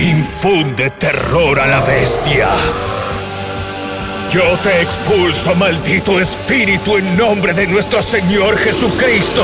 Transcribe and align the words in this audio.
Infunde 0.00 0.88
terror 0.98 1.60
a 1.60 1.66
la 1.66 1.80
bestia. 1.80 2.48
Yo 4.30 4.56
te 4.62 4.80
expulso, 4.80 5.54
maldito 5.54 6.18
espíritu, 6.18 6.96
en 6.96 7.18
nombre 7.18 7.52
de 7.52 7.66
nuestro 7.66 8.00
Señor 8.00 8.56
Jesucristo. 8.56 9.42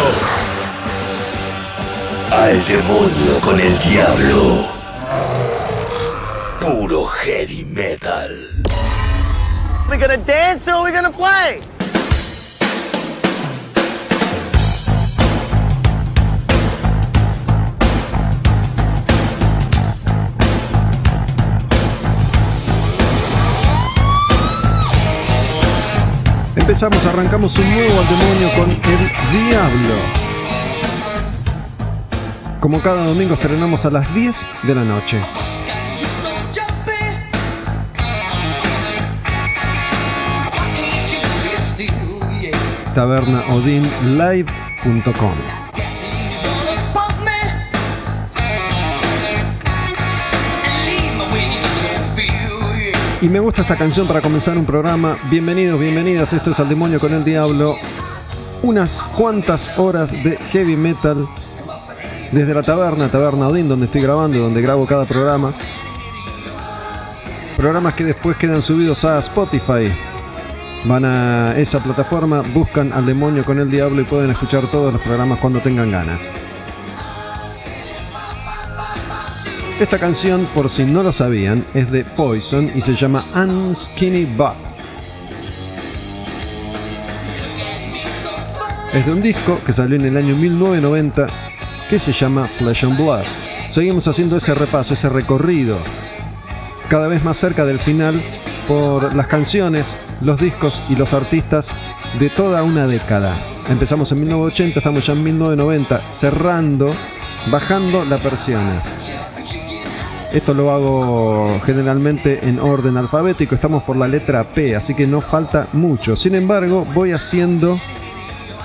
Al 2.31 2.67
demonio 2.67 3.39
con 3.43 3.61
el 3.61 3.79
diablo. 3.81 4.67
Puro 6.59 7.05
heavy 7.05 7.67
metal. 7.67 8.65
We 9.91 9.99
gonna 9.99 10.17
dance 10.17 10.73
or 10.73 10.85
we 10.85 10.91
gonna 10.91 11.11
play? 11.11 11.61
Empezamos, 26.67 27.07
arrancamos 27.07 27.57
un 27.59 27.71
nuevo 27.71 28.01
al 28.01 28.09
demonio 28.09 28.51
con 28.57 28.69
el 28.73 28.79
diablo. 29.31 29.95
Como 32.59 32.83
cada 32.83 33.07
domingo 33.07 33.35
estrenamos 33.35 33.87
a 33.87 33.93
las 33.93 34.13
10 34.13 34.49
de 34.65 34.75
la 34.75 34.83
noche. 34.83 35.21
tabernaodinlive.com 42.97 45.66
Y 53.27 53.29
me 53.29 53.41
gusta 53.41 53.63
esta 53.63 53.77
canción 53.77 54.07
para 54.07 54.21
comenzar 54.21 54.57
un 54.57 54.65
programa. 54.65 55.19
Bienvenidos, 55.29 55.81
bienvenidas. 55.81 56.33
Esto 56.33 56.53
es 56.53 56.61
Al 56.61 56.69
Demonio 56.69 57.01
con 57.01 57.13
el 57.13 57.25
Diablo. 57.25 57.75
Unas 58.63 59.03
cuantas 59.03 59.81
horas 59.81 60.13
de 60.13 60.37
heavy 60.37 60.77
metal 60.77 61.27
desde 62.31 62.55
la 62.55 62.63
taberna, 62.63 63.09
Taberna 63.09 63.49
Odin, 63.49 63.69
donde 63.69 63.87
estoy 63.87 64.03
grabando, 64.03 64.39
donde 64.39 64.63
grabo 64.63 64.87
cada 64.87 65.07
programa. 65.07 65.53
Programas 67.57 67.95
que 67.95 68.05
después 68.05 68.37
quedan 68.37 68.63
subidos 68.63 69.05
a 69.05 69.19
Spotify. 69.19 69.93
Van 70.85 71.05
a 71.05 71.57
esa 71.57 71.81
plataforma, 71.81 72.45
buscan 72.55 72.93
al 72.93 73.07
demonio 73.07 73.45
con 73.45 73.59
el 73.59 73.69
diablo 73.69 74.03
y 74.03 74.05
pueden 74.05 74.31
escuchar 74.31 74.71
todos 74.71 74.93
los 74.93 75.03
programas 75.03 75.41
cuando 75.41 75.59
tengan 75.59 75.91
ganas. 75.91 76.31
Esta 79.79 79.99
canción, 79.99 80.47
por 80.55 80.71
si 80.71 80.87
no 80.87 81.03
lo 81.03 81.13
sabían, 81.13 81.63
es 81.75 81.91
de 81.91 82.03
Poison 82.03 82.73
y 82.75 82.81
se 82.81 82.97
llama 82.97 83.27
Unskinny 83.35 84.25
Bob. 84.25 84.55
Es 88.95 89.05
de 89.05 89.13
un 89.13 89.21
disco 89.21 89.61
que 89.67 89.75
salió 89.75 89.97
en 89.97 90.07
el 90.07 90.17
año 90.17 90.35
1990 90.35 91.27
que 91.91 91.99
se 91.99 92.13
llama 92.13 92.47
Flesh 92.47 92.87
and 92.87 92.97
Blood. 92.97 93.25
Seguimos 93.69 94.09
haciendo 94.09 94.39
ese 94.39 94.55
repaso, 94.55 94.95
ese 94.95 95.11
recorrido, 95.11 95.79
cada 96.89 97.07
vez 97.07 97.23
más 97.23 97.37
cerca 97.37 97.67
del 97.67 97.79
final 97.79 98.23
por 98.67 99.15
las 99.15 99.27
canciones, 99.27 99.99
los 100.23 100.41
discos 100.41 100.83
y 100.89 100.97
los 100.97 101.13
artistas 101.13 101.71
de 102.19 102.31
toda 102.31 102.63
una 102.63 102.87
década. 102.87 103.37
Empezamos 103.69 104.11
en 104.11 104.21
1980, 104.21 104.79
estamos 104.79 105.07
ya 105.07 105.13
en 105.13 105.23
1990, 105.23 106.11
cerrando, 106.11 106.95
bajando 107.51 108.07
la 108.07 108.17
persiana. 108.17 108.81
Esto 110.33 110.55
lo 110.55 110.71
hago 110.71 111.61
generalmente 111.65 112.49
en 112.49 112.59
orden 112.59 112.97
alfabético, 112.97 113.55
estamos 113.55 113.85
por 113.85 113.97
la 113.97 114.09
letra 114.09 114.45
P, 114.45 114.77
así 114.77 114.95
que 114.95 115.07
no 115.07 115.21
falta 115.21 115.69
mucho. 115.73 116.17
Sin 116.17 116.35
embargo, 116.35 116.87
voy 116.95 117.13
haciendo 117.13 117.81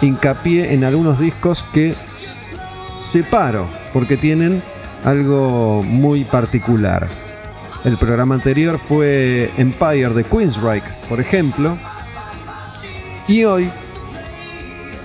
hincapié 0.01 0.73
en 0.73 0.83
algunos 0.83 1.19
discos 1.19 1.63
que 1.71 1.95
separo, 2.91 3.67
porque 3.93 4.17
tienen 4.17 4.61
algo 5.05 5.83
muy 5.83 6.25
particular. 6.25 7.07
El 7.83 7.97
programa 7.97 8.35
anterior 8.35 8.79
fue 8.79 9.51
Empire 9.57 10.09
de 10.09 10.23
Queensryche, 10.23 10.85
por 11.09 11.19
ejemplo. 11.19 11.77
Y 13.27 13.43
hoy, 13.43 13.69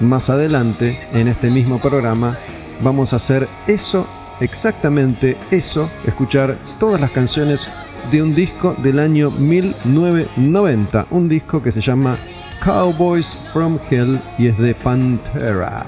más 0.00 0.31
adelante, 0.31 1.09
en 1.12 1.28
este 1.28 1.49
mismo 1.49 1.81
programa, 1.81 2.37
vamos 2.83 3.12
a 3.12 3.17
hacer 3.17 3.49
eso, 3.67 4.06
exactamente 4.41 5.36
eso, 5.50 5.91
escuchar 6.06 6.56
todas 6.78 7.00
las 7.00 7.10
canciones 7.10 7.69
de 8.10 8.22
un 8.22 8.34
disco 8.34 8.76
del 8.82 8.98
año 8.98 9.30
1990, 9.30 11.06
un 11.10 11.28
disco 11.28 11.62
que 11.62 11.72
se 11.72 11.80
llama 11.80 12.16
Cowboys 12.64 13.38
from 13.52 13.78
Hell 13.91 14.20
y 14.38 14.48
es 14.48 14.58
de 14.58 14.75
Pantera. 14.75 15.84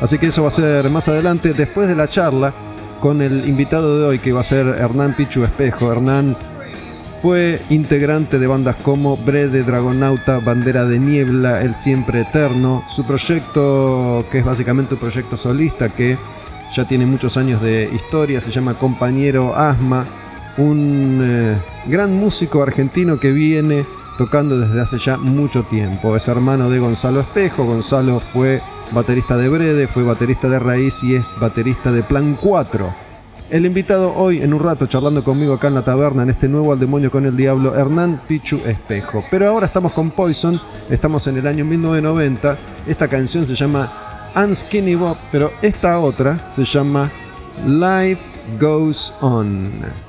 Así 0.00 0.18
que 0.18 0.26
eso 0.26 0.42
va 0.42 0.48
a 0.48 0.50
ser 0.50 0.90
más 0.90 1.08
adelante, 1.08 1.54
después 1.54 1.88
de 1.88 1.96
la 1.96 2.08
charla 2.08 2.52
con 3.00 3.22
el 3.22 3.48
invitado 3.48 3.98
de 3.98 4.04
hoy, 4.04 4.18
que 4.18 4.32
va 4.32 4.40
a 4.40 4.44
ser 4.44 4.66
Hernán 4.66 5.14
Pichu 5.14 5.44
Espejo. 5.44 5.92
Hernán 5.92 6.36
fue 7.22 7.60
integrante 7.70 8.38
de 8.38 8.46
bandas 8.46 8.76
como 8.76 9.16
Brede, 9.16 9.62
Dragonauta, 9.62 10.40
Bandera 10.40 10.84
de 10.84 10.98
Niebla, 10.98 11.62
El 11.62 11.74
Siempre 11.74 12.20
Eterno. 12.22 12.84
Su 12.88 13.04
proyecto, 13.06 14.26
que 14.30 14.38
es 14.38 14.44
básicamente 14.44 14.94
un 14.94 15.00
proyecto 15.00 15.36
solista 15.36 15.88
que 15.88 16.18
ya 16.74 16.86
tiene 16.86 17.06
muchos 17.06 17.36
años 17.36 17.60
de 17.62 17.90
historia, 17.92 18.40
se 18.40 18.50
llama 18.50 18.78
Compañero 18.78 19.54
Asma. 19.56 20.04
Un 20.56 21.20
eh, 21.22 21.58
gran 21.86 22.14
músico 22.14 22.62
argentino 22.62 23.18
que 23.18 23.32
viene 23.32 23.84
tocando 24.16 24.58
desde 24.58 24.80
hace 24.80 24.98
ya 24.98 25.16
mucho 25.16 25.64
tiempo. 25.64 26.16
Es 26.16 26.28
hermano 26.28 26.70
de 26.70 26.78
Gonzalo 26.78 27.20
Espejo. 27.20 27.64
Gonzalo 27.64 28.20
fue 28.20 28.62
baterista 28.92 29.36
de 29.36 29.48
Brede, 29.48 29.88
fue 29.88 30.04
baterista 30.04 30.48
de 30.48 30.58
Raíz 30.58 31.02
y 31.02 31.14
es 31.16 31.34
baterista 31.40 31.90
de 31.90 32.02
Plan 32.02 32.38
4. 32.40 33.04
El 33.50 33.66
invitado 33.66 34.14
hoy, 34.14 34.38
en 34.42 34.54
un 34.54 34.60
rato, 34.60 34.86
charlando 34.86 35.22
conmigo 35.22 35.54
acá 35.54 35.68
en 35.68 35.74
la 35.74 35.84
taberna, 35.84 36.22
en 36.22 36.30
este 36.30 36.48
nuevo 36.48 36.72
Al 36.72 36.80
Demonio 36.80 37.10
con 37.10 37.26
el 37.26 37.36
Diablo, 37.36 37.76
Hernán 37.76 38.20
Pichu 38.26 38.56
Espejo. 38.64 39.22
Pero 39.30 39.48
ahora 39.48 39.66
estamos 39.66 39.92
con 39.92 40.10
Poison, 40.10 40.58
estamos 40.88 41.26
en 41.26 41.36
el 41.36 41.46
año 41.46 41.64
1990. 41.64 42.56
Esta 42.86 43.06
canción 43.06 43.46
se 43.46 43.54
llama 43.54 43.92
Unskinny 44.36 44.94
Bob, 44.94 45.16
pero 45.30 45.52
esta 45.62 45.98
otra 45.98 46.50
se 46.54 46.64
llama 46.64 47.10
Life 47.66 48.20
Goes 48.58 49.14
On. 49.20 50.04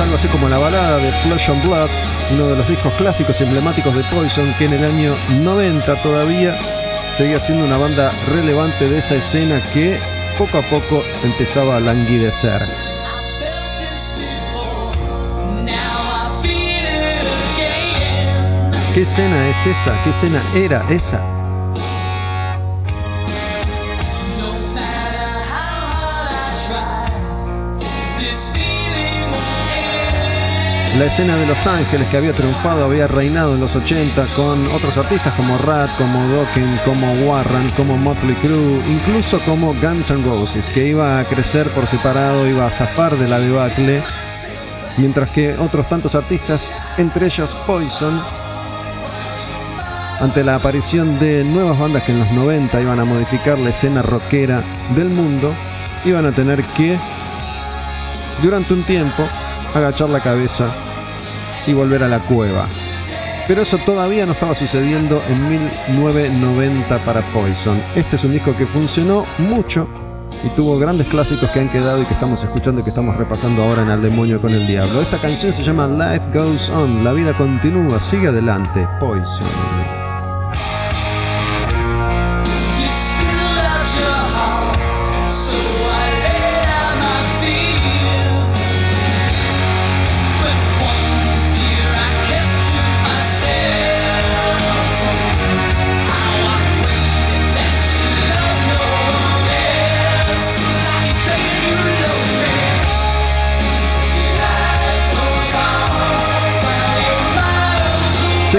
algo 0.00 0.14
así 0.14 0.28
como 0.28 0.48
la 0.48 0.58
balada 0.58 0.98
de 0.98 1.10
Flesh 1.22 1.50
and 1.50 1.64
Blood, 1.64 1.88
uno 2.32 2.46
de 2.48 2.56
los 2.56 2.68
discos 2.68 2.92
clásicos 2.94 3.40
y 3.40 3.44
emblemáticos 3.44 3.94
de 3.94 4.04
Poison, 4.04 4.54
que 4.56 4.66
en 4.66 4.74
el 4.74 4.84
año 4.84 5.12
90 5.42 6.02
todavía 6.02 6.56
seguía 7.18 7.40
siendo 7.40 7.64
una 7.64 7.76
banda 7.76 8.12
relevante 8.28 8.88
de 8.88 8.98
esa 8.98 9.16
escena 9.16 9.60
que 9.74 9.98
poco 10.38 10.58
a 10.58 10.62
poco 10.62 11.02
empezaba 11.24 11.76
a 11.76 11.80
languidecer. 11.80 12.64
¿Qué 18.94 19.00
escena 19.00 19.48
es 19.48 19.66
esa? 19.66 20.00
¿Qué 20.04 20.10
escena 20.10 20.40
era 20.54 20.84
esa? 20.90 21.37
La 30.98 31.04
escena 31.04 31.36
de 31.36 31.46
Los 31.46 31.64
Ángeles 31.68 32.08
que 32.08 32.16
había 32.16 32.32
triunfado, 32.32 32.84
había 32.84 33.06
reinado 33.06 33.54
en 33.54 33.60
los 33.60 33.76
80 33.76 34.26
con 34.34 34.66
otros 34.72 34.96
artistas 34.96 35.32
como 35.34 35.56
Rat, 35.58 35.88
como 35.96 36.26
Dokken, 36.26 36.80
como 36.84 37.12
Warren, 37.24 37.70
como 37.76 37.96
Motley 37.96 38.34
Crue, 38.34 38.82
incluso 38.88 39.38
como 39.42 39.74
Guns 39.74 40.10
N' 40.10 40.24
Roses, 40.24 40.68
que 40.68 40.88
iba 40.88 41.20
a 41.20 41.24
crecer 41.24 41.68
por 41.68 41.86
separado, 41.86 42.48
iba 42.48 42.66
a 42.66 42.70
zafar 42.72 43.16
de 43.16 43.28
la 43.28 43.38
debacle, 43.38 44.02
mientras 44.96 45.30
que 45.30 45.56
otros 45.56 45.88
tantos 45.88 46.16
artistas, 46.16 46.72
entre 46.96 47.26
ellos 47.26 47.54
Poison, 47.64 48.20
ante 50.18 50.42
la 50.42 50.56
aparición 50.56 51.20
de 51.20 51.44
nuevas 51.44 51.78
bandas 51.78 52.02
que 52.02 52.10
en 52.10 52.18
los 52.18 52.30
90 52.32 52.80
iban 52.80 52.98
a 52.98 53.04
modificar 53.04 53.56
la 53.60 53.70
escena 53.70 54.02
rockera 54.02 54.64
del 54.96 55.10
mundo, 55.10 55.54
iban 56.04 56.26
a 56.26 56.32
tener 56.32 56.64
que, 56.76 56.98
durante 58.42 58.74
un 58.74 58.82
tiempo, 58.82 59.28
agachar 59.76 60.08
la 60.08 60.18
cabeza 60.18 60.74
y 61.66 61.72
volver 61.72 62.02
a 62.02 62.08
la 62.08 62.18
cueva. 62.18 62.66
Pero 63.46 63.62
eso 63.62 63.78
todavía 63.78 64.26
no 64.26 64.32
estaba 64.32 64.54
sucediendo 64.54 65.22
en 65.28 65.48
1990 65.48 66.98
para 66.98 67.22
Poison. 67.32 67.80
Este 67.94 68.16
es 68.16 68.24
un 68.24 68.32
disco 68.32 68.54
que 68.56 68.66
funcionó 68.66 69.24
mucho 69.38 69.88
y 70.44 70.48
tuvo 70.50 70.78
grandes 70.78 71.06
clásicos 71.08 71.50
que 71.50 71.60
han 71.60 71.70
quedado 71.70 72.02
y 72.02 72.04
que 72.04 72.12
estamos 72.14 72.42
escuchando 72.42 72.80
y 72.80 72.84
que 72.84 72.90
estamos 72.90 73.16
repasando 73.16 73.62
ahora 73.64 73.82
en 73.82 73.90
Al 73.90 74.02
Demonio 74.02 74.40
con 74.40 74.52
el 74.52 74.66
Diablo. 74.66 75.00
Esta 75.00 75.16
canción 75.16 75.52
se 75.52 75.62
llama 75.62 75.86
Life 75.86 76.26
Goes 76.32 76.70
On, 76.70 77.02
la 77.02 77.12
vida 77.12 77.36
continúa, 77.36 77.98
sigue 77.98 78.28
adelante, 78.28 78.86
Poison. 79.00 79.97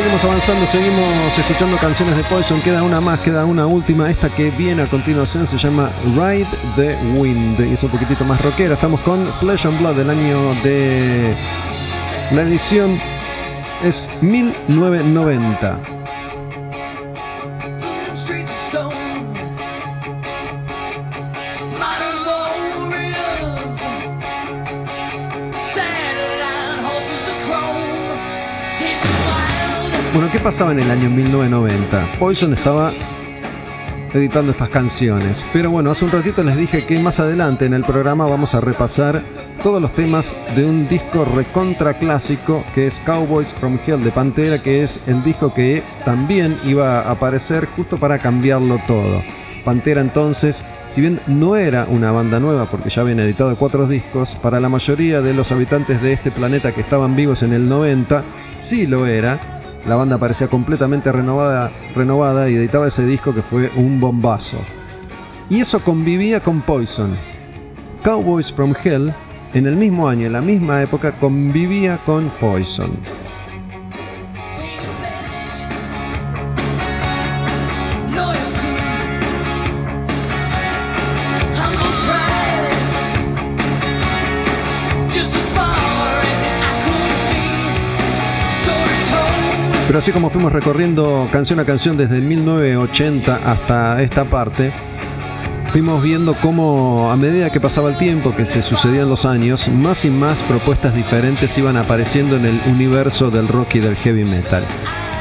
Seguimos 0.10 0.26
avanzando, 0.26 0.66
seguimos 0.66 1.38
escuchando 1.38 1.78
canciones 1.78 2.18
de 2.18 2.24
Poison. 2.24 2.60
Queda 2.62 2.82
una 2.82 3.00
más, 3.00 3.20
queda 3.20 3.46
una 3.46 3.68
última. 3.68 4.10
Esta 4.10 4.28
que 4.28 4.50
viene 4.50 4.82
a 4.82 4.88
continuación 4.88 5.46
se 5.46 5.56
llama 5.56 5.92
Ride 6.16 6.48
the 6.76 6.98
Wind. 7.14 7.60
Y 7.60 7.74
es 7.74 7.84
un 7.84 7.92
poquitito 7.92 8.26
más 8.26 8.42
rockera. 8.42 8.74
Estamos 8.74 9.02
con 9.02 9.32
Flesh 9.40 9.68
and 9.68 9.78
Blood 9.78 9.98
del 9.98 10.10
año 10.10 10.56
de. 10.64 11.38
La 12.32 12.42
edición 12.42 13.00
es 13.84 14.10
1990. 14.22 15.99
Bueno, 30.20 30.34
¿qué 30.34 30.40
pasaba 30.42 30.74
en 30.74 30.82
el 30.82 30.92
año 30.92 31.10
1990? 31.10 32.20
Poison 32.20 32.52
estaba 32.52 32.92
editando 34.14 34.52
estas 34.52 34.68
canciones. 34.68 35.46
Pero 35.54 35.72
bueno, 35.72 35.92
hace 35.92 36.04
un 36.04 36.12
ratito 36.12 36.44
les 36.44 36.58
dije 36.58 36.86
que 36.86 37.00
más 37.00 37.22
adelante 37.22 37.66
en 37.66 37.74
el 37.74 37.86
programa 37.86 38.26
vamos 38.26 38.54
a 38.54 38.60
repasar 38.60 39.22
todos 39.64 39.82
los 39.82 39.94
temas 39.94 40.36
de 40.58 40.66
un 40.66 40.90
disco 40.90 41.24
recontra 41.24 41.98
clásico 41.98 42.66
que 42.76 42.86
es 42.88 43.00
Cowboys 43.06 43.54
from 43.54 43.80
Hell 43.88 44.04
de 44.04 44.12
Pantera, 44.12 44.62
que 44.62 44.84
es 44.84 45.00
el 45.08 45.24
disco 45.24 45.54
que 45.54 45.84
también 46.04 46.58
iba 46.66 47.00
a 47.00 47.12
aparecer 47.12 47.66
justo 47.68 47.98
para 47.98 48.20
cambiarlo 48.20 48.78
todo. 48.88 49.24
Pantera 49.64 50.02
entonces, 50.02 50.66
si 50.90 51.00
bien 51.00 51.22
no 51.28 51.56
era 51.56 51.86
una 51.90 52.12
banda 52.12 52.42
nueva 52.42 52.70
porque 52.70 52.90
ya 52.90 53.04
habían 53.04 53.22
editado 53.22 53.58
cuatro 53.58 53.88
discos, 53.88 54.36
para 54.36 54.60
la 54.60 54.68
mayoría 54.68 55.22
de 55.22 55.34
los 55.34 55.54
habitantes 55.54 56.02
de 56.02 56.12
este 56.12 56.30
planeta 56.30 56.74
que 56.74 56.82
estaban 56.82 57.16
vivos 57.16 57.42
en 57.42 57.54
el 57.54 57.70
90, 57.70 58.26
sí 58.54 58.86
lo 58.86 59.06
era 59.06 59.59
la 59.86 59.96
banda 59.96 60.18
parecía 60.18 60.48
completamente 60.48 61.12
renovada, 61.12 61.72
renovada 61.96 62.50
y 62.50 62.56
editaba 62.56 62.88
ese 62.88 63.06
disco 63.06 63.34
que 63.34 63.42
fue 63.42 63.72
un 63.76 64.00
bombazo. 64.00 64.58
Y 65.50 65.62
eso 65.62 65.80
convivía 65.80 66.42
con 66.42 66.62
Poison. 66.62 67.16
Cowboys 68.04 68.52
from 68.52 68.74
Hell, 68.84 69.14
en 69.54 69.66
el 69.66 69.76
mismo 69.76 70.08
año, 70.08 70.28
en 70.28 70.34
la 70.34 70.42
misma 70.42 70.82
época, 70.82 71.18
convivía 71.20 72.00
con 72.06 72.30
Poison. 72.40 72.92
Pero 89.90 89.98
así 89.98 90.12
como 90.12 90.30
fuimos 90.30 90.54
recorriendo 90.54 91.28
canción 91.32 91.60
a 91.60 91.66
canción 91.66 91.98
desde 91.98 92.22
1980 92.22 93.38
hasta 93.38 94.04
esta 94.04 94.24
parte, 94.24 94.72
fuimos 95.72 96.04
viendo 96.04 96.36
cómo 96.36 97.10
a 97.10 97.18
medida 97.18 97.50
que 97.50 97.60
pasaba 97.60 97.90
el 97.90 97.98
tiempo, 97.98 98.36
que 98.36 98.46
se 98.46 98.62
sucedían 98.62 99.10
los 99.10 99.26
años, 99.26 99.68
más 99.68 100.06
y 100.06 100.12
más 100.12 100.44
propuestas 100.44 100.94
diferentes 100.94 101.58
iban 101.58 101.76
apareciendo 101.76 102.36
en 102.36 102.46
el 102.46 102.62
universo 102.68 103.32
del 103.32 103.48
rock 103.48 103.78
y 103.78 103.80
del 103.80 103.96
heavy 103.96 104.26
metal. 104.26 104.64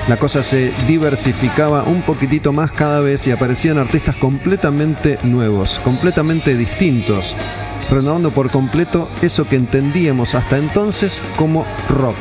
La 0.07 0.19
cosa 0.19 0.43
se 0.43 0.71
diversificaba 0.87 1.85
un 1.85 2.03
poquitito 2.03 2.53
más 2.53 2.71
cada 2.71 3.01
vez 3.01 3.27
y 3.27 3.31
aparecían 3.31 3.79
artistas 3.79 4.17
completamente 4.17 5.19
nuevos, 5.23 5.81
completamente 5.83 6.55
distintos, 6.55 7.35
renovando 7.89 8.33
por 8.33 8.51
completo 8.51 9.09
eso 9.23 9.49
que 9.49 9.57
entendíamos 9.57 10.35
hasta 10.35 10.59
entonces 10.59 11.23
como 11.39 11.65
rock. 11.89 12.19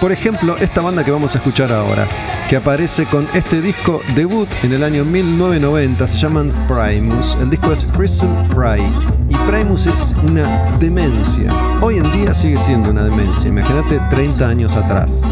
Por 0.00 0.12
ejemplo, 0.12 0.56
esta 0.58 0.82
banda 0.82 1.04
que 1.04 1.10
vamos 1.10 1.34
a 1.34 1.38
escuchar 1.38 1.72
ahora, 1.72 2.06
que 2.50 2.56
aparece 2.56 3.06
con 3.06 3.26
este 3.32 3.62
disco 3.62 4.02
debut 4.14 4.48
en 4.62 4.74
el 4.74 4.84
año 4.84 5.04
1990, 5.04 6.06
se 6.06 6.18
llaman 6.18 6.52
Primus. 6.68 7.36
El 7.40 7.48
disco 7.48 7.72
es 7.72 7.86
Crystal 7.96 8.46
Fry. 8.54 8.82
Y 9.30 9.36
Primus 9.50 9.86
es 9.86 10.06
una 10.28 10.76
demencia. 10.78 11.50
Hoy 11.80 11.96
en 11.96 12.12
día 12.12 12.34
sigue 12.34 12.58
siendo 12.58 12.90
una 12.90 13.04
demencia. 13.04 13.48
Imagínate 13.48 13.98
30 14.10 14.48
años 14.48 14.76
atrás. 14.76 15.22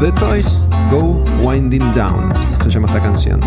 The 0.00 0.10
Toys 0.12 0.64
Go 0.90 1.22
Winding 1.42 1.92
Down. 1.92 2.32
Se 2.62 2.70
llama 2.70 2.88
esta 2.88 3.02
canción. 3.02 3.40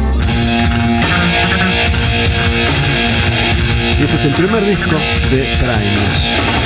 Y 3.99 4.03
este 4.03 4.15
es 4.15 4.25
el 4.25 4.33
primer 4.33 4.63
disco 4.63 4.95
de 5.31 5.43
Primus. 5.59 6.60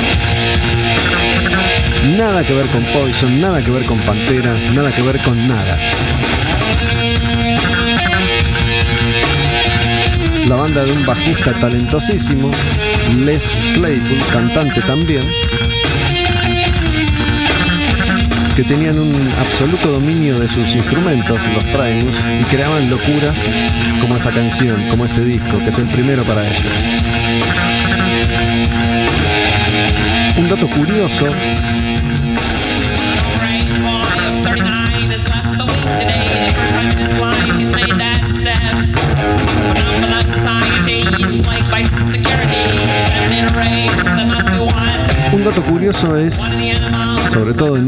Nada 2.14 2.44
que 2.44 2.52
ver 2.54 2.66
con 2.66 2.82
Poison, 2.84 3.40
nada 3.40 3.60
que 3.60 3.70
ver 3.70 3.84
con 3.84 3.98
Pantera, 3.98 4.54
nada 4.74 4.92
que 4.92 5.02
ver 5.02 5.18
con 5.18 5.48
nada. 5.48 5.76
La 10.48 10.54
banda 10.54 10.84
de 10.84 10.92
un 10.92 11.04
bajista 11.04 11.52
talentosísimo, 11.54 12.52
Les 13.24 13.56
Claypool, 13.74 14.18
cantante 14.32 14.80
también, 14.82 15.24
que 18.54 18.62
tenían 18.62 18.98
un 18.98 19.28
absoluto 19.40 19.90
dominio 19.90 20.38
de 20.38 20.48
sus 20.48 20.76
instrumentos, 20.76 21.42
los 21.52 21.64
Primus, 21.64 22.16
y 22.40 22.44
creaban 22.44 22.88
locuras 22.88 23.40
como 24.00 24.16
esta 24.16 24.30
canción, 24.30 24.88
como 24.88 25.06
este 25.06 25.24
disco, 25.24 25.58
que 25.58 25.70
es 25.70 25.78
el 25.78 25.88
primero 25.88 26.24
para 26.24 26.48
ellos. 26.48 26.72
Un 30.38 30.48
dato 30.48 30.68
curioso 30.68 31.26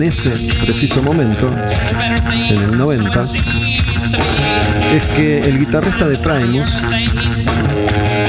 ese 0.09 0.31
preciso 0.65 1.03
momento, 1.03 1.53
en 2.33 2.57
el 2.57 2.79
90, 2.79 3.23
es 4.95 5.07
que 5.09 5.38
el 5.41 5.59
guitarrista 5.59 6.09
de 6.09 6.17
Primus 6.17 6.71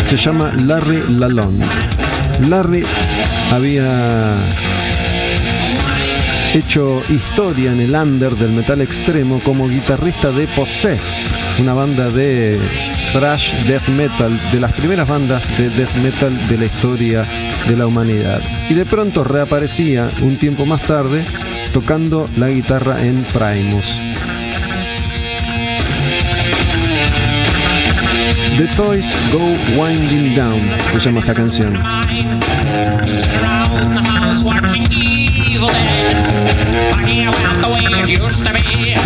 se 0.03 0.17
llama 0.17 0.51
Larry 0.57 1.03
Lalonde. 1.07 1.65
Larry 2.49 2.83
había 3.53 4.33
hecho 6.53 7.01
historia 7.07 7.71
en 7.71 7.79
el 7.79 7.95
under 7.95 8.35
del 8.35 8.51
metal 8.51 8.81
extremo 8.81 9.39
como 9.39 9.69
guitarrista 9.69 10.31
de 10.31 10.47
Possessed, 10.47 11.25
una 11.59 11.73
banda 11.73 12.09
de 12.09 12.59
thrash 13.13 13.53
death 13.67 13.87
metal, 13.87 14.37
de 14.51 14.59
las 14.59 14.73
primeras 14.73 15.07
bandas 15.07 15.47
de 15.57 15.69
death 15.69 15.95
metal 16.03 16.47
de 16.49 16.57
la 16.57 16.65
historia 16.65 17.25
de 17.69 17.77
la 17.77 17.87
humanidad. 17.87 18.41
Y 18.69 18.73
de 18.73 18.83
pronto 18.83 19.23
reaparecía 19.23 20.09
un 20.21 20.35
tiempo 20.35 20.65
más 20.65 20.81
tarde 20.81 21.23
tocando 21.73 22.27
la 22.37 22.49
guitarra 22.49 23.01
en 23.01 23.23
Primus. 23.25 23.97
The 28.57 28.67
Toys 28.75 29.13
Go 29.31 29.81
Winding 29.81 30.35
Down 30.35 30.61
se 30.93 30.99
llama 30.99 31.19
esta 31.19 31.33
canción. 31.33 31.73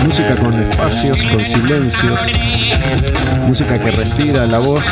Música 0.05 0.35
con 0.37 0.53
espacios, 0.59 1.25
con 1.25 1.45
silencios. 1.45 2.19
Música 3.47 3.79
que 3.79 3.91
respira 3.91 4.45
la 4.47 4.59
voz 4.59 4.83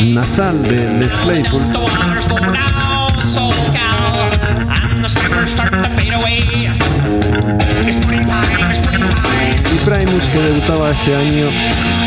nasal 0.00 0.62
de 0.62 0.98
Les 0.98 1.12
Claypool. 1.18 1.64
Y 9.70 9.76
Primus 9.84 10.24
que 10.32 10.38
debutaba 10.40 10.90
este 10.90 11.14
año, 11.14 11.50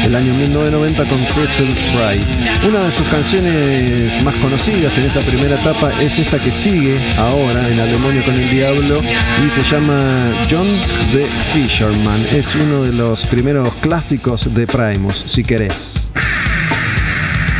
el 0.03 0.15
año 0.15 0.33
1990 0.33 1.03
con 1.05 1.19
Crystal 1.25 1.67
Fry. 1.93 2.67
Una 2.67 2.85
de 2.85 2.91
sus 2.91 3.07
canciones 3.09 4.23
más 4.23 4.33
conocidas 4.35 4.97
en 4.97 5.05
esa 5.05 5.19
primera 5.21 5.55
etapa 5.59 5.91
es 6.01 6.17
esta 6.17 6.39
que 6.39 6.51
sigue 6.51 6.97
ahora 7.17 7.67
en 7.67 7.79
Al 7.79 7.91
Demonio 7.91 8.23
con 8.23 8.33
el 8.33 8.49
Diablo 8.49 8.99
y 9.45 9.49
se 9.51 9.61
llama 9.61 10.31
John 10.49 10.67
the 11.13 11.27
Fisherman. 11.53 12.19
Es 12.33 12.55
uno 12.55 12.83
de 12.83 12.93
los 12.93 13.27
primeros 13.27 13.71
clásicos 13.75 14.51
de 14.51 14.65
Primus, 14.65 15.17
si 15.17 15.43
querés. 15.43 16.09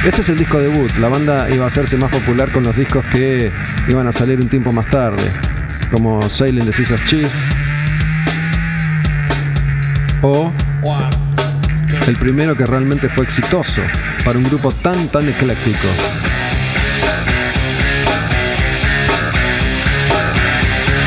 Este 0.04 0.22
es 0.22 0.30
el 0.30 0.38
disco 0.38 0.60
debut. 0.60 0.92
La 0.98 1.10
banda 1.10 1.48
iba 1.54 1.64
a 1.64 1.68
hacerse 1.68 1.96
más 1.96 2.10
popular 2.10 2.52
con 2.52 2.64
los 2.64 2.76
discos 2.76 3.06
que 3.12 3.52
iban 3.88 4.08
a 4.08 4.12
salir 4.12 4.40
un 4.40 4.50
tiempo 4.50 4.72
más 4.72 4.88
tarde, 4.88 5.24
como 5.92 6.28
Sailing 6.28 6.66
the 6.66 6.74
Seas 6.74 7.06
Cheese 7.06 7.48
o 10.24 10.52
el 12.08 12.18
primero 12.18 12.56
que 12.56 12.66
realmente 12.66 13.10
fue 13.10 13.24
exitoso 13.24 13.82
para 14.26 14.38
un 14.38 14.44
grupo 14.44 14.72
tan 14.72 15.08
tan 15.10 15.30
ecléctico. 15.30 15.88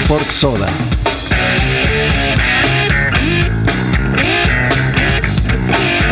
Pork 0.08 0.30
Soda. 0.30 0.68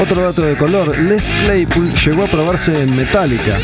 Otro 0.02 0.20
dato 0.20 0.42
de 0.42 0.56
color, 0.56 0.98
Les 0.98 1.30
Claypool 1.44 1.94
llegó 1.94 2.24
a 2.24 2.26
probarse 2.26 2.82
en 2.82 2.96
Metallica. 2.96 3.56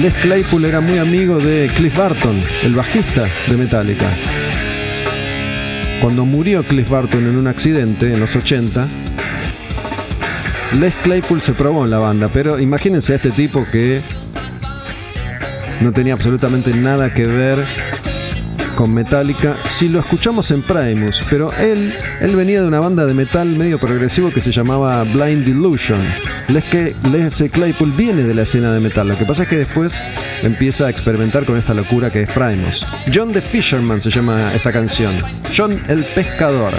Les 0.00 0.14
Claypool 0.14 0.64
era 0.64 0.80
muy 0.80 0.98
amigo 0.98 1.40
de 1.40 1.68
Cliff 1.74 1.96
Barton, 1.96 2.40
el 2.62 2.74
bajista 2.74 3.26
de 3.48 3.56
Metallica. 3.56 4.06
Cuando 6.00 6.24
murió 6.24 6.62
Cliff 6.62 6.88
Barton 6.88 7.26
en 7.26 7.36
un 7.36 7.48
accidente 7.48 8.14
en 8.14 8.20
los 8.20 8.36
80, 8.36 8.86
Les 10.78 10.94
Claypool 11.02 11.40
se 11.40 11.52
probó 11.52 11.82
en 11.84 11.90
la 11.90 11.98
banda, 11.98 12.30
pero 12.32 12.60
imagínense 12.60 13.14
a 13.14 13.16
este 13.16 13.32
tipo 13.32 13.66
que 13.72 14.02
no 15.80 15.92
tenía 15.92 16.12
absolutamente 16.12 16.72
nada 16.72 17.12
que 17.12 17.26
ver 17.26 17.87
con 18.78 18.94
Metallica 18.94 19.56
si 19.64 19.88
lo 19.88 19.98
escuchamos 19.98 20.52
en 20.52 20.62
Primus, 20.62 21.24
pero 21.28 21.52
él, 21.54 21.92
él 22.20 22.36
venía 22.36 22.62
de 22.62 22.68
una 22.68 22.78
banda 22.78 23.06
de 23.06 23.12
metal 23.12 23.56
medio 23.56 23.76
progresivo 23.80 24.30
que 24.30 24.40
se 24.40 24.52
llamaba 24.52 25.02
Blind 25.02 25.44
Delusion. 25.44 25.98
Les, 26.46 26.62
que, 26.62 26.94
Les 27.10 27.42
Claypool 27.50 27.90
viene 27.90 28.22
de 28.22 28.34
la 28.34 28.42
escena 28.42 28.70
de 28.70 28.78
metal, 28.78 29.08
lo 29.08 29.18
que 29.18 29.24
pasa 29.24 29.42
es 29.42 29.48
que 29.48 29.56
después 29.56 30.00
empieza 30.44 30.86
a 30.86 30.90
experimentar 30.90 31.44
con 31.44 31.58
esta 31.58 31.74
locura 31.74 32.12
que 32.12 32.22
es 32.22 32.30
Primus. 32.30 32.86
John 33.12 33.32
the 33.32 33.42
Fisherman 33.42 34.00
se 34.00 34.10
llama 34.10 34.54
esta 34.54 34.70
canción. 34.70 35.20
John 35.56 35.76
el 35.88 36.04
Pescador. 36.14 36.72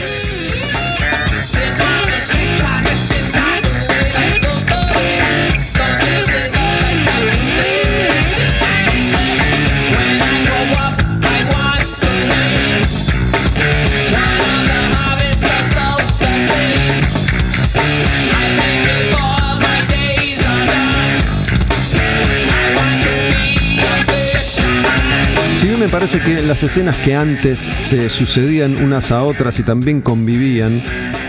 Me 25.79 25.87
parece 25.87 26.19
que 26.19 26.41
las 26.41 26.61
escenas 26.61 26.97
que 26.97 27.15
antes 27.15 27.69
se 27.79 28.09
sucedían 28.09 28.83
unas 28.83 29.11
a 29.11 29.23
otras 29.23 29.59
y 29.59 29.63
también 29.63 30.01
convivían, 30.01 30.81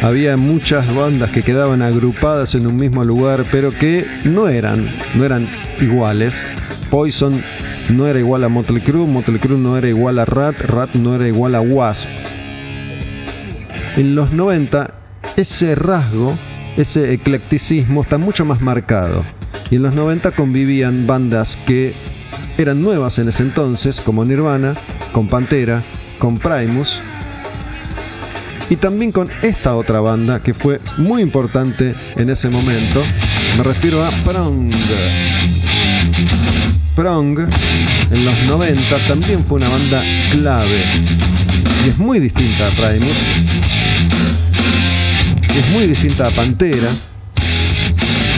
había 0.02 0.36
muchas 0.36 0.92
bandas 0.92 1.30
que 1.30 1.44
quedaban 1.44 1.82
agrupadas 1.82 2.56
en 2.56 2.66
un 2.66 2.74
mismo 2.74 3.04
lugar, 3.04 3.44
pero 3.52 3.70
que 3.70 4.04
no 4.24 4.48
eran, 4.48 4.92
no 5.14 5.24
eran 5.24 5.48
iguales. 5.80 6.44
Poison 6.90 7.40
no 7.90 8.08
era 8.08 8.18
igual 8.18 8.42
a 8.42 8.48
Motley 8.48 8.82
Crue, 8.82 9.06
Motley 9.06 9.38
Crue 9.38 9.56
no 9.56 9.78
era 9.78 9.88
igual 9.88 10.18
a 10.18 10.24
Rat, 10.24 10.60
Rat 10.62 10.94
no 10.94 11.14
era 11.14 11.28
igual 11.28 11.54
a 11.54 11.60
Wasp. 11.60 12.08
En 13.96 14.16
los 14.16 14.32
90 14.32 14.94
ese 15.36 15.76
rasgo, 15.76 16.36
ese 16.76 17.12
eclecticismo 17.12 18.02
está 18.02 18.18
mucho 18.18 18.44
más 18.44 18.60
marcado. 18.60 19.24
Y 19.70 19.76
en 19.76 19.82
los 19.82 19.94
90 19.94 20.32
convivían 20.32 21.06
bandas 21.06 21.56
que 21.56 21.94
eran 22.58 22.82
nuevas 22.82 23.18
en 23.18 23.28
ese 23.28 23.42
entonces, 23.42 24.00
como 24.00 24.24
Nirvana, 24.24 24.74
con 25.12 25.28
Pantera, 25.28 25.82
con 26.18 26.38
Primus, 26.38 27.00
y 28.70 28.76
también 28.76 29.10
con 29.10 29.28
esta 29.42 29.74
otra 29.74 30.00
banda 30.00 30.42
que 30.42 30.54
fue 30.54 30.80
muy 30.96 31.22
importante 31.22 31.92
en 32.16 32.30
ese 32.30 32.48
momento. 32.48 33.02
Me 33.58 33.64
refiero 33.64 34.04
a 34.04 34.10
Prong. 34.24 34.72
Prong 36.94 37.38
en 38.10 38.24
los 38.24 38.42
90 38.46 39.06
también 39.06 39.44
fue 39.44 39.58
una 39.58 39.68
banda 39.68 40.00
clave 40.30 40.84
y 41.84 41.88
es 41.88 41.98
muy 41.98 42.20
distinta 42.20 42.68
a 42.68 42.70
Primus. 42.70 43.16
es 45.48 45.70
muy 45.72 45.88
distinta 45.88 46.28
a 46.28 46.30
Pantera. 46.30 46.88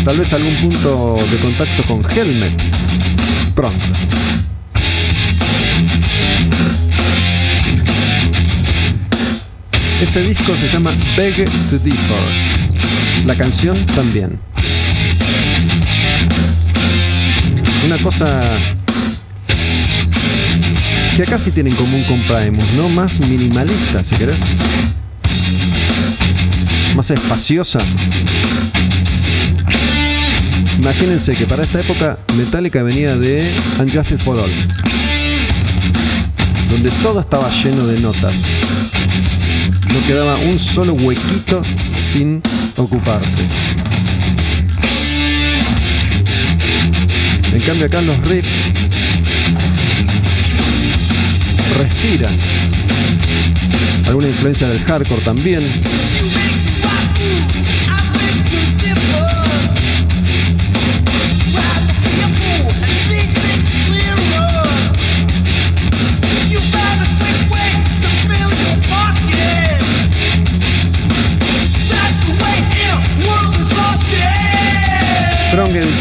Tal 0.04 0.18
vez 0.18 0.32
algún 0.32 0.56
punto 0.56 1.18
de 1.30 1.36
contacto 1.38 1.82
con 1.86 2.10
Helmet. 2.10 2.62
Este 10.00 10.20
disco 10.22 10.52
se 10.56 10.68
llama 10.68 10.92
Beg 11.16 11.44
to 11.70 11.78
Differ. 11.78 12.24
La 13.24 13.36
canción 13.36 13.86
también. 13.86 14.40
Una 17.86 17.98
cosa 17.98 18.58
que 21.14 21.22
acá 21.22 21.38
sí 21.38 21.52
tiene 21.52 21.70
en 21.70 21.76
común 21.76 22.02
con 22.02 22.20
Primus, 22.22 22.64
¿no? 22.76 22.88
Más 22.88 23.20
minimalista, 23.20 24.02
si 24.02 24.16
querés. 24.16 24.40
Más 26.96 27.10
espaciosa. 27.12 27.78
Imagínense 30.82 31.36
que 31.36 31.46
para 31.46 31.62
esta 31.62 31.78
época 31.78 32.18
Metallica 32.36 32.82
venía 32.82 33.16
de 33.16 33.54
Unjustice 33.78 34.18
for 34.18 34.36
All, 34.36 34.50
donde 36.68 36.90
todo 37.04 37.20
estaba 37.20 37.48
lleno 37.62 37.86
de 37.86 38.00
notas 38.00 38.46
no 39.92 40.06
quedaba 40.06 40.36
un 40.38 40.58
solo 40.58 40.94
huequito 40.94 41.62
sin 42.10 42.42
ocuparse. 42.76 43.38
En 47.52 47.60
cambio 47.60 47.86
acá 47.86 48.00
los 48.00 48.18
riffs 48.24 48.52
respiran. 51.78 52.34
Alguna 54.08 54.26
influencia 54.26 54.68
del 54.68 54.82
hardcore 54.82 55.22
también. 55.22 55.62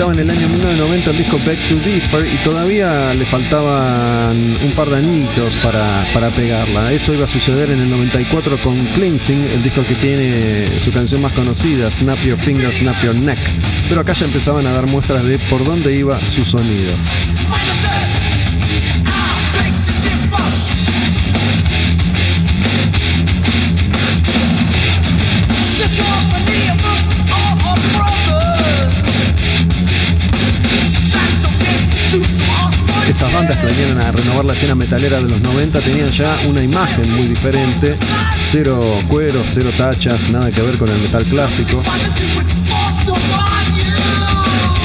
Editaba 0.01 0.13
en 0.13 0.20
el 0.20 0.29
año 0.29 0.48
1990 0.48 1.12
el 1.12 1.17
disco 1.17 1.38
Back 1.46 1.58
to 1.70 1.75
Deeper 1.75 2.25
y 2.25 2.38
todavía 2.43 3.13
le 3.13 3.25
faltaban 3.25 4.36
un 4.63 4.72
par 4.75 4.89
de 4.89 4.98
añitos 4.98 5.55
para, 5.63 6.03
para 6.13 6.29
pegarla. 6.29 6.91
Eso 6.91 7.13
iba 7.13 7.25
a 7.25 7.27
suceder 7.27 7.70
en 7.70 7.81
el 7.81 7.89
94 7.89 8.58
con 8.58 8.77
Cleansing, 8.96 9.43
el 9.53 9.62
disco 9.62 9.86
que 9.86 9.96
tiene 9.96 10.65
su 10.79 10.91
canción 10.91 11.22
más 11.22 11.34
conocida, 11.34 11.91
Snap 11.91 12.20
Your 12.24 12.39
Fingers, 12.39 12.77
Snap 12.77 13.03
Your 13.03 13.15
Neck. 13.15 13.39
Pero 13.89 14.01
acá 14.01 14.13
ya 14.13 14.25
empezaban 14.25 14.65
a 14.65 14.72
dar 14.72 14.88
muestras 14.88 15.24
de 15.24 15.38
por 15.38 15.63
dónde 15.63 15.93
iba 15.96 16.20
su 16.25 16.43
sonido. 16.46 16.93
Venían 33.63 34.00
a 34.00 34.12
renovar 34.12 34.46
la 34.46 34.53
escena 34.53 34.75
metalera 34.75 35.22
de 35.22 35.30
los 35.30 35.39
90 35.41 35.80
tenían 35.82 36.10
ya 36.12 36.36
una 36.50 36.63
imagen 36.63 37.12
muy 37.15 37.27
diferente, 37.27 37.96
cero 38.41 38.98
cuero, 39.08 39.41
cero 39.48 39.70
tachas, 39.77 40.30
nada 40.30 40.51
que 40.51 40.62
ver 40.62 40.77
con 40.77 40.89
el 40.89 40.98
metal 41.00 41.24
clásico. 41.25 41.84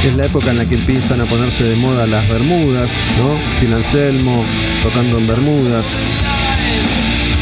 Es 0.05 0.15
la 0.15 0.27
época 0.27 0.51
en 0.51 0.59
la 0.59 0.65
que 0.67 0.75
empiezan 0.75 1.21
a 1.21 1.25
ponerse 1.25 1.65
de 1.65 1.77
moda 1.77 2.07
las 2.07 2.29
bermudas, 2.29 2.91
¿no? 3.19 3.35
Phil 3.61 3.75
Anselmo 3.75 4.45
tocando 4.83 5.19
en 5.19 5.27
bermudas, 5.27 5.87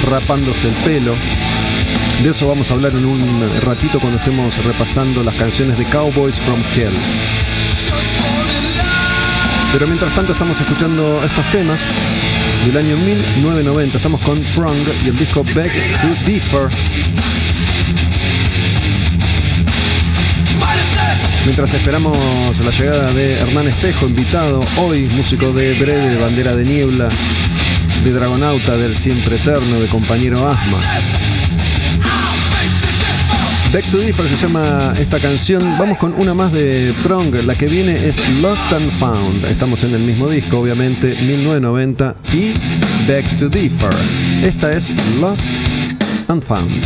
rapándose 0.09 0.69
el 0.69 0.75
pelo. 0.75 1.15
De 2.23 2.31
eso 2.31 2.47
vamos 2.49 2.71
a 2.71 2.75
hablar 2.75 2.93
en 2.93 3.05
un 3.05 3.21
ratito 3.63 3.99
cuando 3.99 4.19
estemos 4.19 4.65
repasando 4.65 5.23
las 5.23 5.35
canciones 5.35 5.77
de 5.77 5.85
Cowboys 5.85 6.39
from 6.39 6.63
Hell. 6.77 6.95
Pero 9.75 9.89
mientras 9.89 10.15
tanto 10.15 10.35
estamos 10.35 10.61
escuchando 10.61 11.21
estos 11.25 11.51
temas 11.51 11.85
del 12.65 12.77
año 12.77 12.97
1990. 12.97 13.97
Estamos 13.97 14.21
con 14.21 14.39
Prong 14.55 14.77
y 15.05 15.09
el 15.09 15.19
disco 15.19 15.43
Back 15.43 16.01
to 16.01 16.07
Differ. 16.25 16.69
Mientras 21.45 21.75
esperamos 21.75 22.17
la 22.61 22.71
llegada 22.71 23.11
de 23.15 23.33
Hernán 23.33 23.67
Espejo, 23.67 24.07
invitado 24.07 24.61
hoy, 24.77 25.09
músico 25.17 25.53
de 25.53 25.75
Brede, 25.75 26.09
de 26.09 26.17
Bandera 26.19 26.55
de 26.55 26.65
Niebla, 26.65 27.09
de 28.05 28.13
Dragonauta, 28.13 28.77
del 28.77 28.97
Siempre 28.97 29.39
Eterno, 29.39 29.81
de 29.81 29.89
Compañero 29.89 30.49
Asma. 30.49 30.79
Back 33.75 33.91
to 33.91 33.99
Differ 33.99 34.29
se 34.29 34.37
llama 34.37 34.95
esta 34.97 35.19
canción. 35.19 35.61
Vamos 35.81 35.99
con 35.99 36.15
una 36.15 36.33
más 36.33 36.53
de 36.53 36.95
Prong. 37.03 37.35
La 37.45 37.57
que 37.57 37.67
viene 37.67 38.07
es 38.07 38.23
Lost 38.41 38.73
and 38.73 38.89
Found. 39.01 39.45
Estamos 39.47 39.83
en 39.83 39.95
el 39.95 40.03
mismo 40.03 40.31
disco, 40.31 40.61
obviamente, 40.61 41.09
1990 41.09 42.15
y 42.33 42.53
Back 43.09 43.37
to 43.37 43.49
Differ. 43.49 43.91
Esta 44.45 44.71
es 44.71 44.93
Lost 45.21 45.49
and 46.29 46.45
Found. 46.45 46.85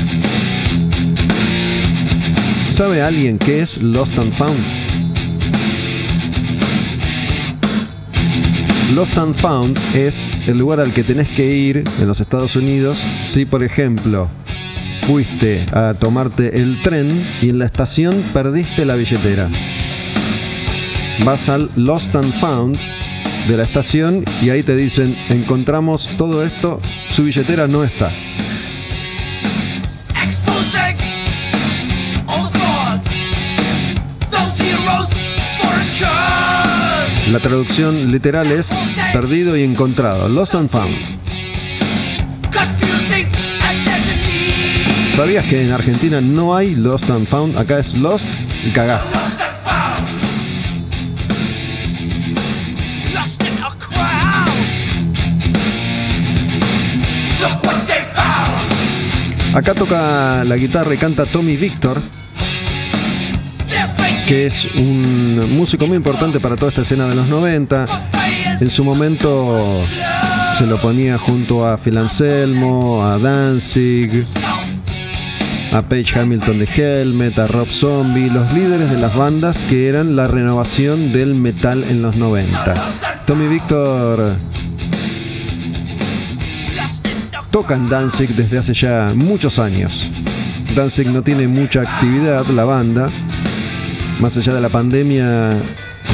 ¿Sabe 2.71 3.02
alguien 3.02 3.37
qué 3.37 3.61
es 3.61 3.83
Lost 3.83 4.18
and 4.18 4.33
Found? 4.38 4.59
Lost 8.95 9.18
and 9.18 9.35
Found 9.37 9.78
es 9.95 10.30
el 10.47 10.57
lugar 10.57 10.80
al 10.80 10.90
que 10.95 11.04
tenés 11.04 11.28
que 11.28 11.54
ir 11.54 11.85
en 12.00 12.09
los 12.09 12.21
Estados 12.21 12.57
Unidos 12.57 13.04
si, 13.26 13.45
por 13.45 13.62
ejemplo, 13.62 14.26
fuiste 15.09 15.65
a 15.73 15.95
tomarte 15.95 16.61
el 16.61 16.83
tren 16.83 17.09
y 17.41 17.49
en 17.49 17.59
la 17.59 17.65
estación 17.65 18.15
perdiste 18.35 18.85
la 18.85 18.95
billetera. 18.95 19.49
Vas 21.25 21.49
al 21.49 21.71
Lost 21.77 22.14
and 22.14 22.31
Found 22.35 22.79
de 23.49 23.57
la 23.57 23.62
estación 23.62 24.23
y 24.42 24.51
ahí 24.51 24.62
te 24.62 24.77
dicen, 24.77 25.16
encontramos 25.31 26.11
todo 26.18 26.44
esto, 26.44 26.83
su 27.09 27.25
billetera 27.25 27.66
no 27.66 27.85
está. 27.85 28.12
La 37.33 37.38
traducción 37.38 38.12
literal 38.12 38.53
es 38.53 38.75
perdido 39.14 39.57
y 39.57 39.62
encontrado, 39.62 40.29
lost 40.29 40.55
and 40.55 40.68
found. 40.68 41.17
¿Sabías 45.18 45.46
que 45.46 45.64
en 45.64 45.72
Argentina 45.72 46.20
no 46.20 46.54
hay 46.54 46.76
lost 46.76 47.11
and 47.11 47.26
found? 47.26 47.59
Acá 47.59 47.81
es 47.81 47.92
lost 47.94 48.28
y 48.64 48.70
cagaste. 48.70 49.18
Acá 59.52 59.74
toca 59.74 60.44
la 60.44 60.54
guitarra 60.54 60.94
y 60.94 60.98
canta 60.98 61.26
Tommy 61.26 61.57
Victor, 61.57 62.00
que 64.28 64.46
es 64.46 64.66
un 64.76 65.52
músico 65.57 65.88
muy 65.88 65.96
importante 65.96 66.38
para 66.38 66.54
toda 66.54 66.68
esta 66.68 66.83
escena 66.83 67.09
de 67.09 67.16
los 67.16 67.26
90. 67.26 67.88
En 68.61 68.70
su 68.70 68.85
momento 68.85 69.85
se 70.57 70.64
lo 70.64 70.78
ponía 70.78 71.18
junto 71.18 71.66
a 71.66 71.76
Phil 71.76 71.98
Anselmo, 71.98 73.04
a 73.04 73.18
Danzig, 73.18 74.24
a 75.72 75.83
Page 75.83 76.18
Hamilton 76.18 76.59
de 76.59 76.64
Helmet, 76.66 77.38
a 77.38 77.46
Rob 77.46 77.68
Zombie, 77.68 78.31
los 78.31 78.52
líderes 78.52 78.90
de 78.90 78.98
las 78.98 79.16
bandas 79.16 79.64
que 79.68 79.88
eran 79.88 80.16
la 80.16 80.26
renovación 80.28 81.12
del 81.12 81.35
metal 81.35 81.85
en 81.88 82.02
los 82.02 82.16
90. 82.16 82.74
Tommy 83.26 83.48
Victor 83.48 84.37
toca 87.50 87.74
en 87.74 87.88
Danzig 87.88 88.31
desde 88.35 88.59
hace 88.59 88.72
ya 88.72 89.12
muchos 89.14 89.59
años. 89.59 90.11
Danzig 90.74 91.09
no 91.09 91.22
tiene 91.22 91.48
mucha 91.48 91.83
actividad, 91.83 92.46
la 92.46 92.64
banda. 92.64 93.11
Más 94.20 94.37
allá 94.37 94.54
de 94.54 94.61
la 94.61 94.68
pandemia, 94.68 95.50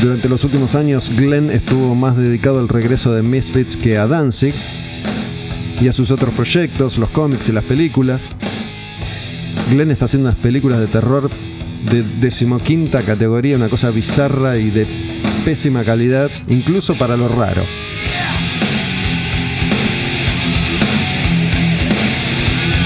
durante 0.02 0.28
los 0.28 0.44
últimos 0.44 0.74
años 0.74 1.10
Glenn 1.16 1.50
estuvo 1.50 1.94
más 1.94 2.16
dedicado 2.16 2.58
al 2.58 2.68
regreso 2.68 3.12
de 3.12 3.22
Misfits 3.22 3.76
que 3.76 3.98
a 3.98 4.06
Danzig 4.06 4.54
y 5.80 5.88
a 5.88 5.92
sus 5.92 6.10
otros 6.10 6.34
proyectos, 6.34 6.98
los 6.98 7.08
cómics 7.10 7.48
y 7.48 7.52
las 7.52 7.64
películas. 7.64 8.30
Glenn 9.70 9.90
está 9.90 10.05
haciendo 10.05 10.29
unas 10.29 10.40
películas 10.40 10.79
de 10.79 10.87
terror 10.87 11.31
de 11.90 12.03
decimoquinta 12.20 13.03
categoría, 13.03 13.57
una 13.57 13.68
cosa 13.68 13.90
bizarra 13.90 14.57
y 14.57 14.70
de 14.70 14.87
pésima 15.44 15.85
calidad, 15.85 16.31
incluso 16.48 16.96
para 16.96 17.16
lo 17.16 17.29
raro. 17.29 17.64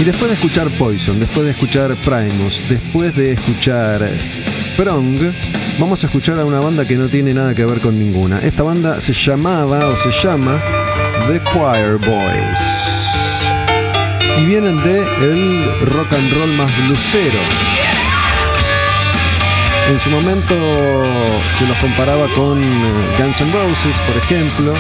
Y 0.01 0.05
después 0.05 0.29
de 0.31 0.35
escuchar 0.35 0.71
Poison, 0.79 1.19
después 1.19 1.45
de 1.45 1.51
escuchar 1.53 1.97
Primus, 1.97 2.62
después 2.69 3.17
de 3.17 3.33
escuchar 3.33 4.12
Prong, 4.77 5.33
vamos 5.81 6.05
a 6.05 6.07
escuchar 6.07 6.38
a 6.38 6.45
una 6.45 6.61
banda 6.61 6.87
que 6.87 6.95
no 6.95 7.09
tiene 7.09 7.35
nada 7.35 7.53
que 7.53 7.64
ver 7.64 7.81
con 7.81 7.99
ninguna. 7.99 8.38
Esta 8.38 8.62
banda 8.62 9.01
se 9.01 9.12
llamaba 9.12 9.81
o 9.81 9.97
se 9.97 10.11
llama 10.23 10.61
The 11.27 11.41
Choir 11.53 11.99
Boys. 11.99 12.88
Y 14.38 14.46
vienen 14.46 14.83
de 14.83 14.98
el 15.01 15.81
rock 15.88 16.12
and 16.14 16.33
roll 16.33 16.53
más 16.55 16.70
blusero. 16.87 17.40
En 19.90 19.98
su 19.98 20.11
momento 20.11 20.55
se 21.59 21.66
los 21.66 21.77
comparaba 21.79 22.29
con 22.35 22.61
Guns 23.18 23.40
N' 23.40 23.53
Roses, 23.53 23.96
por 24.07 24.16
ejemplo, 24.16 24.74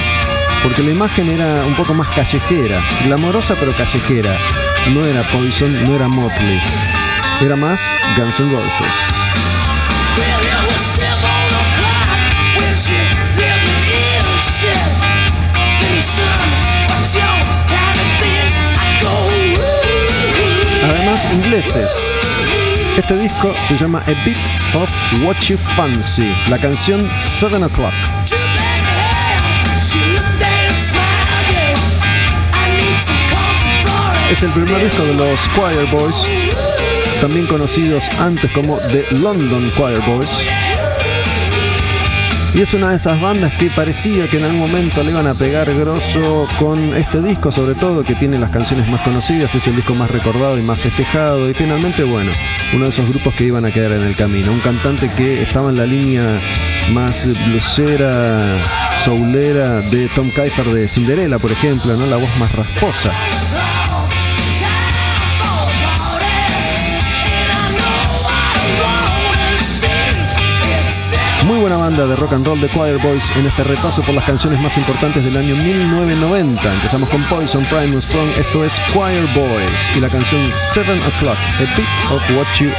porque 0.62 0.82
la 0.82 0.90
imagen 0.90 1.30
era 1.30 1.64
un 1.64 1.74
poco 1.74 1.94
más 1.94 2.08
callejera, 2.08 2.82
glamorosa 3.06 3.54
pero 3.58 3.72
callejera. 3.72 4.36
No 4.92 5.04
era 5.04 5.22
Poison, 5.22 5.72
no 5.86 5.94
era 5.94 6.08
Motley, 6.08 6.60
era 7.40 7.56
más 7.56 7.80
Guns 8.16 8.40
N' 8.40 8.52
Roses. 8.52 8.94
Ingleses. 21.32 22.16
Este 22.96 23.16
disco 23.16 23.54
se 23.66 23.76
llama 23.76 24.02
A 24.06 24.24
Bit 24.24 24.36
of 24.74 24.90
What 25.22 25.36
You 25.40 25.56
Fancy, 25.76 26.34
la 26.48 26.58
canción 26.58 27.08
7 27.18 27.56
O'Clock. 27.56 27.92
Es 34.30 34.42
el 34.42 34.50
primer 34.50 34.84
disco 34.84 35.04
de 35.04 35.14
los 35.14 35.48
Choir 35.54 35.86
Boys, 35.90 36.26
también 37.20 37.46
conocidos 37.46 38.08
antes 38.20 38.50
como 38.52 38.76
The 38.92 39.06
London 39.12 39.70
Choir 39.76 40.00
Boys. 40.00 40.57
Y 42.54 42.62
es 42.62 42.74
una 42.74 42.90
de 42.90 42.96
esas 42.96 43.20
bandas 43.20 43.52
que 43.54 43.70
parecía 43.70 44.26
que 44.26 44.38
en 44.38 44.44
algún 44.44 44.60
momento 44.60 45.02
le 45.02 45.10
iban 45.10 45.26
a 45.26 45.34
pegar 45.34 45.72
grosso 45.74 46.48
con 46.58 46.96
este 46.96 47.20
disco, 47.20 47.52
sobre 47.52 47.74
todo, 47.74 48.02
que 48.02 48.14
tiene 48.14 48.38
las 48.38 48.50
canciones 48.50 48.88
más 48.88 49.02
conocidas, 49.02 49.54
es 49.54 49.66
el 49.66 49.76
disco 49.76 49.94
más 49.94 50.10
recordado 50.10 50.58
y 50.58 50.62
más 50.62 50.78
festejado. 50.78 51.48
Y 51.48 51.54
finalmente, 51.54 52.04
bueno, 52.04 52.32
uno 52.74 52.84
de 52.84 52.90
esos 52.90 53.08
grupos 53.08 53.34
que 53.34 53.44
iban 53.44 53.64
a 53.64 53.70
quedar 53.70 53.92
en 53.92 54.02
el 54.02 54.16
camino. 54.16 54.50
Un 54.50 54.60
cantante 54.60 55.10
que 55.16 55.42
estaba 55.42 55.70
en 55.70 55.76
la 55.76 55.86
línea 55.86 56.40
más 56.92 57.26
blusera, 57.48 58.56
soulera 59.04 59.80
de 59.82 60.08
Tom 60.08 60.30
Keifer 60.30 60.66
de 60.66 60.88
Cinderella, 60.88 61.38
por 61.38 61.52
ejemplo, 61.52 61.96
¿no? 61.96 62.06
La 62.06 62.16
voz 62.16 62.34
más 62.38 62.50
rasposa. 62.56 63.12
Banda 71.88 72.06
de 72.06 72.16
rock 72.16 72.34
and 72.34 72.46
roll 72.46 72.60
de 72.60 72.68
Choir 72.68 72.98
Boys 72.98 73.30
en 73.36 73.46
este 73.46 73.64
repaso 73.64 74.02
por 74.02 74.14
las 74.14 74.24
canciones 74.24 74.60
más 74.60 74.76
importantes 74.76 75.24
del 75.24 75.34
año 75.34 75.56
1990. 75.56 76.74
Empezamos 76.74 77.08
con 77.08 77.22
Poison, 77.22 77.64
Primus 77.64 78.04
Strong, 78.04 78.28
esto 78.38 78.62
es 78.62 78.78
Choir 78.92 79.26
Boys 79.34 79.96
y 79.96 80.00
la 80.00 80.10
canción 80.10 80.46
7 80.52 80.92
O'Clock, 80.92 81.38
A 81.38 81.76
Bit 81.76 82.12
of 82.12 82.30
What 82.36 82.46
You 82.58 82.70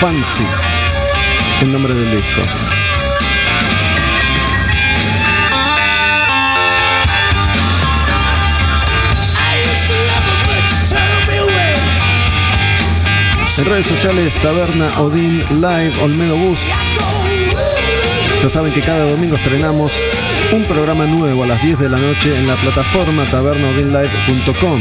Fancy, 0.00 0.44
el 1.60 1.70
nombre 1.70 1.94
del 1.94 2.16
disco. 2.16 2.81
En 13.58 13.66
redes 13.66 13.86
sociales, 13.86 14.34
Taberna 14.36 14.88
Odin 14.98 15.38
Live, 15.60 15.92
Olmedo 16.02 16.36
Bus. 16.36 16.60
Ya 18.42 18.48
saben 18.48 18.72
que 18.72 18.80
cada 18.80 19.04
domingo 19.04 19.36
estrenamos 19.36 19.92
un 20.52 20.62
programa 20.64 21.06
nuevo 21.06 21.44
a 21.44 21.46
las 21.46 21.62
10 21.62 21.78
de 21.78 21.88
la 21.90 21.98
noche 21.98 22.34
en 22.36 22.46
la 22.46 22.56
plataforma 22.56 23.24
tabernaodinlive.com. 23.26 24.80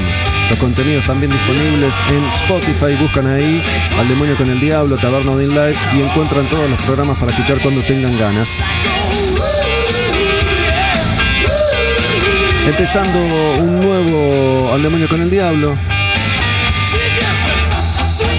Los 0.49 0.57
contenidos 0.57 1.03
también 1.03 1.31
disponibles 1.31 1.95
en 2.09 2.25
Spotify. 2.25 2.95
Buscan 2.95 3.27
ahí 3.27 3.61
al 3.99 4.07
demonio 4.07 4.37
con 4.37 4.49
el 4.49 4.59
diablo, 4.59 4.97
Taberna 4.97 5.31
Odin 5.31 5.49
Live 5.49 5.77
y 5.93 6.01
encuentran 6.01 6.47
todos 6.49 6.69
los 6.69 6.81
programas 6.83 7.17
para 7.17 7.31
escuchar 7.31 7.59
cuando 7.59 7.81
tengan 7.81 8.17
ganas. 8.17 8.59
Empezando 12.67 13.19
un 13.59 13.81
nuevo 13.81 14.71
Al 14.73 14.81
demonio 14.81 15.09
con 15.09 15.19
el 15.19 15.29
diablo 15.29 15.75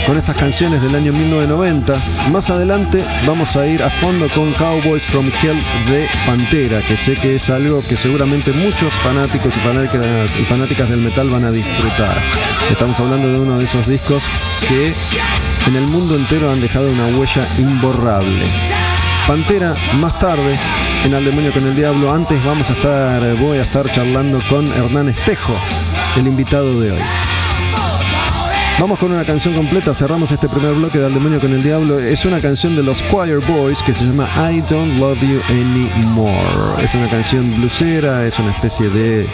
con 0.07 0.19
estas 0.19 0.37
canciones 0.37 0.83
del 0.83 0.95
año 0.95 1.12
1990. 1.12 1.95
Más 2.31 2.51
adelante 2.51 3.05
vamos 3.27 3.57
a 3.57 3.67
ir 3.67 3.83
a 3.83 3.91
fondo 3.91 4.29
con 4.29 4.53
Cowboys 4.53 5.05
from 5.05 5.31
Hell 5.43 5.59
de 5.91 6.09
Pantera, 6.27 6.81
que 6.81 6.97
sé 6.97 7.15
que 7.15 7.37
es 7.37 7.51
algo 7.51 7.81
que 7.81 7.97
seguramente 7.97 8.53
muchos 8.53 8.95
fanáticos 8.95 9.55
y 9.57 10.45
fanáticas, 10.45 10.88
del 10.88 11.01
metal 11.01 11.31
van 11.31 11.45
a 11.45 11.51
disfrutar. 11.51 12.17
Estamos 12.71 12.99
hablando 13.01 13.29
de 13.29 13.38
uno 13.38 13.59
de 13.59 13.65
esos 13.65 13.87
discos 13.87 14.25
que 14.69 14.93
en 15.69 15.77
el 15.77 15.87
mundo 15.87 16.17
entero 16.17 16.51
han 16.51 16.61
dejado 16.61 16.91
una 16.91 17.07
huella 17.07 17.47
imborrable. 17.59 18.45
Pantera, 19.27 19.75
más 19.95 20.19
tarde, 20.19 20.57
en 21.05 21.15
Al 21.15 21.25
Demonio 21.25 21.53
con 21.53 21.65
el 21.65 21.77
Diablo. 21.77 22.12
Antes 22.12 22.43
vamos 22.45 22.69
a 22.71 22.73
estar, 22.73 23.37
voy 23.37 23.59
a 23.59 23.62
estar 23.62 23.91
charlando 23.91 24.41
con 24.49 24.67
Hernán 24.67 25.09
Espejo, 25.09 25.55
el 26.17 26.27
invitado 26.27 26.81
de 26.81 26.93
hoy. 26.93 27.32
Vamos 28.79 28.99
con 28.99 29.13
una 29.13 29.25
canción 29.25 29.55
completa, 29.55 29.95
cerramos 29.95 30.33
este 30.33 30.49
primer 30.49 30.75
bloque 30.75 30.99
de 30.99 31.07
Al 31.07 31.15
Demonio 31.15 31.41
con 31.41 31.53
el 31.53 31.63
Diablo. 31.63 32.01
Es 32.01 32.25
una 32.25 32.41
canción 32.41 32.75
de 32.75 32.83
los 32.83 33.03
Choir 33.11 33.39
Boys 33.47 33.83
que 33.83 33.95
se 33.95 34.07
llama 34.07 34.29
I 34.51 34.61
Don't 34.63 34.99
Love 34.99 35.21
You 35.21 35.41
Anymore. 35.51 36.83
Es 36.83 36.95
una 36.95 37.07
canción 37.09 37.55
blusera, 37.57 38.27
es 38.27 38.39
una 38.41 38.53
especie 38.53 38.89
de 38.89 39.25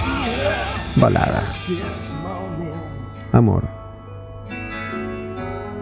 balada. 0.97 1.43
Amor. 3.33 3.65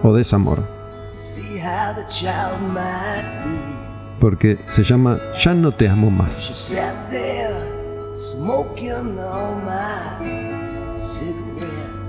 O 0.02 0.14
desamor. 0.14 0.62
Porque 4.20 4.58
se 4.66 4.84
llama 4.84 5.18
Ya 5.42 5.54
no 5.54 5.72
te 5.72 5.88
amo 5.88 6.10
más. 6.10 6.72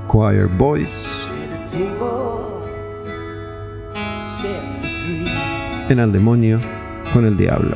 Choir 0.09 0.47
Boys. 0.57 1.36
En 5.89 5.99
al 5.99 6.11
demonio 6.13 6.59
con 7.13 7.25
el 7.25 7.35
diablo. 7.35 7.75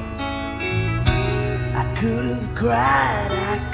I 1.75 1.83
could 1.99 2.25
have 2.25 2.55
cried, 2.55 3.31
I 3.31 3.71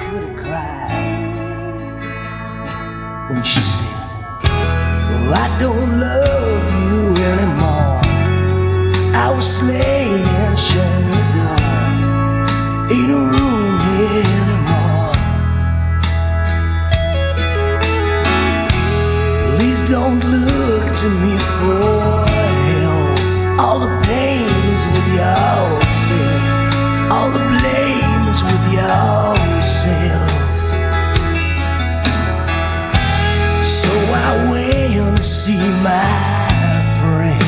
to 20.98 21.08
me 21.08 21.38
for 21.38 22.26
help. 22.26 23.60
All 23.60 23.78
the 23.78 23.86
pain 24.02 24.50
is 24.74 24.84
with 24.92 25.08
yourself. 25.14 26.48
All 27.12 27.30
the 27.30 27.38
blame 27.38 28.24
is 28.34 28.42
with 28.42 28.64
yourself. 28.72 30.30
So 33.64 33.92
I 34.26 34.48
went 34.50 35.16
to 35.18 35.22
see 35.22 35.62
my 35.84 36.82
friends. 36.98 37.46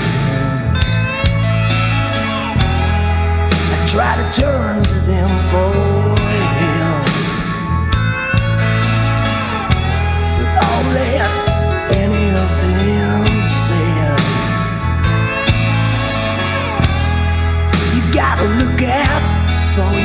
I 3.75 3.87
try 3.89 4.15
to 4.15 4.41
turn 4.41 4.81
to 4.81 4.99
them 5.11 5.29
for 5.51 5.89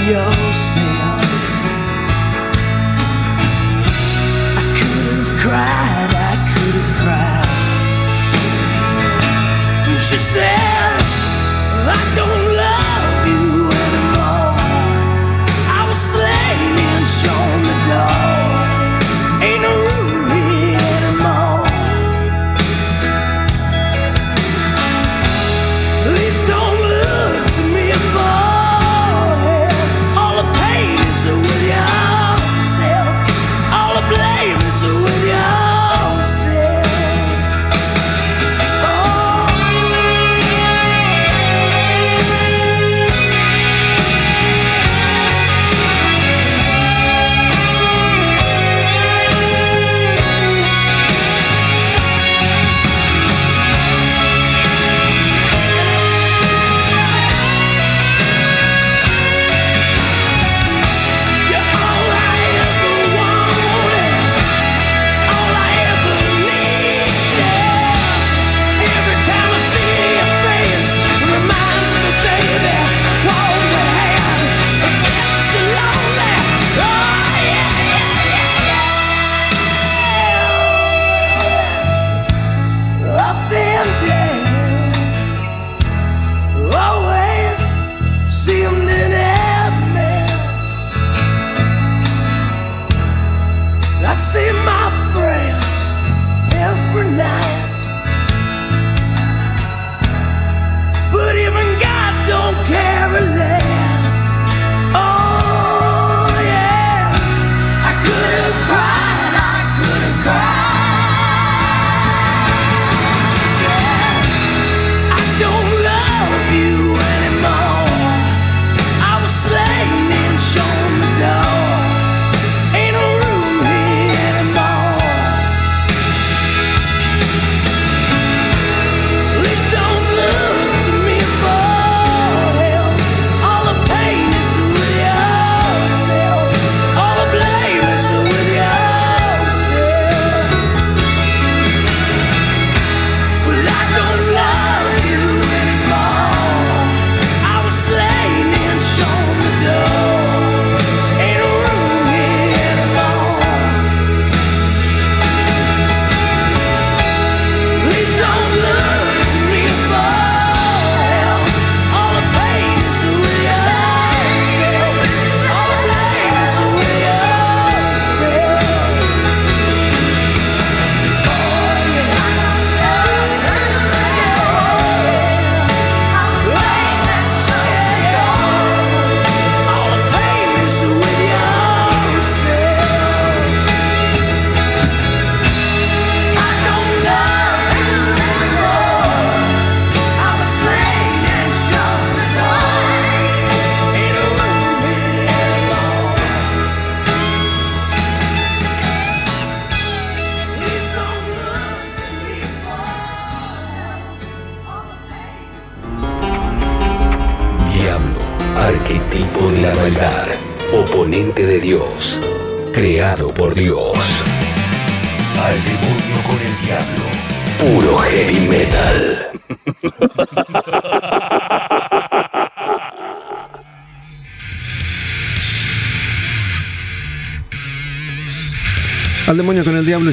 yourself. 0.08 1.22
I 4.58 4.64
could 4.78 5.06
have 5.18 5.32
cried, 5.42 6.12
I 6.14 6.34
could 6.54 6.76
have 6.80 6.92
cried. 7.02 7.50
She 10.02 10.18
said, 10.20 11.02
I 11.88 12.00
don't 12.16 12.25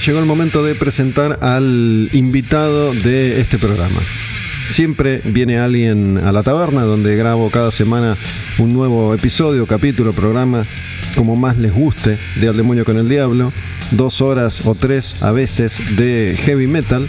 llegó 0.05 0.19
el 0.19 0.27
momento 0.27 0.65
de 0.65 0.75
presentar 0.75 1.39
al 1.43 2.09
invitado 2.13 2.93
de 2.93 3.41
este 3.41 3.57
programa. 3.57 4.01
Siempre 4.67 5.21
viene 5.25 5.59
alguien 5.59 6.19
a 6.19 6.33
la 6.33 6.43
taberna 6.43 6.83
donde 6.83 7.15
grabo 7.15 7.51
cada 7.51 7.71
semana 7.71 8.17
un 8.59 8.73
nuevo 8.73 9.15
episodio, 9.15 9.65
capítulo, 9.67 10.13
programa, 10.13 10.67
como 11.15 11.37
más 11.37 11.57
les 11.57 11.73
guste, 11.73 12.19
de 12.41 12.49
Al 12.49 12.57
demonio 12.57 12.85
con 12.85 12.97
el 12.97 13.09
diablo. 13.09 13.53
Dos 13.93 14.21
horas 14.21 14.67
o 14.67 14.75
tres 14.75 15.23
a 15.23 15.31
veces 15.31 15.81
de 15.97 16.37
heavy 16.41 16.67
metal. 16.67 17.07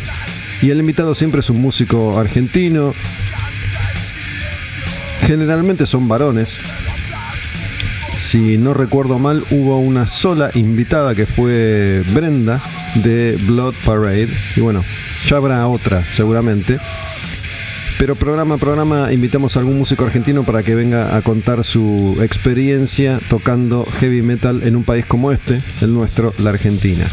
Y 0.61 0.69
el 0.69 0.79
invitado 0.79 1.15
siempre 1.15 1.39
es 1.39 1.49
un 1.49 1.61
músico 1.61 2.19
argentino. 2.19 2.93
Generalmente 5.21 5.87
son 5.87 6.07
varones, 6.07 6.59
si 8.15 8.57
no 8.57 8.75
recuerdo 8.75 9.17
mal, 9.17 9.43
hubo 9.49 9.79
una 9.79 10.05
sola 10.05 10.51
invitada 10.53 11.15
que 11.15 11.25
fue 11.25 12.03
Brenda 12.13 12.61
de 12.95 13.37
Blood 13.47 13.73
Parade. 13.85 14.29
Y 14.55 14.61
bueno, 14.61 14.83
ya 15.27 15.37
habrá 15.37 15.67
otra 15.67 16.03
seguramente. 16.03 16.77
Pero 17.99 18.15
programa 18.15 18.57
programa 18.57 19.13
invitamos 19.13 19.55
a 19.55 19.59
algún 19.59 19.77
músico 19.77 20.03
argentino 20.03 20.43
para 20.43 20.63
que 20.63 20.75
venga 20.75 21.15
a 21.15 21.21
contar 21.21 21.63
su 21.63 22.17
experiencia 22.21 23.19
tocando 23.29 23.85
heavy 23.99 24.21
metal 24.21 24.63
en 24.63 24.75
un 24.75 24.83
país 24.83 25.05
como 25.05 25.31
este, 25.31 25.61
el 25.79 25.93
nuestro, 25.93 26.33
la 26.39 26.49
Argentina. 26.49 27.07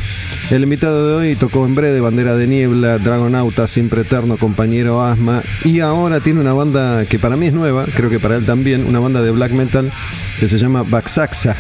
El 0.51 0.65
invitado 0.65 1.07
de 1.07 1.15
hoy 1.15 1.37
tocó 1.37 1.65
en 1.67 1.77
breve 1.77 2.01
Bandera 2.01 2.35
de 2.35 2.49
Niebla, 2.49 2.99
Dragonauta, 2.99 3.69
Siempre 3.69 4.01
Eterno, 4.01 4.37
Compañero 4.37 5.03
Asma 5.03 5.43
y 5.65 5.79
ahora 5.81 6.19
tiene 6.19 6.41
una 6.41 6.55
banda 6.55 7.05
que 7.05 7.21
para 7.21 7.37
mí 7.37 7.47
es 7.47 7.53
nueva, 7.53 7.85
creo 7.95 8.11
que 8.11 8.19
para 8.19 8.35
él 8.35 8.45
también, 8.45 8.85
una 8.85 8.99
banda 8.99 9.23
de 9.23 9.31
black 9.31 9.53
metal 9.53 9.93
que 10.41 10.49
se 10.49 10.59
llama 10.59 10.83
Baxaxa. 10.83 11.55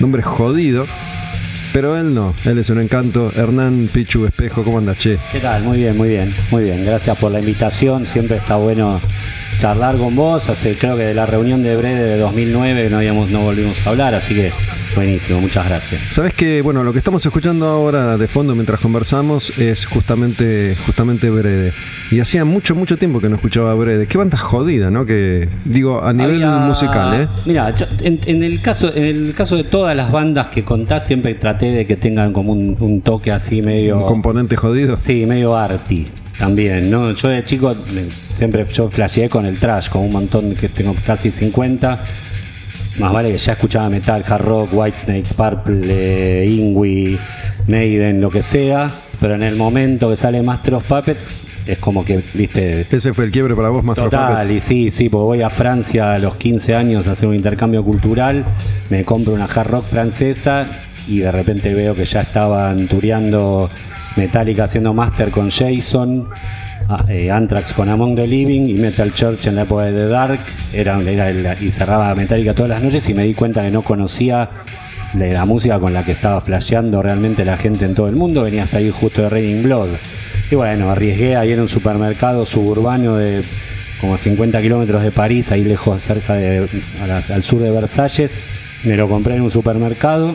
Nombre 0.00 0.22
jodido, 0.22 0.86
pero 1.72 1.96
él 1.96 2.14
no, 2.14 2.34
él 2.44 2.58
es 2.58 2.70
un 2.70 2.80
encanto. 2.80 3.32
Hernán 3.34 3.88
Pichu 3.92 4.26
Espejo, 4.26 4.64
¿cómo 4.64 4.78
anda, 4.78 4.94
che? 4.94 5.18
¿Qué 5.32 5.40
tal? 5.40 5.62
Muy 5.62 5.78
bien, 5.78 5.96
muy 5.96 6.08
bien, 6.08 6.34
muy 6.50 6.64
bien. 6.64 6.84
Gracias 6.84 7.16
por 7.18 7.30
la 7.30 7.40
invitación. 7.40 8.06
Siempre 8.06 8.36
está 8.38 8.56
bueno 8.56 9.00
charlar 9.58 9.96
con 9.96 10.16
vos. 10.16 10.48
Hace, 10.48 10.76
creo 10.76 10.96
que 10.96 11.04
de 11.04 11.14
la 11.14 11.26
reunión 11.26 11.62
de 11.62 11.76
Brede 11.76 12.04
de 12.04 12.18
2009 12.18 12.90
no, 12.90 12.96
habíamos, 12.96 13.30
no 13.30 13.42
volvimos 13.42 13.86
a 13.86 13.90
hablar, 13.90 14.14
así 14.14 14.34
que 14.34 14.52
buenísimo, 14.94 15.40
muchas 15.40 15.66
gracias. 15.68 16.00
Sabes 16.10 16.34
que, 16.34 16.62
bueno, 16.62 16.82
lo 16.84 16.92
que 16.92 16.98
estamos 16.98 17.24
escuchando 17.24 17.66
ahora 17.66 18.16
de 18.16 18.28
fondo 18.28 18.54
mientras 18.54 18.80
conversamos 18.80 19.56
es 19.58 19.86
justamente, 19.86 20.74
justamente 20.86 21.30
Brede. 21.30 21.72
Y 22.10 22.20
hacía 22.20 22.44
mucho, 22.44 22.74
mucho 22.74 22.96
tiempo 22.98 23.20
que 23.20 23.28
no 23.28 23.36
escuchaba 23.36 23.74
Brede. 23.74 24.06
Qué 24.06 24.18
banda 24.18 24.36
jodida, 24.36 24.90
¿no? 24.90 25.06
Que, 25.06 25.48
digo, 25.64 26.02
a 26.04 26.12
nivel 26.12 26.42
Había- 26.42 26.66
musical, 26.66 27.20
¿eh? 27.22 27.28
Mira, 27.46 27.72
en, 28.02 28.18
en 28.26 28.42
el 28.42 28.60
caso, 28.60 28.92
en 28.94 29.04
el 29.04 29.34
caso 29.34 29.56
de 29.56 29.64
todas 29.64 29.94
las 29.96 30.10
bandas 30.10 30.48
que 30.48 30.64
contás, 30.64 31.06
siempre 31.06 31.34
traté 31.34 31.66
de 31.66 31.86
que 31.86 31.96
tengan 31.96 32.32
como 32.32 32.52
un, 32.52 32.76
un 32.80 33.00
toque 33.02 33.30
así 33.30 33.62
medio. 33.62 33.98
Un 33.98 34.04
componente 34.06 34.56
jodido. 34.56 34.98
Sí, 34.98 35.24
medio 35.26 35.56
arty 35.56 36.06
también, 36.38 36.90
¿no? 36.90 37.12
Yo 37.12 37.28
de 37.28 37.44
chico 37.44 37.74
siempre 38.38 38.64
yo 38.72 38.88
flasheé 38.88 39.28
con 39.28 39.44
el 39.44 39.58
trash, 39.58 39.88
con 39.90 40.02
un 40.02 40.12
montón 40.12 40.54
que 40.54 40.68
tengo 40.70 40.94
casi 41.06 41.30
50. 41.30 41.98
Más 42.98 43.12
vale 43.12 43.30
que 43.32 43.38
ya 43.38 43.52
escuchaba 43.52 43.88
metal, 43.88 44.24
hard 44.26 44.44
rock, 44.44 44.68
Whitesnake, 44.72 45.32
Purple, 45.34 45.80
eh, 45.86 46.46
Ingui, 46.46 47.18
Maiden, 47.68 48.20
lo 48.20 48.30
que 48.30 48.42
sea. 48.42 48.90
Pero 49.20 49.34
en 49.34 49.42
el 49.42 49.56
momento 49.56 50.10
que 50.10 50.16
sale 50.16 50.42
Master 50.42 50.74
of 50.74 50.84
Puppets, 50.86 51.30
es 51.66 51.78
como 51.78 52.04
que, 52.04 52.22
viste, 52.34 52.86
Ese 52.90 53.14
fue 53.14 53.26
el 53.26 53.30
quiebre 53.30 53.54
para 53.54 53.68
vos, 53.68 53.84
Master 53.84 54.06
of 54.06 54.10
Total, 54.10 54.32
Puppets. 54.42 54.50
y 54.50 54.60
sí, 54.60 54.90
sí, 54.90 55.08
porque 55.08 55.24
voy 55.24 55.42
a 55.42 55.50
Francia 55.50 56.14
a 56.14 56.18
los 56.18 56.34
15 56.36 56.74
años 56.74 57.06
a 57.06 57.12
hacer 57.12 57.28
un 57.28 57.34
intercambio 57.34 57.84
cultural, 57.84 58.44
me 58.88 59.04
compro 59.04 59.34
una 59.34 59.44
hard 59.44 59.68
rock 59.68 59.84
francesa 59.84 60.66
y 61.06 61.18
de 61.18 61.30
repente 61.30 61.74
veo 61.74 61.94
que 61.94 62.04
ya 62.04 62.22
estaban 62.22 62.88
tureando 62.88 63.68
Metallica 64.16 64.64
haciendo 64.64 64.92
Master 64.94 65.30
con 65.30 65.50
Jason, 65.50 66.26
eh, 67.08 67.30
Anthrax 67.30 67.72
con 67.72 67.88
Among 67.88 68.16
the 68.16 68.26
Living 68.26 68.68
y 68.68 68.74
Metal 68.74 69.12
Church 69.12 69.46
en 69.46 69.56
la 69.56 69.62
época 69.62 69.84
de 69.84 69.92
The 69.92 70.08
Dark, 70.08 70.40
era, 70.72 71.00
era 71.00 71.56
y 71.60 71.70
cerraba 71.70 72.14
Metallica 72.14 72.54
todas 72.54 72.70
las 72.70 72.82
noches 72.82 73.08
y 73.08 73.14
me 73.14 73.24
di 73.24 73.34
cuenta 73.34 73.62
que 73.62 73.70
no 73.70 73.82
conocía 73.82 74.48
la 75.14 75.44
música 75.44 75.78
con 75.78 75.92
la 75.92 76.04
que 76.04 76.12
estaba 76.12 76.40
flasheando 76.40 77.02
realmente 77.02 77.44
la 77.44 77.56
gente 77.56 77.84
en 77.84 77.94
todo 77.94 78.08
el 78.08 78.16
mundo, 78.16 78.42
venía 78.42 78.64
a 78.64 78.66
salir 78.66 78.92
justo 78.92 79.22
de 79.22 79.28
Raining 79.28 79.62
Blood. 79.62 79.88
Y 80.50 80.54
bueno, 80.54 80.90
arriesgué 80.90 81.36
ahí 81.36 81.52
en 81.52 81.60
un 81.60 81.68
supermercado 81.68 82.44
suburbano 82.46 83.16
de 83.16 83.42
como 84.00 84.14
a 84.14 84.18
50 84.18 84.60
kilómetros 84.62 85.02
de 85.02 85.10
París, 85.10 85.52
ahí 85.52 85.62
lejos, 85.62 86.02
cerca 86.02 86.34
de, 86.34 86.66
al 87.32 87.42
sur 87.42 87.60
de 87.60 87.70
Versalles. 87.70 88.36
Me 88.84 88.96
lo 88.96 89.08
compré 89.08 89.36
en 89.36 89.42
un 89.42 89.50
supermercado 89.50 90.34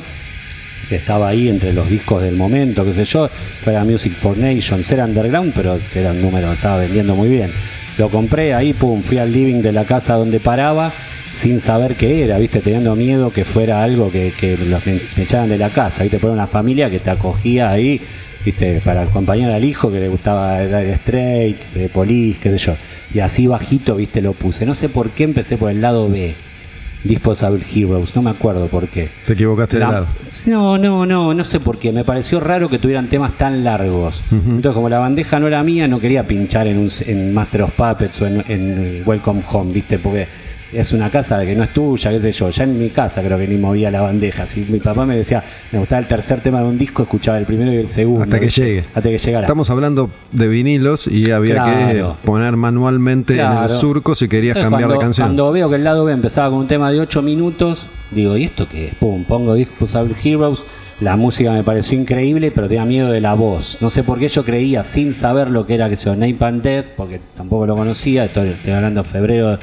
que 0.88 0.96
estaba 0.96 1.30
ahí 1.30 1.50
entre 1.50 1.74
los 1.74 1.90
discos 1.90 2.22
del 2.22 2.36
momento, 2.36 2.86
qué 2.86 2.94
sé 2.94 3.06
yo. 3.06 3.30
Era 3.66 3.84
Music 3.84 4.14
for 4.14 4.38
Nations, 4.38 4.92
era 4.92 5.06
underground, 5.06 5.54
pero 5.56 5.80
era 5.94 6.12
un 6.12 6.22
número, 6.22 6.52
estaba 6.52 6.80
vendiendo 6.80 7.16
muy 7.16 7.30
bien. 7.30 7.52
Lo 7.98 8.10
compré 8.10 8.54
ahí, 8.54 8.74
pum, 8.74 9.02
fui 9.02 9.18
al 9.18 9.32
living 9.32 9.62
de 9.62 9.72
la 9.72 9.86
casa 9.86 10.16
donde 10.16 10.40
paraba, 10.40 10.92
sin 11.34 11.60
saber 11.60 11.96
qué 11.96 12.24
era, 12.24 12.38
viste, 12.38 12.60
teniendo 12.60 12.96
miedo 12.96 13.32
que 13.32 13.46
fuera 13.46 13.84
algo 13.84 14.12
que, 14.12 14.34
me, 14.42 14.94
me 14.94 15.24
echaran 15.24 15.50
de 15.50 15.58
la 15.58 15.70
casa, 15.70 16.04
viste, 16.04 16.20
por 16.20 16.32
una 16.32 16.48
familia 16.48 16.90
que 16.90 17.00
te 17.00 17.10
acogía 17.10 17.70
ahí, 17.70 18.02
viste, 18.44 18.82
para 18.84 19.04
acompañar 19.04 19.52
al 19.52 19.64
hijo 19.64 19.92
que 19.92 20.00
le 20.00 20.08
gustaba 20.08 20.60
Dire 20.62 20.96
Straits, 20.98 21.76
eh, 21.78 21.90
Police, 21.94 22.40
qué 22.42 22.52
sé 22.52 22.58
yo. 22.58 22.76
Y 23.14 23.20
así 23.20 23.48
bajito, 23.48 23.96
viste, 23.96 24.22
lo 24.22 24.34
puse. 24.34 24.66
No 24.66 24.76
sé 24.76 24.90
por 24.90 25.10
qué 25.10 25.24
empecé 25.24 25.58
por 25.58 25.72
el 25.72 25.82
lado 25.82 26.10
B. 26.10 26.34
Disposable 27.06 27.62
Heroes, 27.74 28.16
no 28.16 28.22
me 28.24 28.32
acuerdo 28.32 28.68
por 28.68 28.88
qué. 28.88 29.10
Te 29.26 29.34
equivocaste 29.34 29.78
de 29.78 29.86
La- 29.86 29.92
lado. 29.92 30.08
No, 30.48 30.78
no, 30.78 31.06
no, 31.06 31.34
no 31.34 31.44
sé 31.44 31.60
por 31.60 31.78
qué. 31.78 31.92
Me 31.92 32.04
pareció 32.04 32.40
raro 32.40 32.68
que 32.68 32.80
tuvieran 32.80 33.08
temas 33.08 33.38
tan 33.38 33.64
largos. 33.64 34.22
Entonces, 34.32 34.74
como 34.74 34.90
la 34.90 35.00
bandeja 35.00 35.40
no 35.40 35.48
era 35.48 35.64
mía, 35.64 35.88
no 35.88 36.00
quería 36.00 36.28
pinchar 36.28 36.68
en, 36.68 36.80
un, 36.80 36.90
en 37.06 37.34
Master 37.34 37.62
of 37.64 37.72
Puppets 37.74 38.22
o 38.22 38.28
en, 38.28 38.44
en 38.48 39.04
Welcome 39.06 39.44
Home, 39.52 39.72
¿viste? 39.72 40.00
Porque 40.00 40.28
es 40.76 40.92
una 40.94 41.10
casa 41.10 41.44
que 41.46 41.56
no 41.56 41.64
es 41.64 41.74
tuya, 41.74 42.12
qué 42.12 42.20
sé 42.20 42.32
yo. 42.32 42.50
Ya 42.50 42.64
en 42.64 42.78
mi 42.78 42.90
casa 42.90 43.22
creo 43.24 43.38
que 43.38 43.48
ni 43.48 43.58
movía 43.58 43.90
la 43.92 44.02
bandeja. 44.02 44.46
Si 44.46 44.62
mi 44.70 44.80
papá 44.80 45.06
me 45.06 45.16
decía, 45.16 45.44
me 45.72 45.80
gustaba 45.80 46.00
el 46.02 46.08
tercer 46.08 46.42
tema 46.42 46.60
de 46.60 46.66
un 46.66 46.78
disco, 46.78 47.04
escuchaba 47.04 47.38
el 47.38 47.46
primero 47.46 47.72
y 47.74 47.76
el 47.78 47.88
segundo. 47.88 48.24
Hasta 48.24 48.40
que 48.40 48.50
llegue. 48.50 48.84
Hasta 48.94 49.10
que 49.10 49.18
llegara. 49.18 49.46
Estamos 49.46 49.70
hablando 49.70 50.10
de 50.32 50.48
vinilos 50.48 51.08
y 51.08 51.32
había 51.32 51.56
Claro. 51.56 52.18
que 52.22 52.26
poner 52.28 52.56
manualmente 52.58 53.40
en 53.40 53.52
el 53.52 53.70
surco 53.70 54.16
si 54.16 54.28
querías 54.28 54.56
Entonces, 54.58 54.70
cambiar 54.72 54.88
cuando, 54.90 55.02
de 55.02 55.06
canción. 55.06 55.28
Cuando 55.28 55.52
veo 55.52 55.70
que 55.70 55.76
el 55.76 55.84
lado 55.84 56.06
B 56.06 56.14
empezaba 56.14 56.50
con 56.50 56.60
un 56.60 56.68
tema 56.68 56.92
de 56.92 57.00
8 57.00 57.22
minutos, 57.22 57.86
digo, 58.12 58.36
¿y 58.38 58.46
esto 58.46 58.68
qué 58.70 58.88
es? 58.90 58.96
Pum, 58.96 59.24
pongo 59.24 59.54
Disposable 59.54 60.16
Heroes. 60.24 60.60
La 61.02 61.18
música 61.18 61.52
me 61.52 61.62
pareció 61.62 62.00
increíble, 62.00 62.52
pero 62.52 62.70
tenía 62.70 62.86
miedo 62.86 63.10
de 63.12 63.20
la 63.20 63.34
voz. 63.34 63.80
No 63.82 63.90
sé 63.90 64.04
por 64.04 64.18
qué 64.18 64.30
yo 64.30 64.46
creía, 64.46 64.82
sin 64.84 65.12
saber 65.12 65.50
lo 65.50 65.66
que 65.66 65.74
era 65.76 65.90
que 65.90 65.98
sea 65.98 66.16
Nape 66.16 66.38
and 66.40 66.62
Death, 66.62 66.86
porque 66.96 67.20
tampoco 67.36 67.66
lo 67.66 67.76
conocía, 67.76 68.24
estoy, 68.24 68.50
estoy 68.50 68.72
hablando 68.72 69.04
de 69.04 69.10
febrero, 69.10 69.60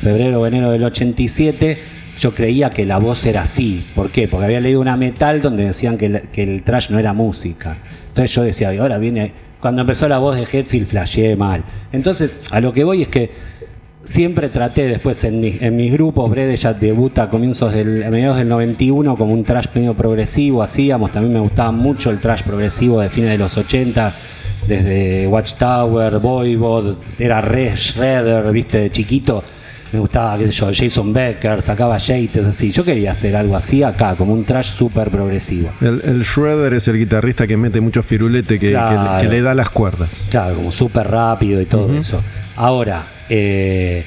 febrero 0.00 0.40
o 0.40 0.46
enero 0.46 0.70
del 0.70 0.84
87, 0.84 1.78
yo 2.18 2.34
creía 2.34 2.70
que 2.70 2.84
la 2.86 2.98
voz 2.98 3.24
era 3.26 3.42
así. 3.42 3.84
¿Por 3.94 4.10
qué? 4.10 4.28
Porque 4.28 4.46
había 4.46 4.60
leído 4.60 4.80
una 4.80 4.96
metal 4.96 5.42
donde 5.42 5.64
decían 5.66 5.98
que 5.98 6.22
el, 6.34 6.62
trash 6.62 6.90
no 6.90 6.98
era 6.98 7.12
música. 7.12 7.76
Entonces 8.08 8.34
yo 8.34 8.42
decía, 8.42 8.70
ahora 8.80 8.98
viene... 8.98 9.46
Cuando 9.60 9.80
empezó 9.80 10.06
la 10.06 10.18
voz 10.18 10.36
de 10.36 10.42
Hetfield, 10.42 10.86
flasheé 10.86 11.34
mal. 11.34 11.62
Entonces, 11.90 12.48
a 12.52 12.60
lo 12.60 12.72
que 12.72 12.84
voy 12.84 13.02
es 13.02 13.08
que 13.08 13.30
siempre 14.02 14.48
traté 14.48 14.86
después 14.86 15.24
en, 15.24 15.40
mi- 15.40 15.56
en 15.60 15.74
mis 15.74 15.90
grupos, 15.92 16.30
Brede 16.30 16.56
ya 16.56 16.72
debuta 16.72 17.24
a 17.24 17.28
comienzos 17.28 17.72
del, 17.72 18.08
mediados 18.10 18.36
del 18.36 18.48
91 18.48 19.16
como 19.16 19.32
un 19.32 19.42
trash 19.44 19.66
medio 19.74 19.94
progresivo, 19.94 20.62
hacíamos, 20.62 21.10
también 21.10 21.32
me 21.32 21.40
gustaba 21.40 21.72
mucho 21.72 22.10
el 22.10 22.20
trash 22.20 22.42
progresivo 22.42 23.00
de 23.00 23.08
fines 23.08 23.30
de 23.30 23.38
los 23.38 23.56
80, 23.56 24.14
desde 24.68 25.26
Watchtower, 25.26 26.18
Voivod, 26.18 26.96
era 27.18 27.40
re 27.40 27.72
Shredder, 27.74 28.52
viste, 28.52 28.78
de 28.78 28.90
chiquito, 28.90 29.42
me 29.92 29.98
gustaba, 30.00 30.36
qué 30.38 30.46
sé 30.46 30.50
yo, 30.52 30.70
Jason 30.74 31.12
Becker, 31.12 31.62
sacaba 31.62 31.96
Yates, 31.98 32.44
así, 32.46 32.70
yo 32.72 32.84
quería 32.84 33.12
hacer 33.12 33.36
algo 33.36 33.56
así 33.56 33.82
acá, 33.82 34.14
como 34.16 34.32
un 34.32 34.44
trash 34.44 34.74
súper 34.74 35.10
progresivo. 35.10 35.70
El, 35.80 36.00
el 36.04 36.22
Shredder 36.22 36.74
es 36.74 36.88
el 36.88 36.98
guitarrista 36.98 37.46
que 37.46 37.56
mete 37.56 37.80
mucho 37.80 38.02
firulete 38.02 38.58
que, 38.58 38.66
le- 38.66 38.72
Claro. 38.72 39.20
que 39.22 39.28
le 39.28 39.42
da 39.42 39.54
las 39.54 39.70
cuerdas. 39.70 40.26
Claro, 40.30 40.56
como 40.56 40.72
súper 40.72 41.08
rápido 41.08 41.60
y 41.60 41.66
todo 41.66 41.92
eso. 41.96 42.22
Ahora, 42.56 43.04
eh, 43.28 44.04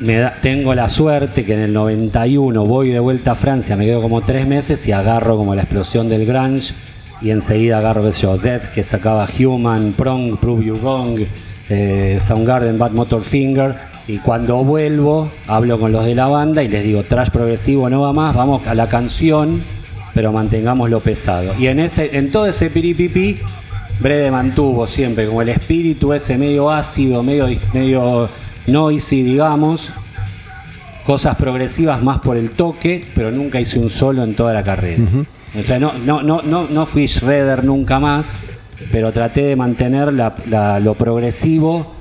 me 0.00 0.16
da- 0.18 0.34
tengo 0.42 0.74
la 0.74 0.88
suerte 0.88 1.44
que 1.44 1.54
en 1.54 1.60
el 1.60 1.72
91 1.72 2.64
voy 2.64 2.90
de 2.90 2.98
vuelta 3.00 3.32
a 3.32 3.34
Francia, 3.34 3.76
me 3.76 3.84
quedo 3.84 4.00
como 4.02 4.22
tres 4.22 4.46
meses 4.46 4.86
y 4.88 4.92
agarro 4.92 5.36
como 5.36 5.54
la 5.54 5.62
explosión 5.62 6.08
del 6.08 6.24
grunge 6.26 6.72
y 7.20 7.30
enseguida 7.30 7.78
agarro, 7.78 8.02
qué 8.04 8.12
sé 8.12 8.22
yo, 8.22 8.36
Death, 8.38 8.72
que 8.74 8.82
sacaba 8.82 9.26
Human, 9.38 9.92
Prong, 9.96 10.36
Prove 10.38 10.64
You 10.64 10.76
Wrong, 10.76 11.20
eh, 11.70 12.18
Soundgarden, 12.20 12.78
Bad 12.78 12.90
Motor 12.92 13.22
Finger 13.22 13.74
Y 14.06 14.18
cuando 14.18 14.62
vuelvo, 14.64 15.30
hablo 15.46 15.80
con 15.80 15.90
los 15.92 16.04
de 16.04 16.14
la 16.14 16.26
banda 16.26 16.62
y 16.62 16.68
les 16.68 16.84
digo, 16.84 17.04
trash 17.04 17.30
progresivo 17.30 17.88
no 17.88 18.02
va 18.02 18.12
más, 18.12 18.34
vamos 18.36 18.66
a 18.66 18.74
la 18.74 18.88
canción, 18.88 19.62
pero 20.12 20.30
mantengamos 20.32 20.90
lo 20.90 21.00
pesado. 21.00 21.54
Y 21.58 21.68
en, 21.68 21.78
ese, 21.80 22.16
en 22.18 22.30
todo 22.30 22.46
ese 22.46 22.68
piripipi, 22.70 23.38
Brede 24.00 24.30
mantuvo 24.30 24.86
siempre 24.86 25.26
como 25.26 25.40
el 25.42 25.48
espíritu 25.50 26.12
ese 26.12 26.36
medio 26.36 26.70
ácido, 26.70 27.22
medio, 27.22 27.46
medio 27.72 28.28
noisy, 28.66 29.22
digamos, 29.22 29.90
cosas 31.06 31.36
progresivas 31.36 32.02
más 32.02 32.18
por 32.18 32.36
el 32.36 32.50
toque, 32.50 33.06
pero 33.14 33.30
nunca 33.30 33.60
hice 33.60 33.78
un 33.78 33.90
solo 33.90 34.24
en 34.24 34.34
toda 34.34 34.52
la 34.52 34.62
carrera. 34.62 35.02
O 35.58 35.62
sea, 35.62 35.78
no, 35.78 35.92
no, 36.04 36.22
no, 36.22 36.42
no, 36.42 36.66
no 36.68 36.86
fui 36.86 37.06
shredder 37.06 37.64
nunca 37.64 38.00
más, 38.00 38.38
pero 38.90 39.12
traté 39.12 39.42
de 39.42 39.56
mantener 39.56 40.12
la- 40.12 40.34
la- 40.48 40.80
lo 40.80 40.94
progresivo 40.94 41.93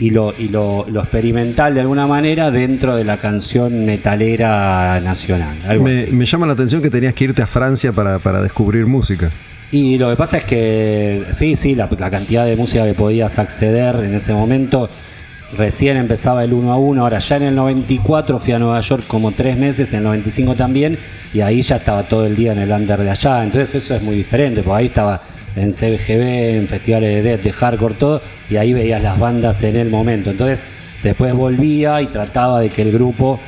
y, 0.00 0.10
lo, 0.10 0.34
y 0.36 0.48
lo, 0.48 0.86
lo 0.88 1.00
experimental 1.00 1.74
de 1.74 1.80
alguna 1.82 2.06
manera 2.06 2.50
dentro 2.50 2.96
de 2.96 3.04
la 3.04 3.18
canción 3.18 3.84
metalera 3.84 4.98
nacional. 5.00 5.56
Algo 5.68 5.84
Me, 5.84 6.00
así. 6.02 6.10
me 6.10 6.24
llama 6.24 6.46
la 6.46 6.54
atención 6.54 6.80
que 6.82 6.90
tenías 6.90 7.12
que 7.14 7.24
irte 7.24 7.42
a 7.42 7.46
Francia 7.46 7.92
para, 7.92 8.18
para 8.18 8.42
descubrir 8.42 8.86
música. 8.86 9.30
Y 9.70 9.98
lo 9.98 10.10
que 10.10 10.16
pasa 10.16 10.38
es 10.38 10.44
que 10.44 11.24
sí, 11.32 11.54
sí, 11.54 11.74
la, 11.74 11.88
la 11.98 12.10
cantidad 12.10 12.44
de 12.46 12.56
música 12.56 12.84
que 12.86 12.94
podías 12.94 13.38
acceder 13.38 13.96
en 13.96 14.14
ese 14.14 14.32
momento, 14.32 14.88
recién 15.56 15.96
empezaba 15.96 16.42
el 16.44 16.54
1 16.54 16.72
a 16.72 16.76
1, 16.76 17.02
ahora 17.02 17.18
ya 17.18 17.36
en 17.36 17.42
el 17.44 17.54
94 17.54 18.38
fui 18.38 18.52
a 18.54 18.58
Nueva 18.58 18.80
York 18.80 19.04
como 19.06 19.30
tres 19.32 19.56
meses, 19.56 19.92
en 19.92 19.98
el 19.98 20.04
95 20.04 20.54
también, 20.56 20.98
y 21.32 21.40
ahí 21.40 21.60
ya 21.62 21.76
estaba 21.76 22.02
todo 22.04 22.26
el 22.26 22.34
día 22.34 22.52
en 22.52 22.58
el 22.58 22.70
under 22.72 22.98
de 22.98 23.10
allá, 23.10 23.44
entonces 23.44 23.76
eso 23.76 23.94
es 23.94 24.02
muy 24.02 24.16
diferente, 24.16 24.62
porque 24.62 24.78
ahí 24.80 24.86
estaba 24.86 25.20
en 25.56 25.70
CBGB, 25.70 26.58
en 26.58 26.68
festivales 26.68 27.14
de 27.14 27.22
death, 27.22 27.42
de 27.42 27.52
hardcore, 27.52 27.94
todo, 27.94 28.22
y 28.48 28.56
ahí 28.56 28.72
veías 28.72 29.02
las 29.02 29.18
bandas 29.18 29.62
en 29.62 29.76
el 29.76 29.90
momento, 29.90 30.30
entonces 30.30 30.64
después 31.02 31.34
volvía 31.34 32.00
y 32.02 32.06
trataba 32.06 32.60
de 32.60 32.70
que 32.70 32.82
el 32.82 32.92
grupo 32.92 33.40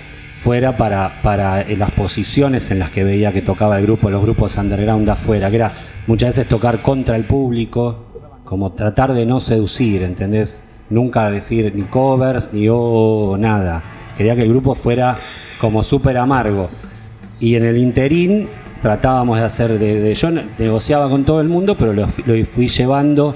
fuera 0.43 0.77
para, 0.77 1.23
para 1.23 1.63
eh, 1.63 1.77
las 1.77 1.93
posiciones 1.93 2.71
en 2.73 2.81
las 2.81 2.91
que 2.91 3.05
veía 3.05 3.31
que 3.31 3.43
tocaba 3.43 3.79
el 3.79 3.85
grupo, 3.85 4.11
los 4.11 4.23
grupos 4.23 4.57
underground 4.57 5.07
de 5.07 5.13
afuera, 5.13 5.49
que 5.51 5.57
era 5.57 5.73
muchas 6.09 6.31
veces 6.31 6.49
tocar 6.49 6.81
contra 6.83 7.15
el 7.15 7.25
público, 7.25 8.07
como 8.45 8.73
tratar 8.73 9.15
de 9.15 9.25
no 9.25 9.41
seducir, 9.41 10.03
¿entendés? 10.03 10.65
Nunca 10.91 11.31
decir 11.31 11.73
ni 11.75 11.83
covers 11.83 12.53
ni 12.53 12.67
oh, 12.69 13.37
nada. 13.39 13.83
Quería 14.17 14.35
que 14.35 14.43
el 14.43 14.49
grupo 14.49 14.75
fuera 14.75 15.19
como 15.61 15.83
súper 15.83 16.19
amargo. 16.19 16.69
Y 17.39 17.55
en 17.55 17.65
el 17.65 17.79
interín 17.79 18.49
tratábamos 18.83 19.39
de 19.39 19.45
hacer, 19.45 19.79
de, 19.79 20.01
de- 20.01 20.15
yo 20.15 20.31
ne- 20.31 20.45
negociaba 20.59 21.09
con 21.09 21.25
todo 21.25 21.41
el 21.41 21.49
mundo, 21.49 21.77
pero 21.79 21.93
lo, 21.93 22.09
fui- 22.09 22.25
lo 22.27 22.45
fui 22.47 22.67
llevando 22.69 23.35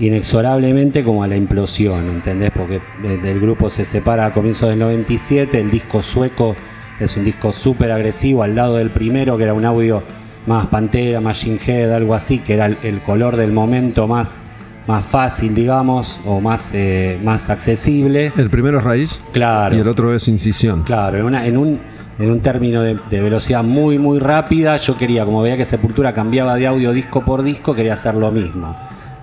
inexorablemente 0.00 1.04
como 1.04 1.22
a 1.22 1.28
la 1.28 1.36
implosión, 1.36 2.00
¿entendés? 2.08 2.50
Porque 2.54 2.80
el, 3.04 3.24
el 3.24 3.40
grupo 3.40 3.70
se 3.70 3.84
separa 3.84 4.26
a 4.26 4.30
comienzos 4.32 4.68
del 4.68 4.78
97, 4.78 5.60
el 5.60 5.70
disco 5.70 6.02
sueco 6.02 6.56
es 6.98 7.16
un 7.16 7.24
disco 7.24 7.52
súper 7.52 7.90
agresivo 7.92 8.42
al 8.42 8.54
lado 8.54 8.76
del 8.76 8.90
primero, 8.90 9.36
que 9.36 9.44
era 9.44 9.54
un 9.54 9.64
audio 9.64 10.02
más 10.46 10.66
Pantera, 10.66 11.20
Machine 11.20 11.58
Head, 11.64 11.92
algo 11.92 12.14
así, 12.14 12.38
que 12.40 12.54
era 12.54 12.66
el, 12.66 12.76
el 12.82 13.00
color 13.00 13.36
del 13.36 13.52
momento 13.52 14.08
más, 14.08 14.42
más 14.88 15.04
fácil, 15.04 15.54
digamos, 15.54 16.18
o 16.26 16.40
más, 16.40 16.72
eh, 16.74 17.18
más 17.22 17.48
accesible. 17.48 18.32
El 18.36 18.50
primero 18.50 18.78
es 18.78 18.84
raíz 18.84 19.22
Claro. 19.32 19.76
y 19.76 19.78
el 19.80 19.86
otro 19.88 20.12
es 20.14 20.26
incisión. 20.28 20.82
Claro, 20.82 21.18
en, 21.18 21.24
una- 21.24 21.46
en 21.46 21.56
un, 21.56 21.80
en 22.18 22.30
un 22.30 22.40
término 22.40 22.82
de, 22.82 22.94
velocidad 23.10 23.62
muy, 23.62 23.98
muy 23.98 24.18
rápida, 24.18 24.76
yo 24.76 24.96
quería, 24.96 25.24
como 25.24 25.42
veía 25.42 25.56
que 25.56 25.64
Sepultura 25.64 26.12
cambiaba 26.12 26.54
de 26.56 26.66
audio 26.66 26.92
disco 26.92 27.24
por 27.24 27.42
disco, 27.42 27.74
quería 27.74 27.94
hacer 27.94 28.14
lo 28.14 28.30
mismo. 28.30 28.76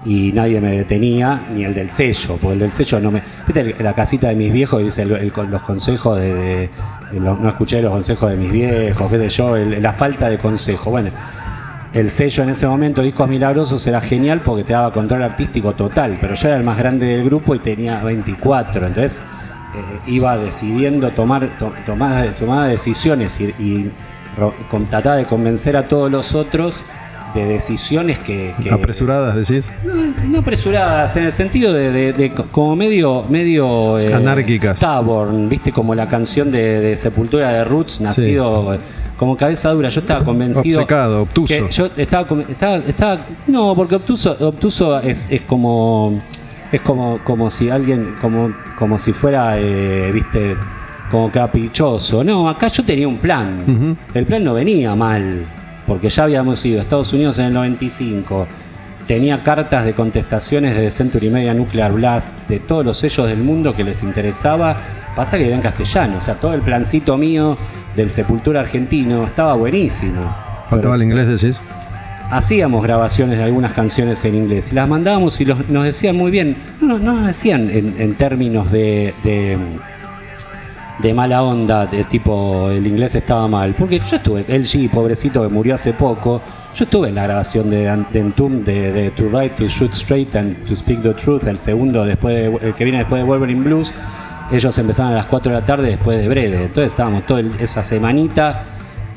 Y 0.05 0.31
nadie 0.31 0.61
me 0.61 0.77
detenía, 0.77 1.47
ni 1.53 1.65
el 1.65 1.73
del 1.73 1.89
sello, 1.89 2.37
porque 2.41 2.53
el 2.53 2.59
del 2.59 2.71
sello 2.71 2.99
no 3.01 3.11
me. 3.11 3.21
¿Viste 3.45 3.75
la 3.83 3.93
casita 3.93 4.29
de 4.29 4.35
mis 4.35 4.51
viejos? 4.53 4.81
Dice 4.81 5.05
los 5.05 5.61
consejos 5.61 6.17
de. 6.19 6.69
no 7.19 7.49
escuché 7.49 7.81
los 7.81 7.91
consejos 7.91 8.29
de 8.31 8.37
mis 8.37 8.51
viejos, 8.51 9.09
sé 9.09 9.29
yo, 9.29 9.57
el- 9.57 9.81
la 9.81 9.91
falta 9.93 10.29
de 10.29 10.37
consejo. 10.37 10.89
Bueno, 10.91 11.09
el 11.93 12.09
sello 12.11 12.43
en 12.43 12.49
ese 12.51 12.67
momento, 12.67 13.01
Discos 13.01 13.27
Milagrosos, 13.27 13.85
era 13.87 13.99
genial 13.99 14.41
porque 14.45 14.63
te 14.63 14.73
daba 14.73 14.93
control 14.93 15.23
artístico 15.23 15.73
total, 15.73 16.17
pero 16.21 16.35
yo 16.35 16.47
era 16.47 16.57
el 16.57 16.63
más 16.63 16.77
grande 16.77 17.07
del 17.07 17.25
grupo 17.25 17.55
y 17.55 17.59
tenía 17.59 18.01
24, 18.03 18.87
entonces 18.87 19.25
eh, 19.75 19.99
iba 20.07 20.37
decidiendo 20.37 21.09
tomar, 21.11 21.57
to- 21.59 21.73
tomar 21.85 22.29
decisiones 22.69 23.39
y, 23.39 23.45
y 23.59 23.91
ro- 24.37 24.53
con- 24.71 24.87
trataba 24.87 25.17
de 25.17 25.25
convencer 25.25 25.75
a 25.77 25.87
todos 25.87 26.11
los 26.11 26.33
otros 26.35 26.81
de 27.33 27.45
decisiones 27.45 28.17
que... 28.19 28.55
que- 28.63 28.71
Apresuradas, 28.71 29.35
decís. 29.47 29.69
no, 29.83 29.93
no 30.29 30.39
apresuradas, 30.39 31.15
en 31.17 31.25
el 31.25 31.31
sentido 31.31 31.71
de, 31.73 31.91
de- 31.91 32.13
de 32.13 32.31
co- 32.33 32.47
como 32.51 32.75
medio, 32.75 33.23
medio 33.29 33.99
eh, 33.99 34.13
Anárquicas. 34.13 34.77
Stubborn, 34.77 35.47
viste, 35.47 35.71
como 35.71 35.93
la 35.93 36.09
canción 36.09 36.49
de, 36.51 36.79
de 36.79 36.95
Sepultura 36.95 37.49
de 37.49 37.63
Roots, 37.65 38.01
nacido 38.01 38.77
como 39.17 39.35
cabeza 39.37 39.69
dura. 39.71 39.89
Yo 39.89 39.99
estaba 40.01 40.23
convencido. 40.25 40.79
Obcecado, 40.79 41.21
obtuso. 41.23 41.47
que 41.67 41.69
yo 41.71 41.89
estaba, 41.97 42.25
estaba, 42.49 42.77
estaba- 42.77 43.19
no, 43.47 43.75
porque 43.75 43.95
obtuso, 43.95 44.35
obtuso 44.39 44.97
es, 44.99 45.29
es 45.31 45.41
como, 45.41 46.19
es 46.71 46.81
como, 46.81 47.19
como 47.25 47.51
si 47.51 47.69
alguien, 47.69 48.15
como, 48.21 48.51
como 48.79 48.97
si 48.97 49.11
fuera, 49.11 49.59
eh, 49.59 50.09
viste, 50.11 50.55
como 51.11 51.29
caprichoso. 51.29 52.23
No, 52.23 52.47
acá 52.47 52.69
yo 52.69 52.83
tenía 52.83 53.07
un 53.07 53.17
plan. 53.17 53.97
El 54.13 54.25
plan 54.25 54.43
no 54.43 54.53
venía 54.53 54.95
mal, 54.95 55.43
porque 55.85 56.09
ya 56.09 56.23
habíamos 56.23 56.65
ido 56.65 56.79
a 56.79 56.83
Estados 56.83 57.11
Unidos 57.11 57.37
en 57.39 57.47
el 57.47 57.53
95. 57.53 58.47
Tenía 59.05 59.43
cartas 59.43 59.83
de 59.83 59.93
contestaciones 59.93 60.77
de 60.77 60.89
Century 60.91 61.29
Media 61.29 61.53
Nuclear 61.53 61.91
Blast, 61.91 62.31
de 62.47 62.59
todos 62.59 62.85
los 62.85 62.97
sellos 62.97 63.27
del 63.27 63.39
mundo 63.39 63.75
que 63.75 63.83
les 63.83 64.01
interesaba. 64.01 64.77
Pasa 65.15 65.37
que 65.37 65.47
era 65.47 65.55
en 65.55 65.61
castellano, 65.61 66.19
o 66.19 66.21
sea, 66.21 66.35
todo 66.35 66.53
el 66.53 66.61
plancito 66.61 67.17
mío 67.17 67.57
del 67.95 68.09
Sepultura 68.09 68.61
argentino 68.61 69.25
estaba 69.25 69.55
buenísimo. 69.55 70.21
Faltaba 70.69 70.95
el 70.95 71.03
inglés, 71.03 71.27
decís. 71.27 71.59
Hacíamos 72.31 72.83
grabaciones 72.83 73.39
de 73.39 73.43
algunas 73.43 73.71
canciones 73.73 74.23
en 74.23 74.35
inglés 74.35 74.71
y 74.71 74.75
las 74.75 74.87
mandábamos 74.87 75.41
y 75.41 75.45
los- 75.45 75.67
nos 75.67 75.83
decían 75.83 76.15
muy 76.15 76.29
bien, 76.29 76.57
no, 76.79 76.99
no 76.99 77.13
nos 77.13 77.25
decían 77.27 77.69
en, 77.71 77.95
en 77.99 78.13
términos 78.15 78.71
de, 78.71 79.15
de, 79.23 79.57
mala 81.13 81.41
onda, 81.41 81.87
de 81.87 82.03
tipo 82.03 82.69
el 82.69 82.85
inglés 82.85 83.15
estaba 83.15 83.47
mal, 83.47 83.73
porque 83.73 83.99
yo 83.99 84.17
estuve, 84.17 84.45
el 84.47 84.63
G, 84.65 84.87
pobrecito 84.91 85.41
que 85.41 85.51
murió 85.51 85.73
hace 85.73 85.93
poco, 85.93 86.39
yo 86.75 86.83
estuve 86.83 87.09
en 87.09 87.15
la 87.15 87.23
grabación 87.23 87.67
de, 87.71 87.85
de 88.13 88.19
de, 88.63 88.91
de 88.91 89.09
To 89.11 89.23
Write, 89.29 89.55
To 89.55 89.65
Shoot 89.67 89.93
Straight 89.93 90.35
and 90.35 90.55
To 90.67 90.75
Speak 90.75 91.01
the 91.01 91.15
Truth, 91.15 91.47
el 91.47 91.57
segundo 91.57 92.05
después 92.05 92.35
de- 92.35 92.67
el 92.67 92.75
que 92.75 92.83
viene 92.83 92.99
después 92.99 93.23
de 93.23 93.27
Wolverine 93.27 93.63
Blues, 93.63 93.91
ellos 94.51 94.77
empezaron 94.77 95.13
a 95.13 95.15
las 95.15 95.25
4 95.25 95.51
de 95.51 95.59
la 95.61 95.65
tarde 95.65 95.87
después 95.89 96.19
de 96.19 96.27
Brede, 96.29 96.65
entonces 96.65 96.93
estábamos 96.93 97.25
toda 97.25 97.41
esa 97.59 97.81
semanita 97.81 98.65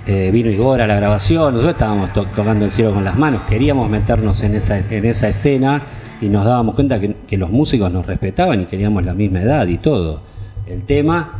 eh, 0.06 0.30
vino 0.32 0.50
Igor 0.50 0.80
a 0.80 0.86
la 0.86 0.96
grabación, 0.96 1.54
nosotros 1.54 1.74
estábamos 1.74 2.12
to- 2.12 2.26
tocando 2.26 2.64
el 2.64 2.70
cielo 2.70 2.92
con 2.92 3.04
las 3.04 3.16
manos, 3.16 3.42
queríamos 3.42 3.88
meternos 3.88 4.42
en 4.42 4.54
esa, 4.54 4.78
en 4.78 5.04
esa 5.04 5.28
escena 5.28 5.82
y 6.20 6.28
nos 6.28 6.44
dábamos 6.44 6.74
cuenta 6.74 7.00
que, 7.00 7.14
que 7.26 7.36
los 7.36 7.50
músicos 7.50 7.90
nos 7.92 8.06
respetaban 8.06 8.60
y 8.62 8.64
queríamos 8.66 9.04
la 9.04 9.14
misma 9.14 9.42
edad 9.42 9.66
y 9.66 9.78
todo. 9.78 10.20
El 10.66 10.82
tema 10.84 11.32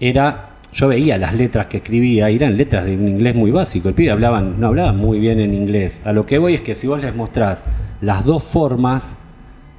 era, 0.00 0.50
yo 0.72 0.88
veía 0.88 1.18
las 1.18 1.34
letras 1.34 1.66
que 1.66 1.78
escribía, 1.78 2.28
eran 2.28 2.56
letras 2.56 2.84
de 2.84 2.96
un 2.96 3.08
inglés 3.08 3.34
muy 3.34 3.50
básico, 3.50 3.88
el 3.88 3.94
pibe 3.94 4.10
hablaban, 4.10 4.60
no 4.60 4.68
hablaban 4.68 4.96
muy 4.96 5.18
bien 5.18 5.40
en 5.40 5.54
inglés. 5.54 6.06
A 6.06 6.12
lo 6.12 6.24
que 6.26 6.38
voy 6.38 6.54
es 6.54 6.60
que 6.60 6.74
si 6.74 6.86
vos 6.86 7.00
les 7.00 7.14
mostrás 7.14 7.64
las 8.00 8.24
dos 8.24 8.44
formas, 8.44 9.16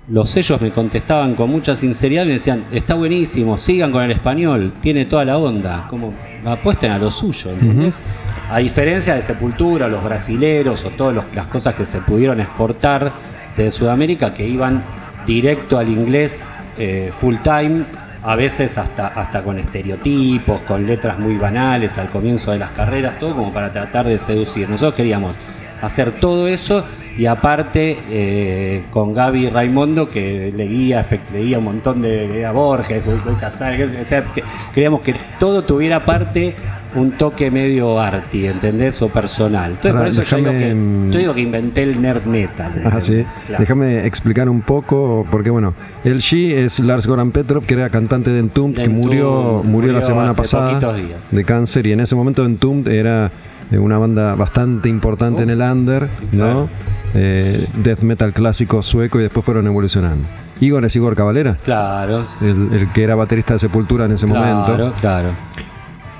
los 0.09 0.29
sellos 0.29 0.59
me 0.59 0.71
contestaban 0.71 1.35
con 1.35 1.51
mucha 1.51 1.75
sinceridad 1.75 2.23
y 2.23 2.27
me 2.27 2.33
decían, 2.33 2.65
está 2.71 2.95
buenísimo, 2.95 3.57
sigan 3.57 3.91
con 3.91 4.03
el 4.03 4.11
español, 4.11 4.73
tiene 4.81 5.05
toda 5.05 5.23
la 5.23 5.37
onda, 5.37 5.85
como 5.89 6.13
apuesten 6.45 6.91
a 6.91 6.97
lo 6.97 7.11
suyo, 7.11 7.51
¿entendés? 7.51 8.01
A 8.49 8.57
diferencia 8.57 9.13
de 9.13 9.21
Sepultura, 9.21 9.87
los 9.87 10.03
brasileros 10.03 10.83
o 10.85 10.89
todas 10.89 11.23
las 11.35 11.47
cosas 11.47 11.75
que 11.75 11.85
se 11.85 11.99
pudieron 11.99 12.39
exportar 12.39 13.11
de 13.55 13.69
Sudamérica 13.69 14.33
que 14.33 14.47
iban 14.47 14.83
directo 15.27 15.77
al 15.77 15.89
inglés 15.89 16.47
eh, 16.79 17.11
full 17.15 17.35
time, 17.43 17.83
a 18.23 18.35
veces 18.35 18.77
hasta, 18.79 19.07
hasta 19.07 19.43
con 19.43 19.59
estereotipos, 19.59 20.61
con 20.61 20.87
letras 20.87 21.19
muy 21.19 21.37
banales 21.37 21.97
al 21.99 22.09
comienzo 22.09 22.51
de 22.51 22.57
las 22.57 22.71
carreras, 22.71 23.19
todo 23.19 23.35
como 23.35 23.53
para 23.53 23.71
tratar 23.71 24.07
de 24.07 24.17
seducir. 24.17 24.67
Nosotros 24.67 24.95
queríamos 24.95 25.35
hacer 25.81 26.11
todo 26.13 26.47
eso 26.47 26.83
y 27.17 27.25
aparte 27.25 27.97
eh, 28.09 28.83
con 28.91 29.13
Gaby 29.13 29.49
Raimondo 29.49 30.09
que 30.09 30.53
leía, 30.55 31.05
leía 31.33 31.57
un 31.57 31.65
montón 31.65 32.01
de 32.01 32.27
leía 32.27 32.51
Borges, 32.51 33.05
Godoy 33.05 33.35
Casares, 33.35 33.95
o 33.99 34.05
sea, 34.05 34.23
que 34.23 34.43
queríamos 34.73 35.01
que 35.01 35.15
todo 35.39 35.63
tuviera 35.63 35.97
aparte 35.97 36.55
un 36.95 37.11
toque 37.11 37.51
medio 37.51 37.99
arty, 37.99 38.47
¿entendés? 38.47 39.01
O 39.01 39.09
personal. 39.09 39.71
Entonces 39.71 39.91
Ahora, 39.91 40.01
por 40.01 40.09
eso 40.09 40.23
yo 40.23 40.37
digo, 40.37 40.51
que, 40.51 40.73
mm, 40.73 41.11
yo 41.11 41.19
digo 41.19 41.33
que 41.35 41.41
inventé 41.41 41.83
el 41.83 42.01
nerd 42.01 42.25
metal. 42.25 42.81
Ah, 42.85 42.99
sí. 42.99 43.23
Déjame 43.57 44.05
explicar 44.05 44.49
un 44.49 44.61
poco, 44.61 45.25
porque 45.29 45.49
bueno, 45.49 45.73
el 46.03 46.19
G 46.19 46.53
es 46.53 46.79
Lars 46.79 47.05
Goran 47.05 47.31
Petrov, 47.31 47.65
que 47.65 47.75
era 47.75 47.89
cantante 47.89 48.31
de 48.31 48.39
Entombed, 48.39 48.77
De 48.77 48.83
que 48.83 48.89
murió, 48.89 49.61
murió 49.63 49.93
la 49.93 50.01
semana 50.01 50.33
pasada 50.33 50.93
días. 50.93 51.31
de 51.31 51.43
cáncer, 51.45 51.85
y 51.85 51.91
en 51.91 51.99
ese 51.99 52.15
momento 52.15 52.43
Entombed 52.43 52.91
era 52.91 53.31
una 53.77 53.97
banda 53.97 54.33
bastante 54.35 54.89
importante 54.89 55.43
en 55.43 55.49
el 55.51 55.61
under, 55.61 56.09
¿no? 56.31 56.67
Eh, 57.13 57.67
death 57.83 57.99
metal 58.01 58.33
clásico 58.33 58.81
sueco 58.81 59.19
y 59.19 59.23
después 59.23 59.45
fueron 59.45 59.67
evolucionando. 59.67 60.25
Igor 60.61 60.83
es 60.85 60.95
Igor 60.95 61.15
Cavalera, 61.15 61.57
Claro. 61.63 62.25
el, 62.41 62.69
el 62.73 62.91
que 62.91 63.03
era 63.03 63.15
baterista 63.15 63.53
de 63.53 63.59
Sepultura 63.59 64.05
en 64.05 64.11
ese 64.13 64.25
Claro, 64.25 64.55
momento. 64.75 64.93
claro. 64.99 65.29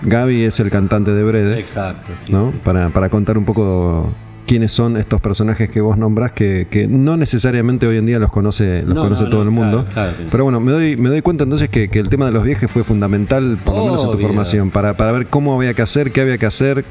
Gaby 0.02 0.44
es 0.46 0.60
el 0.62 0.70
cantante 0.72 1.12
de 1.12 1.24
Brede, 1.24 1.60
Exacto. 1.60 2.12
sí, 2.26 2.32
¿no? 2.32 2.52
sí. 2.52 2.58
Para, 2.64 2.90
para 2.90 3.10
contar 3.10 3.38
un 3.38 3.44
poco 3.46 4.10
quiénes 4.48 4.72
son 4.72 4.96
estos 4.98 5.20
personajes 5.22 5.70
que 5.70 5.82
vos 5.82 5.98
nombrás, 5.98 6.32
que, 6.32 6.68
que 6.72 6.88
no 6.88 7.18
necesariamente 7.18 7.86
hoy 7.86 7.98
en 7.98 8.06
día 8.06 8.18
los 8.18 8.32
conoce, 8.32 8.84
los 8.84 8.96
No, 8.96 9.02
conoce 9.04 9.26
no, 9.26 9.30
todo 9.30 9.42
no, 9.44 9.50
el 9.50 9.56
mundo. 9.56 9.86
claro, 9.94 10.14
claro. 10.16 10.30
Pero 10.32 10.44
bueno, 10.46 10.60
me 10.62 10.72
doy, 10.72 10.96
me 10.98 11.10
doy 11.10 11.22
cuenta 11.22 11.44
entonces 11.44 11.68
que, 11.70 11.90
que 11.90 12.00
el 12.00 12.08
tema 12.10 12.26
de 12.26 12.32
los 12.32 12.44
viajes 12.46 12.72
fue 12.72 12.84
fundamental, 12.86 13.58
por 13.64 13.76
lo 13.76 13.86
menos 13.86 14.04
en 14.06 14.12
tu 14.12 14.18
formación, 14.20 14.72
para, 14.72 14.96
para 14.96 15.12
ver 15.12 15.28
cómo 15.28 15.54
había 15.56 15.74
que 15.74 15.82
hacer, 15.82 16.12
qué 16.12 16.22
había 16.22 16.38
que 16.38 16.46
hacer 16.46 16.86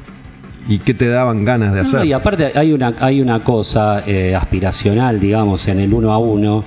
y 0.69 0.79
qué 0.79 0.93
te 0.93 1.09
daban 1.09 1.43
ganas 1.43 1.71
de 1.71 1.77
No, 1.77 1.81
hacer. 1.81 2.05
y 2.05 2.13
aparte 2.13 2.51
hay 2.55 2.71
una, 2.71 2.93
hay 2.99 3.21
una 3.21 3.43
cosa 3.43 4.03
eh, 4.05 4.35
aspiracional, 4.35 5.19
digamos, 5.19 5.67
en 5.67 5.79
el 5.79 5.93
uno 5.93 6.13
a 6.13 6.19
uno, 6.19 6.63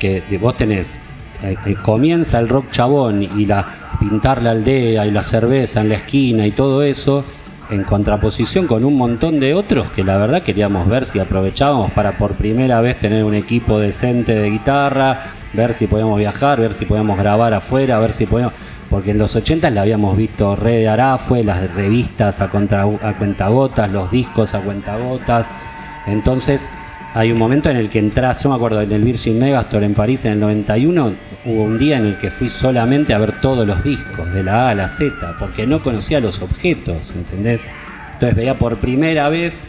que 0.00 0.22
vos 0.40 0.56
tenés, 0.56 0.98
eh, 1.42 1.56
eh, 1.66 1.74
comienza 1.82 2.38
el 2.38 2.48
rock 2.48 2.70
chabón 2.70 3.22
y 3.22 3.44
la 3.44 3.96
pintar 4.00 4.42
la 4.42 4.52
aldea 4.52 5.06
y 5.06 5.10
la 5.10 5.22
cerveza 5.22 5.82
en 5.82 5.90
la 5.90 5.96
esquina 5.96 6.46
y 6.46 6.52
todo 6.52 6.82
eso, 6.82 7.24
en 7.70 7.84
contraposición 7.84 8.66
con 8.66 8.84
un 8.84 8.96
montón 8.96 9.40
de 9.40 9.54
otros 9.54 9.90
que 9.90 10.04
la 10.04 10.16
verdad 10.16 10.42
queríamos 10.42 10.88
ver 10.88 11.06
si 11.06 11.18
aprovechábamos 11.18 11.92
para 11.92 12.16
por 12.16 12.32
primera 12.32 12.80
vez 12.80 12.98
tener 12.98 13.24
un 13.24 13.34
equipo 13.34 13.78
decente 13.78 14.34
de 14.34 14.50
guitarra, 14.50 15.32
ver 15.52 15.74
si 15.74 15.86
podíamos 15.86 16.18
viajar, 16.18 16.60
ver 16.60 16.72
si 16.72 16.84
podíamos 16.86 17.18
grabar 17.18 17.52
afuera, 17.54 17.98
ver 17.98 18.12
si 18.12 18.26
podíamos... 18.26 18.54
Porque 18.94 19.10
en 19.10 19.18
los 19.18 19.34
80 19.34 19.70
la 19.70 19.80
habíamos 19.80 20.16
visto 20.16 20.54
Red 20.54 20.78
de 20.78 20.88
Arafue, 20.88 21.42
las 21.42 21.68
revistas 21.74 22.40
a, 22.40 22.44
a 22.44 23.18
cuentagotas, 23.18 23.90
los 23.90 24.08
discos 24.08 24.54
a 24.54 24.60
cuentagotas. 24.60 25.50
Entonces 26.06 26.70
hay 27.12 27.32
un 27.32 27.38
momento 27.38 27.68
en 27.70 27.76
el 27.76 27.90
que 27.90 27.98
entras, 27.98 28.44
yo 28.44 28.50
me 28.50 28.54
acuerdo 28.54 28.82
en 28.82 28.92
el 28.92 29.02
Virgin 29.02 29.40
Megastore 29.40 29.84
en 29.84 29.94
París 29.94 30.24
en 30.26 30.34
el 30.34 30.38
91, 30.38 31.12
hubo 31.44 31.62
un 31.64 31.76
día 31.76 31.96
en 31.96 32.06
el 32.06 32.18
que 32.18 32.30
fui 32.30 32.48
solamente 32.48 33.12
a 33.12 33.18
ver 33.18 33.40
todos 33.40 33.66
los 33.66 33.82
discos, 33.82 34.32
de 34.32 34.44
la 34.44 34.68
A 34.68 34.70
a 34.70 34.74
la 34.76 34.86
Z, 34.86 35.12
porque 35.40 35.66
no 35.66 35.82
conocía 35.82 36.20
los 36.20 36.40
objetos, 36.40 37.12
¿entendés? 37.16 37.66
Entonces 38.12 38.36
veía 38.36 38.56
por 38.60 38.76
primera 38.76 39.28
vez 39.28 39.60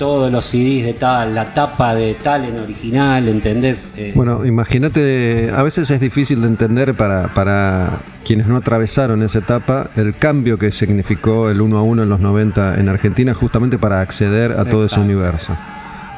todos 0.00 0.32
los 0.32 0.46
CDs 0.46 0.86
de 0.86 0.94
tal, 0.94 1.34
la 1.34 1.52
tapa 1.52 1.94
de 1.94 2.14
tal 2.14 2.46
en 2.46 2.58
original, 2.58 3.28
¿entendés? 3.28 3.92
Eh, 3.98 4.12
Bueno, 4.14 4.46
imagínate, 4.46 5.50
a 5.54 5.62
veces 5.62 5.90
es 5.90 6.00
difícil 6.00 6.40
de 6.40 6.48
entender 6.48 6.94
para, 6.94 7.34
para 7.34 7.98
quienes 8.24 8.46
no 8.46 8.56
atravesaron 8.56 9.22
esa 9.22 9.40
etapa 9.40 9.90
el 9.96 10.16
cambio 10.16 10.58
que 10.58 10.72
significó 10.72 11.50
el 11.50 11.60
uno 11.60 11.76
a 11.76 11.82
uno 11.82 12.02
en 12.02 12.08
los 12.08 12.18
90 12.18 12.80
en 12.80 12.88
Argentina 12.88 13.34
justamente 13.34 13.76
para 13.78 14.00
acceder 14.00 14.52
a 14.52 14.64
todo 14.64 14.86
ese 14.86 14.98
universo. 14.98 15.54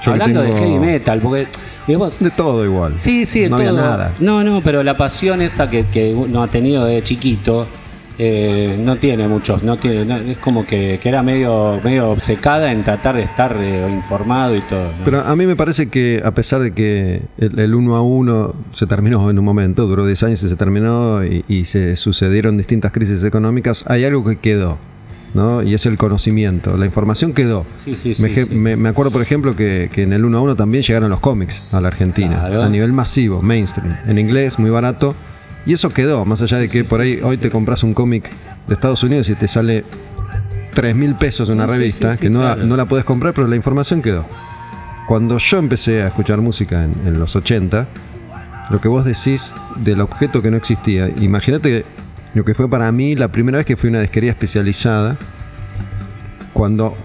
Yo 0.05 0.13
hablando 0.13 0.43
tengo 0.43 0.55
de 0.55 0.61
heavy 0.61 0.79
metal, 0.79 1.19
porque 1.21 1.49
digamos, 1.89 2.21
De 2.21 2.31
todo 2.31 2.65
igual. 2.65 2.97
Sí, 2.99 3.27
sí, 3.27 3.41
de 3.41 3.51
no 3.51 3.57
todo. 3.59 3.69
había 3.69 3.81
nada. 3.83 4.13
No, 4.21 4.45
no, 4.45 4.63
pero 4.63 4.85
la 4.85 4.97
pasión 4.97 5.43
esa 5.43 5.69
que, 5.69 5.87
que 5.87 6.15
uno 6.15 6.45
ha 6.45 6.49
tenido 6.49 6.85
de 6.85 7.03
chiquito 7.03 7.67
eh, 8.25 8.77
no 8.79 8.99
tiene 8.99 9.27
muchos, 9.27 9.63
no 9.65 9.77
tiene, 9.79 10.05
no- 10.05 10.17
es 10.19 10.39
como 10.39 10.65
que, 10.65 11.01
que 11.03 11.09
era 11.09 11.23
medio, 11.25 11.81
medio 11.83 12.11
obcecada 12.11 12.71
en 12.71 12.85
tratar 12.85 13.17
de 13.17 13.23
estar 13.23 13.57
eh, 13.59 13.89
informado 13.91 14.55
y 14.55 14.61
todo. 14.63 14.85
¿no? 14.99 15.05
Pero 15.05 15.21
a 15.23 15.35
mí 15.35 15.45
me 15.47 15.57
parece 15.57 15.89
que 15.89 16.21
a 16.25 16.31
pesar 16.31 16.61
de 16.61 16.73
que 16.73 17.23
el, 17.39 17.59
el 17.59 17.75
uno 17.75 17.97
a 17.97 18.03
uno 18.03 18.55
se 18.71 18.87
terminó 18.87 19.29
en 19.29 19.39
un 19.39 19.45
momento, 19.45 19.87
duró 19.89 20.07
10 20.07 20.23
años 20.23 20.43
y 20.45 20.49
se 20.49 20.55
terminó 20.57 21.25
y, 21.25 21.45
y 21.49 21.65
se 21.65 21.97
sucedieron 21.97 22.57
distintas 22.57 22.93
crisis 22.93 23.25
económicas, 23.25 23.85
hay 23.89 24.05
algo 24.05 24.25
que 24.25 24.37
quedó, 24.37 24.79
¿no? 25.35 25.63
Y 25.63 25.75
es 25.75 25.85
el 25.87 25.97
conocimiento. 25.99 26.77
La 26.77 26.87
información 26.87 27.33
quedó. 27.33 27.65
Sí, 27.85 27.97
sí, 28.01 28.15
sí, 28.15 28.23
me, 28.23 28.45
me- 28.55 28.77
me 28.77 28.89
acuerdo, 28.91 29.11
por 29.11 29.23
ejemplo, 29.23 29.57
que, 29.57 29.91
que 29.93 30.03
en 30.03 30.13
el 30.13 30.25
uno 30.25 30.39
a 30.39 30.41
uno 30.43 30.55
también 30.55 30.85
llegaron 30.85 31.11
los 31.11 31.19
cómics 31.21 31.73
a 31.75 31.81
la 31.81 31.89
Argentina, 31.89 32.37
Claro. 32.47 32.63
a 32.63 32.69
nivel 32.69 32.93
masivo, 32.93 33.41
mainstream, 33.41 33.97
en 34.07 34.19
inglés, 34.19 34.59
muy 34.61 34.71
barato. 34.71 35.17
Y 35.67 35.73
eso 35.75 35.91
quedó, 35.91 36.25
más 36.25 36.43
allá 36.43 36.59
de 36.59 36.69
que 36.69 36.85
por 36.85 37.01
ahí 37.01 37.21
hoy 37.23 37.37
te 37.37 37.51
compras 37.51 37.83
un 37.83 37.95
cómic 37.95 38.31
de 38.67 38.75
Estados 38.75 39.03
Unidos 39.05 39.29
y 39.29 39.35
te 39.35 39.47
sale 39.47 39.85
3 40.75 40.97
mil 40.97 41.15
pesos 41.15 41.49
una 41.49 41.67
Sí, 41.67 41.71
revista, 41.73 42.13
sí, 42.13 42.17
sí, 42.19 42.23
que 42.23 42.31
no, 42.31 42.43
la, 42.43 42.57
no 42.57 42.77
la 42.77 42.87
puedes 42.87 43.05
comprar, 43.05 43.33
pero 43.35 43.47
la 43.47 43.57
información 43.57 44.03
quedó. 44.03 44.25
Cuando 45.07 45.39
yo 45.39 45.59
empecé 45.59 46.03
a 46.03 46.09
escuchar 46.09 46.41
música 46.41 46.85
en, 46.85 46.95
en 47.07 47.19
los 47.19 47.37
80, 47.37 47.87
lo 48.71 48.81
que 48.81 48.89
vos 48.89 49.05
decís 49.05 49.55
del 49.77 50.01
objeto 50.01 50.43
que 50.43 50.51
no 50.51 50.57
existía, 50.57 51.09
imagínate 51.09 51.85
lo 52.35 52.45
que 52.45 52.55
fue 52.55 52.69
para 52.69 52.91
mí 52.91 53.15
la 53.15 53.29
primera 53.29 53.59
vez 53.59 53.67
que 53.67 53.77
fui 53.77 53.89
a 53.89 53.91
una 53.91 54.01
disquería 54.01 54.31
especializada, 54.31 55.17
cuando 56.53 56.97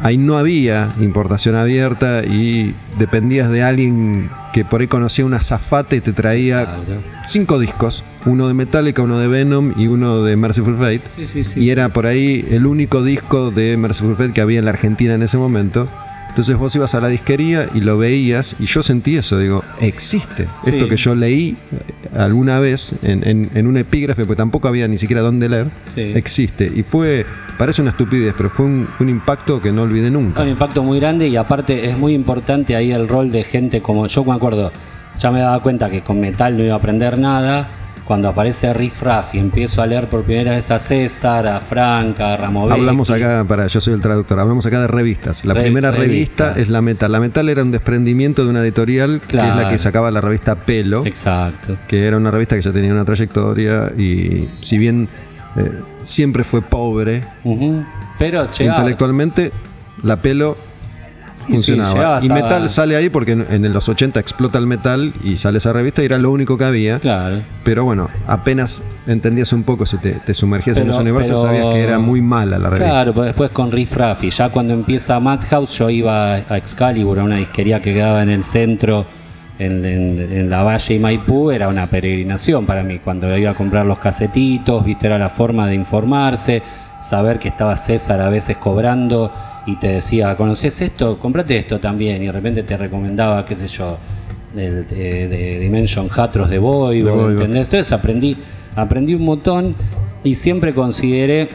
ahí 0.00 0.18
no 0.18 0.36
había 0.36 0.94
importación 1.00 1.54
abierta 1.54 2.22
y 2.24 2.74
dependías 2.98 3.50
de 3.50 3.62
alguien 3.62 4.30
que 4.52 4.64
por 4.64 4.80
ahí 4.80 4.88
conocía 4.88 5.24
una 5.24 5.40
zafata 5.40 5.96
y 5.96 6.00
te 6.00 6.12
traía 6.12 6.76
cinco 7.24 7.58
discos, 7.58 8.04
uno 8.26 8.48
de 8.48 8.54
Metallica, 8.54 9.02
uno 9.02 9.18
de 9.18 9.28
Venom 9.28 9.72
y 9.76 9.86
uno 9.86 10.22
de 10.22 10.36
Merciful 10.36 10.76
Fate. 10.76 11.02
Sí, 11.14 11.26
sí, 11.26 11.44
sí. 11.44 11.60
Y 11.60 11.70
era 11.70 11.88
por 11.90 12.06
ahí 12.06 12.44
el 12.50 12.66
único 12.66 13.02
disco 13.02 13.50
de 13.50 13.76
Merciful 13.76 14.16
Fate 14.16 14.32
que 14.32 14.40
había 14.40 14.58
en 14.58 14.64
la 14.64 14.72
Argentina 14.72 15.14
en 15.14 15.22
ese 15.22 15.38
momento. 15.38 15.88
Entonces 16.30 16.56
vos 16.56 16.74
ibas 16.74 16.94
a 16.94 17.00
la 17.00 17.08
disquería 17.08 17.68
y 17.74 17.80
lo 17.80 17.98
veías 17.98 18.56
y 18.58 18.64
yo 18.66 18.82
sentí 18.82 19.16
eso, 19.16 19.38
digo, 19.38 19.62
existe. 19.80 20.46
Esto 20.64 20.88
que 20.88 20.96
yo 20.96 21.14
leí 21.14 21.56
eh, 21.72 22.18
alguna 22.18 22.58
vez 22.60 22.94
en, 23.02 23.26
en- 23.28 23.50
en 23.54 23.66
un 23.66 23.76
epígrafe, 23.76 24.24
porque 24.24 24.38
tampoco 24.38 24.68
había 24.68 24.88
ni 24.88 24.96
siquiera 24.96 25.22
dónde 25.22 25.48
leer, 25.48 25.68
Sí. 25.94 26.00
existe. 26.14 26.70
Y 26.74 26.82
fue, 26.84 27.26
parece 27.58 27.82
una 27.82 27.90
estupidez, 27.90 28.32
pero 28.36 28.48
fue 28.48 28.64
un, 28.66 28.88
fue 28.96 29.04
un 29.04 29.10
impacto 29.10 29.60
que 29.60 29.72
no 29.72 29.82
olvidé 29.82 30.10
nunca. 30.10 30.42
Un 30.42 30.48
impacto 30.48 30.82
muy 30.82 30.98
grande 31.00 31.28
y 31.28 31.36
aparte 31.36 31.88
es 31.90 31.98
muy 31.98 32.14
importante 32.14 32.74
ahí 32.76 32.92
el 32.92 33.08
rol 33.08 33.30
de 33.32 33.42
gente 33.44 33.82
como 33.82 34.06
yo 34.06 34.24
me 34.24 34.32
acuerdo, 34.34 34.72
ya 35.18 35.30
me 35.30 35.40
daba 35.40 35.60
cuenta 35.62 35.90
que 35.90 36.02
con 36.02 36.20
metal 36.20 36.56
no 36.56 36.64
iba 36.64 36.74
a 36.74 36.78
aprender 36.78 37.18
nada. 37.18 37.68
Cuando 38.10 38.28
aparece 38.28 38.74
Riff 38.74 39.02
Raff 39.02 39.36
y 39.36 39.38
empiezo 39.38 39.80
a 39.82 39.86
leer 39.86 40.08
por 40.08 40.24
primera 40.24 40.50
vez 40.56 40.68
a 40.72 40.80
César, 40.80 41.46
a 41.46 41.60
Franca, 41.60 42.32
a 42.34 42.36
Ramovecchi. 42.38 42.80
Hablamos 42.80 43.08
acá, 43.08 43.44
para, 43.46 43.68
yo 43.68 43.80
soy 43.80 43.94
el 43.94 44.00
traductor, 44.00 44.40
hablamos 44.40 44.66
acá 44.66 44.80
de 44.80 44.88
revistas. 44.88 45.44
La 45.44 45.54
Re- 45.54 45.62
primera 45.62 45.92
revista. 45.92 46.46
revista. 46.46 46.60
es 46.60 46.68
La 46.70 46.82
Metal. 46.82 47.12
La 47.12 47.20
Metal 47.20 47.48
era 47.48 47.62
un 47.62 47.70
desprendimiento 47.70 48.42
de 48.42 48.50
una 48.50 48.62
editorial 48.62 49.20
que 49.28 49.36
es 49.36 49.54
la 49.54 49.68
que 49.68 49.78
sacaba 49.78 50.10
la 50.10 50.20
revista 50.20 50.56
Pelo. 50.56 51.06
Exacto. 51.06 51.76
que 51.86 52.04
era 52.04 52.16
una 52.16 52.32
revista 52.32 52.56
que 52.56 52.62
ya 52.62 52.72
tenía 52.72 52.92
una 52.92 53.04
trayectoria 53.04 53.92
y 53.96 54.48
si 54.60 54.76
bien 54.76 55.08
eh, 55.54 55.70
siempre 56.02 56.42
fue 56.42 56.62
pobre. 56.62 57.22
Pero 58.18 58.50
llegaba. 58.50 58.78
intelectualmente, 58.80 59.52
la 60.02 60.16
pelo 60.16 60.56
Sí, 61.46 61.52
funcionaba. 61.54 62.20
sí, 62.20 62.28
y 62.28 62.30
a- 62.30 62.34
metal 62.34 62.68
sale 62.68 62.96
ahí 62.96 63.08
porque 63.08 63.32
en, 63.32 63.46
en 63.50 63.72
los 63.72 63.88
80 63.88 64.20
explota 64.20 64.58
el 64.58 64.66
metal 64.66 65.12
y 65.24 65.36
sale 65.36 65.58
esa 65.58 65.72
revista 65.72 66.02
y 66.02 66.06
era 66.06 66.18
lo 66.18 66.30
único 66.30 66.56
que 66.58 66.64
había. 66.64 66.98
Claro. 67.00 67.38
Pero 67.64 67.84
bueno, 67.84 68.08
apenas 68.26 68.82
entendías 69.06 69.52
un 69.52 69.62
poco, 69.62 69.86
si 69.86 69.96
te, 69.98 70.12
te 70.12 70.34
sumergías 70.34 70.76
en 70.76 70.84
Pero- 70.84 70.92
los 70.94 71.00
universos, 71.02 71.42
pero- 71.42 71.52
sabías 71.56 71.74
que 71.74 71.80
era 71.82 71.98
muy 71.98 72.20
mala 72.20 72.58
la 72.58 72.70
revista. 72.70 72.90
Claro, 72.92 73.14
pues 73.14 73.26
después 73.26 73.50
con 73.50 73.72
Riff 73.72 73.92
Raff 73.96 74.22
y 74.24 74.30
ya 74.30 74.48
cuando 74.50 74.74
empieza 74.74 75.18
Madhouse 75.20 75.72
yo 75.78 75.90
iba 75.90 76.34
a 76.34 76.56
Excalibur, 76.56 77.18
a 77.18 77.24
una 77.24 77.36
disquería 77.36 77.80
que 77.80 77.92
quedaba 77.94 78.22
en 78.22 78.30
el 78.30 78.44
centro, 78.44 79.06
en, 79.58 79.84
en- 79.84 80.32
en 80.32 80.48
la 80.50 80.62
Valle 80.62 80.94
y 80.94 80.98
Maipú, 80.98 81.50
era 81.50 81.68
una 81.68 81.86
peregrinación 81.86 82.64
para 82.66 82.82
mí. 82.82 82.98
Cuando 82.98 83.36
iba 83.36 83.50
a 83.50 83.54
comprar 83.54 83.84
los 83.86 83.98
casetitos, 83.98 84.84
viste, 84.84 85.06
era 85.06 85.18
la 85.18 85.28
forma 85.28 85.66
de 85.66 85.74
informarse, 85.74 86.62
saber 87.02 87.38
que 87.38 87.48
estaba 87.48 87.76
César 87.76 88.20
a 88.20 88.28
veces 88.30 88.56
cobrando 88.56 89.32
y 89.66 89.76
te 89.76 89.88
decía, 89.88 90.36
¿conoces 90.36 90.80
esto? 90.80 91.18
Comprate 91.18 91.56
esto 91.58 91.78
también. 91.80 92.22
Y 92.22 92.26
de 92.26 92.32
repente 92.32 92.62
te 92.62 92.76
recomendaba, 92.76 93.44
qué 93.44 93.56
sé 93.56 93.68
yo, 93.68 93.98
el, 94.56 94.86
de, 94.88 95.28
de 95.28 95.58
Dimension 95.60 96.08
Hatros 96.14 96.50
de 96.50 96.58
Voivod. 96.58 97.30
¿entendés? 97.32 97.64
Entonces 97.64 97.92
aprendí, 97.92 98.36
aprendí 98.76 99.14
un 99.14 99.24
montón 99.24 99.74
y 100.24 100.34
siempre 100.34 100.74
consideré 100.74 101.48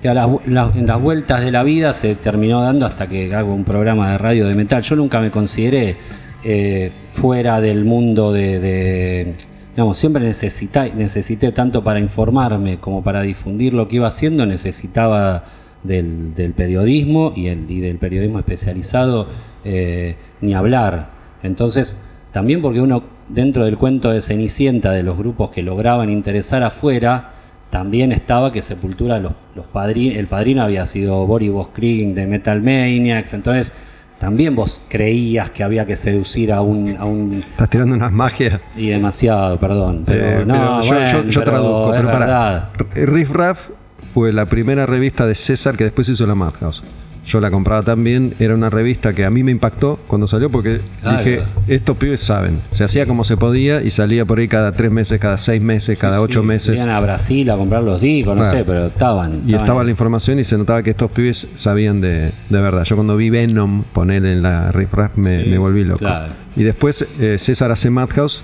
que 0.00 0.08
a 0.08 0.14
las, 0.14 0.26
vu- 0.26 0.40
la- 0.46 0.72
en 0.74 0.86
las 0.86 1.00
vueltas 1.00 1.42
de 1.44 1.50
la 1.52 1.62
vida 1.62 1.92
se 1.92 2.14
terminó 2.16 2.60
dando 2.62 2.86
hasta 2.86 3.06
que 3.06 3.32
hago 3.34 3.54
un 3.54 3.64
programa 3.64 4.10
de 4.12 4.18
radio 4.18 4.48
de 4.48 4.54
metal. 4.54 4.82
Yo 4.82 4.96
nunca 4.96 5.20
me 5.20 5.30
consideré 5.30 5.96
eh, 6.44 6.90
fuera 7.12 7.60
del 7.60 7.84
mundo 7.84 8.32
de, 8.32 8.58
de- 8.58 9.34
digamos, 9.76 9.96
siempre 9.98 10.24
necesita, 10.24 10.86
necesité 10.88 11.52
tanto 11.52 11.84
para 11.84 12.00
informarme 12.00 12.78
como 12.78 13.02
para 13.02 13.22
difundir 13.22 13.74
lo 13.74 13.86
que 13.86 13.96
iba 13.96 14.08
haciendo, 14.08 14.44
necesitaba 14.44 15.44
del, 15.82 16.34
del 16.34 16.52
periodismo 16.52 17.32
y, 17.34 17.46
el, 17.48 17.70
y 17.70 17.80
del 17.80 17.98
periodismo 17.98 18.38
especializado 18.38 19.26
eh, 19.64 20.16
ni 20.40 20.54
hablar. 20.54 21.10
Entonces, 21.42 22.04
también 22.32 22.62
porque 22.62 22.80
uno, 22.80 23.02
dentro 23.28 23.64
del 23.64 23.76
cuento 23.78 24.10
de 24.10 24.20
Cenicienta, 24.20 24.92
de 24.92 25.02
los 25.02 25.18
grupos 25.18 25.50
que 25.50 25.62
lograban 25.62 26.08
interesar 26.10 26.62
afuera, 26.62 27.30
también 27.70 28.12
estaba 28.12 28.52
que 28.52 28.60
Sepultura, 28.62 29.18
los, 29.18 29.32
los 29.54 29.66
padri- 29.72 30.16
el 30.16 30.26
padrino 30.26 30.62
había 30.62 30.84
sido 30.86 31.26
Boris 31.26 31.50
Voskrin 31.50 32.14
de 32.14 32.26
Metal 32.26 32.60
Maniacs, 32.60 33.32
entonces 33.34 33.72
también 34.20 34.54
vos 34.54 34.86
creías 34.88 35.50
que 35.50 35.64
había 35.64 35.84
que 35.84 35.96
seducir 35.96 36.52
a 36.52 36.60
un... 36.60 36.96
A 36.96 37.04
un 37.06 37.42
Estás 37.50 37.68
tirando 37.70 37.96
unas 37.96 38.12
magias. 38.12 38.60
y 38.76 38.86
demasiado, 38.88 39.58
perdón. 39.58 40.04
Pero, 40.06 40.42
Eh, 40.42 40.44
no, 40.46 40.54
pero 40.54 40.80
yo, 40.82 40.88
bueno, 40.88 41.06
yo- 41.10 41.24
yo 41.24 41.40
pero 41.40 41.44
traduzco, 41.50 41.90
pero 41.90 42.10
para. 42.12 42.70
Riff 42.94 43.30
Raff 43.30 43.68
fue 44.12 44.32
la 44.32 44.46
primera 44.46 44.86
revista 44.86 45.26
de 45.26 45.34
César 45.34 45.76
que 45.76 45.84
después 45.84 46.08
hizo 46.08 46.26
la 46.26 46.34
Madhouse. 46.34 46.82
Yo 47.24 47.40
la 47.40 47.52
compraba 47.52 47.82
también, 47.82 48.34
era 48.40 48.52
una 48.52 48.68
revista 48.68 49.14
que 49.14 49.24
a 49.24 49.30
mí 49.30 49.44
me 49.44 49.52
impactó 49.52 50.00
cuando 50.08 50.26
salió 50.26 50.50
porque 50.50 50.80
Claro. 51.02 51.18
dije, 51.18 51.40
estos 51.68 51.96
pibes 51.96 52.18
saben. 52.20 52.60
Se 52.70 52.82
hacía 52.82 53.06
como 53.06 53.22
se 53.22 53.36
podía 53.36 53.80
y 53.80 53.90
salía 53.90 54.24
por 54.26 54.40
ahí 54.40 54.48
cada 54.48 54.72
tres 54.72 54.90
meses, 54.90 55.20
cada 55.20 55.38
seis 55.38 55.62
meses, 55.62 55.96
cada 55.96 56.20
ocho 56.20 56.40
Sí, 56.40 56.46
meses. 56.48 56.76
Iban 56.80 56.90
a 56.90 56.98
Brasil 56.98 57.48
a 57.48 57.56
comprar 57.56 57.84
los 57.84 58.00
discos, 58.00 58.34
no 58.36 58.42
Claro. 58.42 58.58
sé, 58.58 58.64
pero 58.64 58.86
estaban. 58.86 59.42
Y 59.46 59.54
estaba 59.54 59.84
la 59.84 59.90
información 59.92 60.40
y 60.40 60.44
se 60.44 60.58
notaba 60.58 60.82
que 60.82 60.90
estos 60.90 61.12
pibes 61.12 61.46
sabían 61.54 62.00
de, 62.00 62.32
de 62.48 62.60
verdad. 62.60 62.82
Yo 62.82 62.96
cuando 62.96 63.16
vi 63.16 63.30
Venom 63.30 63.84
poner 63.92 64.24
en 64.26 64.42
la 64.42 64.72
Riff 64.72 64.92
Raff 64.92 65.12
me, 65.16 65.44
Sí, 65.44 65.48
me 65.50 65.58
volví 65.58 65.84
loco. 65.84 66.00
claro. 66.00 66.32
Y 66.56 66.64
después 66.64 67.06
eh, 67.20 67.36
César 67.38 67.70
hace 67.70 67.88
Madhouse 67.88 68.42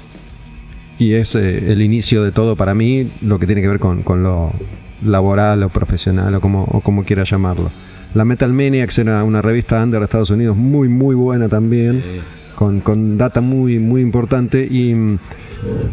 y 1.00 1.14
es 1.14 1.34
eh, 1.34 1.72
el 1.72 1.82
inicio 1.82 2.22
de 2.22 2.30
todo 2.30 2.54
para 2.54 2.74
mí, 2.74 3.10
lo 3.22 3.40
que 3.40 3.46
tiene 3.46 3.60
que 3.60 3.68
ver 3.68 3.80
con, 3.80 4.04
con 4.04 4.22
lo 4.22 4.52
laboral 5.02 5.62
o 5.62 5.68
profesional 5.68 6.34
o 6.34 6.40
como, 6.40 6.64
o 6.64 6.80
como 6.80 7.04
quiera 7.04 7.24
llamarlo. 7.24 7.70
La 8.14 8.24
Metal 8.24 8.52
Maniacs 8.52 8.98
era 8.98 9.22
una 9.24 9.42
revista 9.42 9.82
under 9.82 10.00
de 10.00 10.04
Estados 10.04 10.30
Unidos 10.30 10.56
muy 10.56 10.88
muy 10.88 11.14
buena 11.14 11.48
también, 11.48 12.02
con, 12.56 12.80
con 12.80 13.18
data 13.18 13.40
muy 13.40 13.78
muy 13.78 14.00
importante 14.00 14.66
y 14.68 14.94
mm, 14.94 15.18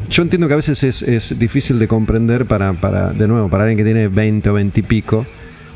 yo 0.09 0.23
entiendo 0.23 0.47
que 0.47 0.53
a 0.53 0.57
veces 0.57 0.83
es, 0.83 1.03
es 1.03 1.37
difícil 1.37 1.79
de 1.79 1.87
comprender 1.87 2.45
para, 2.45 2.73
para, 2.73 3.11
de 3.11 3.27
nuevo, 3.27 3.49
para 3.49 3.63
alguien 3.63 3.77
que 3.77 3.83
tiene 3.83 4.07
20 4.07 4.49
o 4.49 4.53
20 4.53 4.79
y 4.79 4.83
pico, 4.83 5.25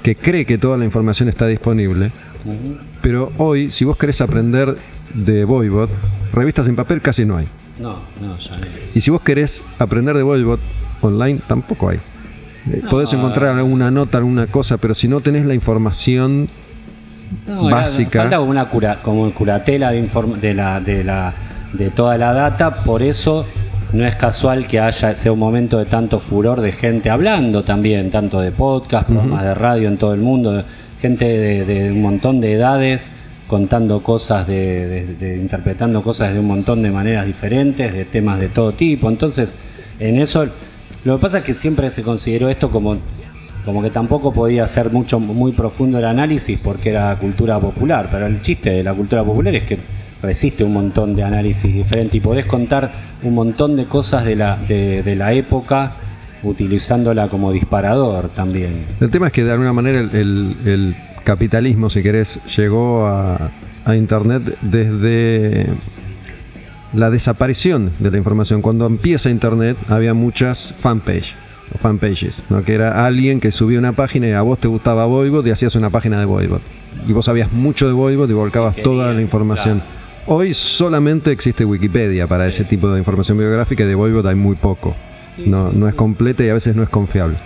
que 0.04 0.16
cree 0.16 0.46
que 0.46 0.58
toda 0.58 0.78
la 0.78 0.86
información 0.86 1.28
está 1.28 1.48
disponible, 1.48 2.12
pero 3.02 3.32
hoy 3.38 3.72
si 3.72 3.84
vos 3.84 3.98
querés 3.98 4.22
aprender 4.22 4.78
de 5.14 5.44
Voivod, 5.44 5.90
revistas 6.32 6.68
en 6.68 6.76
papel 6.76 7.02
casi 7.02 7.26
no 7.26 7.38
hay. 7.38 7.48
No, 7.80 8.00
no, 8.22 8.38
ya 8.38 8.58
no. 8.58 8.66
Y 8.94 9.02
si 9.02 9.10
vos 9.10 9.22
querés 9.22 9.64
aprender 9.80 10.16
de 10.16 10.24
Voivod 10.24 10.60
online, 11.02 11.40
tampoco 11.48 11.90
hay. 11.90 12.00
Eh. 12.72 12.82
Podés 12.89 13.14
encontrar 13.14 13.57
alguna 13.57 13.89
nota, 13.91 14.18
alguna 14.18 14.47
cosa, 14.47 14.78
pero 14.78 14.93
si 14.93 15.07
no 15.07 15.22
tenés 15.22 15.45
la 15.45 15.53
información, 15.53 16.49
No, 17.47 17.66
Básica. 17.70 18.22
falta 18.22 18.38
como 18.38 18.51
una 18.51 18.70
cura, 18.70 18.99
como 19.01 19.32
curatela 19.34 19.91
de, 19.91 20.03
inform- 20.05 20.39
de, 20.39 20.53
la, 20.53 20.80
de, 20.80 21.03
la, 21.03 21.34
de 21.74 21.89
toda 21.91 22.18
la 22.18 22.34
data, 22.34 22.84
por 22.84 23.01
eso 23.03 23.45
no 23.93 24.05
es 24.05 24.16
casual 24.16 24.68
que 24.68 24.80
haya 24.80 25.16
sea 25.16 25.32
un 25.32 25.39
momento 25.39 25.78
de 25.80 25.86
tanto 25.86 26.20
furor 26.20 26.62
de 26.62 26.72
gente 26.72 27.10
hablando 27.10 27.64
también, 27.64 28.12
tanto 28.12 28.39
de 28.39 28.51
podcast, 28.51 29.07
programas 29.07 29.43
de 29.43 29.53
radio 29.53 29.88
en 29.88 29.97
todo 29.97 30.14
el 30.14 30.22
mundo, 30.22 30.64
gente 31.01 31.26
de, 31.26 31.66
de 31.66 31.91
un 31.91 32.01
montón 32.01 32.41
de 32.41 32.53
edades 32.53 33.10
contando 33.47 34.03
cosas, 34.03 34.45
de, 34.45 34.88
de- 34.88 35.14
de- 35.16 35.38
interpretando 35.38 36.03
cosas 36.03 36.34
de 36.34 36.39
un 36.39 36.47
montón 36.47 36.84
de 36.84 36.91
maneras 36.91 37.26
diferentes, 37.26 37.91
de 37.93 38.05
temas 38.05 38.39
de 38.39 38.49
todo 38.49 38.74
tipo. 38.74 39.10
Entonces, 39.10 39.57
en 39.99 40.20
eso, 40.20 40.45
lo 41.06 41.16
que 41.18 41.22
pasa 41.22 41.39
es 41.39 41.43
que 41.43 41.54
siempre 41.54 41.89
se 41.89 42.04
consideró 42.04 42.50
esto 42.50 42.70
como 42.72 42.97
como 43.66 43.84
que 43.84 43.89
tampoco 43.89 44.34
podía 44.34 44.66
ser 44.68 44.89
mucho 44.89 45.20
muy 45.20 45.52
profundo 45.52 46.00
el 46.00 46.06
análisis 46.06 46.58
porque 46.64 46.89
era 46.89 47.16
cultura 47.20 47.60
popular, 47.60 48.08
pero 48.10 48.26
el 48.26 48.41
chiste 48.41 48.70
de 48.72 48.84
la 48.84 48.93
cultura 48.93 49.24
popular 49.24 49.54
es 49.54 49.64
que 49.64 49.78
resiste 50.24 50.64
un 50.64 50.74
montón 50.74 51.16
de 51.16 51.24
análisis 51.24 51.72
diferentes 51.74 52.16
y 52.16 52.20
podés 52.20 52.45
contar 52.45 52.91
un 53.22 53.36
montón 53.36 53.76
de 53.76 53.86
cosas 53.86 54.26
de 54.26 54.36
la, 54.38 54.56
de, 54.58 55.14
la 55.16 55.34
época 55.34 55.91
utilizándola 56.41 57.28
como 57.28 57.52
disparador 57.52 58.30
también. 58.30 58.86
el 59.00 59.10
tema 59.12 59.28
es 59.28 59.34
que 59.34 59.43
de 59.43 59.52
alguna 59.52 59.74
manera 59.74 60.00
el, 60.00 60.10
el- 60.16 60.56
el 60.66 60.95
capitalismo, 61.26 61.89
si 61.89 62.02
querés, 62.02 62.39
llegó 62.58 63.06
a, 63.06 63.52
a 63.86 63.95
Internet 63.95 64.58
desde 64.62 65.68
la 66.94 67.10
desaparición 67.10 67.92
de 68.00 68.12
la 68.12 68.18
información. 68.18 68.62
Cuando 68.62 68.86
empieza 68.86 69.30
Internet 69.30 69.78
había 69.88 70.14
muchas 70.14 70.74
fanpage 70.80 71.36
o 71.74 71.78
fanpages, 71.78 72.44
¿no? 72.50 72.64
que 72.64 72.74
era 72.74 73.06
alguien 73.06 73.40
que 73.40 73.52
subía 73.52 73.80
una 73.80 73.94
página 73.94 74.28
y 74.28 74.32
a 74.32 74.42
vos 74.42 74.60
te 74.60 74.68
gustaba 74.68 75.06
Voivod 75.06 75.46
y 75.46 75.52
hacías 75.52 75.76
una 75.76 75.90
página 75.90 76.20
de 76.20 76.26
Voivod. 76.26 76.62
Y 77.08 77.14
vos 77.14 77.26
sabías 77.26 77.52
mucho 77.52 77.88
de 77.88 77.94
Voivod 77.94 78.30
y 78.30 78.34
volcabas 78.34 78.76
toda 78.78 79.14
la 79.14 79.22
información. 79.22 79.82
Hoy 80.26 80.54
solamente 80.54 81.32
existe 81.32 81.66
Wikipedia 81.66 82.28
para 82.28 82.48
ese 82.48 82.64
tipo 82.64 82.90
de 82.90 83.00
información 83.00 83.38
biográfica 83.38 83.84
y 83.84 83.88
de 83.88 83.96
Voivod 83.96 84.26
hay 84.28 84.36
muy 84.36 84.56
poco. 84.56 84.96
No, 85.38 85.72
no 85.72 85.88
es 85.88 85.96
completa 85.96 86.44
y 86.44 86.50
a 86.50 86.54
veces 86.54 86.76
no 86.76 86.84
es 86.84 86.90
confiable. 86.90 87.38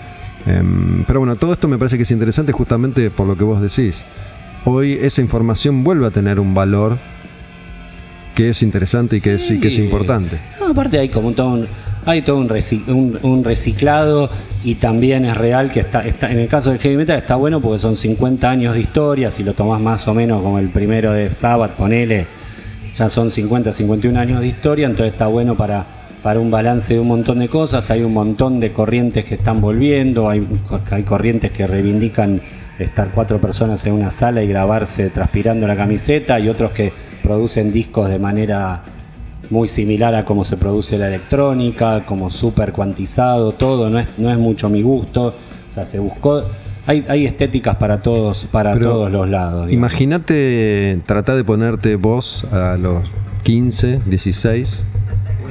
Em, 0.46 1.04
pero 1.06 1.20
bueno, 1.20 1.36
todo 1.36 1.54
esto 1.54 1.68
me 1.68 1.78
parece 1.78 1.98
que 1.98 2.04
es 2.04 2.12
interesante 2.12 2.52
justamente 2.52 3.10
por 3.12 3.28
lo 3.28 3.38
que 3.38 3.44
vos 3.44 3.62
decís. 3.62 4.06
Hoy 4.66 4.94
esa 5.02 5.22
información 5.22 5.84
vuelve 5.84 6.08
a 6.08 6.12
tener 6.12 6.40
un 6.40 6.54
valor 6.54 6.98
que 8.36 8.50
es 8.50 8.64
interesante 8.64 9.18
y 9.18 9.22
que, 9.22 9.36
es, 9.36 9.50
y 9.52 9.60
que 9.60 9.68
es 9.68 9.76
Sí. 9.76 9.82
importante. 9.84 10.40
No, 10.60 10.68
aparte 10.68 10.98
hay 11.00 11.10
como 11.10 11.32
todo 11.34 11.50
un, 11.54 11.68
hay 12.06 12.22
todo 12.22 12.38
un, 12.38 12.50
reci- 12.50 12.88
un- 12.88 13.20
un 13.22 13.44
reciclado 13.44 14.30
y 14.64 14.76
también 14.76 15.26
es 15.26 15.36
real 15.38 15.72
que 15.72 15.82
está, 15.82 16.06
está 16.06 16.32
en 16.32 16.40
el 16.40 16.48
caso 16.48 16.72
del 16.72 16.80
heavy 16.80 16.98
metal 16.98 17.18
está 17.18 17.36
bueno 17.36 17.62
porque 17.62 17.80
son 17.80 17.96
50 17.96 18.50
años 18.50 18.74
de 18.74 18.82
historia, 18.82 19.30
si 19.32 19.44
lo 19.44 19.54
tomás 19.54 19.80
más 19.82 20.08
o 20.08 20.14
menos 20.14 20.42
como 20.42 20.60
el 20.60 20.70
primero 20.70 21.12
de 21.14 21.34
Sabbath, 21.34 21.72
ponele, 21.76 22.26
ya 22.94 23.10
son 23.10 23.32
50, 23.32 23.72
51 23.72 24.20
años 24.20 24.40
de 24.42 24.48
historia, 24.48 24.88
entonces 24.88 25.14
está 25.14 25.28
bueno 25.28 25.56
para, 25.56 25.86
para 26.22 26.40
un 26.40 26.50
balance 26.52 26.94
de 26.94 27.00
un 27.00 27.08
montón 27.08 27.40
de 27.40 27.48
cosas, 27.50 27.90
hay 27.92 28.02
un 28.04 28.14
montón 28.14 28.60
de 28.60 28.72
corrientes 28.72 29.26
que 29.26 29.36
están 29.36 29.62
volviendo, 29.62 30.30
hay, 30.30 30.46
hay 30.92 31.04
corrientes 31.04 31.52
que 31.52 31.66
reivindican 31.68 32.42
estar 32.80 33.10
cuatro 33.14 33.40
personas 33.40 33.86
en 33.86 33.94
una 33.94 34.10
sala 34.10 34.44
y 34.44 34.48
grabarse 34.48 35.10
transpirando 35.10 35.68
la 35.68 35.76
camiseta 35.76 36.40
y 36.40 36.50
otros 36.50 36.72
que 36.72 36.92
producen 37.22 37.72
discos 37.72 38.10
de 38.10 38.20
manera 38.20 38.84
muy 39.50 39.68
similar 39.68 40.16
a 40.16 40.26
cómo 40.26 40.44
se 40.44 40.58
produce 40.58 40.98
la 40.98 41.08
electrónica, 41.08 42.06
como 42.06 42.30
súper 42.30 42.72
cuantizado, 42.72 43.52
todo, 43.52 43.90
no 43.90 44.00
es, 44.00 44.08
no 44.18 44.32
es 44.32 44.38
mucho 44.38 44.70
mi 44.70 44.82
gusto, 44.82 45.28
o 45.28 45.74
sea, 45.74 45.86
se 45.86 46.00
buscó, 46.00 46.44
hay, 46.88 47.06
hay 47.08 47.26
estéticas 47.26 47.76
para 47.78 48.02
todos, 48.02 48.48
para 48.52 48.74
Pero 48.74 48.92
todos 48.92 49.12
los 49.12 49.30
lados. 49.30 49.72
Imagínate 49.72 51.00
tratar 51.06 51.36
de 51.36 51.44
ponerte 51.44 51.96
vos 51.96 52.52
a 52.52 52.78
los 52.78 53.04
15, 53.44 54.02
16 54.06 54.84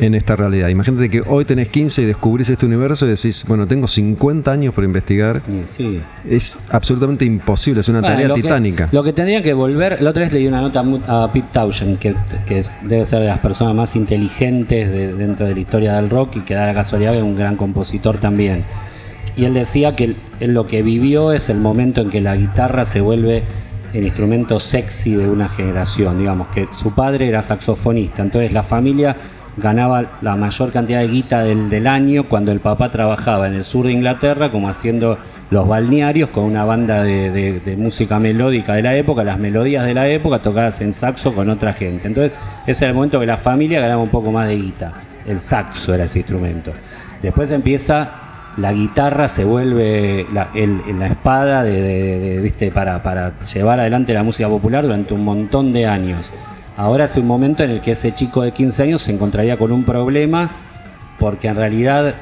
en 0.01 0.14
esta 0.14 0.36
realidad. 0.36 0.68
Imagínate 0.68 1.09
que 1.11 1.22
hoy 1.26 1.45
tenés 1.45 1.68
15 1.68 2.03
y 2.03 2.05
descubrís 2.07 2.49
este 2.49 2.66
universo 2.66 3.07
y 3.07 3.11
decís, 3.11 3.45
bueno, 3.47 3.66
tengo 3.66 3.86
50 3.86 4.51
años 4.51 4.74
por 4.74 4.84
investigar. 4.84 5.43
Sí. 5.66 6.01
Es 6.28 6.59
absolutamente 6.70 7.24
imposible, 7.24 7.80
es 7.80 7.88
una 7.88 8.01
Bueno, 8.01 8.14
tarea 8.14 8.28
lo 8.28 8.34
que- 8.34 8.43
titánica. 8.43 8.88
lo 8.93 9.03
que 9.03 9.12
tendría 9.12 9.43
que 9.43 9.53
volver, 9.55 10.01
la 10.03 10.11
otra 10.11 10.22
vez 10.22 10.32
leí 10.32 10.47
una 10.47 10.61
nota 10.61 10.82
a 11.07 11.32
Pete 11.32 11.49
Townshend, 11.53 11.99
que, 11.99 12.14
que 12.47 12.59
es- 12.59 12.78
debe 12.88 13.05
ser 13.07 13.20
de 13.20 13.26
las 13.26 13.38
personas 13.40 13.74
más 13.74 13.95
inteligentes 13.97 14.90
de- 14.90 15.14
dentro 15.14 15.47
de 15.47 15.55
la 15.55 15.61
historia 15.61 15.95
del 15.97 16.11
rock 16.11 16.36
y 16.36 16.40
que 16.40 16.55
da 16.55 16.66
la 16.66 16.74
casualidad 16.74 17.12
que 17.12 17.18
es 17.18 17.24
un 17.24 17.36
gran 17.36 17.57
compositor 17.57 18.18
también. 18.18 18.64
Y 19.36 19.45
él 19.45 19.55
decía 19.55 19.97
que 19.97 20.14
lo 20.40 20.66
que 20.66 20.82
vivió 20.82 21.32
es 21.32 21.49
el 21.49 21.59
momento 21.59 22.01
en 22.03 22.11
que 22.11 22.20
la 22.20 22.36
guitarra 22.36 22.84
se 22.84 23.01
vuelve 23.01 23.43
el 23.95 24.05
instrumento 24.05 24.59
sexy 24.59 25.14
de 25.14 25.28
una 25.28 25.49
generación, 25.49 26.18
digamos, 26.18 26.49
que 26.49 26.66
su 26.82 26.93
padre 26.95 27.28
era 27.28 27.43
saxofonista, 27.43 28.22
entonces 28.22 28.51
la 28.53 28.62
familia 28.62 29.16
ganaba 29.57 30.05
la 30.22 30.36
mayor 30.36 30.72
cantidad 30.72 31.00
de 31.00 31.09
guita 31.09 31.42
del, 31.42 31.68
del 31.68 31.86
año 31.86 32.24
cuando 32.24 32.53
el 32.53 32.61
papá 32.61 32.90
trabajaba 32.90 33.48
en 33.48 33.55
el 33.55 33.64
sur 33.64 33.86
de 33.86 33.92
Inglaterra 33.92 34.50
como 34.50 34.68
haciendo 34.68 35.18
los 35.50 35.68
balnearios 35.68 36.30
con 36.30 36.44
una 36.44 36.64
banda 36.64 37.03
de, 37.03 37.61
de- 37.61 37.76
música 37.76 38.18
melódica 38.18 38.72
de 38.74 38.82
la 38.82 38.96
época, 38.96 39.22
las 39.22 39.38
melodías 39.38 39.84
de 39.84 39.92
la 39.92 40.09
época 40.09 40.38
tocadas 40.38 40.80
en 40.80 40.94
saxo 40.94 41.34
con 41.34 41.50
otra 41.50 41.74
gente. 41.74 42.07
Entonces 42.09 42.32
ese 42.66 42.84
era 42.86 42.90
el 42.90 42.94
momento 42.94 43.20
que 43.20 43.26
la 43.26 43.36
familia 43.36 43.80
ganaba 43.80 44.03
un 44.03 44.09
poco 44.09 44.32
más 44.32 44.48
de 44.48 44.57
guita. 44.57 44.92
El 45.26 45.38
saxo 45.40 45.92
era 45.94 46.05
ese 46.05 46.20
instrumento. 46.20 46.72
Después 47.20 47.50
empieza 47.50 48.11
la 48.57 48.72
guitarra 48.72 49.28
se 49.28 49.44
vuelve 49.44 50.26
la, 50.32 50.48
el- 50.55 50.80
la 50.98 51.07
espada 51.09 51.62
de- 51.62 52.40
¿viste? 52.42 52.70
Para, 52.70 53.03
para 53.03 53.38
llevar 53.40 53.78
adelante 53.80 54.14
la 54.14 54.22
música 54.22 54.48
popular 54.48 54.84
durante 54.84 55.12
un 55.12 55.24
montón 55.24 55.72
de 55.74 55.86
años. 55.86 56.30
Ahora 56.76 57.04
es 57.04 57.16
un 57.16 57.26
momento 57.26 57.62
en 57.62 57.70
el 57.70 57.80
que 57.80 57.92
ese 57.92 58.14
chico 58.14 58.42
de 58.42 58.52
15 58.52 58.82
años 58.84 59.02
se 59.02 59.12
encontraría 59.12 59.56
con 59.56 59.72
un 59.72 59.84
problema 59.84 60.50
porque 61.18 61.48
en 61.48 61.56
realidad 61.56 62.14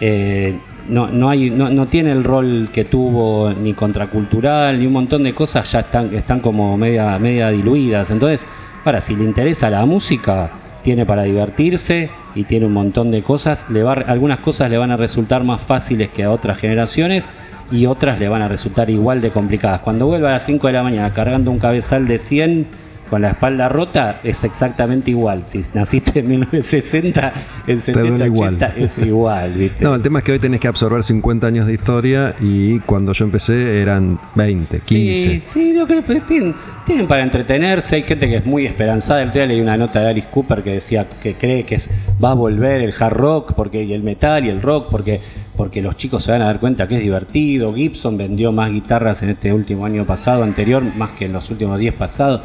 eh, 0.00 0.58
no, 0.88 1.08
no, 1.08 1.86
tiene 1.88 2.12
el 2.12 2.24
rol 2.24 2.70
que 2.72 2.84
tuvo 2.84 3.52
ni 3.52 3.74
contracultural 3.74 4.78
ni 4.78 4.86
un 4.86 4.92
montón 4.92 5.22
de 5.24 5.34
cosas 5.34 5.70
ya 5.70 5.80
están, 5.80 6.14
están 6.14 6.40
como 6.40 6.76
media, 6.76 7.18
media 7.18 7.50
diluidas. 7.50 8.10
Entonces, 8.10 8.46
ahora, 8.84 9.00
si 9.00 9.14
le 9.14 9.24
interesa 9.24 9.70
la 9.70 9.84
música, 9.84 10.50
tiene 10.82 11.04
para 11.04 11.22
divertirse 11.22 12.10
y 12.34 12.44
tiene 12.44 12.66
un 12.66 12.72
montón 12.72 13.10
de 13.10 13.22
cosas. 13.22 13.68
Le 13.70 13.82
va, 13.82 13.92
algunas 13.92 14.38
cosas 14.38 14.70
le 14.70 14.78
van 14.78 14.90
a 14.90 14.96
resultar 14.96 15.44
más 15.44 15.60
fáciles 15.60 16.08
que 16.08 16.24
a 16.24 16.30
otras 16.30 16.58
generaciones 16.58 17.28
y 17.70 17.86
otras 17.86 18.18
le 18.18 18.28
van 18.28 18.42
a 18.42 18.48
resultar 18.48 18.90
igual 18.90 19.20
de 19.20 19.30
complicadas. 19.30 19.80
Cuando 19.80 20.06
vuelva 20.06 20.28
a 20.28 20.32
las 20.32 20.44
5 20.44 20.66
de 20.66 20.72
la 20.72 20.82
mañana 20.82 21.12
cargando 21.12 21.50
un 21.50 21.58
cabezal 21.58 22.06
de 22.06 22.18
100 22.18 22.66
con 23.10 23.22
la 23.22 23.30
espalda 23.30 23.68
rota, 23.68 24.20
es 24.22 24.44
exactamente 24.44 25.10
igual. 25.10 25.44
Si 25.44 25.62
naciste 25.74 26.20
en 26.20 26.28
1960, 26.28 27.32
el 27.66 27.80
70 27.80 28.08
duele 28.08 28.26
igual. 28.26 28.54
80 28.54 28.74
es 28.76 28.98
igual, 28.98 29.52
¿viste? 29.54 29.84
No, 29.84 29.96
el 29.96 30.02
tema 30.02 30.20
es 30.20 30.24
que 30.24 30.32
hoy 30.32 30.38
tenés 30.38 30.60
que 30.60 30.68
absorber 30.68 31.02
50 31.02 31.44
años 31.44 31.66
de 31.66 31.74
historia 31.74 32.36
y 32.40 32.78
cuando 32.80 33.12
yo 33.12 33.24
empecé 33.24 33.82
eran 33.82 34.18
20, 34.36 34.78
15. 34.78 35.20
Sí, 35.20 35.40
sí, 35.44 35.74
yo 35.74 35.88
creo 35.88 36.04
que 36.04 36.20
tienen, 36.20 36.54
tienen 36.86 37.08
para 37.08 37.24
entretenerse. 37.24 37.96
Hay 37.96 38.04
gente 38.04 38.28
que 38.28 38.36
es 38.36 38.46
muy 38.46 38.64
esperanzada. 38.64 39.22
El 39.22 39.32
día 39.32 39.44
leí 39.44 39.60
una 39.60 39.76
nota 39.76 40.00
de 40.00 40.08
Alice 40.08 40.28
Cooper 40.30 40.62
que 40.62 40.70
decía 40.70 41.08
que 41.20 41.34
cree 41.34 41.64
que 41.64 41.74
es, 41.74 41.90
va 42.22 42.30
a 42.30 42.34
volver 42.34 42.80
el 42.80 42.94
hard 42.96 43.16
rock 43.16 43.52
porque, 43.54 43.82
y 43.82 43.92
el 43.92 44.04
metal 44.04 44.46
y 44.46 44.50
el 44.50 44.62
rock 44.62 44.86
porque, 44.88 45.20
porque 45.56 45.82
los 45.82 45.96
chicos 45.96 46.22
se 46.22 46.30
van 46.30 46.42
a 46.42 46.44
dar 46.44 46.60
cuenta 46.60 46.86
que 46.86 46.94
es 46.94 47.02
divertido. 47.02 47.74
Gibson 47.74 48.16
vendió 48.16 48.52
más 48.52 48.70
guitarras 48.70 49.20
en 49.24 49.30
este 49.30 49.52
último 49.52 49.84
año 49.84 50.06
pasado, 50.06 50.44
anterior, 50.44 50.84
más 50.96 51.10
que 51.10 51.24
en 51.24 51.32
los 51.32 51.50
últimos 51.50 51.76
10 51.76 51.94
pasados. 51.94 52.42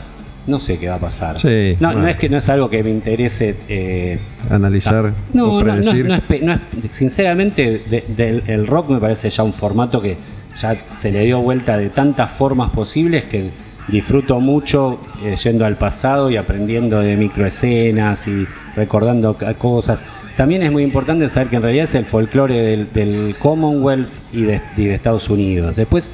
No 0.48 0.60
sé 0.60 0.78
qué 0.78 0.88
va 0.90 0.96
a 0.96 1.00
pasar. 1.00 1.38
Sí, 1.38 1.76
no, 1.80 1.94
no 1.94 2.08
es 2.08 2.18
que 2.18 2.30
no 2.30 2.38
es 2.38 2.48
algo 2.50 2.70
que 2.70 2.84
me 2.84 2.92
interese 2.92 3.56
eh, 3.68 4.20
Analizar 4.50 5.12
no, 5.34 5.56
o 5.58 5.60
predecir. 5.62 6.06
no 6.08 6.14
es 6.16 6.22
es- 6.22 6.60
sinceramente, 6.92 7.84
de- 7.90 8.44
el 8.48 8.68
rock 8.68 8.90
me 8.90 9.00
parece 9.00 9.30
ya 9.30 9.44
un 9.44 9.54
formato 9.54 10.02
que 10.02 10.18
ya 10.60 10.76
se 10.94 11.12
le 11.12 11.26
dio 11.26 11.40
vuelta 11.42 11.78
de 11.78 11.90
tantas 11.90 12.30
formas 12.32 12.70
posibles 12.72 13.24
que 13.26 13.50
disfruto 13.88 14.40
mucho 14.40 15.00
eh, 15.24 15.36
yendo 15.36 15.66
al 15.66 15.78
pasado 15.78 16.30
y 16.30 16.38
aprendiendo 16.38 17.00
de 17.02 17.16
microescenas 17.18 18.28
y 18.28 18.46
recordando 18.76 19.38
cosas. 19.58 20.04
También 20.38 20.64
es 20.64 20.72
muy 20.72 20.84
importante 20.84 21.30
saber 21.30 21.50
que 21.50 21.56
en 21.58 21.62
realidad 21.62 21.84
es 21.86 21.96
el 21.96 22.06
folclore 22.06 22.56
del, 22.62 22.94
del 22.94 23.36
Commonwealth 23.40 24.10
y 24.34 24.42
de, 24.42 24.62
y 24.76 24.86
de 24.86 24.96
Estados 24.96 25.30
Unidos. 25.30 25.76
Después, 25.76 26.12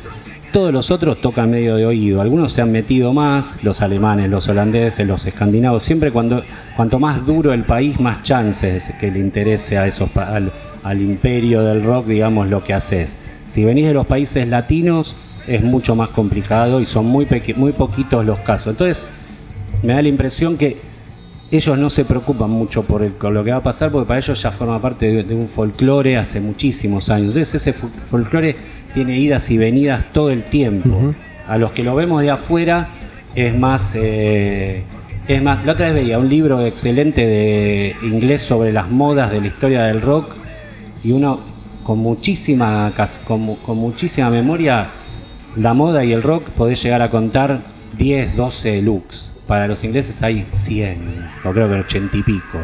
todos 0.52 0.72
los 0.74 0.92
otros 0.92 1.22
tocan 1.22 1.50
medio 1.50 1.76
de 1.76 1.86
oído. 1.86 2.22
Algunos 2.22 2.52
se 2.52 2.62
han 2.62 2.72
metido 2.72 3.14
más, 3.14 3.64
los 3.64 3.82
alemanes, 3.82 4.30
los 4.30 4.48
holandeses, 4.48 5.08
los 5.08 5.26
escandinavos. 5.26 5.84
Siempre 5.84 6.12
cuando 6.12 6.44
cuanto 6.76 7.00
más 7.00 7.26
duro 7.26 7.54
el 7.54 7.64
país, 7.64 8.00
más 8.00 8.22
chances 8.24 8.94
que 9.00 9.12
le 9.12 9.20
interese 9.20 9.78
a 9.78 9.88
esos 9.88 10.16
al, 10.18 10.52
al 10.84 11.02
imperio 11.02 11.64
del 11.64 11.84
rock, 11.84 12.08
digamos, 12.08 12.50
lo 12.50 12.64
que 12.64 12.74
haces. 12.74 13.18
Si 13.46 13.64
venís 13.66 13.86
de 13.86 13.94
los 13.94 14.08
países 14.08 14.48
latinos, 14.48 15.16
es 15.48 15.64
mucho 15.64 15.96
más 15.96 16.10
complicado 16.10 16.80
y 16.80 16.86
son 16.86 17.06
muy, 17.06 17.28
muy 17.56 17.72
poquitos 17.72 18.26
los 18.26 18.40
casos. 18.40 18.72
Entonces, 18.72 19.04
me 19.84 19.94
da 19.94 20.02
la 20.02 20.10
impresión 20.10 20.58
que 20.58 20.78
ellos 21.52 21.78
no 21.78 21.90
se 21.90 22.06
preocupan 22.06 22.50
mucho 22.50 22.84
por 22.84 23.04
el- 23.04 23.14
lo 23.22 23.44
que 23.44 23.52
va 23.52 23.58
a 23.58 23.64
pasar, 23.64 23.92
porque 23.92 24.08
para 24.08 24.20
ellos 24.20 24.42
ya 24.42 24.52
forma 24.52 24.82
parte 24.82 25.06
de, 25.12 25.24
de 25.24 25.36
un 25.36 25.48
folclore 25.50 26.18
hace 26.18 26.40
muchísimos 26.40 27.10
años. 27.10 27.28
Entonces 27.30 27.56
ese 27.68 27.74
fo- 27.74 27.90
folclore 27.90 28.56
tiene 28.94 29.20
idas 29.20 29.50
y 29.52 29.58
venidas 29.58 30.12
todo 30.14 30.30
el 30.32 30.44
tiempo. 30.44 30.90
A 31.48 31.58
los 31.58 31.72
que 31.74 31.84
lo 31.84 31.94
vemos 31.96 32.22
de 32.22 32.30
afuera 32.32 32.88
es 33.36 33.58
más... 33.58 33.96
eh, 33.96 34.84
es 35.28 35.42
más, 35.42 35.64
la 35.66 35.74
otra 35.74 35.86
vez 35.92 35.96
veía 36.04 36.18
un 36.20 36.28
libro 36.30 36.66
excelente 36.66 37.26
de 37.26 37.96
inglés 38.04 38.42
sobre 38.42 38.72
las 38.72 38.90
modas 38.90 39.32
de 39.32 39.40
la 39.40 39.48
historia 39.48 39.84
del 39.84 40.02
rock 40.02 40.34
y 41.04 41.12
uno 41.12 41.40
con 41.84 42.00
muchísima 42.00 42.92
con, 43.26 43.56
con 43.58 43.78
muchísima 43.78 44.30
memoria 44.30 44.88
la 45.56 45.74
moda 45.74 46.04
y 46.04 46.12
el 46.12 46.24
rock 46.24 46.50
podés 46.50 46.82
llegar 46.84 47.02
a 47.02 47.10
contar 47.10 47.62
10, 47.98 48.36
12 48.36 48.82
looks. 48.82 49.31
Para 49.52 49.68
los 49.68 49.84
ingleses 49.84 50.24
hay 50.24 50.48
100, 50.50 50.98
o 51.44 51.52
creo 51.52 51.68
que 51.68 51.76
80 51.76 52.16
y 52.16 52.24
pico. 52.24 52.60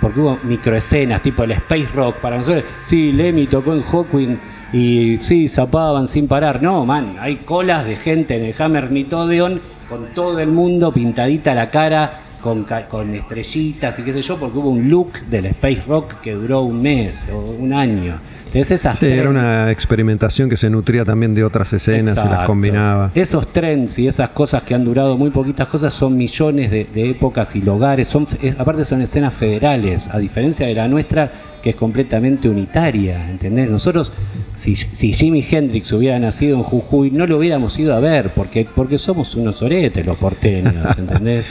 Porque 0.00 0.18
hubo 0.18 0.40
microescenas, 0.42 1.22
tipo 1.22 1.44
el 1.44 1.52
space 1.52 1.86
rock. 1.94 2.16
Para 2.16 2.38
nosotros, 2.38 2.64
sí, 2.80 3.12
Lemmy 3.12 3.46
tocó 3.46 3.72
en 3.74 3.82
Hawkwind 3.82 4.40
y 4.72 5.18
sí, 5.18 5.46
zapaban 5.46 6.08
sin 6.08 6.26
parar. 6.26 6.60
No, 6.60 6.84
man, 6.84 7.16
hay 7.20 7.36
colas 7.36 7.84
de 7.84 7.94
gente 7.94 8.34
en 8.34 8.46
el 8.46 8.60
Hammersmith 8.60 9.12
Odeon 9.12 9.60
con 9.88 10.14
todo 10.14 10.40
el 10.40 10.48
mundo 10.48 10.92
pintadita 10.92 11.54
la 11.54 11.70
cara, 11.70 12.22
con, 12.42 12.66
con 12.90 13.14
estrellitas 13.14 13.98
y 13.98 14.02
qué 14.02 14.12
sé 14.12 14.20
yo, 14.20 14.36
porque 14.38 14.58
hubo 14.58 14.68
un 14.70 14.90
look 14.90 15.12
del 15.30 15.46
space 15.46 15.82
rock 15.88 16.20
que 16.20 16.32
duró 16.32 16.60
un 16.62 16.82
mes 16.82 17.28
o 17.32 17.38
un 17.38 17.72
año. 17.72 18.20
Entonces 18.46 18.72
esas 18.72 18.98
Sí, 18.98 19.06
era 19.06 19.30
una 19.30 19.70
experimentación 19.70 20.50
que 20.50 20.58
se 20.58 20.68
nutría 20.68 21.06
también 21.06 21.34
de 21.34 21.42
otras 21.42 21.72
escenas 21.72 22.22
y 22.22 22.28
las 22.28 22.46
combinaba. 22.46 23.10
Esos 23.14 23.50
trends 23.50 23.98
y 23.98 24.08
esas 24.08 24.28
cosas 24.30 24.62
que 24.64 24.74
han 24.74 24.84
durado 24.84 25.16
muy 25.16 25.30
poquitas 25.30 25.68
cosas 25.68 25.94
son 25.94 26.18
millones 26.18 26.70
de, 26.70 26.84
de 26.92 27.10
épocas 27.10 27.56
y 27.56 27.62
lugares. 27.62 28.08
Son, 28.08 28.26
es- 28.42 28.60
aparte 28.60 28.84
son 28.84 29.00
escenas 29.00 29.32
federales, 29.32 30.08
a 30.08 30.18
diferencia 30.18 30.66
de 30.66 30.74
la 30.74 30.86
nuestra 30.88 31.32
que 31.62 31.70
es 31.70 31.76
completamente 31.76 32.48
unitaria, 32.48 33.30
¿entendés? 33.30 33.70
Nosotros, 33.70 34.12
si, 34.52 34.74
si 34.74 35.12
Jimi 35.14 35.44
Hendrix 35.48 35.92
hubiera 35.92 36.18
nacido 36.18 36.56
en 36.56 36.64
Jujuy, 36.64 37.12
no 37.12 37.24
lo 37.24 37.38
hubiéramos 37.38 37.78
ido 37.78 37.94
a 37.94 38.00
ver, 38.00 38.32
porque, 38.34 38.66
porque 38.74 38.98
somos 38.98 39.36
unos 39.36 39.62
oretes 39.62 40.04
los 40.04 40.16
porteños, 40.18 40.74
¿entendés? 40.98 41.46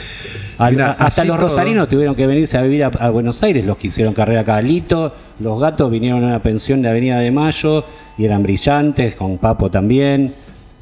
Al- 0.64 0.72
Mirá, 0.74 0.86
a- 0.92 1.04
hasta 1.06 1.24
los 1.24 1.36
todo- 1.36 1.48
rosarinos 1.48 1.88
tuvieron 1.88 2.14
que 2.14 2.26
venirse 2.26 2.56
a 2.58 2.62
vivir 2.62 2.84
a, 2.84 2.88
a 2.88 3.10
Buenos 3.10 3.42
Aires, 3.42 3.64
los 3.66 3.76
que 3.76 3.88
hicieron 3.88 4.14
carrera 4.14 4.40
acá. 4.40 4.60
Lito, 4.60 5.12
los 5.40 5.60
gatos 5.60 5.90
vinieron 5.90 6.22
a 6.24 6.26
una 6.28 6.42
pensión 6.42 6.82
de 6.82 6.88
Avenida 6.90 7.18
de 7.18 7.30
Mayo 7.30 7.84
y 8.18 8.24
eran 8.24 8.42
brillantes, 8.42 9.14
con 9.14 9.38
Papo 9.38 9.70
también. 9.70 10.34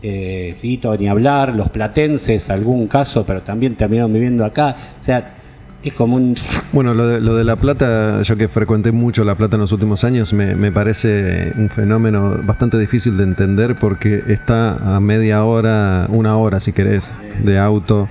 Eh, 0.02 0.56
Fito, 0.58 0.96
ni 0.96 1.08
hablar. 1.08 1.54
Los 1.54 1.68
platenses, 1.70 2.48
algún 2.50 2.86
caso, 2.88 3.24
pero 3.26 3.42
también 3.42 3.74
terminaron 3.76 4.12
viviendo 4.12 4.44
acá. 4.44 4.76
O 4.98 5.02
sea, 5.02 5.34
es 5.82 5.92
como 5.94 6.16
un. 6.16 6.34
Bueno, 6.72 6.94
lo 6.94 7.06
de, 7.06 7.20
lo 7.20 7.34
de 7.36 7.44
La 7.44 7.56
Plata, 7.56 8.22
yo 8.22 8.36
que 8.36 8.48
frecuenté 8.48 8.92
mucho 8.92 9.24
La 9.24 9.34
Plata 9.34 9.56
en 9.56 9.60
los 9.62 9.72
últimos 9.72 10.02
años, 10.04 10.32
me, 10.32 10.54
me 10.54 10.72
parece 10.72 11.52
un 11.56 11.68
fenómeno 11.68 12.36
bastante 12.44 12.78
difícil 12.78 13.16
de 13.18 13.24
entender 13.24 13.76
porque 13.78 14.22
está 14.28 14.96
a 14.96 15.00
media 15.00 15.44
hora, 15.44 16.06
una 16.10 16.36
hora 16.36 16.60
si 16.60 16.72
querés, 16.72 17.12
de 17.42 17.58
auto, 17.58 18.08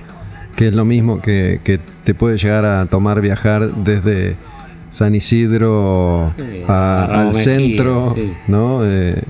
que 0.60 0.68
es 0.68 0.74
lo 0.74 0.84
mismo 0.84 1.22
que, 1.22 1.58
que 1.64 1.80
te 2.04 2.12
puede 2.12 2.36
llegar 2.36 2.66
a 2.66 2.84
tomar 2.84 3.22
viajar 3.22 3.66
desde 3.76 4.36
San 4.90 5.14
Isidro 5.14 6.34
Sí, 6.36 6.64
a- 6.68 7.04
al 7.20 7.26
Mejía, 7.28 7.42
centro, 7.42 8.12
sí. 8.14 8.30
¿no? 8.46 8.80
Eh, 8.84 9.22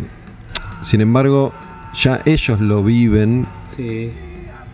sin 0.81 1.01
embargo, 1.01 1.53
ya 1.95 2.21
ellos 2.25 2.61
lo 2.61 2.83
viven 2.83 3.47
Sí, 3.77 4.11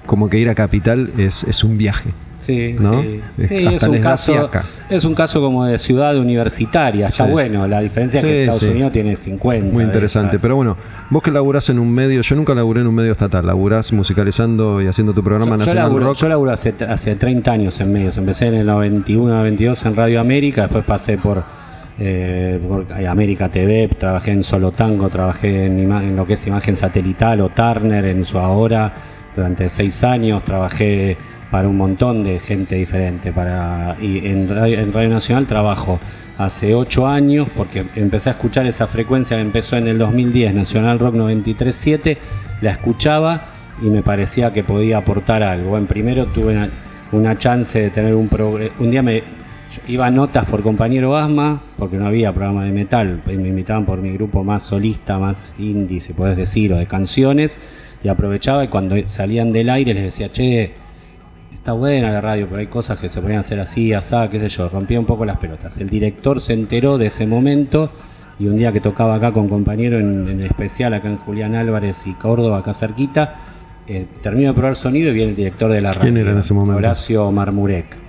como 0.06 0.30
que 0.30 0.38
ir 0.38 0.48
a 0.48 0.54
Capital 0.54 1.10
es, 1.18 1.44
es 1.44 1.62
un 1.62 1.76
viaje. 1.76 2.08
Sí, 2.46 2.76
¿no? 2.78 3.02
sí. 3.02 3.20
Es- 3.38 3.48
Sí, 3.48 3.66
hasta 3.66 3.76
es, 3.76 3.82
un 3.92 3.98
caso, 4.00 4.32
fiaca. 4.32 4.64
es 4.88 5.04
un 5.04 5.14
caso 5.14 5.40
como 5.40 5.64
de 5.64 5.78
ciudad 5.78 6.16
universitaria. 6.16 7.06
Está 7.06 7.26
Sí. 7.26 7.32
bueno. 7.32 7.66
La 7.66 7.80
diferencia 7.80 8.20
es 8.20 8.26
que 8.26 8.40
Estados. 8.44 8.62
Unidos 8.62 8.92
tiene 8.92 9.16
50. 9.16 9.72
Muy 9.72 9.84
interesante. 9.84 10.38
Pero 10.40 10.56
bueno, 10.56 10.76
vos 11.10 11.22
que 11.22 11.30
laburás 11.30 11.68
en 11.70 11.78
un 11.78 11.92
medio, 11.92 12.22
yo 12.22 12.36
nunca 12.36 12.54
laburé 12.54 12.80
en 12.82 12.86
un 12.86 12.94
medio 12.94 13.12
estatal, 13.12 13.46
laburás 13.46 13.92
musicalizando 13.92 14.80
y 14.82 14.86
haciendo 14.86 15.12
tu 15.12 15.22
programa 15.22 15.52
Yo, 15.52 15.52
yo 15.52 15.58
nacional 15.58 15.84
laburo, 15.84 16.04
rock. 16.06 16.16
yo 16.18 16.28
laburo 16.28 16.50
hace, 16.52 16.74
hace 16.88 17.14
30 17.16 17.50
años 17.52 17.80
en 17.80 17.92
medios. 17.92 18.16
Empecé 18.18 18.46
en 18.48 18.54
el 18.54 18.66
91, 18.66 19.34
92 19.36 19.84
en 19.86 19.96
Radio 19.96 20.20
América, 20.20 20.62
después 20.62 20.84
pasé 20.84 21.18
por, 21.18 21.42
eh, 21.98 22.60
por 22.68 22.86
América 23.06 23.48
TV, 23.48 23.88
trabajé 23.98 24.32
en 24.32 24.44
Solo 24.44 24.70
Tango, 24.72 25.08
trabajé 25.08 25.66
en, 25.66 25.78
en 25.90 26.16
lo 26.16 26.26
que 26.26 26.34
es 26.34 26.46
imagen 26.46 26.76
satelital 26.76 27.40
o 27.40 27.48
Turner 27.48 28.04
en 28.04 28.24
su 28.24 28.38
ahora 28.38 28.92
durante 29.34 29.68
seis 29.68 30.02
años, 30.04 30.44
trabajé 30.44 31.16
para 31.50 31.68
un 31.68 31.76
montón 31.76 32.24
de 32.24 32.40
gente 32.40 32.76
diferente. 32.76 33.32
Para, 33.32 33.96
y 34.00 34.26
en 34.26 34.48
Radio, 34.48 34.80
en 34.80 35.10
Nacional 35.10 35.46
trabajo 35.46 36.00
hace 36.38 36.74
ocho 36.74 37.06
años 37.06 37.48
porque 37.56 37.84
empecé 37.94 38.30
a 38.30 38.32
escuchar 38.32 38.66
esa 38.66 38.86
frecuencia 38.86 39.36
que 39.36 39.42
empezó 39.42 39.76
en 39.76 39.88
el 39.88 39.98
2010, 39.98 40.54
Nacional 40.54 40.98
Rock 40.98 41.14
93.7, 41.14 42.18
la 42.60 42.72
escuchaba 42.72 43.46
y 43.82 43.86
me 43.86 44.02
parecía 44.02 44.52
que 44.52 44.62
podía 44.62 44.98
aportar 44.98 45.42
algo. 45.42 45.70
Bueno, 45.70 45.86
primero 45.86 46.26
tuve 46.26 46.56
una, 47.12 47.38
chance 47.38 47.80
de 47.80 47.90
tener 47.90 48.14
un 48.14 48.28
programa. 48.28 48.70
Un 48.78 48.90
día 48.90 49.02
me 49.02 49.22
iba 49.88 50.06
a 50.06 50.10
notas 50.10 50.46
por 50.46 50.62
compañero 50.62 51.16
Asma, 51.16 51.62
porque 51.76 51.96
no 51.96 52.06
había 52.06 52.32
programa 52.32 52.64
de 52.64 52.72
metal. 52.72 53.22
y 53.26 53.36
Me 53.36 53.48
invitaban 53.48 53.84
por 53.84 54.00
mi 54.00 54.12
grupo 54.12 54.44
más 54.44 54.62
solista, 54.62 55.18
más 55.18 55.54
indie, 55.58 56.00
si 56.00 56.12
podés 56.12 56.36
decir, 56.36 56.72
o 56.72 56.76
de 56.76 56.86
canciones. 56.86 57.58
Y 58.02 58.08
aprovechaba 58.08 58.64
y 58.64 58.68
cuando 58.68 58.96
salían 59.08 59.52
del 59.52 59.70
aire 59.70 59.94
les 59.94 60.04
decía, 60.04 60.30
che, 60.30 60.72
está 61.66 61.72
buena 61.72 62.12
la 62.12 62.20
radio, 62.20 62.46
pero 62.46 62.60
hay 62.60 62.68
cosas 62.68 62.96
que 63.00 63.10
se 63.10 63.20
podían 63.20 63.40
hacer 63.40 63.58
así, 63.58 63.92
asá, 63.92 64.30
qué 64.30 64.38
sé 64.38 64.48
yo. 64.50 64.68
Rompía 64.68 65.00
un 65.00 65.04
poco 65.04 65.24
las 65.24 65.38
pelotas. 65.38 65.76
El 65.78 65.90
director 65.90 66.40
se 66.40 66.52
enteró 66.52 66.96
de 66.96 67.06
ese 67.06 67.26
momento 67.26 67.90
y 68.38 68.46
un 68.46 68.56
día 68.56 68.70
que 68.70 68.80
tocaba 68.80 69.16
acá 69.16 69.32
con 69.32 69.48
compañero 69.48 69.98
en, 69.98 70.28
en 70.28 70.42
especial, 70.42 70.94
acá 70.94 71.08
en 71.08 71.16
Julián 71.16 71.56
Álvarez 71.56 72.06
y 72.06 72.12
Córdoba, 72.12 72.58
acá 72.58 72.72
cerquita, 72.72 73.34
eh, 73.88 74.06
termino 74.22 74.50
de 74.50 74.54
probar 74.54 74.76
sonido 74.76 75.10
y 75.10 75.14
viene 75.14 75.30
el 75.30 75.36
director 75.36 75.72
de 75.72 75.80
la 75.80 75.92
radio. 75.92 76.02
¿Quién 76.02 76.16
era 76.18 76.30
en 76.30 76.38
ese 76.38 76.54
momento? 76.54 76.76
Horacio 76.76 77.32
Marmurek. 77.32 78.05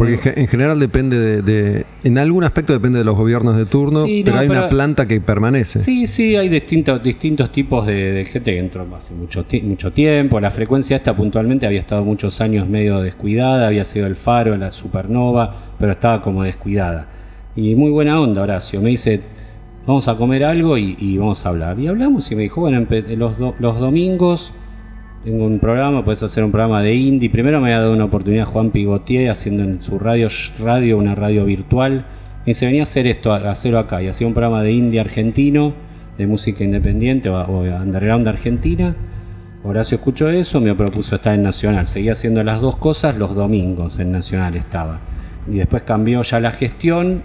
Porque 0.00 0.40
en 0.40 0.46
general 0.48 0.80
depende 0.80 1.18
de, 1.18 1.42
de- 1.42 1.86
En 2.04 2.16
algún 2.18 2.42
aspecto 2.44 2.72
depende 2.72 2.98
de 2.98 3.04
los 3.04 3.14
gobiernos 3.16 3.56
de 3.56 3.66
turno, 3.66 4.06
Sí, 4.06 4.22
pero 4.24 4.36
no, 4.36 4.42
hay 4.42 4.48
una 4.48 4.68
planta 4.68 5.06
que 5.06 5.20
permanece. 5.20 5.78
Sí, 5.80 6.06
sí, 6.06 6.36
hay 6.36 6.48
distintos, 6.48 7.02
distintos 7.02 7.52
tipos 7.52 7.86
de, 7.86 7.92
de 8.12 8.24
gente 8.24 8.52
que 8.52 8.58
entró 8.58 8.86
hace 8.96 9.12
mucho, 9.14 9.44
mucho 9.62 9.92
tiempo. 9.92 10.40
La 10.40 10.50
frecuencia 10.50 10.96
esta 10.96 11.14
puntualmente 11.14 11.66
había 11.66 11.80
estado 11.80 12.04
muchos 12.04 12.40
años 12.40 12.68
medio 12.68 13.00
descuidada, 13.00 13.66
había 13.66 13.84
sido 13.84 14.06
el 14.06 14.16
faro, 14.16 14.56
la 14.56 14.72
supernova, 14.72 15.54
pero 15.78 15.92
estaba 15.92 16.22
como 16.22 16.42
descuidada. 16.42 17.06
Y 17.54 17.74
muy 17.74 17.90
buena 17.90 18.20
onda, 18.20 18.42
Horacio. 18.42 18.80
Me 18.80 18.90
dice, 18.90 19.20
vamos 19.86 20.08
a 20.08 20.16
comer 20.16 20.44
algo 20.44 20.78
y, 20.78 20.96
y 20.98 21.18
vamos 21.18 21.44
a 21.44 21.50
hablar. 21.50 21.78
Y 21.78 21.88
hablamos 21.88 22.30
y 22.30 22.36
me 22.36 22.42
dijo, 22.42 22.60
bueno, 22.62 22.86
los, 23.16 23.38
do- 23.38 23.54
los 23.58 23.78
domingos 23.78 24.52
tengo 25.24 25.44
un 25.44 25.58
programa, 25.58 26.04
puedes 26.04 26.22
hacer 26.22 26.44
un 26.44 26.50
programa 26.50 26.82
de 26.82 26.94
indie. 26.94 27.28
Primero 27.30 27.60
me 27.60 27.68
había 27.68 27.80
dado 27.80 27.92
una 27.92 28.06
oportunidad 28.06 28.46
Juan 28.46 28.70
Pigotier 28.70 29.30
haciendo 29.30 29.64
en 29.64 29.82
su 29.82 29.98
radio, 29.98 30.28
una 30.96 31.14
radio 31.14 31.44
virtual. 31.44 32.06
Y 32.46 32.54
se 32.54 32.66
venía 32.66 32.82
a 32.82 32.84
hacer 32.84 33.06
esto, 33.06 33.32
a 33.32 33.50
hacerlo 33.50 33.78
acá. 33.78 34.02
Y 34.02 34.08
hacía 34.08 34.26
un 34.26 34.32
programa 34.32 34.62
de 34.62 34.72
indie 34.72 34.98
argentino, 34.98 35.74
de 36.16 36.26
música 36.26 36.64
independiente 36.64 37.28
o, 37.28 37.38
o 37.38 37.60
underground 37.60 38.26
argentina. 38.28 38.96
Horacio 39.62 39.96
escuchó 39.96 40.30
eso, 40.30 40.60
me 40.60 40.74
propuso 40.74 41.16
estar 41.16 41.34
en 41.34 41.42
Nacional. 41.42 41.86
Seguía 41.86 42.12
haciendo 42.12 42.42
las 42.42 42.60
dos 42.62 42.76
cosas 42.76 43.18
los 43.18 43.34
domingos 43.34 43.98
en 43.98 44.12
Nacional 44.12 44.56
estaba. 44.56 45.00
Y 45.50 45.56
después 45.56 45.82
cambió 45.82 46.22
ya 46.22 46.40
la 46.40 46.50
gestión 46.50 47.22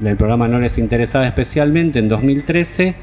el 0.00 0.16
programa 0.16 0.48
no 0.48 0.58
les 0.58 0.78
interesaba 0.78 1.26
especialmente 1.26 2.00
en 2.00 2.08
2013, 2.08 2.94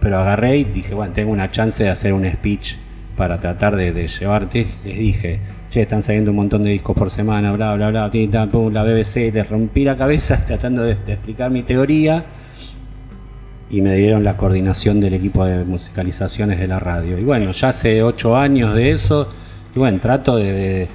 pero 0.00 0.20
agarré 0.20 0.58
y 0.58 0.64
dije, 0.64 0.94
bueno, 0.94 1.12
tengo 1.12 1.32
una 1.32 1.50
chance 1.50 1.82
de 1.82 1.90
hacer 1.90 2.12
un 2.12 2.24
speech 2.30 2.76
para 3.16 3.40
tratar 3.40 3.76
de, 3.76 4.06
llevarte. 4.06 4.66
Les 4.84 4.98
dije, 4.98 5.40
che, 5.70 5.82
están 5.82 6.02
saliendo 6.02 6.30
un 6.30 6.36
montón 6.36 6.64
de 6.64 6.70
discos 6.70 6.96
por 6.96 7.10
semana, 7.10 7.52
bla, 7.52 7.74
bla, 7.74 7.90
bla, 7.90 8.10
tin, 8.10 8.30
tan, 8.30 8.50
pum, 8.50 8.72
la 8.72 8.82
BBC, 8.82 9.32
les 9.32 9.48
rompí 9.48 9.84
la 9.84 9.96
cabeza 9.96 10.44
tratando 10.46 10.82
de, 10.82 10.92
explicar 10.92 11.50
mi 11.50 11.62
teoría 11.62 12.24
y 13.70 13.80
me 13.80 13.94
dieron 13.96 14.22
la 14.22 14.36
coordinación 14.36 15.00
del 15.00 15.14
equipo 15.14 15.44
de 15.44 15.64
musicalizaciones 15.64 16.58
de 16.60 16.68
la 16.68 16.78
radio. 16.78 17.18
Y 17.18 17.24
bueno, 17.24 17.50
ya 17.50 17.68
hace 17.70 18.02
ocho 18.02 18.36
años 18.36 18.74
de 18.74 18.90
eso, 18.90 19.28
y 19.74 19.78
bueno, 19.78 19.98
trato 20.00 20.36
de- 20.36 20.88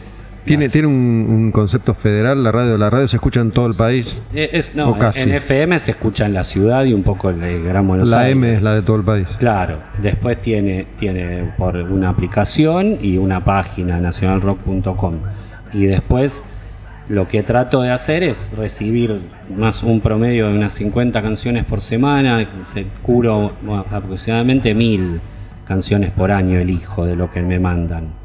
Tiene, 0.49 0.69
tiene 0.69 0.87
un, 0.87 0.93
un 1.29 1.51
concepto 1.51 1.93
federal, 1.93 2.43
la 2.43 2.51
radio. 2.51 2.77
La 2.77 2.89
radio 2.89 3.07
se 3.07 3.15
escucha 3.17 3.39
en 3.39 3.51
todo 3.51 3.67
el 3.67 3.73
país. 3.75 4.23
Eh, 4.33 4.49
es- 4.53 4.75
no, 4.75 4.89
o 4.89 4.97
casi. 4.97 5.21
en 5.21 5.35
FM 5.35 5.79
se 5.79 5.91
escucha 5.91 6.25
en 6.25 6.33
la 6.33 6.43
ciudad 6.43 6.83
y 6.85 6.93
un 6.93 7.03
poco 7.03 7.29
en 7.29 7.43
el 7.43 7.63
Gran 7.63 7.87
Buenos 7.87 8.09
La 8.09 8.19
Aires. 8.21 8.33
M 8.33 8.51
es 8.51 8.61
la 8.61 8.75
de 8.75 8.81
todo 8.81 8.97
el 8.97 9.03
país. 9.03 9.27
Claro, 9.39 9.77
después 10.01 10.41
tiene, 10.41 10.87
tiene 10.99 11.51
por 11.57 11.75
una 11.77 12.09
aplicación 12.09 12.97
y 13.01 13.17
una 13.17 13.43
página, 13.45 13.99
nacionalrock.com. 13.99 15.15
Y 15.73 15.85
después 15.85 16.43
lo 17.09 17.27
que 17.27 17.41
trato 17.43 17.81
de 17.81 17.91
hacer 17.91 18.23
es 18.23 18.51
recibir 18.57 19.19
más 19.55 19.81
un 19.83 19.99
promedio 20.01 20.47
de 20.47 20.53
unas 20.55 20.73
50 20.73 21.21
canciones 21.21 21.65
por 21.65 21.81
semana, 21.81 22.47
se 22.63 22.85
curo 23.01 23.51
aproximadamente 23.91 24.73
mil 24.73 25.19
canciones 25.67 26.11
por 26.11 26.31
año 26.31 26.59
elijo 26.59 27.05
de 27.05 27.15
lo 27.15 27.31
que 27.31 27.41
me 27.41 27.59
mandan. 27.59 28.18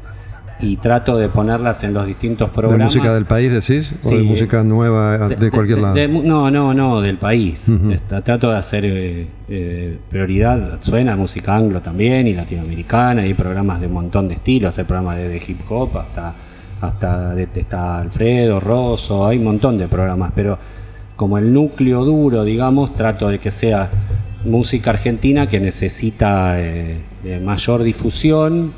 Y 0.65 0.77
trato 0.77 1.17
de 1.17 1.29
ponerlas 1.29 1.83
en 1.83 1.93
los 1.93 2.07
distintos 2.07 2.49
¿De 2.49 2.55
programas. 2.55 2.85
música 2.95 3.13
del 3.13 3.25
país 3.25 3.51
decís? 3.53 3.93
¿O 3.99 4.07
Sí. 4.09 4.17
de 4.17 4.23
música 4.23 4.63
nueva 4.63 5.29
de, 5.29 5.51
cualquier 5.51 5.77
lado? 5.79 5.93
de 5.93 6.07
no, 6.07 6.49
no, 6.49 6.73
no, 6.73 7.01
del 7.01 7.17
país. 7.17 7.69
Esta- 7.91 8.21
Trato 8.21 8.49
de 8.49 8.57
hacer 8.57 8.83
eh, 8.85 9.27
eh, 9.47 9.97
prioridad. 10.09 10.79
Suena 10.81 11.15
música 11.15 11.55
anglo 11.55 11.81
también 11.81 12.27
y 12.27 12.33
latinoamericana. 12.33 13.21
Hay 13.21 13.33
programas 13.35 13.79
de 13.79 13.87
un 13.87 13.93
montón 13.93 14.27
de 14.27 14.33
estilos. 14.35 14.77
Hay 14.79 14.85
programas 14.85 15.17
de, 15.17 15.29
de 15.29 15.37
hip 15.37 15.59
hop 15.69 15.97
hasta, 15.97 16.33
hasta 16.81 17.35
de, 17.35 17.47
está 17.55 17.99
Alfredo, 17.99 18.59
Rosso. 18.59 19.27
Hay 19.27 19.37
un 19.37 19.43
montón 19.43 19.77
de 19.77 19.87
programas. 19.87 20.31
Pero 20.33 20.57
como 21.15 21.37
el 21.37 21.53
núcleo 21.53 22.03
duro, 22.03 22.43
digamos, 22.43 22.95
trato 22.95 23.27
de 23.29 23.37
que 23.39 23.51
sea 23.51 23.89
música 24.45 24.89
argentina 24.91 25.47
que 25.47 25.59
necesita 25.59 26.59
eh, 26.59 26.97
de 27.23 27.39
mayor 27.39 27.83
difusión. 27.83 28.71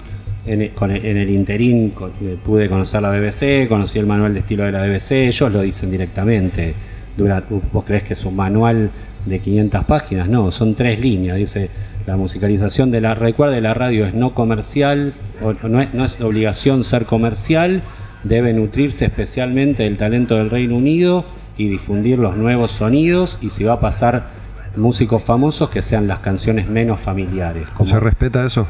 En 0.48 0.62
el, 0.62 0.70
con 0.72 0.92
el- 0.92 1.06
el 1.06 1.30
interín 1.30 1.94
eh, 2.22 2.38
pude 2.44 2.70
conocer 2.70 3.02
la 3.02 3.10
BBC, 3.12 3.68
conocí 3.68 4.00
el 4.00 4.06
manual 4.06 4.34
de 4.34 4.40
estilo 4.40 4.64
de 4.64 4.72
la 4.72 4.82
BBC, 4.86 5.28
ellos 5.28 5.52
lo 5.52 5.62
dicen 5.62 5.92
directamente. 5.92 6.74
Dura, 7.18 7.44
¿Vos 7.74 7.84
crees 7.84 8.04
que 8.04 8.14
es 8.14 8.24
un 8.26 8.36
manual 8.36 8.90
de 9.26 9.40
500 9.40 9.84
páginas? 9.86 10.30
No, 10.30 10.52
son 10.52 10.76
tres 10.76 11.00
líneas. 11.00 11.36
Dice, 11.38 11.70
la 12.06 12.16
musicalización 12.16 12.92
de 12.92 13.02
la... 13.02 13.16
Recuerde, 13.16 13.60
la 13.60 13.74
radio 13.74 14.06
es 14.06 14.14
no 14.14 14.34
comercial, 14.34 15.14
o 15.42 15.54
no 15.68 15.82
es, 15.82 15.94
no 15.94 16.06
es 16.06 16.22
obligación 16.22 16.84
ser 16.84 17.06
comercial, 17.06 17.82
debe 18.24 18.54
nutrirse 18.54 19.06
especialmente 19.06 19.84
del 19.84 19.98
talento 19.98 20.36
del 20.36 20.50
Reino 20.50 20.78
Unido 20.78 21.26
y 21.58 21.68
difundir 21.70 22.20
los 22.20 22.38
nuevos 22.38 22.72
sonidos 22.72 23.40
y 23.42 23.50
si 23.50 23.64
va 23.64 23.74
a 23.74 23.80
pasar 23.80 24.28
músicos 24.76 25.24
famosos 25.24 25.70
que 25.72 25.82
sean 25.82 26.08
las 26.08 26.20
canciones 26.20 26.70
menos 26.70 27.00
familiares. 27.02 27.68
como- 27.76 27.90
¿Se 27.90 28.00
respeta 28.00 28.46
eso? 28.46 28.68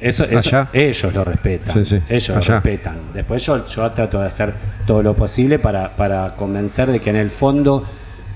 Eso, 0.00 0.24
eso- 0.24 0.38
Allá. 0.56 0.68
ellos 0.72 1.14
lo 1.14 1.24
respetan. 1.24 1.84
Sí, 1.84 1.96
sí, 1.96 2.02
Ellos 2.08 2.28
lo 2.48 2.54
respetan. 2.54 2.94
Después 3.14 3.44
yo, 3.44 3.66
yo 3.66 3.90
trato 3.92 4.20
de 4.20 4.26
hacer 4.26 4.52
todo 4.86 5.02
lo 5.02 5.14
posible 5.14 5.58
para, 5.58 5.94
para 5.96 6.34
convencer 6.36 6.90
de 6.90 7.00
que 7.00 7.10
en 7.10 7.16
el 7.16 7.30
fondo 7.30 7.84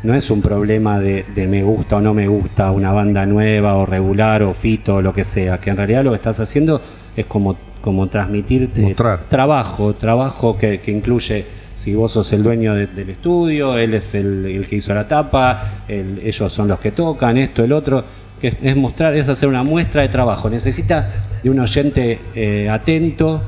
no 0.03 0.15
es 0.15 0.31
un 0.31 0.43
problema 0.43 1.01
de, 1.01 1.25
de 1.35 1.47
me 1.47 1.63
gusta 1.63 1.97
o 1.97 2.01
no 2.01 2.13
me 2.13 2.29
gusta 2.29 2.71
una 2.71 2.93
banda 2.93 3.25
nueva 3.25 3.75
o 3.77 3.87
regular 3.87 4.43
o 4.43 4.53
fito 4.53 4.97
o 4.97 5.03
lo 5.03 5.15
que 5.15 5.25
sea. 5.25 5.59
Que 5.59 5.71
en 5.71 5.77
realidad 5.79 6.05
lo 6.05 6.11
que 6.11 6.17
estás 6.17 6.39
haciendo 6.41 6.81
es 7.17 7.25
como, 7.27 7.57
como 7.81 8.07
transmitir 8.09 8.69
Mostrar. 8.77 9.21
trabajo, 9.31 9.95
trabajo 9.95 10.59
que, 10.59 10.81
que 10.81 10.91
incluye 10.91 11.47
si 11.77 11.95
vos 11.95 12.13
sos 12.13 12.33
el 12.33 12.43
dueño 12.43 12.75
de- 12.75 12.87
del 12.87 13.11
estudio, 13.11 13.77
él 13.79 13.95
es 13.95 14.15
el, 14.15 14.47
el 14.47 14.67
que 14.67 14.77
hizo 14.77 14.95
la 14.95 15.09
tapa, 15.09 15.85
el- 15.89 16.21
ellos 16.25 16.53
son 16.53 16.69
los 16.69 16.79
que 16.81 16.93
tocan, 16.93 17.37
esto, 17.37 17.65
el 17.65 17.73
otro, 17.73 18.05
es, 18.49 18.77
mostrar, 18.77 19.15
es 19.17 19.29
hacer 19.29 19.49
una 19.49 19.63
muestra 19.63 20.03
de 20.03 20.09
trabajo. 20.09 20.49
Necesita 20.51 21.09
de 21.43 21.51
un 21.51 21.61
oyente 21.61 22.19
eh, 22.35 22.69
atento, 22.69 23.43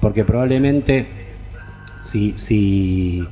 porque 0.00 0.24
probablemente 0.24 1.06
si, 2.00 2.32
si 2.36 3.26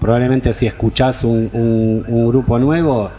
probablemente 0.00 0.52
si 0.52 0.66
escuchás 0.66 1.24
un, 1.24 1.50
un- 1.52 2.26
grupo 2.28 2.58
nuevo, 2.58 3.10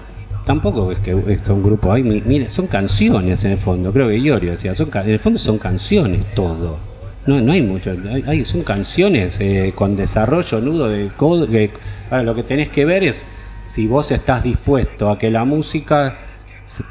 tampoco 0.46 0.92
es 0.92 1.00
que 1.00 1.12
es 1.28 1.50
un 1.50 1.62
grupo 1.64 1.94
mire, 1.94 2.50
son 2.50 2.68
canciones 2.68 3.44
en 3.46 3.52
el 3.52 3.58
fondo, 3.58 3.92
creo 3.92 4.08
que 4.08 4.18
Iorio 4.18 4.52
decía, 4.52 4.74
en 4.78 5.10
el 5.10 5.20
fondo 5.20 5.40
son 5.40 5.58
canciones 5.58 6.26
todo. 6.34 6.78
No, 7.26 7.40
no 7.42 7.52
hay 7.52 7.62
mucho, 7.62 7.92
son 8.46 8.62
canciones 8.62 9.40
eh, 9.42 9.74
con 9.76 9.96
desarrollo, 9.96 10.62
nudo 10.62 10.88
de 10.88 11.10
código. 11.16 11.74
Ahora 12.10 12.24
lo 12.24 12.34
que 12.34 12.44
tenés 12.44 12.70
que 12.70 12.86
ver 12.86 13.04
es 13.04 13.28
si 13.66 13.86
vos 13.88 14.10
estás 14.12 14.42
dispuesto 14.42 15.12
a 15.12 15.20
que 15.20 15.30
la 15.30 15.44
música 15.44 16.18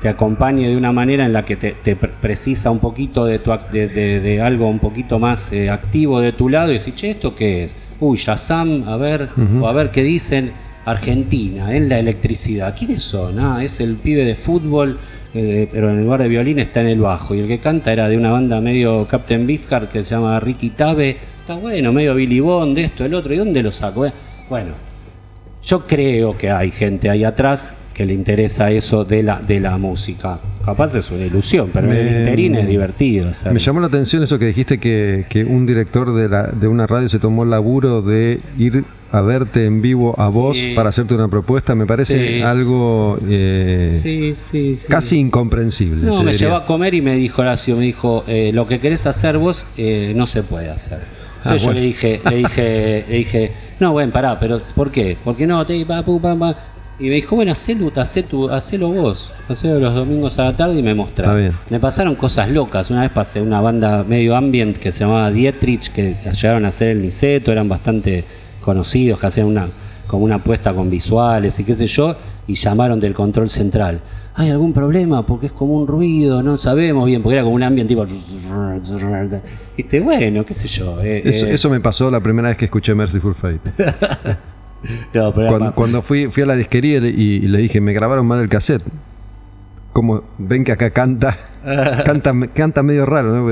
te 0.00 0.08
acompañe 0.08 0.68
de 0.68 0.76
una 0.76 0.92
manera 0.92 1.24
en 1.24 1.32
la 1.32 1.44
que 1.44 1.56
te, 1.56 1.72
te 1.72 1.94
pre- 1.96 2.10
precisa 2.20 2.70
un 2.70 2.78
poquito 2.80 3.24
de, 3.24 3.38
tu, 3.38 3.52
de, 3.72 3.88
de- 3.88 4.20
de 4.20 4.40
algo 4.40 4.68
un 4.68 4.78
poquito 4.80 5.18
más 5.18 5.52
eh, 5.52 5.70
activo 5.70 6.20
de 6.20 6.32
tu 6.32 6.48
lado 6.48 6.70
y 6.72 6.78
decís, 6.78 6.94
che, 6.94 7.10
¿esto 7.10 7.34
qué 7.34 7.62
es? 7.64 7.76
Uy, 8.00 8.16
Shazam, 8.16 8.84
a 8.88 8.96
ver, 8.96 9.28
o 9.60 9.66
a 9.68 9.72
ver 9.72 9.90
qué 9.90 10.02
dicen. 10.02 10.52
Argentina, 10.84 11.76
en 11.76 11.88
la 11.90 11.98
electricidad. 11.98 12.74
¿Quiénes 12.76 13.02
son? 13.02 13.38
Ah, 13.38 13.62
es 13.62 13.78
el 13.80 13.96
pibe 13.96 14.24
de 14.24 14.34
fútbol, 14.34 14.98
eh, 15.34 15.68
pero 15.70 15.90
en 15.90 16.02
lugar 16.02 16.22
de 16.22 16.28
violín 16.28 16.58
está 16.60 16.80
en 16.80 16.86
el 16.86 17.00
bajo. 17.00 17.34
Y 17.34 17.40
el 17.40 17.46
que 17.46 17.58
canta 17.58 17.92
era 17.92 18.08
de 18.08 18.16
una 18.16 18.30
banda 18.30 18.58
medio 18.62 19.06
Captain 19.06 19.46
Beefheart 19.46 19.90
que 19.92 20.02
se 20.02 20.14
llama 20.14 20.40
Ricky 20.40 20.70
Tabe. 20.70 21.16
Está 21.42 21.56
bueno, 21.56 21.92
medio 21.92 22.14
Billy 22.14 22.40
Bond, 22.40 22.78
esto, 22.78 23.04
el 23.04 23.12
otro. 23.12 23.34
¿Y 23.34 23.36
dónde 23.36 23.62
lo 23.62 23.70
saco? 23.70 24.06
Eh, 24.06 24.12
Bueno, 24.48 24.70
yo 25.68 25.86
creo 25.86 26.36
que 26.38 26.50
hay 26.50 26.70
gente 26.70 27.10
ahí 27.10 27.24
atrás 27.24 27.74
que 27.92 28.06
le 28.06 28.14
interesa 28.14 28.70
eso 28.70 29.04
de 29.04 29.22
la, 29.22 29.40
de 29.40 29.60
la 29.60 29.76
música. 29.76 30.38
Capaz 30.64 30.94
es 30.94 31.10
una 31.10 31.26
ilusión, 31.26 31.70
pero 31.72 31.88
Me- 31.88 32.00
en 32.00 32.06
el 32.08 32.20
interín 32.20 32.54
es 32.54 32.68
divertido. 32.68 33.28
hacerlo. 33.28 33.54
Me 33.54 33.60
llamó 33.60 33.80
la 33.80 33.88
atención 33.88 34.22
eso 34.22 34.38
que 34.38 34.46
dijiste 34.46 34.78
que, 34.78 35.26
que 35.28 35.44
un 35.44 35.66
director 35.66 36.14
de, 36.14 36.28
la, 36.28 36.44
de 36.46 36.68
una 36.68 36.86
radio 36.86 37.08
se 37.08 37.18
tomó 37.18 37.42
el 37.42 37.50
laburo 37.50 38.00
de 38.02 38.40
ir 38.58 38.84
a 39.10 39.20
verte 39.22 39.64
en 39.64 39.80
vivo 39.82 40.14
a 40.18 40.28
vos 40.28 40.56
Sí. 40.58 40.74
para 40.74 40.90
hacerte 40.90 41.14
una 41.14 41.28
propuesta. 41.28 41.74
Me 41.74 41.86
parece 41.86 42.36
Sí. 42.36 42.42
algo 42.42 43.18
eh, 43.28 44.36
Sí, 44.50 44.78
casi 44.88 45.18
incomprensible. 45.18 46.06
No, 46.06 46.22
me 46.22 46.32
diría. 46.32 46.46
llevó 46.48 46.56
a 46.56 46.66
comer 46.66 46.94
y 46.94 47.02
me 47.02 47.14
dijo 47.16 47.42
Horacio, 47.42 47.76
me 47.76 47.84
dijo, 47.84 48.22
eh, 48.28 48.52
lo 48.54 48.66
que 48.68 48.80
querés 48.80 49.06
hacer 49.06 49.38
vos 49.38 49.66
eh, 49.76 50.12
no 50.14 50.26
se 50.26 50.42
puede 50.44 50.70
hacer. 50.70 51.00
Ah, 51.52 51.56
yo 51.56 51.72
le 51.72 51.80
dije, 51.80 52.20
le 52.28 52.36
dije, 52.36 53.04
le 53.08 53.16
dije, 53.16 53.52
no, 53.80 53.92
bueno, 53.92 54.12
pará, 54.12 54.38
pero 54.38 54.60
¿por 54.74 54.90
qué? 54.90 55.16
Porque 55.22 55.46
no, 55.46 55.64
te 55.66 55.84
pa, 55.86 56.02
pu, 56.02 56.20
pa, 56.20 56.36
pa. 56.36 56.56
Y 57.00 57.04
me 57.04 57.14
dijo, 57.14 57.36
bueno, 57.36 57.52
hacelo, 57.52 57.92
hacé 57.94 58.24
tu, 58.24 58.50
hacelo 58.50 58.88
vos, 58.88 59.30
hacelo 59.48 59.78
los 59.78 59.94
domingos 59.94 60.38
a 60.38 60.44
la 60.44 60.56
tarde 60.56 60.80
y 60.80 60.82
me 60.82 60.94
mostrás. 60.94 61.50
Me 61.70 61.78
pasaron 61.78 62.16
cosas 62.16 62.50
locas. 62.50 62.90
Una 62.90 63.02
vez 63.02 63.12
pasé 63.12 63.40
una 63.40 63.60
banda 63.60 64.02
medio 64.02 64.34
ambient 64.34 64.76
que 64.78 64.90
se 64.90 65.00
llamaba 65.00 65.30
Dietrich, 65.30 65.92
que 65.92 66.16
llegaron 66.32 66.64
a 66.64 66.68
hacer 66.68 66.88
el 66.88 67.02
Niceto, 67.02 67.52
eran 67.52 67.68
bastante 67.68 68.24
conocidos, 68.60 69.20
que 69.20 69.26
hacían 69.26 69.46
una 69.46 69.68
como 70.08 70.24
una 70.24 70.36
apuesta 70.36 70.74
con 70.74 70.90
visuales 70.90 71.60
y 71.60 71.64
qué 71.64 71.74
sé 71.76 71.86
yo, 71.86 72.16
y 72.48 72.54
llamaron 72.54 72.98
del 72.98 73.14
control 73.14 73.48
central. 73.48 74.00
¿Hay 74.40 74.50
algún 74.50 74.72
problema? 74.72 75.26
Porque 75.26 75.46
es 75.46 75.52
como 75.52 75.74
un 75.74 75.86
ruido, 75.88 76.42
no 76.44 76.56
sabemos 76.56 77.06
bien, 77.06 77.22
porque 77.22 77.34
era 77.34 77.42
como 77.42 77.56
un 77.56 77.62
ambiente 77.64 77.92
tipo... 77.94 78.06
Bueno, 80.04 80.46
qué 80.46 80.54
sé 80.54 80.68
yo. 80.68 81.02
eh, 81.02 81.22
Eso, 81.24 81.46
eh, 81.46 81.54
eso 81.54 81.68
me 81.70 81.80
pasó 81.80 82.08
la 82.10 82.20
primera 82.20 82.48
vez 82.48 82.56
que 82.56 82.66
escuché 82.66 82.94
Merciful 82.94 83.34
Fate. 83.34 83.58
no, 85.14 85.34
pero 85.34 85.56
era 85.56 85.72
Cuando, 85.72 86.02
fui, 86.02 86.28
fui 86.28 86.42
a 86.42 86.46
la 86.46 86.54
disquería 86.56 86.98
y, 86.98 87.00
le- 87.00 87.08
y 87.10 87.40
le 87.40 87.58
dije, 87.58 87.80
me 87.80 87.92
grabaron 87.92 88.26
mal 88.26 88.40
el 88.40 88.48
cassette. 88.48 88.82
Como 89.92 90.22
ven 90.38 90.62
que 90.64 90.72
acá 90.72 90.90
canta, 90.90 91.36
canta, 92.04 92.32
canta 92.54 92.82
medio 92.82 93.06
raro, 93.06 93.32
¿no? 93.32 93.50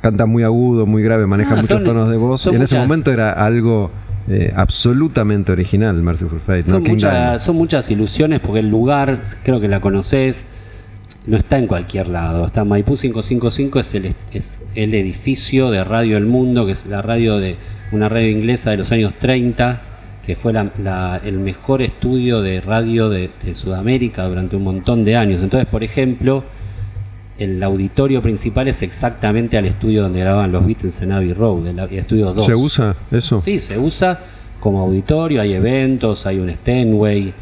Canta 0.00 0.26
muy 0.26 0.42
agudo, 0.42 0.84
muy 0.86 1.02
grave, 1.04 1.26
maneja 1.28 1.52
Ah, 1.52 1.56
muchos 1.56 1.68
son- 1.68 1.84
tonos 1.84 2.08
de 2.08 2.16
voz. 2.16 2.44
Y 2.46 2.56
en 2.56 2.62
ese 2.62 2.76
momento 2.76 3.12
era 3.12 3.30
algo 3.32 3.90
eh, 4.28 4.52
absolutamente 4.54 5.52
original, 5.52 6.02
Merciful 6.02 6.40
Fate. 6.40 6.64
Son, 6.64 6.82
son 7.40 7.56
muchas 7.56 7.90
ilusiones 7.90 8.40
porque 8.40 8.60
el 8.60 8.68
lugar, 8.70 9.22
creo 9.42 9.60
que 9.60 9.68
la 9.68 9.80
conoces, 9.80 10.46
no 11.26 11.36
está 11.36 11.58
en 11.58 11.66
cualquier 11.66 12.08
lado. 12.08 12.46
Está 12.46 12.64
Maipú 12.64 12.96
555, 12.96 13.78
es 13.80 13.94
el, 13.94 14.14
es 14.32 14.60
el 14.74 14.94
edificio 14.94 15.70
de 15.70 15.84
Radio 15.84 16.16
El 16.16 16.26
Mundo, 16.26 16.66
que 16.66 16.72
es 16.72 16.86
la 16.86 17.02
radio 17.02 17.38
de 17.38 17.56
una 17.92 18.08
radio 18.08 18.30
inglesa 18.30 18.70
de 18.70 18.78
los 18.78 18.90
años 18.92 19.12
30, 19.18 19.82
que 20.24 20.34
fue 20.36 20.52
la- 20.52 20.70
la- 20.82 21.20
el 21.24 21.38
mejor 21.38 21.82
estudio 21.82 22.40
de 22.42 22.60
radio 22.60 23.08
de, 23.08 23.30
de 23.44 23.54
Sudamérica 23.54 24.24
durante 24.26 24.56
un 24.56 24.62
montón 24.64 25.04
de 25.04 25.16
años. 25.16 25.40
Entonces, 25.42 25.68
por 25.68 25.82
ejemplo, 25.84 26.44
el 27.42 27.62
auditorio 27.62 28.22
principal 28.22 28.68
es 28.68 28.82
exactamente 28.82 29.56
al 29.56 29.66
estudio 29.66 30.02
donde 30.02 30.20
grababan 30.20 30.52
los 30.52 30.66
Beatles 30.66 31.00
en 31.02 31.12
Abbey 31.12 31.32
Road, 31.32 31.66
el, 31.66 31.78
estudio 31.78 32.32
2. 32.32 32.44
¿Se 32.44 32.54
usa 32.54 32.96
eso? 33.10 33.38
Sí, 33.38 33.60
se 33.60 33.78
usa 33.78 34.18
como 34.60 34.80
auditorio, 34.80 35.40
hay 35.40 35.54
eventos, 35.54 36.24
hay 36.26 36.38
un 36.38 36.50
Stenway, 36.50 37.34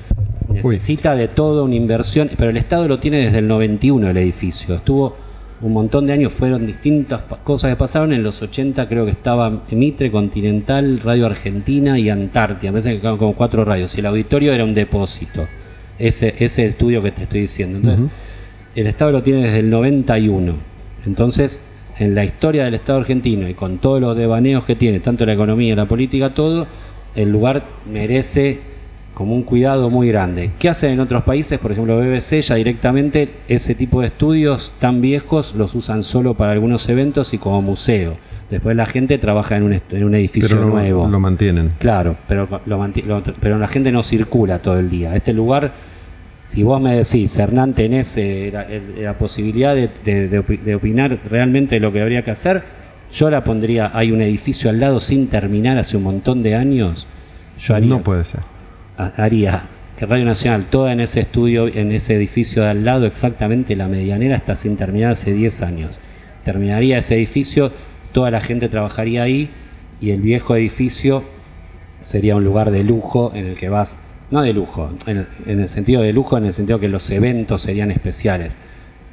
necesita 0.48 1.14
de 1.14 1.28
todo 1.28 1.64
una 1.64 1.74
inversión, 1.74 2.30
pero 2.36 2.50
el 2.50 2.56
Estado 2.56 2.88
lo 2.88 2.98
tiene 2.98 3.18
desde 3.18 3.38
el 3.38 3.48
91 3.48 4.10
el 4.10 4.16
edificio. 4.16 4.74
Estuvo 4.74 5.16
un 5.60 5.72
montón 5.72 6.06
de 6.06 6.14
años, 6.14 6.32
fueron 6.32 6.66
distintas 6.66 7.20
cosas 7.44 7.70
que 7.70 7.76
pasaron. 7.76 8.12
En 8.12 8.22
los 8.22 8.40
80 8.40 8.88
creo 8.88 9.04
que 9.04 9.10
estaba 9.10 9.64
Mitre, 9.70 10.10
Continental, 10.10 11.00
Radio 11.00 11.26
Argentina 11.26 11.98
y 11.98 12.08
Antártida. 12.08 12.70
Me 12.70 12.80
parece 12.80 12.94
que 12.94 13.00
quedaban 13.00 13.18
como 13.18 13.34
cuatro 13.34 13.64
radios. 13.64 13.94
Y 13.96 14.00
el 14.00 14.06
auditorio 14.06 14.52
era 14.54 14.64
un 14.64 14.74
depósito. 14.74 15.46
Ese, 15.98 16.34
ese 16.38 16.64
estudio 16.64 17.02
que 17.02 17.10
te 17.12 17.24
estoy 17.24 17.42
diciendo. 17.42 17.76
Entonces. 17.76 18.08
El 18.74 18.86
Estado 18.86 19.12
lo 19.12 19.22
tiene 19.22 19.42
desde 19.42 19.58
el 19.60 19.70
91. 19.70 20.54
Entonces, 21.06 21.62
en 21.98 22.14
la 22.14 22.24
historia 22.24 22.64
del 22.64 22.74
Estado 22.74 22.98
argentino 23.00 23.48
y 23.48 23.54
con 23.54 23.78
todos 23.78 24.00
los 24.00 24.16
devaneos 24.16 24.64
que 24.64 24.76
tiene, 24.76 25.00
tanto 25.00 25.24
la 25.26 25.32
economía, 25.34 25.74
la 25.76 25.86
política, 25.86 26.34
todo, 26.34 26.66
el 27.14 27.30
lugar 27.30 27.64
merece 27.90 28.60
como 29.14 29.34
un 29.34 29.42
cuidado 29.42 29.90
muy 29.90 30.08
grande. 30.08 30.52
¿Qué 30.58 30.68
hacen 30.68 30.92
en 30.92 31.00
otros 31.00 31.24
países? 31.24 31.58
Por 31.58 31.72
ejemplo, 31.72 31.98
BBC 31.98 32.40
ya 32.40 32.54
directamente 32.54 33.28
ese 33.48 33.74
tipo 33.74 34.00
de 34.00 34.06
estudios 34.06 34.72
tan 34.78 35.00
viejos 35.02 35.54
los 35.54 35.74
usan 35.74 36.04
solo 36.04 36.34
para 36.34 36.52
algunos 36.52 36.88
eventos 36.88 37.34
y 37.34 37.38
como 37.38 37.60
museo. 37.60 38.16
Después 38.50 38.74
la 38.76 38.86
gente 38.86 39.18
trabaja 39.18 39.56
en 39.56 39.64
un, 39.64 39.72
en 39.90 40.04
un 40.04 40.14
edificio 40.14 40.48
Pero 40.56 40.62
lo, 40.62 40.68
nuevo. 40.74 41.06
lo 41.08 41.20
mantienen. 41.20 41.72
Claro, 41.78 42.16
pero, 42.26 42.48
lo- 42.66 43.22
pero 43.40 43.58
la 43.58 43.68
gente 43.68 43.92
no 43.92 44.02
circula 44.02 44.60
todo 44.60 44.78
el 44.78 44.88
día. 44.90 45.14
Este 45.14 45.32
lugar, 45.32 45.72
si 46.50 46.64
vos 46.64 46.80
me 46.80 46.96
decís, 46.96 47.38
Hernán, 47.38 47.74
tenés 47.74 48.16
eh, 48.16 48.52
la, 48.98 49.16
posibilidad 49.16 49.72
de, 49.74 49.88
de- 50.04 50.26
de 50.28 50.40
opi- 50.44 50.60
de 50.60 50.74
opinar 50.74 51.16
realmente 51.30 51.78
lo 51.78 51.92
que 51.92 52.00
habría 52.02 52.22
que 52.24 52.32
hacer, 52.32 52.62
yo 53.12 53.30
la 53.30 53.44
pondría, 53.44 53.92
hay 53.94 54.10
un 54.10 54.20
edificio 54.20 54.68
al 54.68 54.80
lado 54.80 54.98
sin 54.98 55.28
terminar 55.28 55.78
hace 55.78 55.96
un 55.96 56.02
montón 56.02 56.42
de 56.42 56.56
años, 56.56 57.06
yo 57.58 57.74
haría, 57.76 57.90
No 57.90 58.02
puede 58.02 58.24
ser. 58.24 58.40
ha- 58.98 59.12
haría 59.16 59.62
que 59.96 60.06
Radio 60.06 60.24
Nacional, 60.24 60.64
toda 60.64 60.92
en 60.92 60.98
ese 61.00 61.20
estudio, 61.20 61.68
en 61.68 61.92
ese 61.92 62.16
edificio 62.16 62.62
de 62.64 62.70
al 62.70 62.84
lado, 62.84 63.06
exactamente 63.06 63.76
la 63.76 63.86
medianera 63.86 64.34
está 64.34 64.54
sin 64.56 64.76
terminar 64.76 65.12
hace 65.12 65.32
10 65.32 65.62
años. 65.62 65.90
Terminaría 66.44 66.98
ese 66.98 67.14
edificio, 67.16 67.70
toda 68.12 68.30
la 68.32 68.40
gente 68.40 68.68
trabajaría 68.68 69.22
ahí 69.22 69.50
y 70.00 70.10
el 70.10 70.20
viejo 70.20 70.56
edificio 70.56 71.22
sería 72.00 72.34
un 72.34 72.44
lugar 72.44 72.70
de 72.72 72.82
lujo 72.82 73.30
en 73.34 73.46
el 73.46 73.54
que 73.56 73.68
vas, 73.68 74.00
no 74.30 74.42
de 74.42 74.52
lujo, 74.52 74.90
en 75.06 75.16
el, 75.18 75.26
en 75.46 75.60
el 75.60 75.68
sentido 75.68 76.02
de 76.02 76.12
lujo, 76.12 76.38
en 76.38 76.46
el 76.46 76.52
sentido 76.52 76.78
que 76.78 76.88
los 76.88 77.10
eventos 77.10 77.62
serían 77.62 77.90
especiales. 77.90 78.56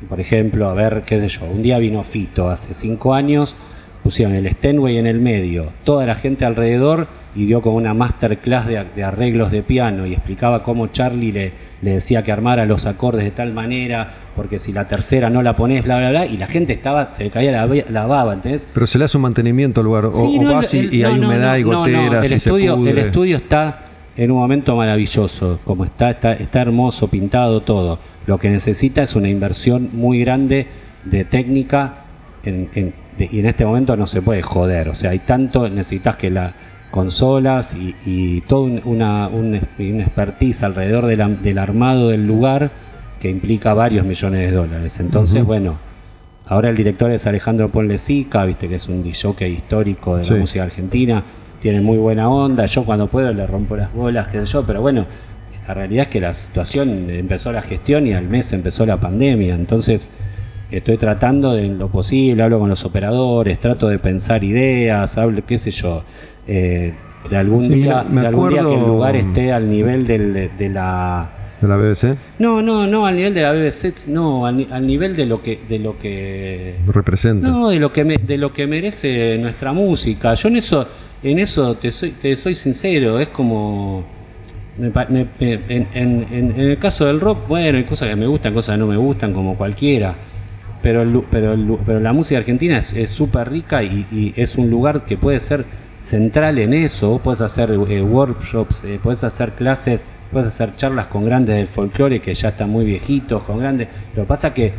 Por 0.08 0.20
ejemplo, 0.20 0.70
a 0.70 0.74
ver, 0.74 1.04
qué 1.06 1.20
sé 1.20 1.28
yo, 1.28 1.46
un 1.46 1.62
día 1.64 1.80
vino 1.80 2.04
Fito 2.04 2.50
hace 2.50 2.74
cinco 2.74 3.14
años, 3.16 3.56
pusieron 4.04 4.36
el 4.36 4.48
Stenway 4.50 4.98
en 4.98 5.08
el 5.08 5.20
medio, 5.20 5.72
toda 5.84 6.06
la 6.06 6.16
gente 6.16 6.46
alrededor 6.46 7.08
y 7.36 7.46
dio 7.46 7.62
como 7.62 7.78
una 7.78 7.94
masterclass 7.94 8.68
de, 8.68 8.84
de 8.96 9.04
arreglos 9.04 9.52
de 9.52 9.62
piano 9.64 10.06
y 10.08 10.14
explicaba 10.14 10.64
cómo 10.64 10.88
Charlie 10.88 11.32
le, 11.32 11.52
le 11.82 11.92
decía 11.92 12.24
que 12.24 12.32
armara 12.32 12.66
los 12.66 12.86
acordes 12.86 13.24
de 13.26 13.32
tal 13.32 13.54
manera, 13.54 14.12
porque 14.36 14.60
si 14.60 14.72
la 14.72 14.88
tercera 14.88 15.30
no 15.30 15.42
la 15.44 15.56
pones, 15.56 15.84
bla, 15.84 15.98
bla, 15.98 16.10
bla, 16.12 16.26
y 16.28 16.38
la 16.38 16.48
gente 16.48 16.74
estaba, 16.74 17.10
se 17.10 17.24
le 17.26 17.30
caía 17.32 17.52
la, 17.52 17.68
la 17.90 18.06
baba, 18.06 18.34
¿entendés? 18.34 18.70
Pero 18.74 18.88
se 18.88 18.98
le 19.00 19.06
hace 19.06 19.18
un 19.18 19.24
mantenimiento 19.24 19.82
al 19.82 19.86
lugar. 19.86 20.06
O, 20.06 20.14
Sí, 20.14 20.38
o 20.40 20.44
no, 20.44 20.54
vas 20.54 20.74
y, 20.74 20.80
el- 20.80 20.94
y 20.94 21.02
no, 21.02 21.08
hay 21.10 21.20
humedad 21.20 21.52
no, 21.54 21.58
y 21.60 21.64
goteras 21.64 22.26
el 22.26 22.32
y 22.32 22.36
estudio, 22.36 22.72
se 22.74 22.78
pudre. 22.78 22.92
El 22.92 22.98
estudio 23.00 23.38
está 23.38 23.87
en 24.18 24.32
un 24.32 24.38
momento 24.40 24.76
maravilloso, 24.76 25.60
como 25.64 25.86
está, 25.86 26.10
está, 26.10 26.34
está 26.34 26.62
hermoso, 26.62 27.08
pintado 27.08 27.62
todo. 27.62 28.00
Lo 28.26 28.38
que 28.40 28.50
necesita 28.50 29.02
es 29.04 29.16
una 29.16 29.30
inversión 29.30 29.90
muy 29.94 30.20
grande 30.20 30.68
de 31.06 31.24
técnica 31.24 32.00
en- 32.44 32.70
en- 32.76 32.94
de- 33.18 33.30
y 33.32 33.40
en 33.40 33.46
este 33.46 33.66
momento 33.66 33.96
no 33.96 34.08
se 34.08 34.22
puede 34.22 34.42
joder. 34.42 34.90
O 34.90 34.96
sea, 34.96 35.12
hay 35.12 35.20
tanto, 35.20 35.70
necesitas 35.70 36.16
que 36.16 36.30
las 36.30 36.54
consolas 36.92 37.76
y, 37.76 37.96
y 38.06 38.42
todo 38.42 38.62
un- 38.64 38.82
una, 38.86 39.28
un, 39.28 39.54
expertise 39.56 40.64
alrededor 40.64 41.06
de 41.06 41.16
la- 41.16 41.30
del 41.30 41.58
armado 41.60 42.10
del 42.10 42.26
lugar 42.26 42.72
que 43.22 43.30
implica 43.30 43.74
varios 43.74 44.06
millones 44.06 44.50
de 44.50 44.56
dólares. 44.56 45.00
Entonces, 45.00 45.44
bueno, 45.46 45.76
Ahora 46.50 46.70
el 46.70 46.78
director 46.78 47.12
es 47.12 47.28
Alejandro 47.28 47.68
Ponlesica, 47.68 48.46
viste 48.46 48.70
que 48.70 48.76
es 48.76 48.88
un 48.88 49.04
DJ 49.04 49.50
histórico 49.50 50.16
de 50.16 50.24
Sí. 50.24 50.34
la 50.34 50.40
música 50.40 50.64
argentina, 50.64 51.22
tiene 51.62 51.82
muy 51.82 51.98
buena 51.98 52.30
onda, 52.30 52.66
yo 52.66 52.84
cuando 52.84 53.08
puedo 53.08 53.32
le 53.34 53.46
rompo 53.48 53.76
las 53.76 53.94
bolas, 53.94 54.28
qué 54.28 54.40
sé 54.40 54.46
yo, 54.46 54.64
pero 54.66 54.82
bueno, 54.82 55.06
la 55.68 55.74
realidad 55.74 56.04
es 56.04 56.08
que 56.10 56.22
la 56.22 56.34
situación 56.34 57.10
empezó 57.10 57.52
la 57.52 57.62
gestión 57.62 58.08
y 58.08 58.14
al 58.14 58.28
mes 58.28 58.54
empezó 58.54 58.86
la 58.86 58.98
pandemia, 58.98 59.56
entonces 59.56 60.10
estoy 60.72 60.98
tratando 60.98 61.54
de 61.54 61.66
en 61.66 61.78
lo 61.80 61.88
posible, 61.90 62.44
hablo 62.44 62.60
con 62.60 62.70
los 62.70 62.84
operadores, 62.86 63.60
trato 63.60 63.88
de 63.88 64.00
pensar 64.00 64.44
ideas, 64.44 65.18
hablo, 65.18 65.42
qué 65.46 65.58
sé 65.58 65.72
yo, 65.72 66.04
eh, 66.48 66.94
de 67.30 67.38
algún 67.38 67.62
Sí, 67.68 67.70
día, 67.70 68.04
me 68.08 68.22
de 68.22 68.28
algún 68.28 68.50
día 68.50 68.62
que 68.62 68.74
el 68.76 68.86
lugar 68.88 69.16
esté 69.16 69.52
al 69.52 69.70
nivel 69.70 70.06
del- 70.08 70.34
de, 70.34 70.50
de 70.58 70.70
la 70.70 71.30
de 71.60 71.68
la 71.68 71.76
BBC. 71.76 72.16
no, 72.38 72.62
no, 72.62 72.86
no 72.86 73.08
al 73.08 73.16
nivel 73.16 73.34
de 73.34 73.42
la 73.42 73.52
BBC, 73.52 74.08
no, 74.10 74.46
al, 74.46 74.68
al 74.72 74.86
nivel 74.86 75.16
de 75.16 75.26
lo 75.26 75.42
que 75.42 75.60
de 75.68 75.80
lo 75.80 75.98
que 75.98 76.76
Representa. 76.86 77.48
no, 77.50 77.70
de 77.70 77.80
lo 77.80 77.92
que 77.92 78.04
me- 78.06 78.18
de 78.18 78.38
lo 78.38 78.54
que 78.54 78.68
merece 78.68 79.38
nuestra 79.42 79.74
música. 79.74 80.36
Yo 80.36 80.48
en 80.50 80.58
eso 80.58 80.88
en 81.24 81.40
eso 81.40 81.76
te 81.76 81.92
soy 81.92 82.12
te 82.12 82.36
soy 82.36 82.56
sincero, 82.56 83.20
es 83.20 83.30
como 83.30 84.04
me 84.78 84.90
me- 84.90 85.28
en, 85.40 85.88
en- 85.94 86.28
en- 86.32 86.60
el 86.60 86.78
caso 86.80 87.06
del 87.06 87.20
rock, 87.20 87.48
bueno, 87.48 87.78
hay 87.78 87.84
cosas 87.86 88.10
que 88.10 88.16
me 88.16 88.28
gustan, 88.28 88.54
cosas 88.54 88.76
que 88.76 88.80
no 88.80 88.88
me 88.88 88.98
gustan, 88.98 89.34
como 89.34 89.58
cualquiera. 89.58 90.16
Pero, 90.82 91.02
el 91.02 91.24
pero, 91.32 91.54
el 91.54 91.78
pero 91.86 92.00
la 92.00 92.14
música 92.14 92.38
argentina 92.40 92.78
es 92.78 92.94
es 92.94 93.10
súper 93.12 93.50
rica 93.52 93.84
y, 93.84 94.06
y 94.12 94.34
es 94.38 94.58
un 94.58 94.70
lugar 94.70 95.06
que 95.06 95.18
puede 95.18 95.40
ser 95.40 95.66
central 96.00 96.60
en 96.60 96.74
eso. 96.74 97.10
Vos 97.10 97.22
podés 97.22 97.42
hacer 97.42 97.72
eh, 97.72 98.02
workshops, 98.04 98.84
eh, 98.84 99.00
podés 99.02 99.24
hacer 99.24 99.52
clases, 99.54 100.06
podés 100.32 100.48
hacer 100.48 100.76
charlas 100.76 101.08
con 101.08 101.26
grandes 101.26 101.56
del 101.56 101.68
folclore 101.68 102.22
que 102.22 102.34
ya 102.34 102.50
están 102.50 102.70
muy 102.70 102.86
viejitos, 102.86 103.44
con 103.44 103.60
grandes. 103.60 103.88
Lo 104.16 104.24
que 104.24 104.28
pasa 104.28 104.54
que 104.54 104.72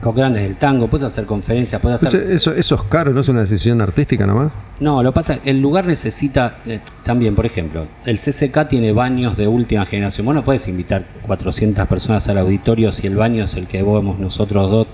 con 0.00 0.14
grandes 0.14 0.42
del 0.42 0.56
tango, 0.56 0.88
podés 0.88 1.04
hacer 1.04 1.24
conferencias, 1.24 1.80
podés 1.80 2.02
hacer. 2.04 2.22
Eso, 2.22 2.30
eso, 2.30 2.54
eso 2.54 2.74
es 2.74 2.82
caro, 2.82 3.12
¿no 3.12 3.20
es 3.20 3.28
una 3.28 3.40
decisión 3.40 3.80
artística 3.80 4.26
nomás? 4.26 4.54
No, 4.80 5.02
lo 5.02 5.12
que 5.12 5.14
pasa 5.14 5.38
el 5.44 5.60
lugar 5.60 5.86
necesita 5.86 6.58
eh, 6.66 6.80
también, 7.02 7.34
por 7.34 7.46
ejemplo, 7.46 7.86
el 8.04 8.18
CCK 8.18 8.68
tiene 8.68 8.92
baños 8.92 9.36
de 9.36 9.48
última 9.48 9.86
generación. 9.86 10.26
Vos 10.26 10.34
no 10.34 10.44
puedes 10.44 10.66
invitar 10.68 11.04
400 11.26 11.86
personas 11.86 12.28
al 12.28 12.38
auditorio 12.38 12.92
si 12.92 13.06
el 13.06 13.16
baño 13.16 13.44
es 13.44 13.54
el 13.54 13.66
que 13.66 13.82
vamos 13.82 14.18
nosotros 14.18 14.70
dos 14.70 14.86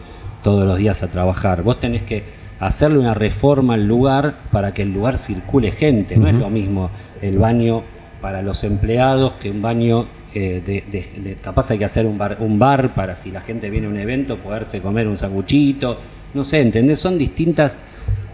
todos 0.42 0.66
los 0.66 0.78
días 0.78 1.02
a 1.02 1.08
trabajar. 1.08 1.62
Vos 1.62 1.80
tenés 1.80 2.02
que 2.02 2.24
hacerle 2.60 2.98
una 2.98 3.14
reforma 3.14 3.74
al 3.74 3.86
lugar 3.86 4.40
para 4.52 4.72
que 4.74 4.82
el 4.82 4.92
lugar 4.92 5.18
circule 5.18 5.72
gente. 5.72 6.16
No 6.16 6.28
es 6.28 6.34
lo 6.34 6.50
mismo 6.50 6.90
el 7.20 7.38
baño 7.38 7.82
para 8.20 8.42
los 8.42 8.64
empleados 8.64 9.32
que 9.34 9.50
un 9.50 9.62
baño 9.62 10.06
eh, 10.34 10.62
de, 10.64 10.84
de- 10.90 11.20
de- 11.20 11.34
capaz 11.36 11.70
hay 11.70 11.78
que 11.78 11.84
hacer 11.84 12.06
un 12.06 12.16
bar, 12.18 12.36
un 12.40 12.58
bar 12.58 12.94
para 12.94 13.14
si 13.14 13.30
la 13.30 13.40
gente 13.40 13.68
viene 13.70 13.86
a 13.86 13.90
un 13.90 13.98
evento 13.98 14.36
poderse 14.38 14.80
comer 14.80 15.06
un 15.08 15.16
sanguchito. 15.16 15.98
No 16.34 16.44
sé, 16.44 16.60
¿entendés? 16.60 16.98
Son 17.00 17.18
distintas 17.18 17.78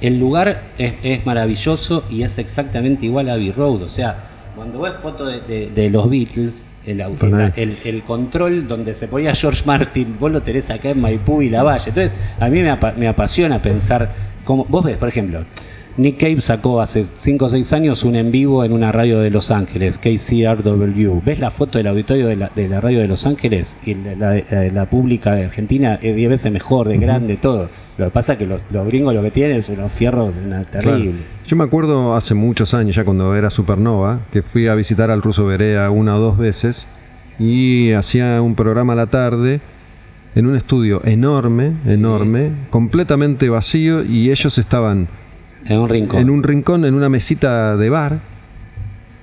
el 0.00 0.18
lugar 0.18 0.64
es, 0.76 0.94
es 1.02 1.24
maravilloso 1.24 2.04
y 2.10 2.22
es 2.22 2.38
exactamente 2.38 3.06
igual 3.06 3.30
a 3.30 3.34
Abbey 3.34 3.50
Road. 3.50 3.82
O 3.82 3.88
sea, 3.88 4.14
cuando 4.54 4.80
ves 4.80 4.94
fotos 5.02 5.28
de, 5.28 5.40
de- 5.40 5.70
de 5.70 5.90
los 5.90 6.08
Beatles, 6.10 6.68
el, 6.86 7.00
au- 7.00 7.14
Poné. 7.14 7.52
el, 7.56 7.70
el- 7.70 7.78
el 7.84 8.02
control 8.02 8.68
donde 8.68 8.94
se 8.94 9.08
ponía 9.08 9.34
George 9.34 9.62
Martin, 9.64 10.16
vos 10.18 10.30
lo 10.30 10.42
tenés 10.42 10.68
acá 10.70 10.90
en 10.90 11.00
Maipú 11.00 11.40
y 11.42 11.48
La 11.48 11.62
Valle. 11.62 11.88
Entonces, 11.88 12.12
a 12.38 12.48
mí 12.48 12.60
me, 12.62 12.76
me 12.96 13.08
apasiona 13.08 13.60
pensar 13.62 14.10
cómo. 14.44 14.64
Vos 14.66 14.84
ves, 14.84 14.98
por 14.98 15.08
ejemplo, 15.08 15.44
Nick 15.98 16.18
Cave 16.18 16.42
sacó 16.42 16.82
hace 16.82 17.04
5 17.04 17.44
o 17.46 17.48
6 17.48 17.72
años 17.72 18.04
un 18.04 18.16
en 18.16 18.30
vivo 18.30 18.62
en 18.64 18.72
una 18.72 18.92
radio 18.92 19.18
de 19.20 19.30
Los 19.30 19.50
Ángeles, 19.50 19.98
KCRW. 19.98 21.22
¿Ves 21.24 21.40
la 21.40 21.50
foto 21.50 21.78
del 21.78 21.86
auditorio 21.86 22.26
de 22.26 22.36
la, 22.36 22.50
de 22.54 22.68
la 22.68 22.82
radio 22.82 23.00
de 23.00 23.08
Los 23.08 23.26
Ángeles? 23.26 23.78
Y 23.86 23.94
la, 23.94 24.14
la- 24.14 24.64
la 24.72 24.90
pública 24.90 25.34
de 25.34 25.46
Argentina 25.46 25.98
es 26.02 26.14
10 26.14 26.28
veces 26.28 26.52
mejor, 26.52 26.88
de 26.88 26.98
grande, 26.98 27.36
todo. 27.36 27.70
Lo 27.96 28.04
que 28.06 28.10
pasa 28.10 28.34
es 28.34 28.38
que 28.40 28.46
los, 28.46 28.60
los 28.70 28.86
gringos 28.86 29.14
lo 29.14 29.22
que 29.22 29.30
tienen 29.30 29.62
son 29.62 29.78
unos 29.78 29.92
fierros 29.92 30.34
terribles. 30.70 31.14
Claro. 31.14 31.26
Yo 31.46 31.56
me 31.56 31.64
acuerdo 31.64 32.14
hace 32.14 32.34
muchos 32.34 32.74
años, 32.74 32.94
ya 32.94 33.04
cuando 33.04 33.34
era 33.34 33.48
Supernova, 33.48 34.20
que 34.30 34.42
fui 34.42 34.66
a 34.68 34.74
visitar 34.74 35.10
al 35.10 35.22
Ruso 35.22 35.46
Berea 35.46 35.88
una 35.90 36.16
o 36.16 36.18
dos 36.20 36.36
veces 36.36 36.90
y 37.38 37.92
hacía 37.92 38.42
un 38.42 38.54
programa 38.54 38.92
a 38.92 38.96
la 38.96 39.06
tarde 39.06 39.62
en 40.34 40.46
un 40.46 40.56
estudio 40.56 41.00
enorme, 41.06 41.72
enorme, 41.86 42.50
completamente 42.68 43.48
vacío 43.48 44.04
y 44.04 44.30
ellos 44.30 44.58
estaban 44.58 45.08
En 45.68 45.78
un 45.78 45.88
rincón. 45.88 46.20
en 46.20 46.30
un 46.30 46.42
rincón, 46.42 46.84
en 46.84 46.94
una 46.94 47.08
mesita 47.08 47.76
de 47.76 47.90
bar, 47.90 48.18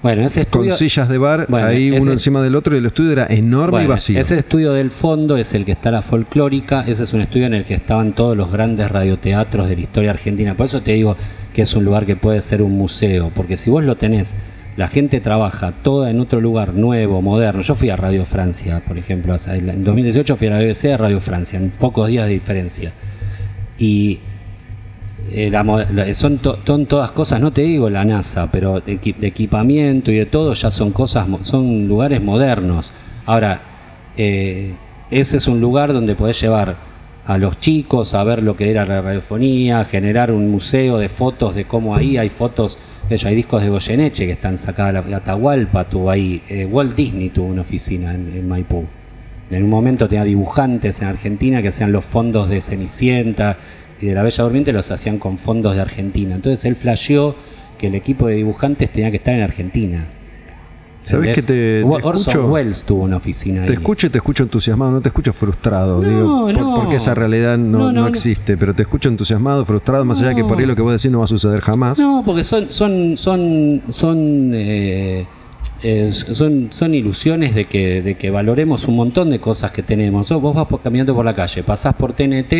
bueno, 0.01 0.25
ese 0.25 0.45
con 0.45 0.65
estudio, 0.67 0.75
sillas 0.89 1.07
de 1.07 1.17
bar, 1.17 1.45
Bueno, 1.47 1.67
ahí 1.67 1.87
ese- 1.87 2.01
uno 2.01 2.11
encima 2.11 2.41
del 2.41 2.55
otro 2.57 2.75
y 2.75 2.79
el 2.79 2.85
estudio 2.85 3.13
era 3.13 3.25
enorme 3.27 3.85
y 3.85 3.87
vacío. 3.87 4.19
Ese 4.19 4.37
estudio 4.37 4.73
del 4.73 4.91
fondo 4.91 5.37
es 5.37 5.53
el 5.53 5.63
que 5.63 5.71
está 5.71 5.91
la 5.91 6.01
folclórica, 6.01 6.81
ese 6.85 7.03
es 7.03 7.13
un 7.13 7.21
estudio 7.21 7.45
en 7.45 7.53
el 7.53 7.63
que 7.63 7.73
estaban 7.75 8.13
todos 8.13 8.35
los 8.35 8.51
grandes 8.51 8.91
radioteatros 8.91 9.69
de 9.69 9.75
la 9.77 9.81
historia 9.81 10.09
argentina. 10.11 10.55
Por 10.55 10.65
eso 10.65 10.81
te 10.81 10.91
digo 10.91 11.15
que 11.53 11.61
es 11.61 11.73
un 11.75 11.85
lugar 11.85 12.05
que 12.05 12.17
puede 12.17 12.41
ser 12.41 12.61
un 12.61 12.73
museo, 12.77 13.31
porque 13.33 13.55
si 13.55 13.69
vos 13.69 13.85
lo 13.85 13.95
tenés, 13.95 14.35
la 14.75 14.89
gente 14.89 15.21
trabaja 15.21 15.71
toda 15.71 16.09
en 16.09 16.19
otro 16.19 16.41
lugar 16.41 16.73
nuevo, 16.73 17.21
moderno. 17.21 17.61
Yo 17.61 17.75
fui 17.75 17.89
a 17.89 17.95
Radio 17.95 18.25
Francia, 18.25 18.81
por 18.85 18.97
ejemplo, 18.97 19.33
en 19.47 19.83
2018 19.85 20.35
fui 20.35 20.47
a 20.47 20.49
la 20.49 20.57
BBC 20.59 20.91
a 20.91 20.97
Radio 20.97 21.21
Francia, 21.21 21.57
en 21.59 21.69
pocos 21.69 22.09
días 22.09 22.27
de 22.27 22.33
diferencia. 22.33 22.91
Y 23.77 24.19
son, 26.13 26.37
to- 26.37 26.57
son 26.65 26.85
todas 26.85 27.11
cosas, 27.11 27.39
no 27.41 27.51
te 27.51 27.61
digo 27.61 27.89
la 27.89 28.03
NASA, 28.05 28.49
pero 28.51 28.79
de, 28.79 28.99
equi- 28.99 29.15
de 29.15 29.27
equipamiento 29.27 30.11
y 30.11 30.15
de 30.15 30.25
todo 30.25 30.53
ya 30.53 30.71
son 30.71 30.91
cosas, 30.91 31.27
son 31.43 31.87
lugares 31.87 32.21
modernos. 32.21 32.91
Ahora, 33.25 33.61
eh, 34.17 34.73
ese 35.09 35.37
es 35.37 35.47
un 35.47 35.59
lugar 35.61 35.93
donde 35.93 36.15
podés 36.15 36.39
llevar 36.41 36.75
a 37.25 37.37
los 37.37 37.59
chicos 37.59 38.13
a 38.15 38.23
ver 38.23 38.43
lo 38.43 38.55
que 38.57 38.69
era 38.69 38.85
la 38.85 39.01
radiofonía, 39.01 39.85
generar 39.85 40.31
un 40.31 40.51
museo 40.51 40.97
de 40.97 41.07
fotos 41.07 41.55
de 41.55 41.65
cómo 41.65 41.95
ahí 41.95 42.17
hay 42.17 42.29
fotos, 42.29 42.77
de 43.09 43.19
hay 43.25 43.35
discos 43.35 43.63
de 43.63 43.69
Goyeneche 43.69 44.25
que 44.25 44.33
están 44.33 44.57
sacadas, 44.57 45.07
la 45.07 45.17
Atahualpa 45.17 45.85
tuvo 45.89 46.09
ahí, 46.09 46.41
eh, 46.49 46.65
Walt 46.65 46.95
Disney 46.95 47.29
tuvo 47.29 47.47
una 47.47 47.61
oficina 47.61 48.13
en, 48.13 48.33
en 48.35 48.47
Maipú. 48.47 48.85
En 49.49 49.63
un 49.63 49.69
momento 49.69 50.07
tenía 50.07 50.23
dibujantes 50.23 51.01
en 51.01 51.09
Argentina 51.09 51.61
que 51.61 51.67
hacían 51.67 51.91
los 51.91 52.05
fondos 52.05 52.49
de 52.49 52.59
Cenicienta 52.61 53.57
y 54.03 54.07
de 54.07 54.15
la 54.15 54.23
Bella 54.23 54.43
Durmiente 54.43 54.73
los 54.73 54.91
hacían 54.91 55.17
con 55.17 55.37
fondos 55.37 55.75
de 55.75 55.81
Argentina. 55.81 56.35
Entonces 56.35 56.65
él 56.65 56.75
flasheó 56.75 57.35
que 57.77 57.87
el 57.87 57.95
equipo 57.95 58.27
de 58.27 58.35
dibujantes 58.35 58.91
tenía 58.91 59.09
que 59.11 59.17
estar 59.17 59.33
en 59.33 59.41
Argentina. 59.41 60.07
¿Sabés 61.01 61.35
que 61.35 61.41
te, 61.41 61.81
te 61.81 61.83
Orson 61.83 62.15
escucho? 62.31 62.47
Welles 62.47 62.83
tuvo 62.83 63.03
una 63.03 63.17
oficina 63.17 63.61
Te 63.63 63.67
ahí. 63.69 63.73
escucho 63.73 64.07
y 64.07 64.09
te 64.09 64.19
escucho 64.19 64.43
entusiasmado, 64.43 64.91
no 64.93 65.01
te 65.01 65.09
escucho 65.09 65.33
frustrado, 65.33 66.01
No, 66.01 66.07
digo, 66.09 66.41
por- 66.45 66.53
no. 66.57 66.75
porque 66.75 66.95
esa 66.95 67.13
realidad 67.13 67.57
no, 67.57 67.91
No, 67.91 68.07
existe, 68.07 68.55
pero 68.55 68.73
te 68.73 68.83
escucho 68.83 69.09
entusiasmado, 69.09 69.65
frustrado, 69.65 70.05
más 70.05 70.19
allá 70.19 70.29
de 70.29 70.35
que 70.35 70.43
por 70.45 70.57
ahí 70.57 70.65
lo 70.65 70.75
que 70.77 70.81
vos 70.81 70.93
decís 70.93 71.11
no 71.11 71.19
va 71.19 71.25
a 71.25 71.27
suceder 71.27 71.59
jamás. 71.59 71.99
No, 71.99 72.23
porque 72.25 72.45
son 72.45 72.67
son 72.71 73.17
son 73.17 73.81
son 73.89 74.51
eh, 74.53 75.25
eh, 75.81 76.09
son, 76.13 76.67
son 76.71 76.93
ilusiones 76.93 77.53
de 77.53 77.65
que, 77.65 78.01
de 78.01 78.15
que 78.15 78.29
valoremos 78.31 78.87
un 78.87 78.95
montón 78.95 79.29
de 79.29 79.39
cosas 79.39 79.71
que 79.71 79.83
tenemos. 79.83 80.29
Vos 80.29 80.55
vas 80.55 80.67
caminando 80.81 81.13
por 81.13 81.25
la 81.25 81.35
calle, 81.35 81.63
pasás 81.63 81.93
por 81.95 82.13
TNT, 82.13 82.53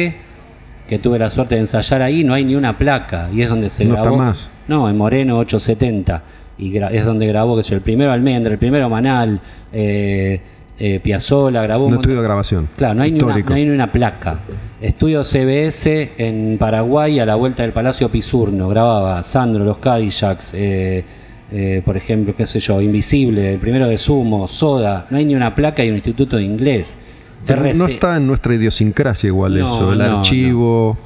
que 0.88 1.00
tuve 1.00 1.18
la 1.20 1.30
suerte 1.30 1.56
de 1.56 1.62
ensayar 1.62 2.02
ahí, 2.02 2.24
no 2.24 2.34
hay 2.34 2.44
ni 2.46 2.56
una 2.56 2.78
placa, 2.78 3.30
y 3.34 3.42
es 3.42 3.50
donde 3.50 3.70
se 3.70 3.86
No 3.86 3.94
grabó. 3.94 4.10
está 4.12 4.18
más. 4.18 4.52
No, 4.68 4.90
en 4.90 4.98
Moreno 4.98 5.38
870. 5.40 6.22
Y 6.58 6.78
es 6.78 7.04
donde 7.06 7.26
grabó, 7.28 7.60
que 7.60 7.74
el 7.74 7.82
primero 7.82 8.12
Almendra, 8.12 8.52
el 8.54 8.60
primero 8.60 8.88
Manal, 8.90 9.40
eh, 9.72 10.40
eh, 10.80 11.00
Piazzolla, 11.02 11.62
grabó 11.64 11.86
un 11.86 11.92
montón- 11.92 12.02
estudio 12.04 12.18
de 12.22 12.24
grabación. 12.24 12.70
Claro, 12.78 12.96
no 12.96 13.04
hay, 13.04 13.12
ni 13.12 13.22
una, 13.22 13.38
no 13.38 13.56
hay 13.56 13.66
ni 13.66 13.72
una 13.72 13.92
placa. 13.92 14.40
Estudio 14.82 15.24
CBS 15.24 16.12
en 16.18 16.58
Paraguay 16.60 17.20
a 17.20 17.26
la 17.26 17.36
vuelta 17.36 17.64
del 17.64 17.72
Palacio 17.72 18.10
Pisurno. 18.10 18.68
Grababa 18.70 19.22
Sandro, 19.24 19.64
los 19.64 19.78
Cadillacs, 19.78 20.54
eh, 20.56 21.04
eh, 21.52 21.82
por 21.86 21.96
ejemplo, 21.98 22.36
qué 22.36 22.46
sé 22.46 22.60
yo, 22.60 22.82
Invisible, 22.82 23.54
el 23.54 23.60
primero 23.60 23.88
de 23.88 23.98
Sumo, 23.98 24.48
Soda. 24.48 25.08
No 25.10 25.18
hay 25.18 25.26
ni 25.26 25.36
una 25.36 25.56
placa 25.56 25.84
y 25.84 25.90
un 25.90 25.96
instituto 25.96 26.38
de 26.38 26.44
inglés. 26.44 26.98
No 27.48 27.86
está 27.88 28.18
en 28.18 28.28
nuestra 28.28 28.56
idiosincrasia 28.56 29.28
igual 29.28 29.58
No, 29.60 29.66
eso, 29.66 29.92
el 29.94 30.00
no, 30.00 30.04
archivo. 30.06 30.98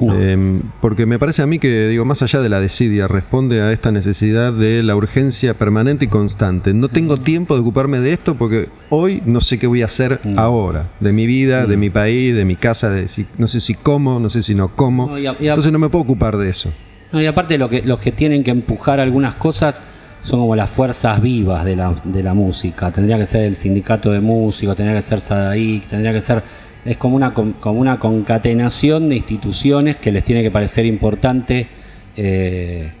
No. 0.00 0.12
eh, 0.18 0.60
porque 0.80 1.06
me 1.06 1.20
parece 1.20 1.40
a 1.42 1.46
mí 1.46 1.60
que, 1.60 1.86
digo, 1.86 2.04
más 2.04 2.20
allá 2.20 2.40
de 2.40 2.48
la 2.48 2.58
desidia, 2.60 3.06
responde 3.06 3.62
a 3.62 3.70
esta 3.70 3.92
necesidad 3.92 4.52
de 4.52 4.82
la 4.82 4.96
urgencia 4.96 5.54
permanente 5.54 6.06
y 6.06 6.08
constante. 6.08 6.74
No 6.74 6.88
tengo 6.88 7.18
tiempo 7.18 7.54
de 7.54 7.60
ocuparme 7.60 8.00
de 8.00 8.12
esto 8.12 8.34
porque 8.34 8.68
hoy 8.90 9.22
no 9.24 9.40
sé 9.40 9.56
qué 9.60 9.68
voy 9.68 9.82
a 9.82 9.84
hacer 9.84 10.18
Mm. 10.24 10.36
ahora, 10.36 10.88
de 10.98 11.12
mi 11.12 11.26
vida, 11.26 11.66
de 11.66 11.76
mi 11.76 11.90
país, 11.90 12.34
de 12.34 12.44
mi 12.44 12.56
casa, 12.56 12.90
de 12.90 13.06
si, 13.06 13.24
no 13.38 13.46
sé 13.46 13.60
si 13.60 13.74
como, 13.74 14.18
no 14.18 14.30
sé 14.30 14.42
si 14.42 14.56
no 14.56 14.74
como. 14.74 15.06
No, 15.06 15.18
y 15.18 15.28
a- 15.28 15.36
y 15.38 15.46
a- 15.46 15.50
Entonces 15.52 15.70
no 15.70 15.78
me 15.78 15.88
puedo 15.88 16.02
ocupar 16.02 16.36
de 16.38 16.48
eso. 16.50 16.72
Y 17.12 17.24
aparte 17.26 17.56
lo 17.56 17.68
que, 17.70 17.82
los 17.82 18.00
que 18.00 18.10
tienen 18.10 18.42
que 18.42 18.50
empujar 18.50 18.98
algunas 18.98 19.34
cosas 19.34 19.80
son 20.24 20.40
como 20.40 20.56
las 20.56 20.70
fuerzas 20.70 21.20
vivas 21.20 21.64
de 21.64 21.76
la, 21.76 21.94
de 22.02 22.22
la 22.22 22.34
música. 22.34 22.90
Tendría 22.90 23.18
que 23.18 23.26
ser 23.26 23.44
el 23.44 23.54
sindicato 23.54 24.10
de 24.10 24.20
músicos, 24.20 24.74
tendría 24.74 24.96
que 24.96 25.02
ser 25.02 25.20
Sadaic, 25.20 25.86
tendría 25.86 26.12
que 26.12 26.20
ser... 26.20 26.42
Es 26.84 26.96
como 26.96 27.16
una, 27.16 27.32
como 27.32 27.80
una 27.80 27.98
concatenación 27.98 29.08
de 29.08 29.16
instituciones 29.16 29.96
que 29.96 30.10
les 30.10 30.24
tiene 30.24 30.42
que 30.42 30.50
parecer 30.50 30.84
importante 30.84 31.68
eh, 32.16 32.92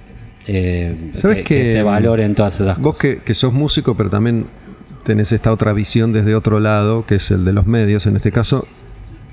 eh, 0.46 1.10
¿Sabes 1.12 1.38
que, 1.38 1.42
que 1.44 1.58
que, 1.60 1.66
se 1.66 1.82
valoren 1.82 2.34
todas 2.34 2.60
esas 2.60 2.78
Vos 2.78 2.96
cosas. 2.96 3.16
que, 3.16 3.22
que 3.22 3.34
sos 3.34 3.52
músico, 3.52 3.96
pero 3.96 4.10
también 4.10 4.46
tenés 5.04 5.32
esta 5.32 5.52
otra 5.52 5.72
visión 5.72 6.12
desde 6.12 6.34
otro 6.34 6.60
lado, 6.60 7.06
que 7.06 7.16
es 7.16 7.30
el 7.30 7.44
de 7.44 7.52
los 7.52 7.66
medios 7.66 8.06
en 8.06 8.16
este 8.16 8.32
caso. 8.32 8.66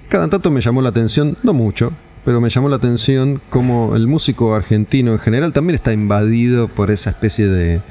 Cada 0.09 0.29
tanto 0.29 0.51
me 0.51 0.61
llamó 0.61 0.81
la 0.81 0.89
atención, 0.89 1.37
no 1.43 1.53
mucho, 1.53 1.93
pero 2.25 2.39
me 2.41 2.49
llamó 2.49 2.69
la 2.69 2.75
atención 2.77 3.41
cómo 3.49 3.95
el 3.95 4.07
músico 4.07 4.53
argentino 4.55 5.11
en 5.13 5.19
general 5.19 5.53
también 5.53 5.75
está 5.75 5.91
invadido 5.93 6.67
por 6.67 6.91
esa 6.91 7.09
especie 7.11 7.47
de 7.47 7.81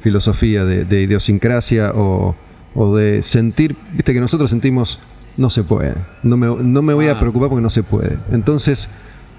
filosofía, 0.00 0.64
de, 0.64 0.84
de 0.84 1.02
idiosincrasia 1.02 1.92
o, 1.94 2.36
o 2.74 2.96
de 2.96 3.22
sentir, 3.22 3.76
viste 3.92 4.12
que 4.12 4.20
nosotros 4.20 4.50
sentimos 4.50 5.00
no 5.36 5.50
se 5.50 5.64
puede, 5.64 5.94
no 6.22 6.36
me, 6.36 6.46
no 6.62 6.82
me 6.82 6.94
voy 6.94 7.08
a 7.08 7.12
Ah. 7.12 7.20
preocupar 7.20 7.48
porque 7.48 7.62
no 7.62 7.70
se 7.70 7.82
puede. 7.82 8.18
Entonces, 8.30 8.88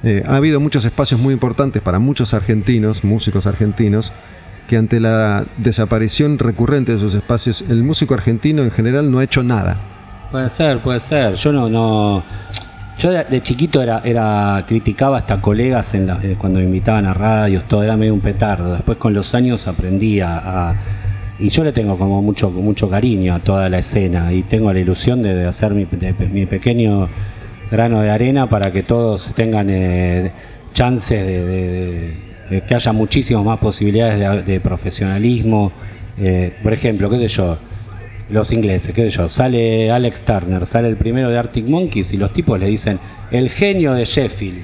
eh, 0.04 0.24
ha 0.28 0.36
habido 0.36 0.60
muchos 0.60 0.84
espacios 0.86 1.22
muy 1.22 1.34
importantes 1.34 1.82
para 1.82 2.00
muchos 2.00 2.34
argentinos, 2.34 3.04
músicos 3.04 3.48
argentinos, 3.48 4.12
que 4.68 4.78
ante 4.78 5.00
la 5.00 5.46
desaparición 5.58 6.40
recurrente 6.40 6.92
de 6.92 6.98
esos 6.98 7.14
espacios, 7.14 7.64
el 7.70 7.84
músico 7.84 8.14
argentino 8.16 8.64
en 8.64 8.72
general 8.72 9.12
no 9.12 9.20
ha 9.20 9.24
hecho 9.24 9.44
nada. 9.44 9.80
Puede 10.32 10.50
ser, 10.50 10.82
puede 10.82 11.00
ser. 11.00 11.36
Yo 11.36 11.52
no, 11.54 11.70
no. 11.70 12.24
Yo 12.98 13.12
de, 13.12 13.42
chiquito 13.42 13.82
era, 13.82 14.64
criticaba 14.68 15.18
hasta 15.18 15.42
colegas 15.42 15.94
en 15.96 16.08
la- 16.08 16.20
eh, 16.24 16.36
cuando 16.38 16.60
me 16.60 16.66
invitaban 16.66 17.06
a 17.06 17.14
radios, 17.14 17.68
todo 17.68 17.84
era 17.84 17.98
medio 17.98 18.14
un 18.14 18.22
petardo. 18.22 18.74
Después 18.74 18.98
con 18.98 19.14
los 19.14 19.36
años 19.36 19.68
aprendí 19.68 20.22
a, 20.22 20.74
y 21.38 21.50
yo 21.50 21.66
le 21.66 21.74
tengo 21.74 21.98
como 21.98 22.22
mucho 22.22 22.50
mucho 22.50 22.90
cariño 22.90 23.36
a 23.36 23.40
toda 23.40 23.68
la 23.68 23.80
escena 23.80 24.32
y 24.32 24.44
tengo 24.44 24.72
la 24.72 24.80
ilusión 24.80 25.22
de, 25.22 25.46
hacer 25.46 25.74
mi, 25.74 25.86
pequeño 25.86 27.10
grano 27.70 28.02
de 28.02 28.10
arena 28.12 28.50
para 28.50 28.72
que 28.72 28.84
todos 28.84 29.34
tengan 29.36 29.68
eh, 29.70 30.32
chances 30.74 31.26
de, 31.26 32.62
que 32.66 32.76
haya 32.76 32.94
muchísimas 32.94 33.44
más 33.44 33.60
posibilidades 33.60 34.46
de, 34.46 34.54
de 34.54 34.60
profesionalismo. 34.62 35.72
Eh, 36.18 36.54
por 36.64 36.72
ejemplo, 36.72 37.10
qué 37.10 37.18
sé 37.18 37.28
yo, 37.28 37.58
los 38.30 38.52
ingleses, 38.52 38.94
qué 38.94 39.04
sé 39.04 39.10
yo, 39.12 39.28
sale 39.30 39.92
Alex 39.92 40.24
Turner, 40.24 40.66
sale 40.66 40.88
el 40.88 40.96
primero 40.98 41.30
de 41.30 41.38
Arctic 41.38 41.66
Monkeys 41.66 42.14
y 42.14 42.18
los 42.18 42.34
tipos 42.34 42.60
le 42.60 42.68
dicen 42.68 43.00
el 43.32 43.50
genio 43.50 43.94
de 43.94 44.06
Sheffield. 44.06 44.64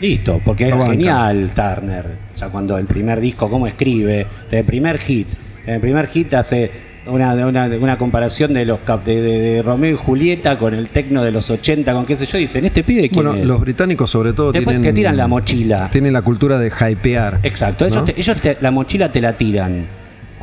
Listo, 0.00 0.40
porque 0.44 0.70
bancan. 0.70 0.90
genial 0.90 1.50
Turner. 1.54 2.06
Ya 2.36 2.48
cuando 2.48 2.76
el 2.78 2.86
primer 2.86 3.20
disco, 3.20 3.48
cómo 3.48 3.66
escribe, 3.66 4.26
el 4.50 4.64
primer 4.64 4.98
hit. 4.98 5.28
En 5.66 5.74
el 5.74 5.80
primer 5.80 6.08
hit 6.08 6.34
hace 6.34 6.70
una, 7.06 7.32
una, 7.46 7.66
una 7.66 7.96
comparación 7.98 8.52
de 8.54 8.64
los 8.64 8.80
cap- 8.80 9.04
de, 9.04 9.20
de- 9.22 9.38
de 9.38 9.62
Romeo 9.62 9.92
y 9.94 9.96
Julieta 9.96 10.58
con 10.58 10.74
el 10.74 10.88
tecno 10.88 11.22
de 11.22 11.30
los 11.30 11.48
80, 11.50 11.92
con 11.92 12.06
qué 12.06 12.16
sé 12.16 12.26
yo. 12.26 12.38
Dicen, 12.38 12.64
¿este 12.64 12.82
pibe 12.82 13.08
quién 13.08 13.24
Bueno, 13.26 13.34
es? 13.40 13.46
los 13.46 13.60
británicos 13.60 14.10
sobre 14.10 14.32
todo 14.32 14.52
Después 14.52 14.74
tienen, 14.76 14.90
te 14.90 14.94
tiran 14.96 15.16
la 15.16 15.28
mochila. 15.28 15.88
tienen 15.92 16.12
la 16.12 16.22
cultura 16.22 16.58
de 16.58 16.68
hypear. 16.70 17.40
Exacto, 17.42 17.86
ellos, 17.86 18.04
te- 18.04 18.18
ellos 18.18 18.40
te- 18.40 18.56
la 18.60 18.70
mochila 18.70 19.10
te 19.10 19.20
la 19.20 19.36
tiran. 19.36 19.86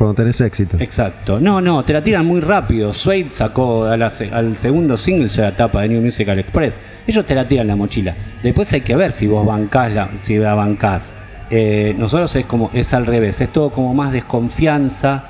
Cuando 0.02 0.16
tenés 0.16 0.42
éxito. 0.42 0.78
Exacto. 0.80 1.40
No, 1.40 1.62
no, 1.62 1.84
te 1.86 1.94
la 1.94 2.04
tiran 2.04 2.26
muy 2.26 2.42
rápido. 2.42 2.92
Suede 2.92 3.28
sacó 3.30 3.84
a 3.86 3.96
la 3.98 4.10
se- 4.10 4.32
al 4.34 4.58
segundo 4.58 4.98
single 4.98 5.28
ya 5.28 5.44
la 5.44 5.56
tapa 5.56 5.82
de 5.82 5.90
New 5.90 6.02
Musical 6.02 6.40
Express. 6.40 6.80
Ellos 7.06 7.24
te 7.26 7.36
la 7.36 7.48
tiran 7.48 7.68
la 7.68 7.76
mochila. 7.76 8.16
Después 8.42 8.74
hay 8.74 8.82
que 8.82 8.96
ver 8.96 9.12
si 9.12 9.28
vos 9.28 9.46
bancás, 9.46 9.92
la, 9.92 10.10
si 10.18 10.38
la 10.38 10.56
bancás. 10.56 11.14
Eh, 11.52 11.94
nosotros 12.00 12.36
es 12.36 12.46
como, 12.48 12.72
es 12.74 12.94
al 12.96 13.06
revés, 13.06 13.42
es 13.42 13.50
todo 13.54 13.70
como 13.70 13.94
más 13.94 14.12
desconfianza, 14.12 15.24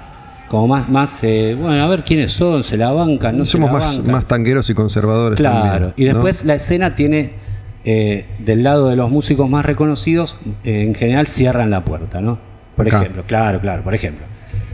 como 0.47 0.67
más, 0.67 0.87
más 0.87 1.21
eh, 1.25 1.55
bueno, 1.59 1.83
a 1.83 1.87
ver 1.87 2.03
quiénes 2.05 2.31
son, 2.31 2.63
se 2.63 2.77
la 2.77 2.91
bancan, 2.91 3.37
no 3.37 3.45
Somos 3.45 3.69
se 3.69 3.73
la 3.73 3.79
más, 3.79 3.97
bancan. 3.97 4.11
más 4.13 4.25
tangueros 4.25 4.69
y 4.69 4.73
conservadores 4.73 5.37
Claro, 5.37 5.87
también, 5.87 5.93
y 5.97 6.03
¿no? 6.05 6.13
después 6.13 6.45
la 6.45 6.53
escena 6.53 6.95
tiene, 6.95 7.31
eh, 7.83 8.25
del 8.39 8.63
lado 8.63 8.87
de 8.89 8.95
los 8.95 9.09
músicos 9.11 9.49
más 9.49 9.65
reconocidos, 9.65 10.37
eh, 10.63 10.83
en 10.83 10.95
general 10.95 11.27
cierran 11.27 11.69
la 11.71 11.83
puerta, 11.83 12.21
¿no? 12.21 12.37
Por 12.75 12.87
Acá. 12.87 12.99
ejemplo, 13.01 13.23
claro, 13.27 13.59
claro, 13.59 13.81
por 13.83 13.93
ejemplo, 13.95 14.25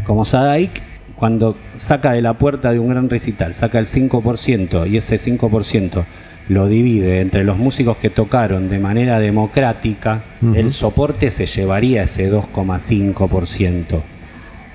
como 0.08 0.26
Sadaik, 0.26 0.72
cuando 1.18 1.58
saca 1.76 2.14
de 2.14 2.22
la 2.22 2.38
puerta 2.38 2.72
de 2.72 2.80
un 2.80 2.90
gran 2.90 3.10
recital, 3.10 3.54
saca 3.54 3.78
el 3.78 3.86
5% 3.86 4.90
y 4.90 4.98
ese 4.98 5.18
5% 5.18 6.06
lo 6.48 6.68
divide 6.68 7.20
entre 7.20 7.44
los 7.44 7.58
músicos 7.58 7.98
que 7.98 8.10
tocaron 8.10 8.70
de 8.70 8.80
manera 8.80 9.20
democrática, 9.20 10.24
el 10.56 10.72
soporte 10.72 11.30
se 11.30 11.46
llevaría 11.46 12.04
ese 12.04 12.32
2,5%. 12.32 14.02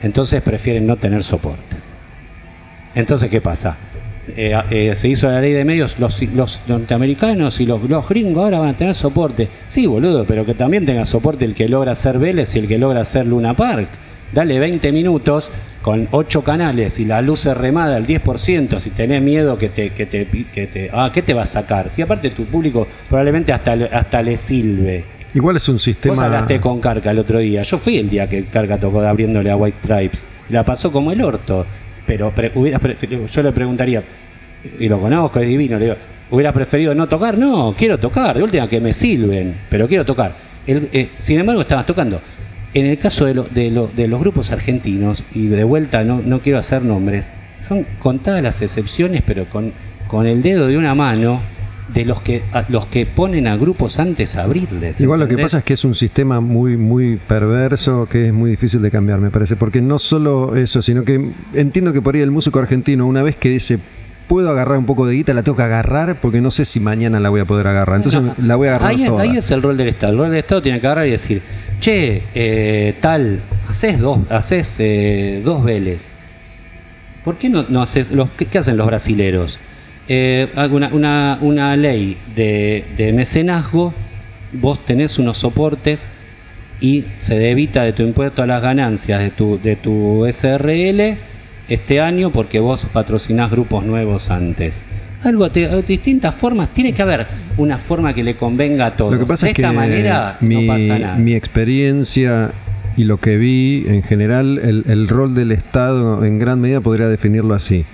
Entonces 0.02 0.42
prefieren 0.42 0.86
no 0.86 0.96
tener 0.96 1.24
soportes. 1.24 1.92
Entonces, 2.94 3.30
¿qué 3.30 3.40
pasa? 3.40 3.78
Eh, 4.36 4.54
eh, 4.70 4.94
se 4.94 5.08
hizo 5.08 5.30
la 5.30 5.40
ley 5.40 5.52
de 5.52 5.64
medios, 5.64 5.98
los, 5.98 6.22
los 6.22 6.60
norteamericanos 6.66 7.58
y 7.60 7.66
los, 7.66 7.82
los 7.88 8.06
gringos 8.06 8.44
ahora 8.44 8.58
van 8.58 8.68
a 8.70 8.76
tener 8.76 8.94
soporte. 8.94 9.48
Sí, 9.66 9.86
boludo, 9.86 10.26
pero 10.26 10.44
que 10.44 10.54
también 10.54 10.84
tenga 10.84 11.06
soporte 11.06 11.46
el 11.46 11.54
que 11.54 11.68
logra 11.68 11.92
hacer 11.92 12.18
Vélez 12.18 12.54
y 12.54 12.58
el 12.58 12.68
que 12.68 12.76
logra 12.76 13.00
hacer 13.00 13.24
Luna 13.24 13.54
Park. 13.56 13.88
Dale 14.32 14.58
20 14.58 14.92
minutos 14.92 15.50
con 15.82 16.08
8 16.10 16.42
canales 16.42 16.98
y 16.98 17.04
la 17.04 17.20
luz 17.20 17.44
es 17.46 17.56
remada 17.56 17.96
al 17.96 18.06
10%, 18.06 18.78
si 18.78 18.90
tenés 18.90 19.20
miedo 19.20 19.58
que 19.58 19.68
te, 19.68 19.90
que 19.90 20.06
te, 20.06 20.26
que 20.26 20.66
te... 20.68 20.90
Ah, 20.92 21.10
¿qué 21.12 21.20
te 21.22 21.34
va 21.34 21.42
a 21.42 21.46
sacar? 21.46 21.90
Si 21.90 22.00
aparte 22.02 22.30
tu 22.30 22.44
público 22.46 22.86
probablemente 23.08 23.52
hasta, 23.52 23.76
le- 23.76 23.86
hasta 23.92 24.22
le 24.22 24.36
silbe. 24.36 25.04
Igual 25.34 25.56
es 25.56 25.68
un 25.68 25.74
Vos 25.76 25.82
sistema. 25.82 26.24
hablaste 26.24 26.60
con 26.60 26.80
Carca 26.80 27.10
el 27.10 27.18
otro 27.18 27.38
día. 27.40 27.62
Yo 27.62 27.76
fui 27.78 27.96
el 27.96 28.08
día 28.08 28.28
que 28.28 28.44
Carca 28.46 28.78
tocó 28.78 29.02
de 29.02 29.08
abriéndole 29.08 29.50
a 29.50 29.56
White 29.56 29.78
Stripes. 29.82 30.28
La 30.48 30.64
pasó 30.64 30.90
como 30.92 31.12
el 31.12 31.20
orto. 31.22 31.66
Pero 32.06 32.34
pre- 32.34 32.52
hubieras 32.54 32.80
preferido- 32.80 33.26
yo 33.26 33.42
le 33.42 33.52
preguntaría, 33.52 34.02
y 34.78 34.88
lo 34.88 34.98
conozco, 35.00 35.40
es 35.40 35.46
divino, 35.48 35.78
le 35.78 35.84
digo, 35.86 35.96
¿hubiera 36.30 36.52
preferido 36.52 36.94
no 36.94 37.06
tocar? 37.08 37.38
No, 37.38 37.74
quiero 37.76 37.98
tocar, 37.98 38.36
de 38.36 38.42
última 38.42 38.68
que 38.68 38.80
me 38.80 38.92
silben, 38.92 39.56
pero 39.68 39.86
quiero 39.86 40.04
tocar. 40.04 40.34
El- 40.66 40.88
eh, 40.92 41.10
sin 41.18 41.38
embargo, 41.38 41.60
estabas 41.62 41.86
tocando. 41.86 42.20
En 42.74 42.86
el 42.86 42.98
caso 42.98 43.26
de, 43.26 43.34
lo- 43.34 43.44
de, 43.44 43.70
lo- 43.70 43.86
de 43.88 44.08
los 44.08 44.18
grupos 44.20 44.50
argentinos, 44.52 45.24
y 45.34 45.46
de 45.48 45.64
vuelta 45.64 46.04
no, 46.04 46.22
no 46.22 46.40
quiero 46.40 46.58
hacer 46.58 46.82
nombres, 46.82 47.32
son 47.60 47.86
contadas 47.98 48.42
las 48.42 48.62
excepciones, 48.62 49.22
pero 49.26 49.48
con, 49.50 49.72
con 50.08 50.26
el 50.26 50.42
dedo 50.42 50.66
de 50.66 50.78
una 50.78 50.94
mano 50.94 51.40
de 51.92 52.04
los 52.06 52.22
que 52.22 52.42
a- 52.52 52.64
los 52.70 52.86
que 52.86 53.04
ponen 53.04 53.46
a 53.46 53.56
grupos 53.56 53.98
antes 53.98 54.36
a 54.36 54.44
abrirles. 54.44 55.00
Igual 55.02 55.20
lo 55.20 55.28
que 55.28 55.36
pasa 55.36 55.58
es 55.58 55.64
que 55.64 55.74
es 55.74 55.84
un 55.84 55.94
sistema 55.94 56.40
muy, 56.40 56.78
muy 56.78 57.16
perverso 57.16 58.06
que 58.10 58.28
es 58.28 58.32
muy 58.32 58.50
difícil 58.50 58.80
de 58.80 58.90
cambiar, 58.90 59.20
me 59.20 59.30
parece. 59.30 59.56
Porque 59.56 59.82
no 59.82 59.98
solo 59.98 60.56
eso, 60.56 60.80
sino 60.80 61.04
que 61.04 61.30
entiendo 61.52 61.92
que 61.92 62.00
por 62.00 62.14
ahí 62.14 62.22
el 62.22 62.30
músico 62.30 62.58
argentino, 62.58 63.06
una 63.06 63.22
vez 63.22 63.36
que 63.36 63.50
dice, 63.50 63.78
puedo 64.32 64.48
agarrar 64.50 64.78
un 64.78 64.86
poco 64.86 65.06
de 65.06 65.14
guita, 65.14 65.34
la 65.34 65.42
tengo 65.42 65.56
que 65.56 65.62
agarrar 65.62 66.18
porque 66.18 66.40
no 66.40 66.50
sé 66.50 66.64
si 66.64 66.80
mañana 66.80 67.20
la 67.20 67.28
voy 67.28 67.40
a 67.40 67.44
poder 67.44 67.66
agarrar. 67.66 67.96
Entonces 67.98 68.22
No, 68.22 68.34
la 68.38 68.56
voy 68.56 68.68
a 68.68 68.70
agarrar 68.76 68.90
ahí, 68.92 69.02
es- 69.02 69.08
toda. 69.10 69.22
ahí 69.24 69.36
es 69.36 69.50
el 69.50 69.60
rol 69.62 69.76
del 69.76 69.88
Estado. 69.88 70.12
El 70.14 70.18
rol 70.20 70.30
del 70.30 70.38
Estado 70.38 70.62
tiene 70.62 70.80
que 70.80 70.86
agarrar 70.86 71.06
y 71.06 71.10
decir, 71.10 71.42
che, 71.80 72.22
eh, 72.34 72.96
tal, 73.02 73.42
haces 73.68 73.98
dos, 73.98 74.20
haces 74.30 74.74
eh, 74.80 75.42
dos 75.44 75.62
Vélez. 75.62 76.08
¿Por 77.26 77.36
qué 77.36 77.50
no, 77.50 77.66
no 77.68 77.82
haces 77.82 78.10
los 78.10 78.30
qué, 78.30 78.46
qué 78.46 78.56
hacen 78.56 78.78
los 78.78 78.86
brasileros? 78.86 79.58
Eh, 80.08 80.48
una, 80.70 80.88
una- 80.94 81.38
una 81.42 81.76
ley 81.76 82.16
de, 82.34 82.86
de 82.96 83.12
mecenazgo, 83.12 83.92
vos 84.54 84.82
tenés 84.86 85.18
unos 85.18 85.36
soportes 85.36 86.08
y 86.80 87.04
se 87.18 87.38
debita 87.38 87.82
de 87.84 87.92
tu 87.92 88.02
impuesto 88.02 88.42
a 88.42 88.46
las 88.46 88.62
ganancias 88.62 89.20
de 89.20 89.30
tu, 89.30 89.60
de 89.62 89.76
tu 89.76 90.24
SRL 90.26 91.18
este 91.74 92.00
año 92.00 92.30
porque 92.30 92.60
vos 92.60 92.86
patrocinás 92.92 93.50
grupos 93.50 93.84
nuevos 93.84 94.30
antes. 94.30 94.84
Algo 95.22 95.48
de, 95.48 95.68
de 95.68 95.82
distintas 95.82 96.34
formas, 96.34 96.74
tiene 96.74 96.92
que 96.92 97.02
haber 97.02 97.26
una 97.56 97.78
forma 97.78 98.12
que 98.14 98.24
le 98.24 98.36
convenga 98.36 98.86
a 98.86 98.96
todos. 98.96 99.12
Lo 99.12 99.20
que 99.20 99.26
pasa 99.26 99.46
de 99.46 99.50
es 99.50 99.56
que 99.56 99.62
esta 99.62 99.72
manera 99.72 100.36
mi, 100.40 100.66
no 100.66 100.72
pasa 100.72 100.98
nada. 100.98 101.16
mi 101.16 101.34
experiencia 101.34 102.50
y 102.96 103.04
lo 103.04 103.18
que 103.18 103.36
vi 103.36 103.84
en 103.86 104.02
general, 104.02 104.58
el, 104.62 104.84
el 104.88 105.08
rol 105.08 105.34
del 105.34 105.52
Estado 105.52 106.24
en 106.24 106.38
gran 106.38 106.60
medida 106.60 106.80
podría 106.80 107.08
definirlo 107.08 107.54
así. 107.54 107.84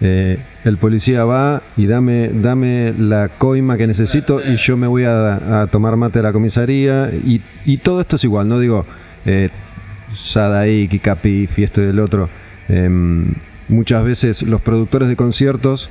Eh, 0.00 0.38
el 0.64 0.76
policía 0.76 1.24
va 1.24 1.62
y 1.76 1.86
dame, 1.86 2.28
dame 2.28 2.92
la 2.98 3.28
coima 3.30 3.76
que 3.78 3.86
necesito 3.86 4.42
y 4.44 4.56
yo 4.56 4.76
me 4.76 4.86
voy 4.86 5.04
a, 5.04 5.62
a 5.62 5.66
tomar 5.68 5.96
mate 5.96 6.18
a 6.18 6.22
la 6.22 6.32
comisaría 6.32 7.10
y, 7.24 7.40
y 7.64 7.78
todo 7.78 8.00
esto 8.00 8.16
es 8.16 8.24
igual, 8.24 8.48
no 8.48 8.58
digo 8.58 8.84
eh, 9.24 9.48
Sadaik 10.08 10.92
y 10.92 10.98
Capi, 10.98 11.48
y 11.56 11.62
esto 11.62 11.80
y 11.80 11.86
del 11.86 12.00
otro. 12.00 12.28
Em, 12.68 13.34
muchas 13.68 14.04
veces 14.04 14.42
los 14.42 14.60
productores 14.60 15.08
de 15.08 15.16
conciertos 15.16 15.90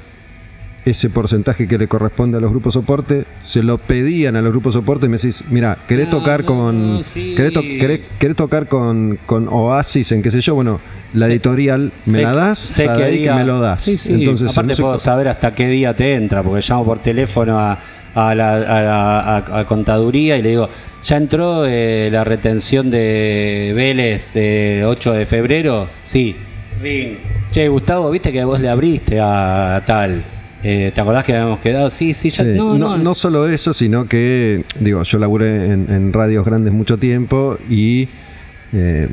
ese 0.85 1.09
porcentaje 1.09 1.65
que 1.65 1.77
le 1.77 1.87
corresponde 1.87 2.37
a 2.37 2.41
los 2.41 2.51
grupos 2.51 2.73
soporte, 2.73 3.23
se 3.39 3.63
lo 3.63 3.77
pedían 3.77 4.35
a 4.35 4.41
los 4.41 4.51
grupos 4.51 4.73
soporte 4.73 5.05
y 5.05 5.09
me 5.09 5.15
decís, 5.15 5.45
mira, 5.49 5.77
¿querés 5.87 6.09
tocar 6.09 6.43
con 6.43 7.05
querés, 7.13 7.53
to- 7.53 7.61
querés- 7.61 8.01
querés 8.19 8.35
tocar 8.35 8.67
con, 8.67 9.17
con 9.25 9.47
Oasis 9.47 10.11
en 10.11 10.21
qué 10.21 10.29
sé 10.29 10.41
yo? 10.41 10.55
Bueno, 10.55 10.81
la 11.13 11.27
Sé- 11.27 11.31
editorial 11.31 11.93
me 12.05 12.11
Sé- 12.17 12.21
la 12.21 12.33
das, 12.33 12.59
sé 12.59 12.83
qué 12.83 12.89
Sadaik 12.89 13.21
día- 13.21 13.35
me 13.35 13.45
lo 13.45 13.61
das. 13.61 13.81
Sí, 13.81 13.97
sí. 13.97 14.11
Entonces, 14.13 14.51
Aparte 14.51 14.75
puedo 14.75 14.97
saber 14.97 15.29
hasta 15.29 15.55
qué 15.55 15.67
día 15.69 15.95
te 15.95 16.15
entra, 16.15 16.43
porque 16.43 16.59
llamo 16.67 16.83
por 16.83 16.99
teléfono 16.99 17.57
a, 17.57 17.79
a 18.13 18.35
la 18.35 18.53
a, 18.55 18.81
la- 18.81 19.19
a- 19.37 19.59
a 19.61 19.65
contaduría 19.65 20.37
y 20.37 20.41
le 20.41 20.49
digo, 20.49 20.67
¿ya 21.01 21.15
entró 21.15 21.65
eh, 21.65 22.09
la 22.11 22.25
retención 22.25 22.89
de 22.91 23.71
Vélez 23.73 24.33
de 24.33 24.83
8 24.85 25.13
de 25.13 25.25
febrero? 25.25 25.87
Sí. 26.03 26.35
Ring. 26.81 27.17
Che, 27.51 27.67
Gustavo, 27.67 28.09
viste 28.09 28.31
que 28.31 28.43
vos 28.43 28.59
le 28.59 28.69
abriste 28.69 29.19
a, 29.19 29.83
tal. 29.85 30.23
Eh, 30.63 30.91
¿Te 30.95 31.01
acordás 31.01 31.25
que 31.25 31.33
habíamos 31.33 31.59
quedado? 31.59 31.89
Sí, 31.89 32.13
sí, 32.13 32.29
ya. 32.29 32.43
Sí, 32.43 32.51
no, 32.55 32.77
no, 32.77 32.89
no, 32.89 32.97
no 32.97 33.13
solo 33.13 33.47
eso, 33.47 33.73
sino 33.73 34.07
que, 34.07 34.63
digo, 34.79 35.03
yo 35.03 35.19
laburé 35.19 35.71
en, 35.71 35.91
en 35.91 36.13
radios 36.13 36.45
grandes 36.45 36.73
mucho 36.73 36.97
tiempo 36.97 37.57
y 37.69 38.07
eh, 38.71 39.09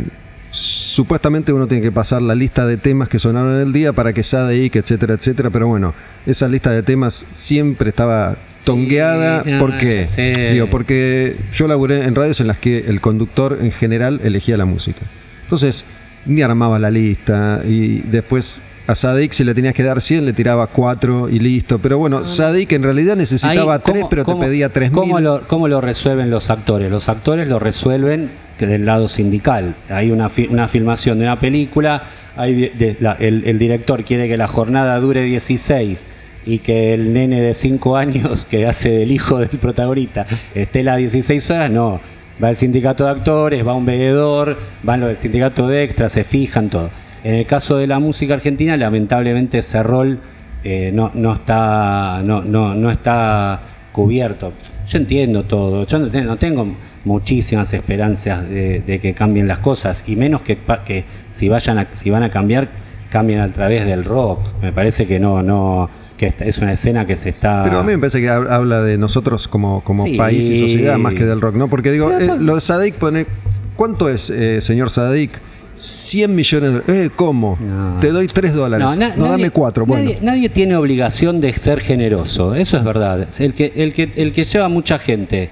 supuestamente 0.51 1.53
uno 1.53 1.67
tiene 1.67 1.83
que 1.83 1.93
pasar 1.93 2.23
la 2.23 2.35
lista 2.35 2.67
de 2.67 2.77
temas 2.77 3.09
que 3.09 3.19
sonaron 3.19 3.57
en 3.57 3.63
el 3.63 3.73
día 3.73 3.93
para 3.93 4.13
que 4.13 4.23
Sadaik, 4.23 4.77
etcétera, 4.77 5.15
etcétera, 5.15 5.51
pero 5.51 5.67
bueno, 5.69 5.95
esa 6.27 6.49
lista 6.49 6.71
de 6.71 6.83
temas 6.83 7.27
siempre 7.31 7.91
estaba 7.91 8.37
tongueada. 8.65 9.45
¿Por 9.59 9.79
qué? 9.79 10.07
Digo, 10.53 10.69
porque 10.69 11.37
yo 11.53 11.69
laburé 11.69 12.05
en 12.05 12.15
radios 12.15 12.41
en 12.41 12.47
las 12.47 12.59
que 12.59 12.79
el 12.87 13.01
conductor 13.01 13.59
en 13.61 13.71
general 13.71 14.21
elegía 14.25 14.57
la 14.57 14.65
música. 14.65 15.03
Entonces, 15.43 15.85
ni 16.27 16.43
armaba 16.43 16.79
la 16.79 16.91
lista 16.91 17.61
y 17.67 18.01
después 18.01 18.63
a 18.87 18.95
Sadik 18.95 19.33
si 19.33 19.45
le 19.45 19.55
tenías 19.55 19.73
que 19.75 19.83
dar 19.85 20.01
100 20.01 20.25
le 20.27 20.33
tiraba 20.33 20.67
4 20.67 21.29
y 21.29 21.39
listo. 21.39 21.79
Pero 21.79 21.99
bueno, 21.99 22.27
Sadik 22.27 22.73
en 22.73 22.83
realidad 22.83 23.17
necesitaba 23.17 23.75
Ahí, 23.75 23.81
3 23.85 23.97
¿cómo- 23.99 24.09
pero 24.11 24.25
cómo- 24.25 24.41
te 24.41 24.47
pedía 24.47 24.69
3 24.69 24.91
¿cómo 24.91 25.15
mil. 25.15 25.25
lo, 25.25 25.47
¿Cómo 25.49 25.69
lo 25.69 25.81
resuelven 25.81 26.29
los 26.31 26.51
actores? 26.51 26.91
Los 26.91 27.09
actores 27.09 27.47
lo 27.49 27.59
resuelven 27.59 28.31
que 28.59 28.67
del 28.67 28.85
lado 28.85 29.09
sindical. 29.09 29.77
Hay 29.89 30.11
una, 30.11 30.29
fi- 30.29 30.49
una 30.51 30.69
filmación 30.69 31.19
de 31.19 31.25
una 31.25 31.39
película, 31.41 32.03
hay 32.37 32.55
de- 32.61 32.73
de- 32.79 32.97
la- 33.01 33.13
el, 33.21 33.45
el 33.47 33.59
director 33.59 34.05
quiere 34.05 34.29
que 34.29 34.37
la 34.37 34.49
jornada 34.49 34.99
dure 34.99 35.23
16 35.23 36.07
y 36.45 36.59
que 36.59 36.93
el 36.95 37.13
nene 37.13 37.41
de 37.43 37.55
5 37.55 37.97
años 37.97 38.45
que 38.51 38.67
hace 38.67 38.91
del 38.91 39.13
hijo 39.13 39.39
del 39.39 39.49
protagonista 39.51 40.27
esté 40.55 40.83
las 40.83 40.97
16 40.99 41.49
horas, 41.51 41.71
no. 41.71 42.01
Va 42.43 42.51
el 42.51 42.57
sindicato 42.57 43.05
de 43.05 43.11
actores, 43.11 43.67
va 43.67 43.75
un 43.75 43.85
veedor, 43.85 44.57
van 44.83 45.01
los 45.01 45.09
del 45.09 45.19
sindicato 45.19 45.69
de 45.69 45.85
extras, 45.85 46.13
se 46.13 46.25
fijan 46.25 46.71
todo. 46.71 46.91
En 47.23 47.35
el 47.35 47.47
caso 47.47 47.77
de 47.77 47.87
la 47.87 47.99
música 47.99 48.35
argentina, 48.35 48.77
lamentablemente 48.77 49.59
ese 49.59 49.83
rol 49.83 50.19
eh, 50.65 50.91
no, 50.93 51.11
no 51.15 51.35
está 51.35 52.23
no, 52.25 52.43
no, 52.43 52.75
no 52.75 52.91
está 52.91 53.61
cubierto. 53.93 54.53
Yo 54.89 54.99
entiendo 54.99 55.45
todo, 55.45 55.87
yo 55.87 55.99
no 55.99 56.37
tengo, 56.39 56.77
muchísimas 57.03 57.73
esperanzas 57.73 58.49
de, 58.49 58.99
que 59.01 59.15
cambien 59.15 59.49
las 59.49 59.59
cosas 59.59 60.05
y 60.07 60.17
menos 60.17 60.43
que, 60.43 60.59
que 60.85 61.05
si 61.31 61.49
vayan 61.49 61.87
si 61.95 62.11
van 62.11 62.23
a 62.23 62.31
cambiar 62.31 62.69
cambien 63.09 63.41
a 63.41 63.49
través 63.49 63.87
del 63.87 64.05
rock. 64.05 64.41
Me 64.63 64.73
parece 64.73 65.07
que 65.07 65.19
no 65.19 65.43
no 65.43 65.89
que 66.21 66.35
es 66.41 66.59
una 66.59 66.73
escena 66.73 67.07
que 67.07 67.17
se 67.17 67.31
está 67.31 67.63
Pero 67.65 67.79
a 67.79 67.83
mí 67.83 67.93
me 67.93 67.99
parece 67.99 68.21
que 68.21 68.29
hab- 68.29 68.51
habla 68.51 68.83
de 68.83 68.99
nosotros 68.99 69.49
como, 69.49 69.83
como 69.83 70.05
Sí. 70.05 70.17
país 70.19 70.49
y 70.51 70.59
sociedad 70.59 70.99
más 70.99 71.15
que 71.15 71.25
del 71.25 71.41
rock, 71.41 71.55
¿no? 71.57 71.69
Porque 71.69 71.91
digo, 71.91 72.13
eh, 72.13 72.31
lo 72.39 72.57
de 72.57 72.61
Sadik 72.61 72.97
pone. 72.97 73.27
¿Cuánto 73.75 74.09
es, 74.11 74.29
eh, 74.29 74.61
señor 74.61 74.91
Sadik? 74.91 75.31
100 75.75 76.35
millones 76.35 76.73
de 76.73 76.79
dólares. 76.81 77.07
Eh, 77.07 77.11
¿cómo? 77.17 77.57
No. 77.59 77.97
Te 78.01 78.09
doy 78.11 78.27
3 78.27 78.53
dólares. 78.55 78.87
No, 78.87 78.97
na- 78.97 79.15
dame 79.17 79.49
4. 79.51 79.87
Bueno. 79.87 80.05
Nadie, 80.05 80.19
nadie 80.21 80.49
tiene 80.51 80.77
obligación 80.77 81.41
de 81.41 81.53
ser 81.55 81.81
generoso, 81.81 82.55
eso 82.55 82.77
es 82.77 82.85
verdad. 82.85 83.27
El 83.39 83.55
que, 83.55 83.73
el, 83.77 83.95
que, 83.95 84.13
el 84.17 84.35
que 84.35 84.45
lleva 84.45 84.69
mucha 84.69 84.99
gente 84.99 85.49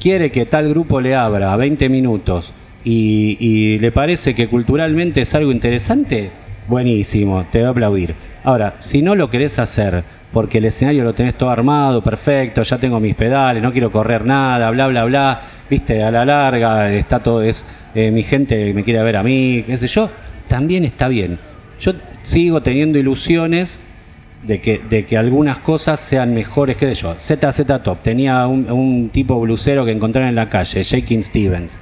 quiere 0.00 0.32
que 0.32 0.46
tal 0.46 0.68
grupo 0.70 1.00
le 1.00 1.14
abra 1.14 1.54
20 1.54 1.88
minutos 1.88 2.52
y, 2.82 3.36
y 3.38 3.78
le 3.78 3.92
parece 3.92 4.34
que 4.34 4.48
culturalmente 4.48 5.20
es 5.20 5.32
algo 5.36 5.52
interesante, 5.52 6.30
buenísimo, 6.66 7.44
te 7.52 7.62
va 7.62 7.68
a 7.68 7.70
aplaudir. 7.70 8.14
Ahora, 8.44 8.74
si 8.78 9.02
no 9.02 9.14
lo 9.14 9.30
querés 9.30 9.58
hacer 9.58 10.02
porque 10.32 10.58
el 10.58 10.64
escenario 10.64 11.04
lo 11.04 11.12
tenés 11.12 11.34
todo 11.34 11.50
armado, 11.50 12.02
perfecto, 12.02 12.62
ya 12.62 12.78
tengo 12.78 12.98
mis 12.98 13.14
pedales, 13.14 13.62
no 13.62 13.70
quiero 13.70 13.92
correr 13.92 14.24
nada, 14.24 14.70
bla, 14.70 14.86
bla, 14.86 15.04
bla, 15.04 15.40
viste, 15.68 16.02
a 16.02 16.10
la 16.10 16.24
larga 16.24 16.92
está 16.92 17.22
todo, 17.22 17.42
es 17.42 17.66
eh, 17.94 18.10
mi 18.10 18.22
gente 18.22 18.72
me 18.72 18.82
quiere 18.82 19.02
ver 19.02 19.16
a 19.16 19.22
mí, 19.22 19.62
qué 19.66 19.76
sé 19.76 19.86
yo, 19.86 20.10
también 20.48 20.84
está 20.84 21.08
bien. 21.08 21.38
Yo 21.78 21.92
sigo 22.22 22.62
teniendo 22.62 22.98
ilusiones 22.98 23.78
de 24.42 24.60
que, 24.60 24.78
de 24.78 25.04
que 25.04 25.16
algunas 25.16 25.58
cosas 25.58 26.00
sean 26.00 26.34
mejores 26.34 26.76
que 26.76 26.86
de 26.86 26.94
yo. 26.94 27.14
ZZ 27.18 27.64
Top 27.82 28.02
tenía 28.02 28.46
un, 28.46 29.10
tipo 29.12 29.38
blusero 29.40 29.84
que 29.84 29.92
encontraron 29.92 30.28
en 30.28 30.34
la 30.34 30.48
calle, 30.48 30.82
Shaking 30.82 31.22
Stevens. 31.22 31.80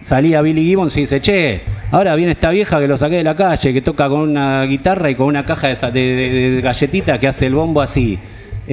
Salía 0.00 0.40
Billy 0.40 0.64
Gibbons 0.64 0.96
y 0.96 1.00
dice, 1.00 1.20
che, 1.20 1.60
ahora 1.90 2.14
viene 2.16 2.32
esta 2.32 2.50
vieja 2.50 2.80
que 2.80 2.88
lo 2.88 2.96
saqué 2.96 3.16
de 3.16 3.24
la 3.24 3.36
calle, 3.36 3.72
que 3.72 3.82
toca 3.82 4.08
con 4.08 4.20
una 4.20 4.64
guitarra 4.64 5.10
y 5.10 5.14
con 5.14 5.26
una 5.26 5.44
caja 5.44 5.68
de, 5.68 5.74
de, 5.92 6.00
de- 6.16 6.50
de 6.52 6.60
galletita 6.62 7.20
que 7.20 7.28
hace 7.28 7.46
el 7.46 7.54
bombo 7.54 7.80
así. 7.82 8.18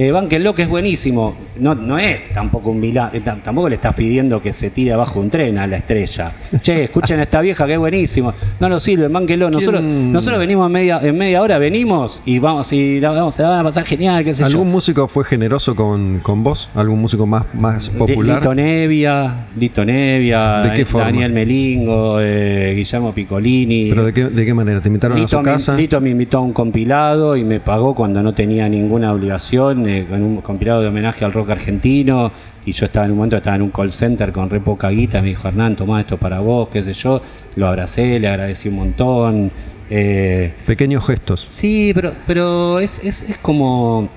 Eh, 0.00 0.12
Bánquenlo, 0.12 0.54
que 0.54 0.62
es 0.62 0.68
buenísimo. 0.68 1.34
No, 1.58 1.74
no 1.74 1.98
es 1.98 2.32
tampoco 2.32 2.70
un 2.70 2.78
milagro, 2.78 3.20
tampoco 3.42 3.68
le 3.68 3.74
estás 3.74 3.96
pidiendo 3.96 4.40
que 4.40 4.52
se 4.52 4.70
tire 4.70 4.92
abajo 4.92 5.18
un 5.18 5.28
tren 5.28 5.58
a 5.58 5.66
la 5.66 5.78
estrella. 5.78 6.30
Che, 6.62 6.84
escuchen 6.84 7.18
a 7.18 7.24
esta 7.24 7.40
vieja 7.40 7.66
que 7.66 7.72
es 7.72 7.78
buenísimo. 7.80 8.32
No 8.60 8.68
lo 8.68 8.78
sirve, 8.78 9.08
bánquenlo. 9.08 9.50
Nosotros, 9.50 9.80
¿Quién- 9.80 10.12
nosotros 10.12 10.38
venimos 10.38 10.66
en 10.66 10.72
media, 10.72 11.00
en 11.02 11.18
media 11.18 11.42
hora, 11.42 11.58
venimos 11.58 12.22
y 12.24 12.38
vamos 12.38 12.72
y 12.72 13.00
la 13.00 13.10
vamos, 13.10 13.34
se 13.34 13.42
la 13.42 13.48
van 13.48 13.58
a 13.58 13.64
pasar 13.64 13.84
genial, 13.86 14.22
qué 14.22 14.34
sé 14.34 14.42
yo. 14.42 14.46
¿Algún 14.46 14.70
músico 14.70 15.08
fue 15.08 15.24
generoso 15.24 15.74
con, 15.74 16.20
con 16.20 16.44
vos? 16.44 16.70
¿Algún 16.76 17.00
músico 17.00 17.26
más, 17.26 17.52
más 17.52 17.90
popular? 17.90 18.38
Lito 18.38 18.54
Nevia, 18.54 19.48
Lito 19.58 19.84
Nevia, 19.84 20.58
¿De 20.58 20.74
qué 20.74 20.84
forma? 20.84 21.06
Daniel 21.06 21.32
Melingo, 21.32 22.18
eh, 22.20 22.72
Guillermo 22.76 23.12
Piccolini. 23.12 23.88
¿Pero 23.90 24.04
de 24.04 24.12
qué, 24.12 24.26
de 24.26 24.46
qué 24.46 24.54
manera? 24.54 24.80
¿Te 24.80 24.86
invitaron 24.86 25.20
a 25.20 25.26
su 25.26 25.38
me, 25.38 25.42
casa? 25.42 25.76
Lito 25.76 26.00
me 26.00 26.10
invitó 26.10 26.38
a 26.38 26.42
un 26.42 26.52
compilado 26.52 27.36
y 27.36 27.42
me 27.42 27.58
pagó 27.58 27.96
cuando 27.96 28.22
no 28.22 28.32
tenía 28.32 28.68
ninguna 28.68 29.12
obligación, 29.12 29.87
eh, 29.88 30.06
con 30.08 30.22
un 30.22 30.40
compilado 30.40 30.80
de 30.82 30.88
homenaje 30.88 31.24
al 31.24 31.32
rock 31.32 31.50
argentino. 31.50 32.30
Y 32.66 32.72
yo 32.72 32.86
estaba 32.86 33.06
en 33.06 33.12
un 33.12 33.18
momento, 33.18 33.36
estaba 33.36 33.56
en 33.56 33.62
un 33.62 33.70
call 33.70 33.92
center 33.92 34.30
con 34.32 34.50
re 34.50 34.60
poca 34.60 34.90
guita. 34.90 35.22
Me 35.22 35.28
dijo, 35.28 35.48
Hernán, 35.48 35.74
tomá 35.76 36.00
esto 36.00 36.18
para 36.18 36.40
vos, 36.40 36.68
qué 36.70 36.82
sé 36.82 36.92
yo. 36.92 37.22
Lo 37.56 37.68
abracé, 37.68 38.18
le 38.18 38.28
agradecí 38.28 38.68
un 38.68 38.76
montón. 38.76 39.50
Eh, 39.90 40.52
Pequeños 40.66 41.06
gestos. 41.06 41.46
Sí, 41.50 41.92
pero, 41.94 42.12
pero 42.26 42.78
es, 42.78 43.02
es, 43.02 43.22
es 43.22 43.38
como. 43.38 44.08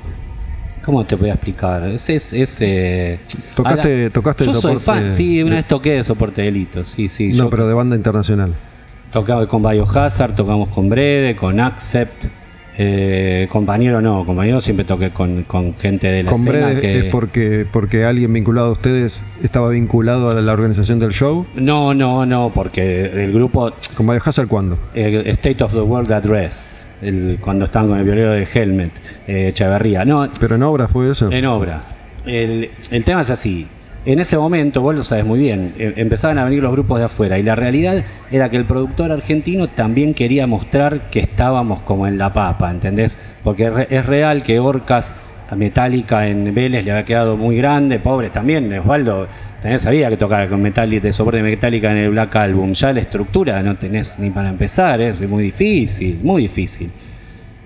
¿Cómo 0.83 1.05
te 1.05 1.15
voy 1.15 1.29
a 1.29 1.33
explicar? 1.33 1.83
Es. 1.89 2.09
es, 2.09 2.33
es, 2.33 2.59
eh, 2.61 3.19
Tocaste- 3.55 4.09
tocaste 4.11 4.43
el 4.45 4.49
Yo 4.49 4.55
soy 4.55 4.77
fan, 4.77 5.11
sí, 5.11 5.39
una 5.41 5.51
de- 5.51 5.55
vez 5.57 5.67
toqué 5.67 5.91
de 5.91 6.03
soporte 6.03 6.41
de 6.41 6.51
Lito, 6.51 6.83
sí, 6.85 7.07
sí. 7.07 7.29
no, 7.29 7.35
yo 7.35 7.49
pero 7.51 7.67
de 7.67 7.73
banda 7.75 7.95
internacional. 7.95 8.53
Tocaba 9.11 9.47
con 9.47 9.61
Biohazard, 9.61 10.33
tocamos 10.35 10.69
con 10.69 10.89
Brede, 10.89 11.35
con 11.35 11.59
Accept, 11.59 12.25
Eh, 12.77 13.47
compañero 13.51 14.01
no, 14.01 14.25
compañero 14.25 14.61
siempre 14.61 14.85
toqué 14.85 15.11
con, 15.11 15.43
con 15.43 15.75
gente 15.75 16.07
de 16.07 16.23
la 16.23 16.31
Con 16.31 16.39
escena 16.47 16.79
que... 16.79 16.99
es 16.99 17.03
porque, 17.11 17.65
porque 17.71 18.05
alguien 18.05 18.31
vinculado 18.31 18.69
a 18.69 18.71
ustedes 18.71 19.25
estaba 19.43 19.69
vinculado 19.69 20.29
a 20.29 20.33
la 20.35 20.53
organización 20.53 20.97
del 20.99 21.11
show. 21.11 21.45
No, 21.55 21.93
no, 21.93 22.25
no, 22.25 22.51
porque 22.55 23.05
el 23.05 23.33
grupo 23.33 23.71
¿Con 23.95 24.07
Biohazard 24.07 24.47
cuándo? 24.47 24.77
eh, 24.95 25.23
State 25.27 25.63
of 25.63 25.73
the 25.73 25.81
World 25.81 26.11
Address, 26.13 26.85
el- 27.01 27.37
cuando 27.41 27.65
estaban 27.65 27.89
con 27.89 27.97
el 27.99 28.05
violero 28.05 28.31
de 28.31 28.47
Helmet, 28.51 28.91
eh, 29.27 29.49
Echeverría. 29.49 30.05
No, 30.05 30.29
Pero 30.39 30.55
en 30.55 30.63
obra 30.63 30.87
fue 30.87 31.11
eso. 31.11 31.29
en 31.31 31.45
obras. 31.45 31.93
El, 32.25 32.69
el 32.91 33.03
tema 33.03 33.21
es 33.21 33.29
así. 33.31 33.67
En 34.03 34.19
ese 34.19 34.35
momento, 34.35 34.81
vos 34.81 34.95
lo 34.95 35.03
sabes 35.03 35.25
muy 35.25 35.37
bien, 35.37 35.73
eh, 35.77 35.93
empezaban 35.97 36.39
a 36.39 36.43
venir 36.43 36.63
los 36.63 36.71
grupos 36.71 36.97
de 36.97 37.05
afuera 37.05 37.37
y 37.37 37.43
la 37.43 37.53
realidad 37.53 38.03
era 38.31 38.49
que 38.49 38.57
el 38.57 38.65
productor 38.65 39.11
argentino 39.11 39.67
también 39.69 40.15
quería 40.15 40.47
mostrar 40.47 41.11
que 41.11 41.19
estábamos 41.19 41.81
como 41.81 42.07
en 42.07 42.17
la 42.17 42.33
papa, 42.33 42.71
¿entendés? 42.71 43.19
Porque 43.43 43.65
es 43.65 43.73
re- 43.73 43.87
es 43.91 44.05
real 44.07 44.41
que 44.41 44.59
Orcas 44.59 45.13
Metallica 45.55 46.27
en 46.27 46.51
Vélez 46.55 46.83
le 46.83 46.91
había 46.91 47.05
quedado 47.05 47.37
muy 47.37 47.57
grande, 47.57 47.99
pobre 47.99 48.31
también, 48.31 48.73
Osvaldo, 48.73 49.27
también 49.61 49.79
sabía 49.79 50.09
que 50.09 50.17
tocar 50.17 50.49
con 50.49 50.61
Metallica, 50.63 51.03
de 51.03 51.13
soporte 51.13 51.43
Metallica 51.43 51.91
en 51.91 51.97
el 51.97 52.09
Black 52.09 52.35
Album, 52.37 52.71
ya 52.71 52.93
la 52.93 53.01
estructura 53.01 53.61
no 53.61 53.75
tenés 53.75 54.17
ni 54.17 54.31
para 54.31 54.49
empezar, 54.49 54.99
es 55.01 55.21
muy 55.29 55.43
difícil, 55.43 56.19
muy 56.23 56.43
difícil. 56.43 56.89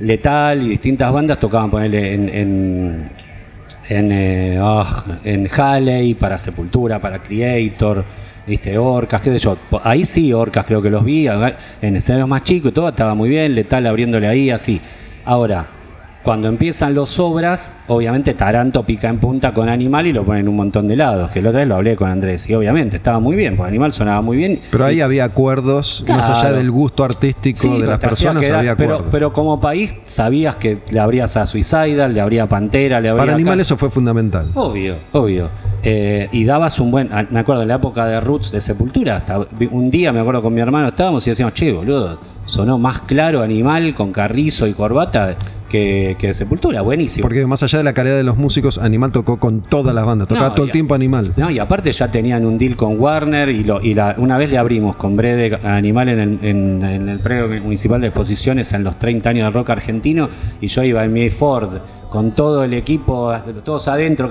Letal 0.01 0.63
y 0.63 0.69
distintas 0.69 1.13
bandas 1.13 1.39
tocaban 1.39 1.71
ponerle 1.71 2.13
en, 2.13 3.09
en, 3.89 4.11
eh, 4.11 4.59
ah, 4.61 5.03
en 5.23 5.47
Halley, 5.47 6.13
para 6.15 6.37
Sepultura, 6.37 6.99
para 6.99 7.19
Creator, 7.19 8.03
viste, 8.47 8.77
Orcas, 8.77 9.21
qué 9.21 9.31
sé 9.31 9.39
yo. 9.39 9.57
Ahí 9.83 10.05
sí, 10.05 10.33
Orcas 10.33 10.65
creo 10.65 10.81
que 10.81 10.89
los 10.89 11.03
vi, 11.03 11.27
en 11.27 11.95
escenarios 11.95 12.27
más 12.27 12.43
chicos 12.43 12.71
y 12.71 12.73
todo, 12.73 12.89
estaba 12.89 13.15
muy 13.15 13.29
bien, 13.29 13.53
Letal 13.55 13.85
abriéndole 13.87 14.27
ahí, 14.27 14.49
así. 14.49 14.79
Ahora, 15.23 15.65
cuando 16.25 16.49
empiezan 16.49 16.93
los 16.93 17.19
obras, 17.19 17.71
obviamente 17.87 18.33
Taranto 18.33 18.83
pica 18.83 19.07
en 19.07 19.19
punta 19.19 19.53
con 19.53 19.69
Animal 19.69 20.07
y 20.07 20.11
lo 20.11 20.25
ponen 20.25 20.41
en 20.41 20.47
un 20.49 20.57
montón 20.57 20.87
de 20.89 20.97
lados, 20.97 21.31
que 21.31 21.41
la 21.41 21.49
otra 21.49 21.59
vez 21.61 21.69
lo 21.69 21.75
hablé 21.75 21.95
con 21.95 22.09
Andrés, 22.09 22.49
y 22.49 22.53
obviamente 22.55 22.97
estaba 22.97 23.19
muy 23.21 23.35
bien, 23.37 23.55
porque 23.55 23.69
Animal 23.69 23.93
sonaba 23.93 24.21
muy 24.21 24.35
bien. 24.35 24.59
Pero 24.71 24.83
ahí 24.85 24.99
había 24.99 25.23
acuerdos, 25.23 26.03
más 26.09 26.29
allá 26.29 26.51
del 26.51 26.69
gusto 26.71 27.03
artístico 27.03 27.59
Sí, 27.61 27.79
de 27.81 27.87
las 27.87 27.99
personas, 27.99 28.43
quedar- 28.43 28.59
había 28.59 28.71
acuerdos. 28.73 29.03
pero 29.11 29.31
como 29.31 29.61
país 29.61 29.93
sabías 30.05 30.55
que 30.55 30.79
le 30.89 30.99
abrías 30.99 31.37
a 31.37 31.45
Suicidal, 31.45 32.13
le 32.13 32.19
abría 32.19 32.43
a 32.43 32.49
Pantera, 32.49 32.99
le 32.99 33.09
abría 33.09 33.21
Para 33.21 33.31
a 33.31 33.35
Animal 33.35 33.59
eso 33.61 33.77
fue 33.77 33.89
fundamental. 33.89 34.47
Obvio, 34.55 34.95
obvio. 35.13 35.49
Eh, 35.83 36.29
y 36.31 36.43
dabas 36.45 36.79
un 36.79 36.89
buen. 36.89 37.09
ah, 37.13 37.25
Me 37.29 37.39
acuerdo 37.41 37.61
en 37.61 37.67
la 37.67 37.75
época 37.75 38.05
de 38.07 38.19
Roots 38.19 38.51
de 38.51 38.59
Sepultura, 38.59 39.17
hasta 39.17 39.39
un 39.69 39.91
día 39.91 40.11
me 40.11 40.19
acuerdo 40.19 40.41
con 40.41 40.51
mi 40.53 40.59
hermano 40.61 40.87
estábamos 40.87 41.25
y 41.27 41.29
decíamos, 41.29 41.53
che, 41.53 41.71
boludo, 41.71 42.17
sonó 42.45 42.79
más 42.79 42.99
claro 43.01 43.41
Animal 43.41 43.93
con 43.95 44.11
carrizo 44.11 44.67
y 44.67 44.73
corbata 44.73 45.35
que, 45.69 46.15
que 46.19 46.33
Sepultura, 46.33 46.81
buenísimo. 46.81 47.23
Porque 47.23 47.45
más 47.45 47.63
allá 47.63 47.79
de 47.79 47.83
la 47.83 47.93
calidad 47.93 48.15
de 48.15 48.23
los 48.23 48.37
músicos, 48.37 48.77
Animal 48.77 49.11
tocó 49.11 49.37
con 49.37 49.61
todas 49.61 49.93
las 49.93 50.05
bandas, 50.05 50.27
tocaba 50.27 50.49
No, 50.49 50.55
todo 50.55 50.65
el 50.65 50.71
tiempo 50.71 50.93
Animal. 50.93 51.33
No, 51.37 51.49
y 51.49 51.59
aparte 51.59 51.91
ya 51.91 52.09
tenían 52.09 52.45
un 52.45 52.57
deal 52.57 52.75
con 52.75 52.99
Warner 52.99 53.49
y, 53.49 53.63
lo, 53.63 53.81
y 53.81 53.93
la, 53.93 54.15
una 54.17 54.37
vez 54.37 54.51
le 54.51 54.57
abrimos 54.57 54.95
con 54.95 55.15
Brede 55.15 55.59
Animal 55.63 56.09
en 56.09 56.19
el, 56.19 56.39
en, 56.43 56.83
en 56.83 57.09
el 57.09 57.19
predio 57.19 57.47
municipal 57.61 57.99
de 57.99 58.07
exposiciones 58.07 58.71
en 58.73 58.83
los 58.83 58.97
30 58.99 59.29
años 59.29 59.45
del 59.45 59.53
rock 59.53 59.71
argentino 59.71 60.29
y 60.61 60.67
yo 60.67 60.83
iba 60.83 61.03
en 61.03 61.13
mi 61.13 61.29
Ford 61.29 61.79
con 62.15 62.31
todo 62.31 62.63
el 62.63 62.73
equipo, 62.73 63.33
todos 63.65 63.89
adentro, 63.89 64.29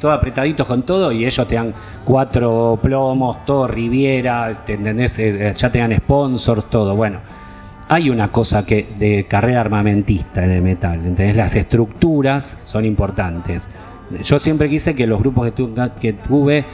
todos 0.00 0.14
apretaditos 0.14 0.66
con 0.66 0.82
todo 0.82 1.12
y 1.12 1.24
ellos 1.24 1.46
te 1.46 1.54
dan 1.54 1.72
cuatro 2.04 2.76
plomos, 2.82 3.44
todo 3.44 3.68
Riviera, 3.68 4.64
¿te 4.66 4.74
entendés? 4.74 5.16
Eh, 5.20 5.54
ya 5.56 5.70
te 5.70 5.78
dan 5.78 5.96
sponsors, 5.96 6.68
todo. 6.68 6.96
Bueno, 6.96 7.20
hay 7.92 8.08
una 8.08 8.30
cosa 8.30 8.64
que 8.64 8.86
de 9.00 9.26
carrera 9.28 9.60
armamentista 9.60 10.44
en 10.44 10.52
el 10.52 10.62
metal, 10.62 10.94
¿entendés? 11.04 11.34
Las 11.34 11.56
estructuras 11.56 12.56
son 12.64 12.84
importantes. 12.84 13.68
Yo 14.22 14.38
siempre 14.38 14.68
quise 14.68 14.94
que 14.94 15.06
los 15.08 15.18
grupos 15.20 15.46
que, 15.46 15.50
tu- 15.52 15.74
que 16.00 16.12
tuve 16.12 16.64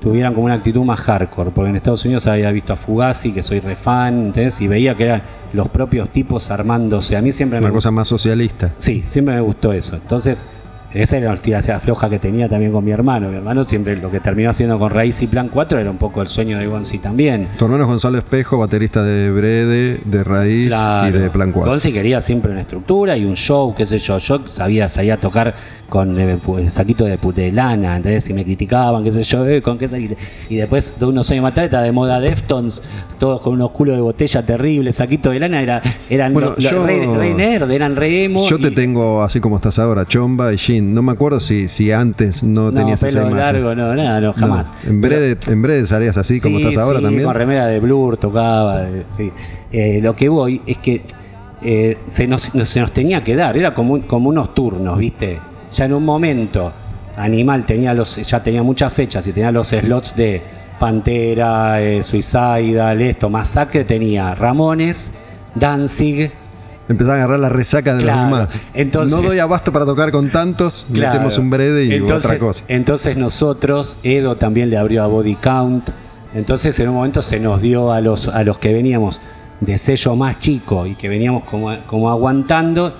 tuvieran 0.00 0.32
como 0.34 0.44
una 0.46 0.54
actitud 0.54 0.82
más 0.84 1.00
hardcore, 1.00 1.50
porque 1.50 1.70
en 1.70 1.76
Estados 1.76 2.04
Unidos 2.04 2.26
había 2.26 2.50
visto 2.52 2.72
a 2.74 2.76
Fugazi, 2.76 3.32
que 3.32 3.42
soy 3.42 3.60
re 3.60 3.74
fan, 3.74 4.26
¿entendés? 4.26 4.60
Y 4.60 4.68
veía 4.68 4.94
que 4.94 5.04
eran 5.04 5.22
los 5.54 5.68
propios 5.70 6.10
tipos 6.10 6.50
armándose. 6.50 7.16
A 7.16 7.22
mí 7.22 7.32
siempre 7.32 7.58
me 7.58 7.66
Una 7.66 7.74
cosa 7.74 7.90
más 7.90 8.06
socialista. 8.08 8.72
Sí, 8.76 9.02
siempre 9.06 9.34
me 9.34 9.40
gustó 9.40 9.72
eso. 9.72 9.96
Entonces, 9.96 10.44
esa 10.92 11.18
era 11.18 11.32
la 11.32 11.36
tiración 11.36 11.80
floja 11.80 12.10
que 12.10 12.18
tenía 12.18 12.48
también 12.48 12.72
con 12.72 12.84
mi 12.84 12.90
hermano. 12.90 13.28
Mi 13.28 13.36
hermano 13.36 13.64
siempre 13.64 13.96
lo 13.96 14.10
que 14.10 14.20
terminó 14.20 14.50
haciendo 14.50 14.78
con 14.78 14.90
Raíz 14.90 15.22
y 15.22 15.26
Plan 15.26 15.48
4 15.48 15.78
era 15.78 15.90
un 15.90 15.98
poco 15.98 16.20
el 16.22 16.28
sueño 16.28 16.58
de 16.58 16.66
Gonzi 16.66 16.98
también. 16.98 17.48
Tu 17.58 17.64
hermano 17.64 17.84
es 17.84 17.88
Gonzalo 17.88 18.18
Espejo, 18.18 18.58
baterista 18.58 19.02
de 19.02 19.30
Brede, 19.30 20.00
de 20.04 20.24
Raíz 20.24 20.74
y 21.08 21.10
de 21.12 21.30
Plan 21.30 21.52
4. 21.52 21.70
Gonzi 21.70 21.92
quería 21.92 22.20
siempre 22.20 22.50
una 22.50 22.62
estructura 22.62 23.16
y 23.16 23.24
un 23.24 23.36
show, 23.36 23.74
qué 23.74 23.86
sé 23.86 23.98
yo. 23.98 24.18
Yo 24.18 24.42
sabía, 24.48 24.88
sabía 24.88 25.16
tocar 25.16 25.54
con 25.90 26.16
pu- 26.16 26.66
saquito 26.70 27.04
de 27.04 27.18
de 27.18 27.52
lana, 27.52 27.96
¿entendés? 27.98 28.24
Si 28.24 28.32
me 28.32 28.44
criticaban, 28.44 29.04
qué 29.04 29.12
sé 29.12 29.22
yo, 29.24 29.46
eh, 29.46 29.60
con 29.60 29.76
qué. 29.76 29.86
Y 30.48 30.56
después 30.56 30.98
de 30.98 31.04
unos 31.04 31.30
años 31.30 31.42
más 31.42 31.52
tarde, 31.52 31.76
de 31.82 31.92
moda 31.92 32.18
Deftones, 32.20 32.82
todos 33.18 33.40
con 33.42 33.52
unos 33.54 33.72
culos 33.72 33.96
de 33.96 34.00
botella 34.00 34.42
terribles, 34.46 34.96
saquito 34.96 35.30
de 35.30 35.40
lana, 35.40 35.60
era, 35.60 35.82
eran 36.08 36.32
Bueno, 36.32 36.50
lo- 36.50 36.54
lo- 36.56 36.60
yo- 36.70 36.86
re, 36.86 37.06
re 37.18 37.34
nerd, 37.34 37.70
eran 37.70 37.94
re 37.96 38.24
emo. 38.24 38.48
Yo 38.48 38.58
te 38.58 38.68
y- 38.68 38.74
tengo 38.74 39.22
así 39.22 39.40
como 39.40 39.56
estás 39.56 39.78
ahora, 39.78 40.06
Chomba 40.06 40.52
y 40.54 40.56
Shin. 40.56 40.94
No 40.94 41.02
me 41.02 41.12
acuerdo 41.12 41.40
si, 41.40 41.68
si 41.68 41.90
antes 41.92 42.42
no, 42.42 42.70
no, 42.70 42.72
tenías 42.78 43.02
esa 43.02 43.18
pelo 43.18 43.30
imagen. 43.32 43.38
largo, 43.62 43.74
no, 43.74 43.94
nada, 43.94 44.20
no, 44.20 44.28
No, 44.28 44.32
jamás. 44.32 44.72
en, 44.86 45.00
breve, 45.00 45.36
en 45.48 45.60
breve 45.62 45.84
salías 45.86 46.16
así 46.16 46.40
como 46.40 46.58
Sí, 46.58 46.62
estás 46.68 46.82
ahora 46.82 46.98
sí, 47.00 47.04
también. 47.04 47.24
Con 47.26 47.34
remera 47.34 47.66
de 47.66 47.80
Blur 47.80 48.16
tocaba. 48.16 48.88
eh, 48.88 49.04
sí. 49.10 49.30
Eh, 49.72 49.98
lo 50.02 50.14
que 50.16 50.28
voy 50.28 50.62
es 50.66 50.78
que 50.78 51.02
eh, 51.62 51.98
se, 52.06 52.26
nos, 52.26 52.54
no- 52.54 52.64
se 52.64 52.80
nos 52.80 52.90
tenía 52.92 53.22
que 53.22 53.36
dar, 53.36 53.54
era 53.56 53.74
como, 53.74 53.92
un- 53.94 54.02
como 54.02 54.30
unos 54.30 54.54
turnos, 54.54 54.96
¿viste? 54.98 55.38
Ya 55.70 55.84
en 55.84 55.92
un 55.94 56.04
momento, 56.04 56.72
Animal 57.16 57.66
tenía 57.66 57.92
los, 57.94 58.16
ya 58.16 58.42
tenía 58.42 58.62
muchas 58.62 58.92
fechas 58.92 59.26
y 59.26 59.32
tenía 59.32 59.52
los 59.52 59.68
slots 59.68 60.16
de 60.16 60.42
Pantera, 60.78 61.80
eh, 61.82 62.02
Suicidal, 62.02 63.00
esto, 63.02 63.28
Masacre, 63.30 63.84
tenía 63.84 64.34
Ramones, 64.34 65.12
Danzig. 65.54 66.32
Empezaba 66.88 67.14
a 67.14 67.16
agarrar 67.18 67.38
la 67.38 67.48
resaca 67.48 67.94
de 67.94 68.02
Claro, 68.02 68.30
los 68.30 68.48
demás. 68.48 68.48
entonces- 68.74 69.16
no 69.16 69.22
doy 69.28 69.38
abasto 69.38 69.72
para 69.72 69.84
tocar 69.84 70.10
con 70.10 70.30
tantos, 70.30 70.86
Claro. 70.92 71.12
metemos 71.12 71.38
un 71.38 71.50
brede 71.50 71.84
y 71.84 71.94
entonces, 71.94 72.24
otra 72.26 72.38
cosa. 72.38 72.64
Entonces 72.68 73.16
nosotros, 73.16 73.98
Edo 74.02 74.36
también 74.36 74.70
le 74.70 74.76
abrió 74.78 75.04
a 75.04 75.06
Body 75.06 75.36
Count. 75.36 75.90
Entonces 76.34 76.78
en 76.80 76.88
un 76.88 76.94
momento 76.96 77.22
se 77.22 77.38
nos 77.38 77.60
dio 77.62 77.92
a 77.92 78.00
los, 78.00 78.26
a 78.28 78.42
los 78.42 78.58
que 78.58 78.72
veníamos 78.72 79.20
de 79.60 79.78
sello 79.78 80.16
más 80.16 80.38
chico 80.38 80.86
y 80.86 80.94
que 80.94 81.08
veníamos 81.08 81.44
como, 81.44 81.76
como 81.86 82.10
aguantando. 82.10 82.94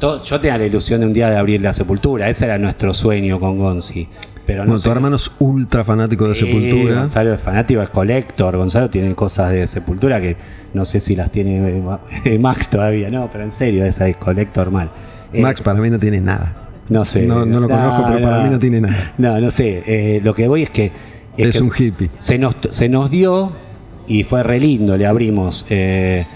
Yo 0.00 0.40
tenía 0.40 0.58
la 0.58 0.66
ilusión 0.66 1.00
de 1.00 1.06
un 1.06 1.12
día 1.12 1.30
de 1.30 1.36
abrir 1.36 1.60
la 1.62 1.72
sepultura. 1.72 2.28
Ese 2.28 2.44
era 2.46 2.58
nuestro 2.58 2.92
sueño 2.94 3.38
con 3.40 3.58
Gonzi. 3.58 4.06
Pero 4.46 4.64
no 4.64 4.72
Bueno, 4.72 4.82
tu 4.82 4.90
hermano 4.90 5.16
es 5.16 5.30
ultra 5.38 5.84
fanático 5.84 6.28
de 6.28 6.34
Sí, 6.34 6.44
Sepultura. 6.44 7.00
Gonzalo 7.00 7.32
es 7.32 7.40
fanático, 7.40 7.80
es 7.80 7.88
collector. 7.88 8.56
Gonzalo 8.56 8.90
tiene 8.90 9.14
cosas 9.14 9.50
de 9.52 9.66
sepultura 9.66 10.20
que 10.20 10.36
no 10.74 10.84
sé 10.84 11.00
si 11.00 11.16
las 11.16 11.30
tiene 11.30 11.82
eh, 12.24 12.38
Max 12.40 12.68
todavía, 12.68 13.08
no, 13.08 13.30
pero 13.32 13.44
en 13.44 13.52
serio, 13.52 13.86
esa 13.86 14.06
es 14.06 14.16
collector 14.16 14.70
mal. 14.70 14.90
Eh, 15.32 15.40
Max 15.40 15.62
para 15.62 15.80
mí 15.80 15.88
no 15.88 15.98
tiene 15.98 16.20
nada. 16.20 16.54
no 16.90 17.04
sé. 17.06 17.26
No, 17.26 17.46
no 17.46 17.58
lo 17.58 17.68
conozco, 17.70 18.04
pero 18.06 18.20
para 18.20 18.42
mí 18.44 18.50
no 18.50 18.58
tiene 18.58 18.82
nada. 18.82 19.12
No, 19.16 19.40
no 19.40 19.50
sé. 19.50 19.82
eh, 19.86 20.20
lo 20.22 20.34
que 20.34 20.46
voy 20.46 20.64
es 20.64 20.70
que. 20.70 20.92
Es 21.38 21.56
que 21.58 21.64
un 21.64 21.70
hippie. 21.76 22.10
Se 22.18 22.36
nos, 22.38 22.54
se 22.68 22.88
nos 22.90 23.10
dio 23.10 23.50
y 24.06 24.24
fue 24.24 24.42
re 24.42 24.60
lindo. 24.60 24.96
Le 24.98 25.06
abrimos. 25.06 25.64
eh, 25.70 26.26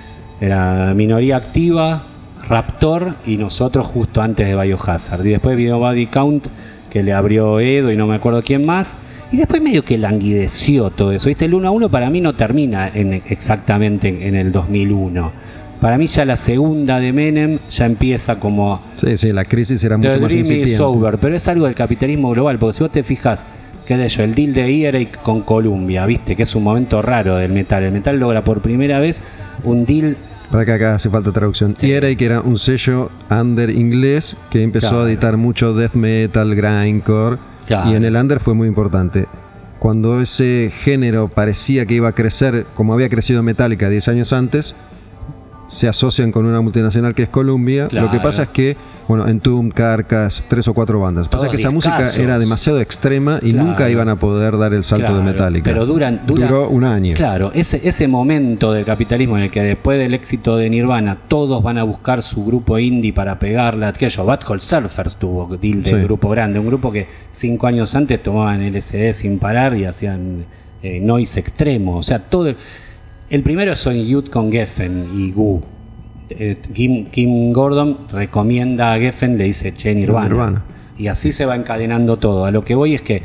era 0.41 0.95
minoría 0.95 1.37
activa, 1.37 2.05
Raptor 2.49 3.17
y 3.27 3.37
nosotros 3.37 3.87
justo 3.87 4.23
antes 4.23 4.47
de 4.47 4.55
Biohazard. 4.55 5.25
Y 5.27 5.31
después 5.31 5.57
vino 5.57 5.79
Body 5.79 6.07
Count 6.07 6.47
que 6.91 7.03
le 7.03 7.13
abrió 7.13 7.61
Edo 7.61 7.93
y 7.93 7.97
no 7.97 8.07
me 8.07 8.15
acuerdo 8.17 8.43
quién 8.43 8.65
más. 8.65 8.97
Y 9.31 9.37
después 9.37 9.61
medio 9.61 9.85
que 9.85 9.99
languideció 9.99 10.89
todo 10.91 11.13
eso. 11.13 11.29
¿Viste? 11.29 11.45
El 11.45 11.55
1 11.55 11.69
a 11.69 11.71
1 11.71 11.89
para 11.91 12.09
mí 12.09 12.21
no 12.21 12.35
termina 12.35 12.89
en, 12.89 13.23
exactamente 13.29 14.09
en, 14.09 14.23
en 14.23 14.35
el 14.37 14.53
2001. 14.53 15.33
Para 15.81 15.97
mí 15.97 16.07
ya 16.07 16.25
la 16.25 16.37
segunda 16.37 16.99
de 16.99 17.13
Menem 17.13 17.59
ya 17.71 17.87
empieza 17.87 18.41
como 18.41 18.81
Sí, 18.97 19.17
sí, 19.17 19.33
la 19.33 19.45
crisis 19.45 19.85
era 19.85 19.97
mucho 19.97 20.09
más 20.09 20.33
dream 20.33 20.41
is 20.41 20.51
incipiente. 20.51 20.83
over, 20.83 21.19
pero 21.19 21.37
es 21.37 21.47
algo 21.47 21.67
del 21.67 21.75
capitalismo 21.77 22.31
global, 22.31 22.59
porque 22.59 22.73
si 22.73 22.83
vos 22.83 22.91
te 22.91 23.05
fijas, 23.05 23.47
qué 23.87 23.97
de 23.97 24.09
yo, 24.09 24.25
el 24.25 24.35
deal 24.35 24.55
de 24.55 24.67
Earache 24.67 25.11
con 25.23 25.43
Columbia, 25.43 26.05
viste, 26.05 26.35
que 26.35 26.43
es 26.43 26.55
un 26.57 26.65
momento 26.65 27.01
raro 27.01 27.37
del 27.37 27.53
metal. 27.53 27.85
El 27.85 27.93
metal 27.93 28.19
logra 28.19 28.43
por 28.43 28.61
primera 28.61 28.99
vez 28.99 29.23
un 29.63 29.85
deal 29.85 30.17
Para 30.51 30.65
que 30.65 30.73
acá 30.73 30.95
hace 30.95 31.11
falta 31.11 31.31
traducción. 31.33 31.75
Sí. 31.77 31.89
Y 31.89 31.93
era 31.93 32.15
que 32.15 32.25
era 32.25 32.41
un 32.41 32.59
sello 32.59 33.11
under 33.31 33.69
inglés 33.71 34.37
que 34.51 34.63
empezó 34.63 34.89
Claro. 34.91 35.05
a 35.05 35.09
editar 35.11 35.37
mucho 35.37 35.75
death 35.75 35.95
metal, 35.95 36.55
grindcore. 36.55 37.39
Claro. 37.67 37.91
Y 37.91 37.95
en 37.97 38.05
el 38.05 38.17
under 38.17 38.41
fue 38.41 38.55
muy 38.55 38.67
importante. 38.67 39.27
Cuando 39.79 40.21
ese 40.21 40.73
género 40.75 41.29
parecía 41.29 41.87
que 41.87 41.95
iba 41.95 42.09
a 42.09 42.13
crecer 42.13 42.67
como 42.75 42.95
había 42.95 43.09
crecido 43.09 43.43
Metallica 43.43 43.89
10 43.89 44.09
años 44.09 44.33
antes, 44.33 44.75
se 45.69 45.87
asocian 45.87 46.33
con 46.33 46.45
una 46.47 46.61
multinacional 46.61 47.15
que 47.15 47.23
es 47.25 47.29
Columbia. 47.29 47.87
Lo 47.93 48.11
que 48.11 48.19
pasa 48.19 48.43
es 48.45 48.49
que, 48.49 48.77
bueno, 49.07 49.29
Entombed, 49.29 49.73
Carcass, 49.75 50.43
tres 50.49 50.67
o 50.67 50.75
cuatro 50.75 50.99
bandas. 51.01 51.29
Pasa 51.29 51.43
Todos 51.45 51.51
que 51.53 51.57
esa 51.57 51.71
música 51.71 52.11
era 52.19 52.39
demasiado 52.39 52.81
extrema 52.81 53.39
y 53.43 53.53
Claro. 53.53 53.69
nunca 53.69 53.89
iban 53.91 54.09
a 54.09 54.17
poder 54.17 54.59
dar 54.59 54.73
el 54.75 54.83
salto 54.83 55.17
de 55.17 55.23
Metallica. 55.23 55.65
Pero 55.71 55.87
duran, 55.87 56.23
dura- 56.27 56.47
Duró 56.49 56.69
un 56.69 56.85
año. 56.85 57.15
Claro, 57.15 57.53
ese, 57.55 57.87
ese 57.87 58.09
momento 58.09 58.73
del 58.73 58.85
capitalismo 58.85 59.37
en 59.37 59.45
el 59.45 59.51
que 59.51 59.63
después 59.63 59.99
del 59.99 60.15
éxito 60.15 60.57
de 60.57 60.69
Nirvana 60.71 61.19
todos 61.29 61.63
van 61.63 61.79
a 61.79 61.83
buscar 61.85 62.23
su 62.23 62.45
grupo 62.45 62.79
indie 62.79 63.13
para 63.13 63.39
pegarla. 63.39 63.89
Aquello, 63.89 64.25
Bad 64.25 64.41
Hole 64.49 64.61
Surfers 64.61 65.17
tuvo 65.17 65.55
deal 65.57 65.83
de 65.83 65.91
Sí. 65.91 65.97
grupo 65.97 66.29
grande, 66.31 66.59
un 66.59 66.67
grupo 66.67 66.91
que 66.91 67.07
cinco 67.31 67.67
años 67.67 67.95
antes 67.95 68.23
tomaban 68.23 68.63
LSD 68.63 69.13
sin 69.13 69.39
parar 69.39 69.77
y 69.77 69.85
hacían 69.85 70.45
eh, 70.83 71.01
noise 71.01 71.39
extremo. 71.41 71.97
O 71.97 72.03
sea, 72.03 72.21
todo. 72.21 72.49
El 72.49 72.57
primero 73.43 73.73
es 73.73 73.81
Sonic 73.81 74.07
Youth 74.07 74.31
con 74.31 74.51
Geffen 74.51 75.07
y 75.15 75.33
Gu. 75.33 75.61
Eh, 76.31 76.57
Kim, 76.75 77.07
Kim 77.07 77.53
Gordon 77.53 77.99
recomienda 78.11 78.93
a 78.93 78.99
Geffen, 78.99 79.39
le 79.39 79.45
dice 79.45 79.73
Che 79.75 79.95
Nirvana. 79.95 80.29
Y 80.99 81.07
así 81.09 81.33
se 81.33 81.47
va 81.47 81.55
encadenando 81.57 82.17
todo. 82.19 82.45
A 82.45 82.51
lo 82.51 82.65
que 82.65 82.75
voy 82.75 82.95
es 82.95 83.03
que 83.03 83.23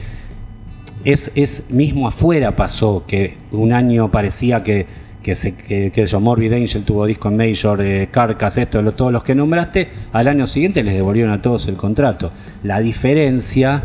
es, 1.04 1.32
es 1.36 1.70
mismo 1.72 2.08
afuera 2.08 2.56
pasó 2.56 3.04
que 3.08 3.36
un 3.52 3.74
año 3.74 4.10
parecía 4.12 4.64
que, 4.64 4.86
que, 5.22 5.36
se, 5.36 5.56
que, 5.56 5.92
que 5.92 6.06
yo, 6.06 6.20
Morbid 6.20 6.54
Angel 6.54 6.84
tuvo 6.84 7.06
disco 7.06 7.30
en 7.30 7.38
Major, 7.38 7.82
eh, 7.82 8.08
Carcass, 8.12 8.58
esto, 8.58 8.82
lo- 8.82 8.92
todos 8.94 9.12
los 9.12 9.24
que 9.24 9.34
nombraste, 9.36 9.90
al 10.14 10.28
año 10.28 10.48
siguiente 10.48 10.84
les 10.84 10.94
devolvieron 10.94 11.32
a 11.34 11.42
todos 11.42 11.68
el 11.68 11.76
contrato. 11.76 12.32
La 12.64 12.80
diferencia 12.80 13.84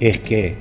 es 0.00 0.18
que 0.20 0.56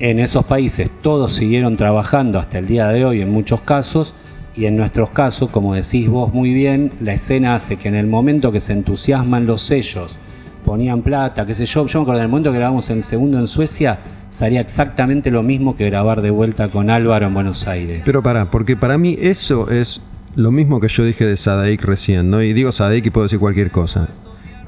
en 0.00 0.18
esos 0.18 0.44
países 0.44 0.90
todos 1.02 1.34
siguieron 1.34 1.76
trabajando 1.76 2.38
hasta 2.38 2.58
el 2.58 2.66
día 2.66 2.88
de 2.88 3.04
hoy 3.04 3.20
en 3.22 3.30
muchos 3.30 3.60
casos 3.62 4.14
y 4.58 4.66
en 4.66 4.76
nuestros 4.76 5.10
casos, 5.10 5.50
como 5.50 5.72
decís 5.74 6.08
vos 6.08 6.34
muy 6.34 6.52
bien, 6.52 6.90
la 7.00 7.12
escena 7.12 7.54
hace 7.54 7.76
que 7.76 7.86
en 7.86 7.94
el 7.94 8.08
momento 8.08 8.50
que 8.50 8.60
se 8.60 8.72
entusiasman 8.72 9.46
los 9.46 9.62
sellos, 9.62 10.16
ponían 10.64 11.02
plata, 11.02 11.46
qué 11.46 11.54
sé 11.54 11.64
yo, 11.64 11.86
yo 11.86 12.00
me 12.00 12.02
acuerdo 12.02 12.18
en 12.18 12.24
el 12.24 12.30
momento 12.30 12.50
que 12.50 12.58
grabamos 12.58 12.90
el 12.90 13.04
segundo 13.04 13.38
en 13.38 13.46
Suecia, 13.46 14.00
salía 14.30 14.60
exactamente 14.60 15.30
lo 15.30 15.44
mismo 15.44 15.76
que 15.76 15.86
grabar 15.86 16.22
de 16.22 16.30
vuelta 16.30 16.68
con 16.70 16.90
Álvaro 16.90 17.28
en 17.28 17.34
Buenos 17.34 17.68
Aires. 17.68 18.02
Pero 18.04 18.20
pará, 18.20 18.50
porque 18.50 18.76
para 18.76 18.98
mí 18.98 19.16
eso 19.20 19.70
es 19.70 20.00
lo 20.34 20.50
mismo 20.50 20.80
que 20.80 20.88
yo 20.88 21.04
dije 21.04 21.24
de 21.24 21.36
Sadaik 21.36 21.84
recién, 21.84 22.28
¿no? 22.28 22.42
Y 22.42 22.52
digo 22.52 22.72
Sadaik 22.72 23.06
y 23.06 23.10
puedo 23.10 23.26
decir 23.26 23.38
cualquier 23.38 23.70
cosa. 23.70 24.08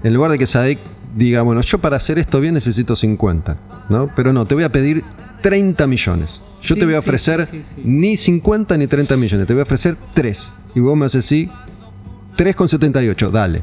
En 0.04 0.14
lugar 0.14 0.30
de 0.30 0.38
que 0.38 0.46
Sadaik 0.46 0.78
diga, 1.16 1.42
bueno, 1.42 1.62
yo 1.62 1.78
para 1.78 1.96
hacer 1.96 2.16
esto 2.20 2.40
bien 2.40 2.54
necesito 2.54 2.94
50, 2.94 3.56
¿no? 3.88 4.08
Pero 4.14 4.32
no, 4.32 4.46
te 4.46 4.54
voy 4.54 4.62
a 4.62 4.70
pedir 4.70 5.02
30 5.40 5.86
millones. 5.86 6.42
Yo 6.62 6.74
Sí, 6.74 6.80
te 6.80 6.86
voy 6.86 6.94
a 6.94 6.98
ofrecer 6.98 7.46
sí, 7.46 7.58
sí, 7.62 7.72
sí. 7.76 7.82
ni 7.84 8.16
50 8.16 8.76
ni 8.76 8.86
30 8.86 9.16
millones, 9.16 9.46
te 9.46 9.52
voy 9.54 9.60
a 9.60 9.64
ofrecer 9.64 9.96
3. 10.12 10.54
Y 10.74 10.80
vos 10.80 10.96
me 10.96 11.06
haces 11.06 11.24
sí, 11.24 11.48
3,78, 12.36 13.30
dale. 13.30 13.62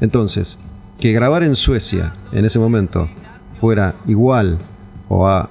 Entonces, 0.00 0.58
que 0.98 1.12
grabar 1.12 1.42
en 1.42 1.54
Suecia 1.56 2.12
en 2.32 2.44
ese 2.44 2.58
momento 2.58 3.06
fuera 3.58 3.94
igual 4.06 4.58
o 5.08 5.26
a 5.26 5.50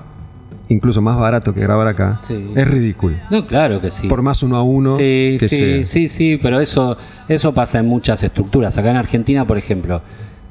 incluso 0.70 1.02
más 1.02 1.18
barato 1.18 1.54
que 1.54 1.60
grabar 1.62 1.88
acá, 1.88 2.20
Sí. 2.28 2.52
es 2.56 2.68
ridículo. 2.68 3.18
no, 3.32 3.48
claro 3.48 3.82
que 3.82 3.90
sí. 3.90 4.08
Por 4.08 4.22
más 4.22 4.44
uno 4.44 4.56
a 4.56 4.64
uno 4.64 4.98
Sí, 4.98 5.38
que 5.40 5.48
sí, 5.50 5.56
sea. 5.58 5.86
sí, 5.86 6.08
sí, 6.08 6.40
pero 6.42 6.60
eso, 6.60 6.96
eso 7.28 7.54
pasa 7.54 7.80
en 7.80 7.88
muchas 7.88 8.22
estructuras. 8.24 8.78
Acá 8.78 8.92
en 8.92 8.98
Argentina, 8.98 9.46
por 9.48 9.58
ejemplo, 9.58 10.02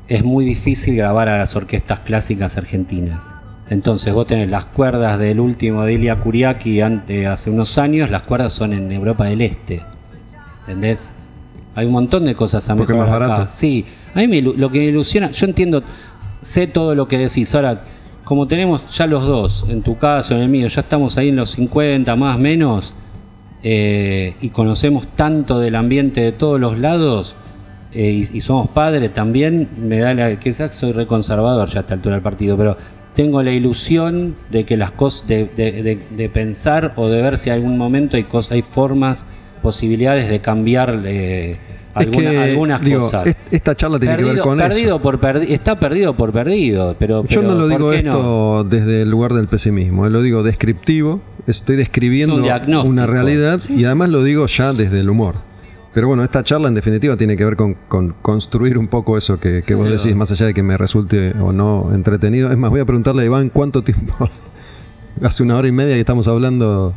es 0.08 0.24
muy 0.24 0.44
difícil 0.44 0.96
grabar 0.96 1.28
a 1.28 1.38
las 1.38 1.54
orquestas 1.54 2.00
clásicas 2.00 2.56
argentinas. 2.56 3.24
Entonces 3.70 4.14
vos 4.14 4.26
tenés 4.26 4.48
las 4.48 4.64
cuerdas 4.64 5.18
del 5.18 5.40
último 5.40 5.84
de 5.84 5.94
Ilia 5.94 6.16
Kuriaki 6.16 6.80
ante, 6.80 7.26
hace 7.26 7.50
unos 7.50 7.76
años, 7.78 8.10
las 8.10 8.22
cuerdas 8.22 8.52
son 8.52 8.72
en 8.72 8.90
Europa 8.90 9.26
del 9.26 9.42
Este. 9.42 9.82
¿Entendés? 10.60 11.10
Hay 11.74 11.86
un 11.86 11.92
montón 11.92 12.24
de 12.24 12.34
cosas 12.34 12.68
a 12.70 12.76
Porque 12.76 12.92
mejorar 12.94 13.20
más 13.20 13.20
acá. 13.20 13.28
barato. 13.34 13.50
Sí, 13.54 13.84
a 14.14 14.18
mí 14.18 14.28
me 14.28 14.40
lo 14.42 14.70
que 14.70 14.78
me 14.78 14.86
ilusiona, 14.86 15.30
yo 15.30 15.46
entiendo, 15.46 15.82
sé 16.40 16.66
todo 16.66 16.94
lo 16.94 17.06
que 17.06 17.18
decís. 17.18 17.54
Ahora, 17.54 17.82
como 18.24 18.46
tenemos 18.48 18.88
ya 18.96 19.06
los 19.06 19.24
dos, 19.26 19.66
en 19.68 19.82
tu 19.82 19.98
caso, 19.98 20.34
en 20.34 20.40
el 20.40 20.48
mío, 20.48 20.66
ya 20.66 20.80
estamos 20.80 21.16
ahí 21.18 21.28
en 21.28 21.36
los 21.36 21.50
50 21.50 22.16
más 22.16 22.38
menos, 22.38 22.94
eh, 23.62 24.34
y 24.40 24.48
conocemos 24.48 25.06
tanto 25.08 25.60
del 25.60 25.74
ambiente 25.74 26.20
de 26.20 26.32
todos 26.32 26.58
los 26.58 26.78
lados, 26.78 27.36
eh, 27.92 28.26
y, 28.32 28.36
y 28.36 28.40
somos 28.40 28.68
padres 28.68 29.12
también, 29.14 29.68
me 29.78 29.98
da 29.98 30.14
la. 30.14 30.38
Quizás 30.38 30.74
soy 30.74 30.92
reconservador 30.92 31.68
ya 31.68 31.78
a 31.78 31.82
esta 31.82 31.94
altura 31.94 32.16
del 32.16 32.22
partido, 32.22 32.56
pero 32.56 32.76
tengo 33.18 33.42
la 33.42 33.50
ilusión 33.50 34.36
de 34.48 34.64
que 34.64 34.76
las 34.76 34.92
cosas. 34.92 35.26
De, 35.26 35.50
de- 35.56 35.82
de- 35.82 35.98
de 36.16 36.28
pensar 36.28 36.92
o 36.94 37.08
de 37.08 37.20
ver 37.20 37.36
si 37.36 37.50
algún 37.50 37.76
momento 37.76 38.16
hay, 38.16 38.22
cosas, 38.24 38.52
hay 38.52 38.62
formas, 38.62 39.26
posibilidades 39.60 40.30
de 40.30 40.38
cambiar 40.40 41.02
eh, 41.04 41.56
alguna- 41.94 42.30
que, 42.30 42.38
algunas 42.38 42.80
digo, 42.80 43.00
cosas. 43.00 43.26
est- 43.26 43.38
esta 43.50 43.74
charla 43.74 43.98
tiene 43.98 44.16
que 44.16 44.22
ver 44.22 44.38
con 44.38 44.58
perdido 44.58 44.96
eso. 44.96 45.02
por 45.02 45.20
perdi- 45.20 45.50
está 45.50 45.80
perdido 45.80 46.14
por 46.16 46.32
perdido, 46.32 46.94
pero, 46.96 47.26
Yo 47.26 47.42
no 47.42 47.54
lo 47.56 47.62
¿por 47.62 47.68
digo 47.70 47.86
no? 47.88 47.92
esto 47.92 48.64
desde 48.64 49.02
el 49.02 49.10
lugar 49.10 49.32
del 49.32 49.48
pesimismo, 49.48 50.06
eh, 50.06 50.10
lo 50.10 50.22
digo 50.22 50.44
descriptivo, 50.44 51.20
estoy 51.48 51.74
describiendo 51.74 52.36
un 52.36 52.76
una 52.86 53.06
realidad 53.08 53.60
y 53.68 53.84
además 53.84 54.10
lo 54.10 54.22
digo 54.22 54.46
ya 54.46 54.72
desde 54.72 55.00
el 55.00 55.10
humor. 55.10 55.34
Pero 55.94 56.08
bueno, 56.08 56.22
esta 56.22 56.44
charla 56.44 56.68
en 56.68 56.74
definitiva 56.74 57.16
tiene 57.16 57.36
que 57.36 57.44
ver 57.44 57.56
con, 57.56 57.74
con 57.88 58.14
construir 58.22 58.78
un 58.78 58.88
poco 58.88 59.16
eso 59.16 59.40
que, 59.40 59.62
que 59.62 59.74
vos 59.74 59.90
decís, 59.90 60.14
más 60.14 60.30
allá 60.30 60.46
de 60.46 60.54
que 60.54 60.62
me 60.62 60.76
resulte 60.76 61.32
o 61.40 61.52
no 61.52 61.90
entretenido. 61.94 62.50
Es 62.50 62.58
más, 62.58 62.70
voy 62.70 62.80
a 62.80 62.84
preguntarle 62.84 63.22
a 63.22 63.24
Iván 63.26 63.48
cuánto 63.48 63.82
tiempo, 63.82 64.14
hace 65.22 65.42
una 65.42 65.56
hora 65.56 65.66
y 65.66 65.72
media 65.72 65.94
que 65.94 66.00
estamos 66.00 66.28
hablando, 66.28 66.94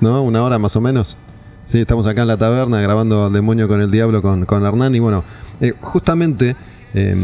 ¿no? 0.00 0.22
Una 0.22 0.42
hora 0.42 0.58
más 0.58 0.76
o 0.76 0.80
menos. 0.80 1.16
Sí, 1.64 1.78
estamos 1.78 2.06
acá 2.08 2.22
en 2.22 2.28
la 2.28 2.36
taberna 2.36 2.80
grabando 2.80 3.26
al 3.26 3.32
demonio 3.32 3.68
con 3.68 3.80
el 3.80 3.90
diablo 3.92 4.22
con, 4.22 4.44
con 4.44 4.66
Hernán 4.66 4.94
y 4.96 4.98
bueno, 4.98 5.22
eh, 5.60 5.72
justamente 5.80 6.56
eh, 6.92 7.14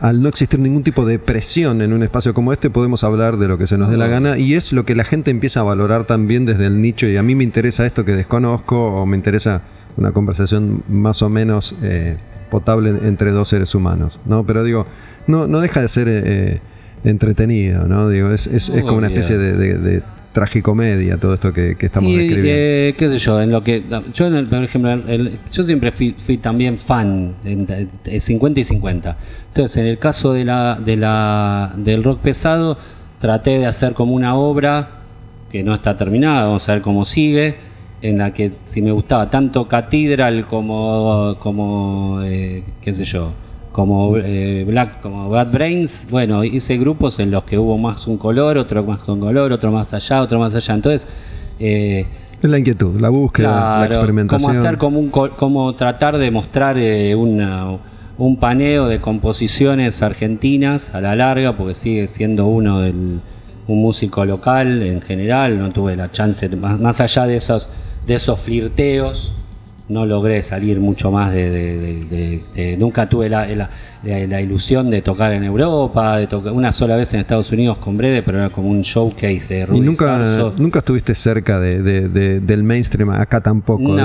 al 0.00 0.20
no 0.20 0.28
existir 0.28 0.58
ningún 0.58 0.82
tipo 0.82 1.06
de 1.06 1.20
presión 1.20 1.80
en 1.80 1.92
un 1.92 2.02
espacio 2.02 2.34
como 2.34 2.52
este 2.52 2.70
podemos 2.70 3.04
hablar 3.04 3.36
de 3.36 3.46
lo 3.46 3.56
que 3.56 3.68
se 3.68 3.78
nos 3.78 3.88
dé 3.88 3.96
la 3.96 4.08
gana 4.08 4.36
y 4.36 4.54
es 4.54 4.72
lo 4.72 4.84
que 4.84 4.96
la 4.96 5.04
gente 5.04 5.30
empieza 5.30 5.60
a 5.60 5.62
valorar 5.62 6.04
también 6.04 6.44
desde 6.44 6.66
el 6.66 6.80
nicho 6.80 7.06
y 7.06 7.16
a 7.16 7.22
mí 7.22 7.36
me 7.36 7.44
interesa 7.44 7.86
esto 7.86 8.04
que 8.04 8.16
desconozco 8.16 8.76
o 8.76 9.06
me 9.06 9.16
interesa 9.16 9.62
una 9.96 10.12
conversación 10.12 10.82
más 10.88 11.22
o 11.22 11.28
menos 11.28 11.74
eh, 11.82 12.16
potable 12.50 12.90
entre 12.90 13.30
dos 13.32 13.48
seres 13.48 13.74
humanos, 13.74 14.18
¿no? 14.26 14.44
Pero 14.44 14.64
digo, 14.64 14.86
no, 15.26 15.46
no 15.46 15.60
deja 15.60 15.80
de 15.80 15.88
ser 15.88 16.08
eh, 16.08 16.22
eh, 16.24 16.60
entretenido, 17.04 17.86
¿no? 17.86 18.08
Digo, 18.08 18.30
es, 18.30 18.46
es, 18.46 18.68
es 18.68 18.82
como 18.82 18.98
una 18.98 19.08
especie 19.08 19.38
de, 19.38 19.52
de- 19.56 19.78
de 19.78 20.02
tragicomedia 20.32 21.16
todo 21.16 21.34
esto 21.34 21.52
que, 21.52 21.76
que 21.76 21.86
estamos 21.86 22.10
Y, 22.10 22.16
describiendo. 22.16 22.50
eh, 22.60 22.94
qué 22.98 23.08
sé 23.08 23.18
yo, 23.18 23.40
en 23.40 23.52
lo 23.52 23.62
que 23.62 23.84
yo 24.12 24.26
en 24.26 24.34
el- 24.34 24.46
por 24.48 24.64
ejemplo, 24.64 24.90
el- 24.92 25.38
yo 25.52 25.62
siempre 25.62 25.92
fui, 25.92 26.14
fui 26.18 26.38
también 26.38 26.76
fan 26.76 27.34
en- 27.44 27.66
de 27.66 28.20
50 28.20 28.58
y 28.60 28.64
50. 28.64 29.16
Entonces, 29.48 29.76
en 29.76 29.86
el 29.86 29.98
caso 29.98 30.32
de 30.32 30.44
la, 30.44 30.78
de 30.84 30.96
la 30.96 31.72
del 31.76 32.02
rock 32.02 32.20
pesado, 32.20 32.76
traté 33.20 33.58
de 33.58 33.66
hacer 33.66 33.92
como 33.94 34.12
una 34.14 34.34
obra 34.34 34.88
que 35.52 35.62
no 35.62 35.72
está 35.74 35.96
terminada, 35.96 36.46
vamos 36.46 36.68
a 36.68 36.72
ver 36.74 36.82
cómo 36.82 37.04
sigue, 37.04 37.54
en 38.04 38.18
la 38.18 38.32
que 38.34 38.52
si 38.66 38.82
me 38.82 38.92
gustaba 38.92 39.30
tanto 39.30 39.66
Cathedral 39.66 40.46
como 40.46 41.36
como 41.40 42.20
eh, 42.22 42.62
qué 42.82 42.92
sé 42.92 43.04
yo, 43.04 43.30
como 43.72 44.16
eh, 44.18 44.62
Black, 44.66 45.00
como 45.00 45.30
Bad 45.30 45.50
Brains, 45.52 46.06
bueno, 46.10 46.44
hice 46.44 46.76
grupos 46.76 47.18
en 47.18 47.30
los 47.30 47.44
que 47.44 47.58
hubo 47.58 47.78
más 47.78 48.06
un 48.06 48.18
color, 48.18 48.58
otro 48.58 48.84
más 48.84 49.00
con 49.02 49.18
color, 49.20 49.52
otro 49.52 49.72
más 49.72 49.92
allá, 49.94 50.20
otro 50.22 50.38
más 50.38 50.54
allá. 50.54 50.74
Entonces, 50.74 51.08
eh, 51.58 52.04
Es 52.42 52.50
la 52.50 52.58
inquietud, 52.58 53.00
la 53.00 53.08
búsqueda, 53.08 53.78
la 53.80 53.86
experimentación. 53.86 54.52
como 54.52 54.58
hacer 54.60 54.76
como 54.78 54.98
un 55.00 55.08
como 55.10 55.74
tratar 55.74 56.18
de 56.18 56.30
mostrar 56.30 56.76
eh, 56.78 57.14
una- 57.14 57.78
un 58.18 58.36
paneo 58.36 58.86
de 58.86 59.00
composiciones 59.00 60.02
argentinas 60.02 60.94
a 60.94 61.00
la 61.00 61.16
larga, 61.16 61.56
porque 61.56 61.74
sigue 61.74 62.06
siendo 62.08 62.46
uno 62.46 62.80
del 62.80 63.20
un 63.66 63.80
músico 63.80 64.26
local 64.26 64.82
en 64.82 65.00
general, 65.00 65.58
no 65.58 65.70
tuve 65.70 65.96
la 65.96 66.10
chance, 66.10 66.46
más, 66.54 66.78
más 66.78 67.00
allá 67.00 67.26
de 67.26 67.36
esos, 67.38 67.66
de 68.06 68.14
esos 68.14 68.38
flirteos, 68.40 69.32
no 69.86 70.06
logré 70.06 70.40
salir 70.40 70.80
mucho 70.80 71.10
más 71.10 71.30
de, 71.32 72.76
nunca 72.78 73.06
tuve 73.08 73.28
la, 73.28 73.46
la- 73.48 73.68
la- 74.02 74.26
la 74.26 74.40
ilusión 74.40 74.88
de 74.90 75.02
tocar 75.02 75.32
en 75.34 75.44
Europa, 75.44 76.16
de 76.18 76.26
tocar 76.26 76.52
una 76.52 76.72
sola 76.72 76.96
vez 76.96 77.12
en 77.14 77.20
Estados 77.20 77.52
Unidos 77.52 77.76
con 77.78 77.96
Brede, 77.96 78.22
pero 78.22 78.38
era 78.38 78.48
como 78.50 78.68
un 78.70 78.80
showcase 78.80 79.42
de 79.48 79.58
Y 79.60 79.64
Rudy 79.66 79.80
nunca, 79.80 80.52
nunca 80.56 80.78
estuviste 80.78 81.14
cerca 81.14 81.60
de, 81.60 81.82
de- 81.82 82.08
de- 82.08 82.40
del 82.40 82.62
mainstream, 82.62 83.10
acá 83.10 83.42
tampoco. 83.42 83.82
No, 83.82 83.96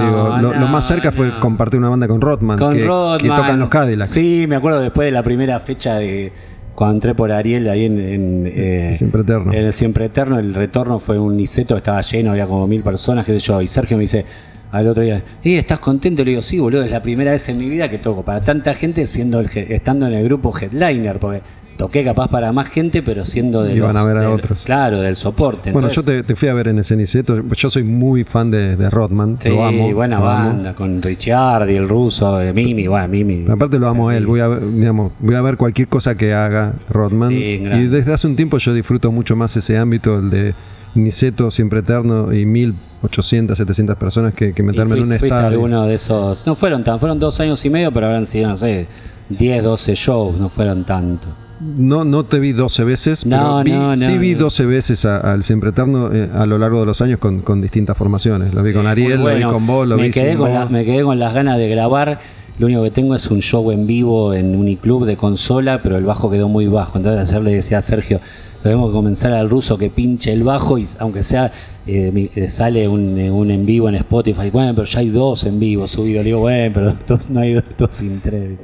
digo, 0.41 0.53
lo, 0.53 0.67
más 0.67 0.85
cerca 0.85 1.11
fue 1.13 1.38
compartir 1.39 1.80
una 1.80 1.89
banda 1.89 2.07
con 2.09 2.19
Rodman, 2.19 2.59
Con 2.59 2.73
que, 2.76 2.85
Rodman. 2.85 3.19
que 3.19 3.27
tocan 3.30 3.59
los 3.59 3.69
Cadillacs. 3.69 4.09
Sí, 4.09 4.45
me 4.49 4.57
acuerdo 4.57 4.81
después 4.81 5.05
de 5.05 5.11
la 5.11 5.23
primera 5.23 5.59
fecha 5.61 5.95
de 5.95 6.31
cuando 6.80 6.95
entré 6.95 7.14
por 7.14 7.30
Ariel 7.30 7.68
ahí 7.68 7.84
en, 7.84 7.99
en, 7.99 8.53
eh, 8.56 8.91
Siempre 8.93 9.19
Eterno. 9.19 9.51
en 9.51 9.65
el 9.65 9.73
Siempre 9.73 10.06
Eterno, 10.06 10.39
el 10.39 10.53
retorno 10.53 10.97
fue 11.01 11.19
un 11.19 11.35
Niceto, 11.35 11.76
estaba 11.76 11.99
lleno, 11.99 12.31
había 12.31 12.45
como 12.45 12.68
mil 12.68 12.81
personas, 12.84 13.26
qué 13.26 13.34
sé 13.34 13.39
yo, 13.39 13.61
y 13.61 13.68
Sergio 13.68 13.97
me 13.97 14.03
dice, 14.03 14.23
al 14.72 14.88
otro 14.88 15.03
día, 15.03 15.22
¿y 15.43 15.56
estás 15.56 15.80
contento? 15.80 16.23
Le 16.23 16.30
digo, 16.30 16.41
sí, 16.41 16.57
boludo, 16.57 16.84
es 16.84 16.91
la 16.91 17.03
primera 17.03 17.31
vez 17.31 17.49
en 17.49 17.57
mi 17.57 17.68
vida 17.68 17.89
que 17.89 17.97
toco 17.97 18.23
para 18.23 18.39
tanta 18.45 18.73
gente 18.76 19.06
siendo 19.07 19.41
el, 19.41 19.49
estando 19.53 20.07
en 20.07 20.14
el 20.14 20.23
grupo 20.23 20.53
headliner, 20.57 21.19
porque 21.19 21.41
toqué 21.80 22.03
capaz 22.03 22.27
para 22.27 22.51
más 22.51 22.68
gente, 22.68 23.01
pero 23.01 23.23
siendo 23.23 23.64
de 23.64 23.73
Iban 23.73 23.93
los- 23.93 24.03
a 24.03 24.06
ver 24.06 24.18
a 24.18 24.22
del- 24.23 24.30
otros. 24.31 24.64
Claro, 24.64 24.99
del 24.99 25.15
soporte. 25.15 25.72
Bueno, 25.72 25.88
Entonces, 25.88 26.14
yo 26.14 26.22
te, 26.22 26.27
te 26.27 26.35
fui 26.35 26.49
a 26.49 26.53
ver 26.53 26.68
en 26.68 26.77
ese 26.80 26.97
Niceto. 26.97 27.41
Yo 27.56 27.69
soy 27.69 27.84
muy 27.84 28.26
fan 28.26 28.51
de, 28.51 28.76
de 28.76 28.89
Rodman. 28.89 29.38
Sí, 29.39 29.47
lo 29.47 29.65
amo. 29.65 29.93
buena 29.93 30.19
lo 30.19 30.30
amo. 30.30 30.49
banda, 30.49 30.76
con 30.76 31.01
Richard 31.01 31.69
y 31.69 31.76
el 31.77 31.88
ruso, 31.88 32.41
eh, 32.41 32.51
Mimi, 32.51 32.85
bueno, 32.88 33.07
Mimi. 33.07 33.45
Aparte 33.49 33.80
lo 33.80 33.88
amo 33.88 34.10
a 34.10 34.18
él, 34.18 34.27
voy 34.27 34.41
a, 34.41 34.49
ver, 34.49 34.69
digamos, 34.73 35.14
voy 35.19 35.35
a 35.35 35.41
ver 35.41 35.56
cualquier 35.56 35.88
cosa 35.88 36.15
que 36.18 36.34
haga 36.34 36.73
Rodman. 36.89 37.30
Sí, 37.30 37.35
y 37.64 37.88
desde 37.88 38.14
hace 38.14 38.27
un 38.27 38.35
tiempo 38.35 38.57
yo 38.57 38.73
disfruto 38.73 39.11
mucho 39.14 39.38
más 39.38 39.56
ese 39.56 39.77
ámbito, 39.77 40.19
el 40.19 40.30
de 40.30 40.53
Niceto, 40.95 41.49
Siempre 41.49 41.80
Eterno 41.80 42.34
y 42.34 42.45
1800, 42.45 43.57
700 43.57 43.95
personas 43.95 44.34
que, 44.34 44.53
que 44.53 44.64
Y 44.64 44.65
meterme 44.65 44.91
fui- 44.91 44.99
en 44.99 45.06
un 45.06 45.14
estadio. 45.14 45.47
alguno 45.47 45.85
de 45.85 45.93
esos. 45.95 46.45
No 46.45 46.56
fueron 46.56 46.84
tan, 46.84 46.99
fueron 46.99 47.19
dos 47.22 47.39
años 47.39 47.64
y 47.64 47.69
medio, 47.69 47.91
pero 47.93 48.07
habrán 48.07 48.26
sido, 48.26 48.49
no 48.49 48.57
sé, 48.57 48.85
10, 49.30 49.64
12 49.64 49.95
shows, 49.95 50.38
no 50.38 50.49
fueron 50.49 50.84
tanto. 50.84 51.27
No, 51.60 52.06
no 52.06 52.23
te 52.23 52.40
vi 52.40 52.52
12 52.53 52.84
veces, 52.86 53.26
No, 53.26 53.61
pero 53.64 53.64
vi- 53.64 53.72
no, 53.86 53.94
sí 53.94 54.14
no, 54.14 54.19
vi 54.19 54.34
no. 54.34 54.40
12 54.40 54.65
veces 54.65 55.06
al 55.06 55.44
Siempre 55.44 55.72
Eterno 55.72 56.10
eh, 56.14 56.30
a 56.34 56.45
lo 56.45 56.57
largo 56.57 56.80
de 56.80 56.86
los 56.86 57.02
años 57.02 57.19
con, 57.19 57.40
con 57.41 57.61
distintas 57.61 57.98
formaciones. 57.98 58.53
Lo 58.53 58.64
vi 58.64 58.73
con 58.73 58.88
Ariel, 58.88 59.19
bueno. 59.19 59.40
lo 59.40 59.48
vi 59.48 59.53
con 59.53 59.68
vos, 59.68 59.88
lo 59.88 59.98
me 59.98 60.03
vi 60.03 60.11
quedé 60.11 60.30
sin 60.30 60.38
con 60.38 60.49
vos. 60.52 60.60
la- 60.60 60.65
Me 60.69 60.86
quedé 60.86 61.03
con 61.03 61.19
las 61.19 61.34
ganas 61.34 61.57
de 61.57 61.68
grabar. 61.68 62.19
Lo 62.60 62.65
único 62.65 62.84
que 62.84 62.91
tengo 62.91 63.15
es 63.15 63.30
un 63.31 63.41
show 63.41 63.72
en 63.72 63.88
vivo 63.88 64.34
en 64.34 64.56
Uniclub 64.56 65.06
de 65.06 65.15
consola, 65.15 65.80
pero 65.81 65.98
el 65.98 66.03
bajo 66.03 66.30
quedó 66.30 66.49
muy 66.49 66.68
bajo. 66.68 66.98
Entonces 66.98 67.30
ayer 67.30 67.41
le 67.41 67.52
decía 67.56 67.77
a 67.77 67.81
Sergio, 67.81 68.19
debemos 68.64 68.91
comenzar 68.91 69.31
al 69.31 69.49
ruso 69.49 69.77
que 69.77 69.90
pinche 69.90 70.34
el 70.34 70.44
bajo 70.44 70.77
y 70.77 70.86
aunque 70.99 71.23
sea, 71.23 71.52
eh, 71.88 72.30
eh, 72.36 72.49
sale 72.49 72.88
un, 72.90 73.18
un 73.18 73.52
en 73.52 73.65
vivo 73.65 73.88
en 73.88 73.95
Spotify. 73.95 74.49
Bueno, 74.52 74.73
pero 74.76 74.86
ya 74.86 74.99
hay 74.99 75.10
dos 75.10 75.45
en 75.45 75.57
vivo 75.60 75.88
subidos. 75.88 76.23
Le 76.23 76.30
digo, 76.31 76.40
bueno, 76.40 76.72
pero 76.73 76.94
dos, 77.07 77.30
no 77.30 77.40
hay 77.40 77.53
dos, 77.53 77.64
dos 77.77 77.94
sin 77.95 78.19
tres. 78.19 78.57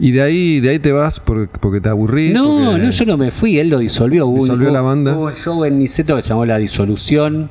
Y 0.00 0.10
de 0.12 0.22
ahí, 0.22 0.60
de 0.60 0.70
ahí 0.70 0.78
te 0.78 0.92
vas 0.92 1.20
porque, 1.20 1.48
porque 1.60 1.80
te 1.80 1.88
aburrí. 1.88 2.30
No, 2.30 2.44
porque- 2.66 2.82
no, 2.84 2.90
yo 2.90 3.04
no 3.06 3.16
me 3.16 3.30
fui, 3.30 3.58
él 3.58 3.68
lo 3.68 3.78
disolvió. 3.78 4.26
Hubo 4.26 4.40
Disolvió 4.42 4.70
la 4.70 4.80
banda. 4.80 5.16
Hubo 5.16 5.26
un 5.26 5.34
show 5.34 5.64
en 5.64 5.78
Niceto 5.78 6.16
que 6.16 6.22
se 6.22 6.30
llamó 6.30 6.44
La 6.46 6.58
Disolución. 6.58 7.50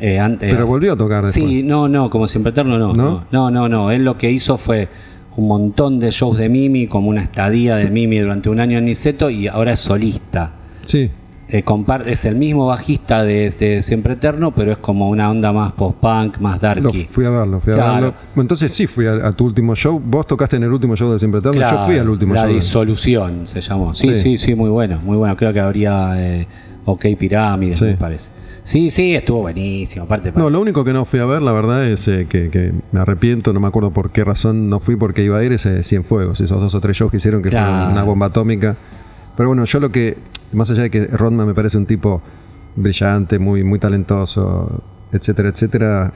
eh, 0.00 0.18
antes- 0.18 0.52
Pero 0.52 0.66
volvió 0.66 0.94
a 0.94 0.96
tocar 0.96 1.24
después. 1.24 1.44
Sí, 1.48 1.62
no, 1.62 1.88
no, 1.88 2.10
como 2.10 2.26
siempre 2.26 2.50
eterno 2.50 2.76
no. 2.78 2.92
¿No? 2.94 3.24
No, 3.30 3.50
no, 3.50 3.50
no, 3.50 3.68
no. 3.68 3.90
Él 3.92 4.04
lo 4.04 4.18
que 4.18 4.28
hizo 4.30 4.58
fue 4.58 4.88
un 5.36 5.46
montón 5.46 6.00
de 6.00 6.10
shows 6.10 6.36
de 6.36 6.48
Mimi, 6.48 6.88
como 6.88 7.08
una 7.10 7.22
estadía 7.22 7.76
de 7.76 7.90
Mimi 7.90 8.18
durante 8.18 8.48
un 8.48 8.58
año 8.58 8.78
en 8.78 8.86
Niceto 8.86 9.30
y 9.30 9.46
ahora 9.46 9.72
es 9.72 9.80
solista. 9.80 10.50
Sí. 10.82 11.10
Eh, 11.48 11.62
es 12.06 12.24
el 12.24 12.36
mismo 12.36 12.66
bajista 12.66 13.22
de, 13.22 13.50
de 13.50 13.82
Siempre 13.82 14.14
Eterno, 14.14 14.52
pero 14.54 14.72
es 14.72 14.78
como 14.78 15.10
una 15.10 15.30
onda 15.30 15.52
más 15.52 15.72
post-punk, 15.74 16.38
más 16.38 16.56
Lo, 16.62 16.68
darky. 16.68 17.08
fui 17.12 17.24
a 17.26 17.30
verlo, 17.30 17.60
fui 17.60 17.72
a 17.74 17.76
Claro. 17.76 17.92
verlo. 17.94 18.14
Entonces 18.36 18.72
sí 18.72 18.86
fui 18.86 19.06
a, 19.06 19.26
a 19.26 19.32
tu 19.32 19.44
último 19.44 19.74
show. 19.76 20.00
Vos 20.04 20.26
tocaste 20.26 20.56
en 20.56 20.62
el 20.64 20.72
último 20.72 20.96
show 20.96 21.10
del 21.10 21.18
Siempre 21.18 21.40
Eterno. 21.40 21.58
Claro, 21.58 21.78
yo 21.80 21.84
fui 21.86 21.98
al 21.98 22.08
último 22.08 22.34
La 22.34 22.40
show. 22.42 22.48
de- 22.48 22.54
disolución 22.54 23.46
se 23.46 23.60
llamó. 23.60 23.92
Sí, 23.94 24.14
Sí. 24.14 24.22
sí, 24.22 24.36
sí, 24.38 24.54
muy 24.54 24.70
bueno, 24.70 25.00
muy 25.04 25.16
bueno. 25.18 25.36
Creo 25.36 25.52
que 25.52 25.60
habría 25.60 26.14
eh, 26.16 26.46
OK 26.86 27.04
Pirámides, 27.18 27.78
Sí. 27.78 27.84
me 27.84 27.94
parece. 27.96 28.30
Sí, 28.62 28.88
sí, 28.88 29.14
estuvo 29.14 29.40
buenísimo. 29.42 30.06
Aparte, 30.06 30.32
No, 30.34 30.48
lo 30.48 30.58
único 30.58 30.82
que 30.84 30.94
no 30.94 31.04
fui 31.04 31.20
a 31.20 31.26
ver, 31.26 31.42
la 31.42 31.52
verdad, 31.52 31.86
es 31.86 32.08
eh, 32.08 32.26
que, 32.26 32.48
que 32.48 32.72
me 32.92 33.00
arrepiento, 33.00 33.52
no 33.52 33.60
me 33.60 33.68
acuerdo 33.68 33.90
por 33.90 34.10
qué 34.10 34.24
razón 34.24 34.70
no 34.70 34.80
fui 34.80 34.96
porque 34.96 35.22
iba 35.22 35.36
a 35.38 35.44
ir 35.44 35.52
ese 35.52 35.82
Cienfuegos, 35.82 36.40
esos 36.40 36.58
dos 36.62 36.74
o 36.74 36.80
tres 36.80 36.96
shows 36.96 37.10
que 37.10 37.18
hicieron 37.18 37.42
que 37.42 37.50
Claro. 37.50 37.70
fueron 37.74 37.92
una 37.92 38.02
bomba 38.02 38.26
atómica. 38.26 38.76
Pero 39.36 39.50
bueno, 39.50 39.64
yo 39.66 39.80
lo 39.80 39.90
que, 39.92 40.16
más 40.54 40.70
allá 40.70 40.82
de 40.82 40.90
que 40.90 41.06
Rodman 41.06 41.46
me 41.46 41.54
parece 41.54 41.76
un 41.78 41.86
tipo 41.86 42.22
brillante, 42.76 43.38
muy, 43.38 43.62
muy 43.64 43.78
talentoso, 43.78 44.82
etcétera, 45.12 45.48
etcétera, 45.50 46.12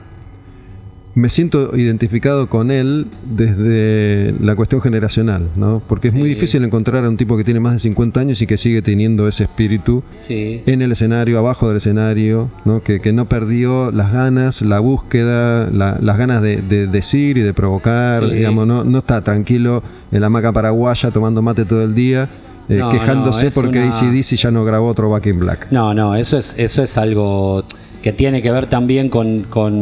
me 1.15 1.27
siento 1.29 1.75
identificado 1.75 2.47
con 2.49 2.69
él 2.69 3.07
desde 3.29 4.33
la 4.39 4.55
cuestión 4.55 4.79
generacional, 4.79 5.49
¿no? 5.55 5.81
Porque 5.85 6.09
es 6.09 6.13
muy 6.13 6.29
difícil 6.29 6.63
encontrar 6.63 7.03
a 7.03 7.09
un 7.09 7.17
tipo 7.17 7.35
que 7.35 7.43
tiene 7.43 7.59
más 7.59 7.73
de 7.73 7.79
50 7.79 8.19
años 8.19 8.41
y 8.41 8.47
que 8.47 8.57
sigue 8.57 8.81
teniendo 8.81 9.27
ese 9.27 9.43
espíritu 9.43 10.03
sí. 10.27 10.61
en 10.65 10.81
el 10.81 10.91
escenario, 10.91 11.39
abajo 11.39 11.67
del 11.67 11.77
escenario, 11.77 12.49
¿no? 12.63 12.83
que, 12.83 13.01
que 13.01 13.11
no 13.11 13.27
perdió 13.27 13.91
las 13.91 14.13
ganas, 14.13 14.61
la 14.61 14.79
búsqueda, 14.79 15.69
la- 15.71 15.97
las 15.99 16.17
ganas 16.17 16.41
de, 16.41 16.57
de 16.57 16.87
decir 16.87 17.37
y 17.37 17.41
de 17.41 17.53
provocar, 17.53 18.23
Sí. 18.25 18.35
digamos, 18.35 18.67
no, 18.67 18.83
no 18.83 18.99
está 18.99 19.21
tranquilo 19.23 19.81
en 20.11 20.21
la 20.21 20.27
hamaca 20.27 20.53
paraguaya 20.53 21.09
tomando 21.11 21.41
mate 21.41 21.65
todo 21.65 21.83
el 21.83 21.95
día, 21.95 22.29
eh, 22.69 22.75
No, 22.77 22.89
quejándose 22.89 23.45
no, 23.47 23.51
porque 23.55 23.79
una- 23.79 23.87
ACDC 23.89 24.35
ya 24.35 24.51
no 24.51 24.63
grabó 24.63 24.87
otro 24.87 25.09
Back 25.09 25.25
in 25.27 25.39
Black. 25.39 25.67
No, 25.71 25.93
no, 25.93 26.15
eso 26.15 26.37
es, 26.37 26.55
eso 26.57 26.83
es 26.83 26.97
algo 26.97 27.63
que 28.01 28.13
tiene 28.13 28.41
que 28.41 28.51
ver 28.51 28.69
también 28.69 29.09
con, 29.09 29.43
con 29.49 29.73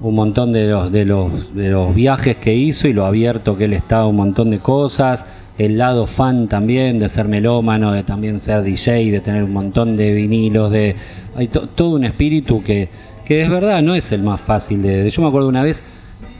un 0.00 0.14
montón 0.14 0.52
de 0.52 0.66
los, 0.66 0.90
de, 0.90 1.04
los, 1.04 1.54
de 1.54 1.68
los 1.68 1.94
viajes 1.94 2.36
que 2.36 2.54
hizo 2.54 2.88
y 2.88 2.92
lo 2.92 3.04
abierto 3.04 3.56
que 3.56 3.64
él 3.66 3.74
está 3.74 3.98
a 4.00 4.06
un 4.06 4.16
montón 4.16 4.50
de 4.50 4.58
cosas. 4.58 5.26
El 5.58 5.76
lado 5.76 6.06
fan 6.06 6.46
también, 6.48 6.98
de 7.00 7.08
ser 7.08 7.26
melómano, 7.26 7.92
de 7.92 8.04
también 8.04 8.38
ser 8.38 8.62
DJ, 8.62 9.10
de 9.10 9.20
tener 9.20 9.42
un 9.42 9.52
montón 9.52 9.96
de 9.96 10.12
vinilos, 10.12 10.70
de 10.70 10.94
hay 11.36 11.48
to- 11.48 11.68
todo 11.68 11.96
un 11.96 12.04
espíritu 12.04 12.62
que, 12.62 12.88
que 13.24 13.42
es 13.42 13.50
verdad, 13.50 13.82
no 13.82 13.94
es 13.96 14.10
el 14.12 14.22
más 14.22 14.40
fácil 14.40 14.82
de, 14.82 15.02
de- 15.02 15.10
Yo 15.10 15.20
me 15.22 15.28
acuerdo 15.28 15.48
una 15.48 15.64
vez 15.64 15.82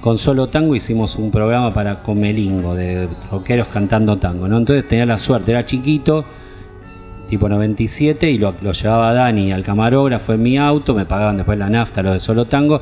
con 0.01 0.19
Solo 0.19 0.49
Tango 0.49 0.75
hicimos 0.75 1.17
un 1.17 1.31
programa 1.31 1.73
para 1.73 2.03
Comelingo, 2.03 2.75
de 2.75 3.09
rockeros 3.31 3.69
cantando 3.69 4.17
tango, 4.19 4.49
¿no? 4.49 4.59
Entonces 4.59 4.87
tenía 4.87 5.07
la 5.07 5.19
suerte, 5.19 5.51
era 5.51 5.65
chiquito, 5.65 6.25
tipo 7.29 7.49
97 7.49 8.31
y 8.31 8.39
lo, 8.39 8.55
lo 8.63 8.73
llevaba 8.73 9.13
Dani 9.13 9.53
al 9.53 9.65
camarógrafo 9.65 10.33
en 10.33 10.43
mi 10.43 10.57
auto, 10.57 10.95
me 10.95 11.05
pagaban 11.05 11.37
después 11.37 11.59
la 11.59 11.69
nafta, 11.69 12.03
lo 12.03 12.13
de 12.13 12.21
Solo 12.21 12.47
Tango, 12.47 12.81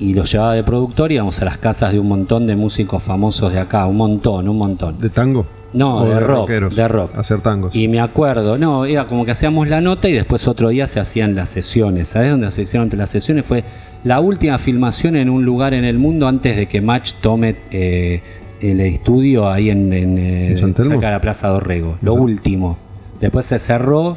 y 0.00 0.14
lo 0.14 0.24
llevaba 0.24 0.54
de 0.54 0.62
productor 0.62 1.12
íbamos 1.12 1.40
a 1.42 1.44
las 1.44 1.58
casas 1.58 1.92
de 1.92 1.98
un 1.98 2.08
montón 2.08 2.46
de 2.46 2.56
músicos 2.56 3.02
famosos 3.02 3.52
de 3.52 3.60
acá, 3.60 3.86
un 3.86 3.96
montón, 3.96 4.48
un 4.48 4.58
montón. 4.58 4.98
¿De 4.98 5.10
tango? 5.10 5.46
No, 5.72 5.98
¿O 5.98 6.06
de, 6.06 6.20
rock, 6.20 6.38
rockeros? 6.38 6.76
de 6.76 6.88
rock. 6.88 7.14
Hacer 7.16 7.40
tangos. 7.40 7.74
Y 7.74 7.88
me 7.88 8.00
acuerdo, 8.00 8.56
no, 8.56 8.86
era 8.86 9.06
como 9.06 9.24
que 9.24 9.32
hacíamos 9.32 9.68
la 9.68 9.80
nota 9.80 10.08
y 10.08 10.12
después 10.12 10.48
otro 10.48 10.70
día 10.70 10.86
se 10.86 10.98
hacían 10.98 11.34
las 11.34 11.50
sesiones. 11.50 12.08
¿Sabes 12.08 12.30
dónde 12.30 12.50
se 12.50 12.62
hicieron 12.62 12.86
entre 12.86 12.98
las 12.98 13.10
sesiones? 13.10 13.44
Fue 13.44 13.64
la 14.04 14.20
última 14.20 14.58
filmación 14.58 15.16
en 15.16 15.28
un 15.28 15.44
lugar 15.44 15.74
en 15.74 15.84
el 15.84 15.98
mundo 15.98 16.28
antes 16.28 16.56
de 16.56 16.66
que 16.66 16.80
Match 16.80 17.14
tome 17.20 17.56
eh, 17.70 18.22
el 18.60 18.80
estudio 18.80 19.50
ahí 19.50 19.70
en, 19.70 19.92
en, 19.92 20.18
eh, 20.18 20.56
cerca 20.56 21.06
de 21.06 21.12
la 21.12 21.20
Plaza 21.20 21.48
Dorrego. 21.48 21.96
Lo 22.02 22.14
último. 22.14 22.78
Después 23.20 23.46
se 23.46 23.58
cerró 23.58 24.16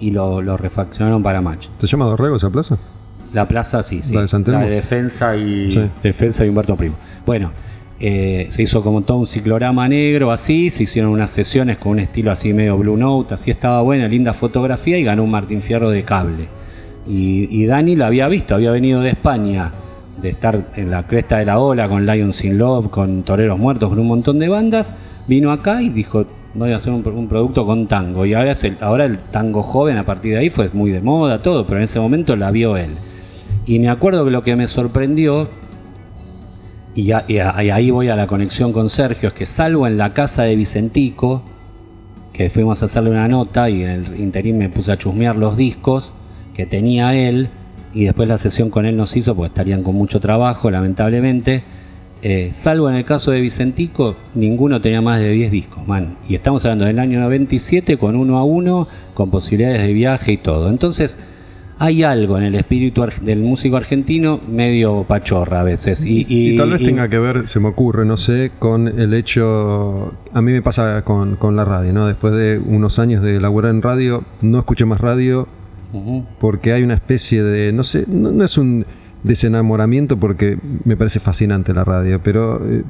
y 0.00 0.10
lo, 0.10 0.42
lo 0.42 0.56
refaccionaron 0.56 1.22
para 1.22 1.40
Match. 1.40 1.68
¿Se 1.78 1.86
llama 1.86 2.06
Dorrego 2.06 2.36
esa 2.36 2.50
plaza? 2.50 2.78
La 3.32 3.48
plaza 3.48 3.82
sí, 3.82 4.00
sí. 4.02 4.14
¿La 4.14 4.22
de 4.22 4.28
San 4.28 4.44
Telmo? 4.44 4.60
La 4.60 4.66
de 4.66 4.74
defensa 4.74 5.34
y 5.36 5.72
Sí. 5.72 5.80
defensa 6.02 6.44
y 6.44 6.48
Humberto 6.50 6.76
Primo. 6.76 6.96
Bueno, 7.24 7.50
eh, 7.98 8.46
se 8.50 8.62
hizo 8.62 8.82
como 8.82 9.02
todo 9.02 9.18
un 9.18 9.26
ciclorama 9.26 9.88
negro 9.88 10.30
así, 10.30 10.68
se 10.70 10.82
hicieron 10.82 11.12
unas 11.12 11.30
sesiones 11.30 11.78
con 11.78 11.92
un 11.92 12.00
estilo 12.00 12.30
así 12.30 12.52
medio 12.52 12.76
Blue 12.76 12.96
Note, 12.96 13.32
así 13.34 13.50
estaba 13.50 13.80
buena, 13.80 14.06
linda 14.08 14.34
fotografía 14.34 14.98
y 14.98 15.04
ganó 15.04 15.22
un 15.24 15.30
Martín 15.30 15.62
Fierro 15.62 15.88
de 15.88 16.02
cable. 16.02 16.48
Y, 17.06 17.66
Dani 17.66 17.96
lo 17.96 18.04
había 18.04 18.28
visto, 18.28 18.54
había 18.54 18.70
venido 18.70 19.00
de 19.00 19.10
España, 19.10 19.72
de 20.20 20.30
estar 20.30 20.66
en 20.76 20.90
la 20.90 21.06
cresta 21.06 21.38
de 21.38 21.46
la 21.46 21.58
ola 21.58 21.88
con 21.88 22.06
Lions 22.06 22.44
in 22.44 22.58
Love, 22.58 22.90
con 22.90 23.24
Toreros 23.24 23.58
Muertos, 23.58 23.88
con 23.88 23.98
un 23.98 24.06
montón 24.06 24.38
de 24.38 24.48
bandas, 24.48 24.94
vino 25.26 25.50
acá 25.50 25.82
y 25.82 25.88
dijo, 25.88 26.26
voy 26.54 26.72
a 26.72 26.76
hacer 26.76 26.92
un, 26.92 27.28
producto 27.28 27.66
con 27.66 27.88
tango. 27.88 28.24
Y 28.24 28.34
ahora, 28.34 28.52
es 28.52 28.62
el, 28.64 28.76
ahora 28.80 29.04
el 29.04 29.18
tango 29.18 29.62
joven 29.62 29.98
a 29.98 30.04
partir 30.04 30.34
de 30.34 30.38
ahí 30.38 30.50
fue 30.50 30.70
muy 30.72 30.92
de 30.92 31.00
moda, 31.00 31.42
todo, 31.42 31.66
pero 31.66 31.78
en 31.78 31.84
ese 31.84 31.98
momento 31.98 32.36
la 32.36 32.50
vio 32.52 32.76
él. 32.76 32.90
Y 33.66 33.78
me 33.80 33.88
acuerdo 33.88 34.24
que 34.24 34.30
lo 34.30 34.44
que 34.44 34.54
me 34.54 34.68
sorprendió, 34.68 35.48
y, 36.94 37.10
y 37.10 37.38
ahí 37.40 37.90
voy 37.90 38.08
a 38.08 38.16
la 38.16 38.28
conexión 38.28 38.72
con 38.72 38.90
Sergio, 38.90 39.30
es 39.30 39.34
que 39.34 39.46
salvo 39.46 39.88
en 39.88 39.98
la 39.98 40.12
casa 40.14 40.44
de 40.44 40.54
Vicentico, 40.54 41.42
que 42.32 42.48
fuimos 42.48 42.80
a 42.82 42.84
hacerle 42.84 43.10
una 43.10 43.28
nota 43.28 43.68
y 43.68 43.82
en 43.82 43.90
el 43.90 44.20
interín 44.20 44.56
me 44.56 44.68
puse 44.68 44.92
a 44.92 44.96
chusmear 44.96 45.36
los 45.36 45.56
discos 45.56 46.14
que 46.54 46.66
tenía 46.66 47.14
él, 47.14 47.48
y 47.94 48.04
después 48.04 48.28
la 48.28 48.38
sesión 48.38 48.70
con 48.70 48.86
él 48.86 48.96
nos 48.96 49.16
hizo, 49.16 49.34
porque 49.34 49.48
estarían 49.48 49.82
con 49.82 49.94
mucho 49.94 50.20
trabajo, 50.20 50.70
lamentablemente. 50.70 51.62
Eh, 52.24 52.50
salvo 52.52 52.88
en 52.88 52.94
el 52.94 53.04
caso 53.04 53.32
de 53.32 53.40
Vicentico, 53.40 54.14
ninguno 54.34 54.80
tenía 54.80 55.00
más 55.00 55.18
de 55.20 55.30
10 55.30 55.50
discos, 55.50 55.86
man. 55.88 56.16
Y 56.28 56.36
estamos 56.36 56.64
hablando 56.64 56.84
del 56.84 56.98
año 57.00 57.18
97 57.20 57.96
con 57.98 58.14
uno 58.16 58.38
a 58.38 58.44
uno, 58.44 58.86
con 59.14 59.30
posibilidades 59.30 59.82
de 59.82 59.92
viaje 59.92 60.32
y 60.32 60.36
todo. 60.36 60.70
Entonces, 60.70 61.18
hay 61.78 62.04
algo 62.04 62.38
en 62.38 62.44
el 62.44 62.54
espíritu 62.54 63.04
del 63.22 63.40
músico 63.40 63.76
argentino 63.76 64.40
medio 64.48 65.02
pachorra 65.02 65.60
a 65.60 65.64
veces. 65.64 66.06
Y, 66.06 66.24
Y, 66.28 66.56
tal 66.56 66.70
vez 66.70 66.80
y- 66.80 66.84
tenga 66.84 67.08
que 67.08 67.18
ver, 67.18 67.48
se 67.48 67.58
me 67.58 67.68
ocurre, 67.68 68.04
no 68.06 68.16
sé, 68.16 68.52
con 68.60 68.86
el 68.86 69.12
hecho. 69.14 70.14
A 70.32 70.40
mí 70.42 70.52
me 70.52 70.62
pasa 70.62 71.02
con, 71.02 71.34
con 71.34 71.56
la 71.56 71.64
radio, 71.64 71.92
¿no? 71.92 72.06
Después 72.06 72.34
de 72.36 72.60
unos 72.64 73.00
años 73.00 73.22
de 73.24 73.40
laburar 73.40 73.72
en 73.72 73.82
radio, 73.82 74.22
no 74.42 74.60
escuché 74.60 74.84
más 74.84 75.00
radio 75.00 75.48
Porque 76.40 76.72
hay 76.72 76.82
una 76.82 76.94
especie 76.94 77.42
de. 77.42 77.72
No 77.72 77.84
sé, 77.84 78.04
no, 78.08 78.32
no 78.32 78.44
es 78.44 78.56
un 78.58 78.86
desenamoramiento 79.22 80.18
porque 80.18 80.58
me 80.84 80.96
parece 80.96 81.20
fascinante 81.20 81.74
la 81.74 81.84
radio, 81.84 82.20
pero. 82.22 82.64
eh, 82.68 82.84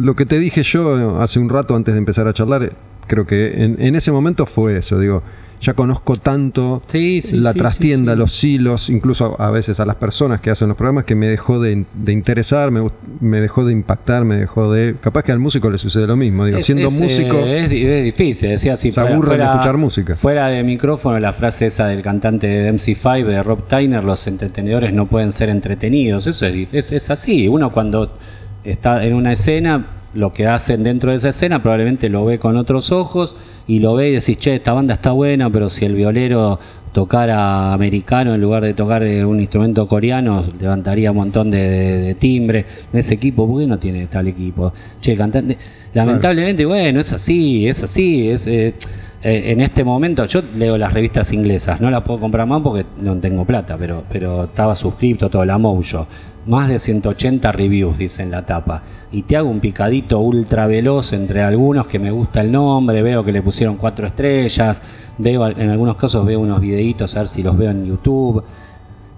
lo 0.00 0.16
que 0.16 0.26
te 0.26 0.38
dije 0.38 0.62
yo 0.62 1.20
hace 1.20 1.38
un 1.38 1.48
rato 1.48 1.76
antes 1.76 1.94
de 1.94 1.98
empezar 1.98 2.26
a 2.28 2.32
charlar, 2.32 2.62
eh, 2.64 2.70
creo 3.06 3.26
que 3.26 3.64
en, 3.64 3.76
en 3.80 3.94
ese 3.96 4.10
momento 4.12 4.46
fue 4.46 4.76
eso, 4.78 4.98
digo, 4.98 5.22
ya 5.60 5.74
conozco 5.74 6.16
tanto 6.16 6.82
Sí, 6.90 7.20
sí, 7.20 7.36
la 7.36 7.52
sí, 7.52 7.58
trastienda, 7.58 8.16
los 8.16 8.42
hilos, 8.42 8.88
incluso 8.88 9.38
a 9.38 9.50
veces 9.50 9.78
a 9.78 9.84
las 9.84 9.96
personas 9.96 10.40
que 10.40 10.48
hacen 10.48 10.68
los 10.68 10.76
programas, 10.78 11.04
que 11.04 11.14
me 11.14 11.26
dejó 11.26 11.60
de, 11.60 11.84
de 11.92 12.12
interesar, 12.12 12.70
me, 12.70 12.82
me 13.20 13.42
dejó 13.42 13.66
de 13.66 13.72
impactar, 13.74 14.24
me 14.24 14.36
dejó 14.36 14.72
de... 14.72 14.96
Capaz 15.02 15.22
que 15.22 15.32
al 15.32 15.38
músico 15.38 15.68
le 15.70 15.76
sucede 15.76 16.06
lo 16.06 16.16
mismo, 16.16 16.46
digo, 16.46 16.56
Es- 16.56 16.64
siendo 16.64 16.88
es, 16.88 16.98
músico... 16.98 17.36
eh, 17.40 17.64
es, 17.64 17.68
di- 17.68 17.84
es 17.84 18.04
difícil, 18.04 18.48
decía 18.48 18.72
así. 18.72 18.90
Se 18.90 19.00
aburren 19.00 19.38
de 19.40 19.44
escuchar 19.44 19.76
música. 19.76 20.16
Fuera 20.16 20.46
de 20.46 20.62
micrófono, 20.62 21.18
la 21.20 21.34
frase 21.34 21.66
esa 21.66 21.86
del 21.88 22.00
cantante 22.00 22.46
de 22.46 22.72
MC5, 22.72 23.26
de 23.26 23.42
Rob 23.42 23.68
Tyner, 23.68 24.02
los 24.02 24.26
entretenedores 24.26 24.94
no 24.94 25.08
pueden 25.08 25.30
ser 25.30 25.50
entretenidos. 25.50 26.26
Eso 26.26 26.46
es, 26.46 26.90
es 26.90 27.10
así. 27.10 27.48
Uno 27.48 27.70
cuando 27.70 28.16
está 28.64 29.04
en 29.04 29.14
una 29.14 29.32
escena, 29.32 29.86
lo 30.14 30.32
que 30.32 30.46
hacen 30.46 30.82
dentro 30.82 31.10
de 31.10 31.16
esa 31.18 31.28
escena 31.28 31.62
probablemente 31.62 32.08
lo 32.08 32.24
ve 32.24 32.38
con 32.38 32.56
otros 32.56 32.90
ojos 32.92 33.34
y 33.66 33.78
lo 33.78 33.94
ve 33.94 34.08
y 34.10 34.12
decís, 34.14 34.36
che, 34.38 34.56
esta 34.56 34.72
banda 34.72 34.94
está 34.94 35.12
buena, 35.12 35.48
pero 35.50 35.70
si 35.70 35.84
el 35.84 35.94
violero 35.94 36.58
tocara 36.92 37.72
americano 37.72 38.34
en 38.34 38.40
lugar 38.40 38.64
de 38.64 38.74
tocar 38.74 39.04
eh, 39.04 39.24
un 39.24 39.38
instrumento 39.38 39.86
coreano, 39.86 40.44
levantaría 40.60 41.12
un 41.12 41.18
montón 41.18 41.48
de, 41.50 41.58
de- 41.70 42.00
de 42.00 42.14
timbre. 42.16 42.66
Ese 42.92 43.14
equipo, 43.14 43.46
¿por 43.46 43.60
qué 43.60 43.66
no 43.68 43.78
tiene 43.78 44.06
tal 44.08 44.26
equipo? 44.26 44.72
Che, 45.00 45.12
el 45.12 45.18
cantante. 45.18 45.56
Lamentablemente, 45.94 46.64
bueno, 46.66 47.00
es 47.00 47.12
así, 47.12 47.68
es 47.68 47.84
así. 47.84 48.28
Es, 48.30 48.46
eh, 48.48 48.74
eh, 49.22 49.52
en 49.52 49.60
este 49.60 49.84
momento, 49.84 50.24
yo 50.24 50.40
leo 50.56 50.78
las 50.78 50.94
revistas 50.94 51.32
inglesas, 51.32 51.78
no 51.80 51.90
las 51.90 52.02
puedo 52.02 52.20
comprar 52.20 52.46
más 52.46 52.62
porque 52.62 52.86
no 53.02 53.16
tengo 53.16 53.44
plata, 53.44 53.76
pero, 53.78 54.04
pero 54.08 54.44
estaba 54.44 54.74
suscrito 54.74 55.28
todo 55.28 55.44
la 55.44 55.58
Mojo. 55.58 56.06
Más 56.46 56.70
de 56.70 56.78
180 56.78 57.52
reviews, 57.52 57.98
dice 57.98 58.22
en 58.22 58.30
la 58.30 58.46
tapa. 58.46 58.82
Y 59.12 59.22
te 59.24 59.36
hago 59.36 59.50
un 59.50 59.60
picadito 59.60 60.20
ultra 60.20 60.66
veloz 60.66 61.12
entre 61.12 61.42
algunos 61.42 61.86
que 61.86 61.98
me 61.98 62.10
gusta 62.10 62.40
el 62.40 62.50
nombre, 62.50 63.02
veo 63.02 63.22
que 63.22 63.30
le 63.30 63.42
pusieron 63.42 63.76
cuatro 63.76 64.06
estrellas, 64.06 64.80
veo 65.18 65.46
en 65.48 65.68
algunos 65.68 65.96
casos 65.96 66.24
veo 66.24 66.40
unos 66.40 66.60
videitos 66.60 67.14
a 67.14 67.20
ver 67.20 67.28
si 67.28 67.42
los 67.42 67.58
veo 67.58 67.70
en 67.70 67.84
YouTube. 67.84 68.42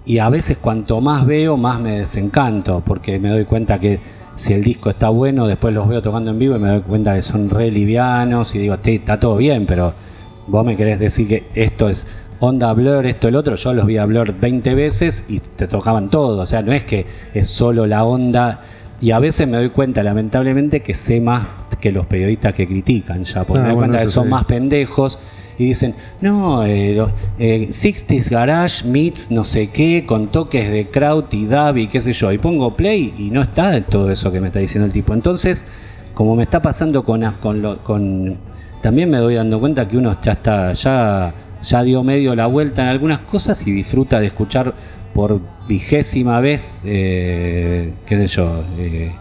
Y 0.05 0.17
a 0.17 0.27
veces 0.27 0.57
cuanto 0.57 0.99
más 0.99 1.25
veo, 1.25 1.55
más 1.55 1.79
me 1.79 1.99
desencanto, 1.99 2.83
porque 2.85 3.19
me 3.19 3.29
doy 3.29 3.45
cuenta 3.45 3.79
que 3.79 4.01
si 4.35 4.53
el 4.53 4.63
disco 4.63 4.89
está 4.89 5.09
bueno, 5.09 5.47
después 5.47 5.73
los 5.73 5.87
veo 5.87 6.01
tocando 6.01 6.31
en 6.31 6.39
vivo 6.39 6.55
y 6.55 6.59
me 6.59 6.69
doy 6.69 6.81
cuenta 6.81 7.13
que 7.15 7.21
son 7.21 7.49
re 7.49 7.69
livianos 7.71 8.53
y 8.55 8.59
digo, 8.59 8.77
"Te- 8.79 8.95
está 8.95 9.19
todo 9.19 9.37
bien, 9.37 9.65
pero 9.65 9.93
vos 10.47 10.65
me 10.65 10.75
querés 10.75 10.99
decir 10.99 11.27
que 11.27 11.43
esto 11.55 11.87
es 11.89 12.07
onda 12.39 12.73
Blur, 12.73 13.05
esto 13.05 13.27
el 13.27 13.35
otro, 13.35 13.55
yo 13.55 13.73
los 13.73 13.85
vi 13.85 13.97
a 13.97 14.05
Blur 14.05 14.33
20 14.39 14.73
veces 14.75 15.25
y 15.29 15.39
te 15.39 15.67
tocaban 15.67 16.09
todo, 16.09 16.41
o 16.41 16.45
sea, 16.45 16.61
no 16.61 16.73
es 16.73 16.83
que 16.83 17.05
es 17.33 17.47
solo 17.47 17.85
la 17.85 18.03
onda. 18.03 18.61
Y 18.99 19.11
a 19.11 19.19
veces 19.19 19.47
me 19.47 19.57
doy 19.57 19.69
cuenta, 19.69 20.01
lamentablemente, 20.01 20.81
que 20.81 20.93
sé 20.93 21.19
más 21.19 21.45
que 21.81 21.91
los 21.91 22.05
periodistas 22.05 22.53
que 22.53 22.65
critican 22.67 23.23
ya, 23.23 23.43
porque 23.43 23.59
Ah, 23.59 23.63
me 23.63 23.69
doy 23.69 23.75
bueno, 23.75 23.91
cuenta 23.91 24.05
que 24.05 24.11
son 24.11 24.25
sí. 24.25 24.29
más 24.29 24.45
pendejos 24.45 25.19
y 25.57 25.65
dicen, 25.65 25.93
no, 26.21 26.63
eh, 26.65 26.93
los, 26.95 27.11
eh, 27.39 27.67
60s 27.69 28.29
Garage 28.29 28.87
meets 28.87 29.31
no 29.31 29.43
sé 29.43 29.67
qué, 29.67 30.05
con 30.05 30.27
toques 30.27 30.69
de 30.69 30.87
Kraut 30.87 31.33
y 31.33 31.45
Dab 31.45 31.77
y 31.77 31.87
qué 31.87 32.01
sé 32.01 32.13
yo, 32.13 32.31
y 32.31 32.37
pongo 32.37 32.75
play 32.75 33.13
y 33.17 33.29
no 33.29 33.41
está 33.41 33.81
todo 33.81 34.11
eso 34.11 34.31
que 34.31 34.41
me 34.41 34.47
está 34.47 34.59
diciendo 34.59 34.85
el 34.85 34.93
tipo. 34.93 35.13
Entonces, 35.13 35.65
como 36.13 36.35
me 36.35 36.43
está 36.43 36.61
pasando 36.61 37.03
con 37.03 38.37
también 38.83 39.09
me 39.09 39.17
doy 39.17 39.35
dando 39.35 39.61
cuenta 39.61 39.87
que 39.87 39.95
uno 39.95 40.17
ya 40.21 40.33
está, 40.33 40.73
ya, 40.73 41.33
ya 41.61 41.83
dio 41.83 42.03
medio 42.03 42.35
la 42.35 42.47
vuelta 42.47 42.81
en 42.81 42.89
algunas 42.89 43.19
cosas 43.19 43.65
y 43.65 43.71
disfruta 43.71 44.19
de 44.19 44.27
escuchar 44.27 44.73
por 45.13 45.39
vigésima 45.69 46.41
vez, 46.41 46.83
eh, 46.85 47.93
qué 48.05 48.17
sé 48.17 48.27
yo, 48.27 48.61
eh, 48.77 49.13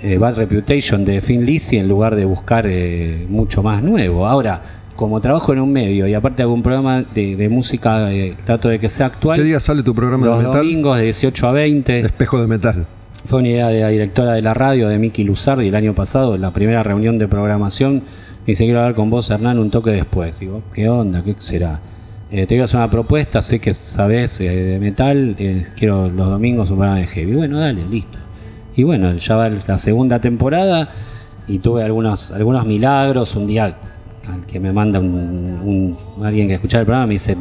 eh, 0.00 0.16
Bad 0.16 0.36
Reputation 0.36 1.04
de 1.04 1.20
Finn 1.20 1.44
Lizzy 1.44 1.76
en 1.76 1.88
lugar 1.88 2.14
de 2.14 2.24
buscar 2.24 2.66
eh, 2.68 3.26
mucho 3.28 3.64
más 3.64 3.82
nuevo. 3.82 4.28
Ahora, 4.28 4.62
como 4.98 5.20
trabajo 5.20 5.52
en 5.52 5.60
un 5.60 5.72
medio 5.72 6.08
y 6.08 6.14
aparte 6.14 6.42
hago 6.42 6.52
un 6.52 6.64
programa 6.64 7.04
de, 7.14 7.36
de 7.36 7.48
música, 7.48 8.12
eh, 8.12 8.36
trato 8.44 8.68
de 8.68 8.80
que 8.80 8.88
sea 8.88 9.06
actual. 9.06 9.38
¿Qué 9.38 9.44
día 9.44 9.60
sale 9.60 9.84
tu 9.84 9.94
programa 9.94 10.26
los 10.26 10.38
de 10.38 10.48
metal? 10.48 10.62
domingos 10.64 10.96
de 10.96 11.04
18 11.04 11.46
a 11.46 11.52
20. 11.52 12.00
Espejo 12.00 12.40
de 12.40 12.46
metal. 12.48 12.84
Fue 13.24 13.38
una 13.38 13.48
idea 13.48 13.68
de 13.68 13.80
la 13.80 13.88
directora 13.90 14.32
de 14.32 14.42
la 14.42 14.54
radio, 14.54 14.88
de 14.88 14.98
Miki 14.98 15.22
Luzardi, 15.22 15.68
el 15.68 15.76
año 15.76 15.94
pasado, 15.94 16.34
en 16.34 16.40
la 16.40 16.50
primera 16.50 16.82
reunión 16.82 17.16
de 17.16 17.28
programación. 17.28 17.94
Me 17.94 18.46
dice, 18.46 18.64
quiero 18.64 18.80
hablar 18.80 18.96
con 18.96 19.08
vos, 19.08 19.30
Hernán, 19.30 19.60
un 19.60 19.70
toque 19.70 19.90
después. 19.92 20.40
Digo, 20.40 20.64
¿qué 20.74 20.88
onda? 20.88 21.22
¿Qué 21.22 21.36
será? 21.38 21.78
Eh, 22.32 22.46
te 22.46 22.56
voy 22.56 22.62
a 22.62 22.64
hacer 22.64 22.78
una 22.78 22.90
propuesta, 22.90 23.40
sé 23.40 23.60
que 23.60 23.74
sabés 23.74 24.40
eh, 24.40 24.48
de 24.48 24.80
metal, 24.80 25.36
eh, 25.38 25.64
quiero 25.76 26.10
los 26.10 26.28
domingos 26.28 26.70
un 26.70 26.78
programa 26.78 26.98
de 26.98 27.06
heavy. 27.06 27.34
Bueno, 27.34 27.60
dale, 27.60 27.86
listo. 27.86 28.18
Y 28.74 28.82
bueno, 28.82 29.14
ya 29.14 29.36
va 29.36 29.48
la 29.48 29.78
segunda 29.78 30.20
temporada 30.20 30.88
y 31.46 31.60
tuve 31.60 31.84
algunos, 31.84 32.32
algunos 32.32 32.66
milagros. 32.66 33.36
Un 33.36 33.46
día 33.46 33.76
al 34.28 34.46
que 34.46 34.60
me 34.60 34.72
manda 34.72 35.00
un, 35.00 35.96
un- 36.16 36.24
alguien 36.24 36.48
que 36.48 36.54
escucha 36.54 36.80
el 36.80 36.84
programa 36.84 37.06
me 37.06 37.14
dice, 37.14 37.36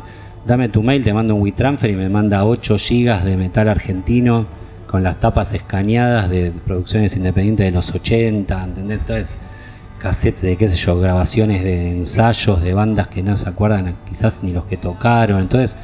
dame 0.45 0.69
tu 0.69 0.81
mail, 0.83 1.03
te 1.03 1.13
mando 1.13 1.35
un 1.35 1.41
WeTransfer 1.41 1.89
y 1.91 1.95
me 1.95 2.09
manda 2.09 2.45
8 2.45 2.77
gigas 2.77 3.25
de 3.25 3.35
metal 3.37 3.67
argentino 3.69 4.45
con 4.87 5.03
las 5.03 5.19
tapas 5.19 5.53
escaneadas 5.53 6.29
de 6.29 6.51
producciones 6.65 7.15
independientes 7.15 7.65
de 7.65 7.71
los 7.71 7.93
80, 7.93 8.63
¿entendés? 8.63 8.99
Entonces, 9.01 9.35
cassettes 9.99 10.41
de, 10.43 10.55
qué 10.55 10.69
sé 10.69 10.77
yo, 10.77 10.97
grabaciones 10.99 11.63
de 11.63 11.89
ensayos 11.91 12.61
de 12.61 12.73
bandas 12.73 13.07
que 13.07 13.21
no 13.23 13.35
se 13.35 13.49
acuerdan 13.49 13.95
quizás 14.07 14.41
ni 14.43 14.53
los 14.53 14.63
que 14.65 14.77
tocaron. 14.77 15.41
Entonces, 15.41 15.77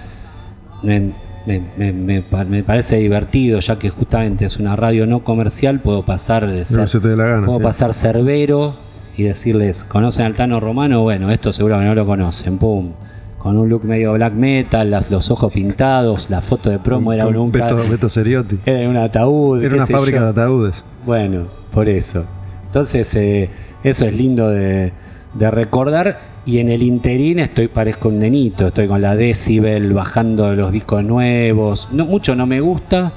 me, 0.84 1.11
me- 1.45 1.61
me- 1.77 1.91
me 1.91 2.21
pa- 2.21 2.45
me 2.45 2.63
parece 2.63 2.97
divertido, 2.97 3.59
ya 3.59 3.77
que 3.77 3.89
justamente 3.89 4.45
es 4.45 4.57
una 4.57 4.75
radio 4.77 5.05
no 5.05 5.23
comercial, 5.25 5.80
puedo 5.81 6.03
pasar 6.05 6.47
de 6.47 6.63
ser- 6.63 6.81
que 6.81 6.88
se 6.88 6.99
te 7.01 7.09
dé 7.09 7.17
la 7.17 7.25
gana. 7.25 7.45
puedo 7.45 7.59
sí. 7.59 7.63
pasar 7.63 7.93
Cerbero 7.93 8.75
y 9.15 9.23
decirles, 9.23 9.84
¿conocen 9.84 10.26
al 10.26 10.34
Tano 10.35 10.60
Romano? 10.60 11.02
Bueno, 11.02 11.30
esto 11.31 11.53
seguro 11.53 11.80
que 11.80 11.85
no 11.85 11.95
lo 11.95 12.06
conocen, 12.06 12.57
pum. 12.57 12.91
Con 13.38 13.57
un 13.57 13.68
look 13.68 13.84
medio 13.84 14.14
black 14.14 14.34
metal, 14.34 14.90
las- 14.90 15.11
los 15.11 15.30
ojos 15.30 15.52
pintados, 15.53 16.30
la 16.30 16.40
foto 16.41 16.69
de 16.69 16.80
promo 16.80 17.11
era 17.11 17.26
Con 17.26 17.35
un, 17.35 17.52
Beto, 17.52 17.77
Beto 17.90 18.07
Seriotti. 18.10 18.60
era 18.65 18.90
un 18.90 18.95
ataúd. 18.98 19.61
Era 19.64 19.76
una 19.76 19.85
fábrica 19.85 20.19
yo. 20.19 20.23
de 20.26 20.30
ataúdes. 20.30 20.84
Bueno, 21.06 21.48
por 21.72 21.90
eso. 21.90 22.23
Entonces, 22.68 23.14
eh, 23.15 23.49
eso 23.84 24.06
es 24.06 24.15
lindo 24.15 24.49
de, 24.49 24.94
de 25.34 25.52
recordar. 25.52 26.31
Y 26.45 26.60
en 26.60 26.69
el 26.69 26.84
interín 26.84 27.40
estoy, 27.40 27.68
parezco 27.69 28.10
un 28.10 28.19
nenito, 28.19 28.68
estoy 28.68 28.88
con 28.88 29.02
la 29.02 29.15
Decibel 29.15 29.94
bajando 29.94 30.53
los 30.56 30.72
discos 30.72 31.03
nuevos. 31.03 31.88
No, 31.91 32.06
mucho 32.06 32.35
no 32.35 32.45
me 32.45 32.60
gusta. 32.61 33.14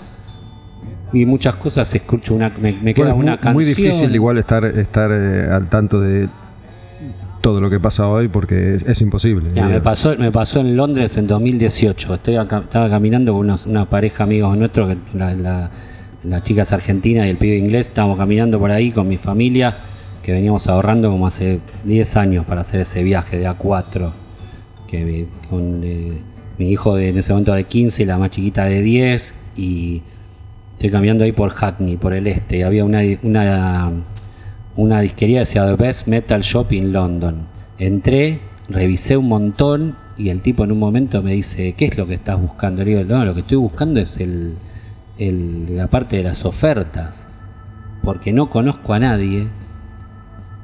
Y 1.13 1.25
muchas 1.25 1.55
cosas 1.57 1.95
escucho 1.95 2.35
una, 2.35 2.51
me, 2.61 2.73
me 2.73 2.93
queda 2.93 3.13
Bueno, 3.13 3.17
una 3.21 3.31
muy, 3.33 3.37
canción. 3.39 3.55
muy 3.55 3.65
difícil 3.65 4.15
igual 4.15 4.39
estar, 4.39 4.65
estar 4.65 5.11
eh, 5.13 5.49
al 5.51 5.69
tanto 5.69 6.01
de 6.01 6.29
todo 7.41 7.61
lo 7.61 7.71
que 7.71 7.79
pasa 7.79 8.09
hoy 8.09 8.27
porque 8.29 8.75
es, 8.75 8.83
es 8.83 9.01
imposible. 9.03 9.51
Ya, 9.55 9.69
me, 9.69 9.81
pasó, 9.81 10.17
me 10.19 10.33
pasó 10.33 10.61
en 10.61 10.77
Londres 10.77 11.17
en 11.17 11.27
2018. 11.29 12.15
Estoy 12.15 12.37
acá- 12.37 12.63
estaba 12.65 12.91
caminando 12.91 13.33
con 13.33 13.43
unos- 13.47 13.67
una 13.67 13.85
pareja 13.85 14.25
amigos 14.25 14.57
nuestros, 14.59 14.89
que 14.89 15.19
la, 15.19 15.33
la- 15.35 15.71
la 16.25 16.43
chica 16.43 16.63
es 16.63 16.73
argentina 16.73 17.25
y 17.27 17.31
el 17.31 17.37
pibe 17.37 17.57
inglés. 17.57 17.87
Estábamos 17.87 18.19
caminando 18.19 18.59
por 18.59 18.73
ahí 18.73 18.91
con 18.91 19.07
mi 19.07 19.17
familia, 19.17 19.77
que 20.25 20.33
veníamos 20.33 20.67
ahorrando 20.67 21.09
como 21.11 21.29
hace 21.29 21.61
10 21.85 22.17
años 22.17 22.45
para 22.47 22.63
hacer 22.63 22.81
ese 22.81 23.05
viaje 23.05 23.39
de 23.39 23.49
A4. 23.49 24.11
Que 24.89 25.29
con 25.49 25.83
eh, 25.85 26.19
mi 26.59 26.71
hijo 26.71 26.97
de, 26.97 27.11
en 27.11 27.19
ese 27.19 27.33
momento 27.33 27.53
de 27.55 27.63
15 27.63 28.03
y 28.03 28.07
la 28.07 28.19
más 28.19 28.31
chiquita 28.31 28.65
de 28.65 28.83
10. 28.83 29.35
Y 29.57 30.03
estoy 30.77 30.91
caminando 30.91 31.25
ahí 31.25 31.33
por 31.33 31.51
Hackney, 31.51 31.97
por 31.97 32.13
el 32.15 32.27
este. 32.27 32.65
Había 32.65 32.85
una, 32.85 33.01
una 33.23 33.91
una 34.77 35.01
disquería 35.01 35.37
que 35.37 35.41
decía 35.41 35.67
The 35.67 35.83
Best 35.83 36.07
Metal 36.07 36.43
Shop 36.43 36.73
in 36.73 36.93
London. 36.93 37.47
Entré, 37.79 38.41
revisé 38.69 39.17
un 39.17 39.29
montón 39.29 39.97
y 40.19 40.29
el 40.29 40.43
tipo 40.43 40.65
en 40.65 40.73
un 40.73 40.79
momento 40.79 41.23
me 41.23 41.33
dice, 41.33 41.75
¿qué 41.77 41.87
es 41.87 41.97
lo 41.99 42.07
que 42.07 42.15
estás 42.15 42.41
buscando? 42.41 42.85
Le 42.85 42.91
digo, 42.91 43.05
no, 43.05 43.25
lo 43.25 43.35
que 43.35 43.41
estoy 43.41 43.57
buscando 43.57 44.01
es 44.01 44.19
el, 44.21 44.57
la 45.77 45.87
parte 45.89 46.17
de 46.19 46.23
las 46.23 46.45
ofertas, 46.45 47.27
porque 48.03 48.33
no 48.33 48.51
conozco 48.51 48.93
a 48.93 48.99
nadie 48.99 49.49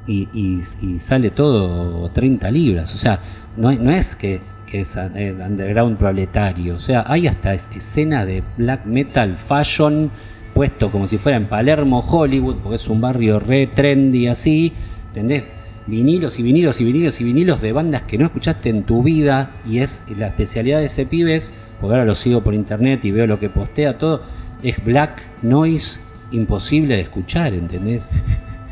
y, 0.07 0.27
y- 0.33 0.99
sale 0.99 1.31
todo 1.31 2.09
30 2.09 2.51
libras. 2.51 2.93
O 2.93 2.97
sea, 2.97 3.19
no, 3.57 3.71
no 3.71 3.91
es 3.91 4.15
que, 4.15 4.41
es 4.81 4.95
eh, 4.97 5.35
underground 5.45 5.97
proletario, 5.97 6.75
o 6.75 6.79
sea, 6.79 7.03
hay 7.07 7.27
hasta 7.27 7.53
es- 7.53 7.69
escena 7.75 8.25
de 8.25 8.43
black 8.57 8.85
metal 8.85 9.37
fashion 9.37 10.09
puesto 10.53 10.91
como 10.91 11.07
si 11.07 11.17
fuera 11.17 11.37
en 11.37 11.45
Palermo, 11.45 11.99
Hollywood, 11.99 12.57
porque 12.61 12.75
es 12.75 12.87
un 12.87 13.01
barrio 13.01 13.39
re 13.39 13.67
trendy 13.67 14.27
así, 14.27 14.71
¿entendés? 15.07 15.43
Vinilos 15.87 16.39
y 16.39 16.43
vinilos 16.43 16.79
y 16.79 16.83
vinilos 16.85 17.19
y 17.19 17.23
vinilos 17.23 17.61
de 17.61 17.71
bandas 17.71 18.03
que 18.03 18.17
no 18.17 18.25
escuchaste 18.25 18.69
en 18.69 18.83
tu 18.83 19.03
vida 19.03 19.51
y 19.65 19.79
es 19.79 20.05
la 20.17 20.27
especialidad 20.27 20.79
de 20.79 20.85
ese 20.85 21.05
pibe 21.05 21.35
es, 21.35 21.53
porque 21.81 21.93
ahora 21.95 22.05
lo 22.05 22.15
sigo 22.15 22.41
por 22.41 22.53
internet 22.53 23.03
y 23.03 23.11
veo 23.11 23.27
lo 23.27 23.39
que 23.39 23.49
postea 23.49 23.97
todo, 23.97 24.23
es 24.61 24.83
black 24.85 25.21
noise 25.41 25.99
imposible 26.31 26.95
de 26.95 27.01
escuchar, 27.01 27.53
¿entendés? 27.53 28.09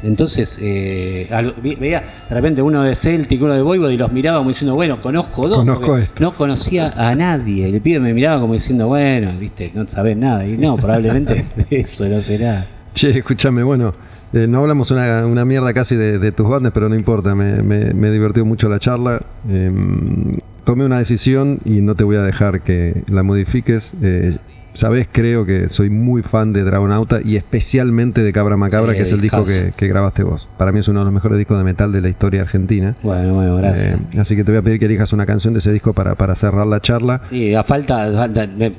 Entonces, 0.03 0.59
eh, 0.61 1.27
algo- 1.31 1.53
ve- 1.61 1.77
veía 1.79 2.03
de 2.29 2.35
repente 2.35 2.61
uno 2.61 2.83
de 2.83 2.95
Celtic, 2.95 3.41
uno 3.41 3.53
de 3.53 3.61
Voivod 3.61 3.89
y 3.91 3.97
los 3.97 4.11
miraba 4.11 4.37
como 4.39 4.49
diciendo, 4.49 4.75
bueno, 4.75 5.01
conozco 5.01 5.47
dos. 5.47 5.59
Conozco 5.59 5.97
esto. 5.97 6.21
No 6.23 6.33
conocía 6.33 6.93
a 6.95 7.13
nadie. 7.15 7.67
El 7.67 7.81
pibe 7.81 7.99
me 7.99 8.13
miraba 8.13 8.39
como 8.41 8.53
diciendo, 8.53 8.87
bueno, 8.87 9.31
viste, 9.39 9.71
no 9.73 9.87
sabes 9.87 10.17
nada. 10.17 10.45
Y 10.45 10.57
no, 10.57 10.75
probablemente 10.77 11.45
eso 11.69 12.07
no 12.07 12.21
será. 12.21 12.65
Che, 12.93 13.09
escúchame, 13.17 13.63
bueno, 13.63 13.93
Eh, 14.33 14.47
no 14.47 14.59
hablamos 14.59 14.89
una, 14.91 15.25
una 15.27 15.43
mierda 15.43 15.73
casi 15.73 15.97
de, 15.97 16.17
de 16.17 16.31
tus 16.31 16.47
bandas, 16.47 16.71
pero 16.73 16.87
no 16.87 16.95
importa, 16.95 17.35
me, 17.35 17.61
me, 17.63 17.93
me 17.93 18.09
divertió 18.11 18.45
mucho 18.45 18.69
la 18.69 18.79
charla. 18.79 19.21
Em, 19.49 20.37
tomé 20.63 20.85
una 20.85 20.99
decisión 20.99 21.59
y 21.65 21.81
no 21.81 21.95
te 21.95 22.05
voy 22.05 22.15
a 22.15 22.21
dejar 22.21 22.61
que 22.61 23.03
la 23.07 23.23
modifiques. 23.23 23.93
Eh, 24.01 24.37
Sabes, 24.73 25.07
creo 25.11 25.45
que 25.45 25.68
soy 25.69 25.89
muy 25.89 26.22
fan 26.22 26.53
de 26.53 26.64
Dragonauta 26.64 27.19
y 27.23 27.35
especialmente 27.35 28.23
de 28.23 28.31
Cabra 28.31 28.56
Macabra, 28.57 28.93
Sí, 28.93 28.98
que 28.98 29.03
es 29.03 29.11
el 29.11 29.22
disco 29.22 29.43
que, 29.45 29.88
grabaste 29.88 30.23
vos. 30.23 30.48
Para 30.57 30.72
mí 30.72 30.80
es 30.80 30.88
uno 30.88 30.99
de 30.99 31.06
los 31.06 31.14
mejores 31.14 31.38
discos 31.38 31.57
de 31.57 31.64
metal 31.64 31.91
de 31.91 32.02
la 32.02 32.10
historia 32.10 32.41
argentina. 32.41 32.95
Bueno, 33.03 33.34
bueno, 33.34 33.56
gracias. 33.57 33.99
Eh, 34.14 34.19
así 34.19 34.35
que 34.35 34.43
te 34.43 34.52
voy 34.52 34.60
a 34.60 34.61
pedir 34.61 34.80
que 34.80 34.85
elijas 34.85 35.11
una 35.14 35.26
canción 35.26 35.53
de 35.53 35.60
ese 35.60 35.72
disco 35.73 35.93
para, 35.93 36.15
para 36.15 36.35
cerrar 36.35 36.65
la 36.68 36.80
charla. 36.80 37.22
Sí, 37.30 37.53
a 37.53 37.64
falta, 37.64 38.03
a 38.03 38.11
falta- 38.14 38.48
me- 38.48 38.73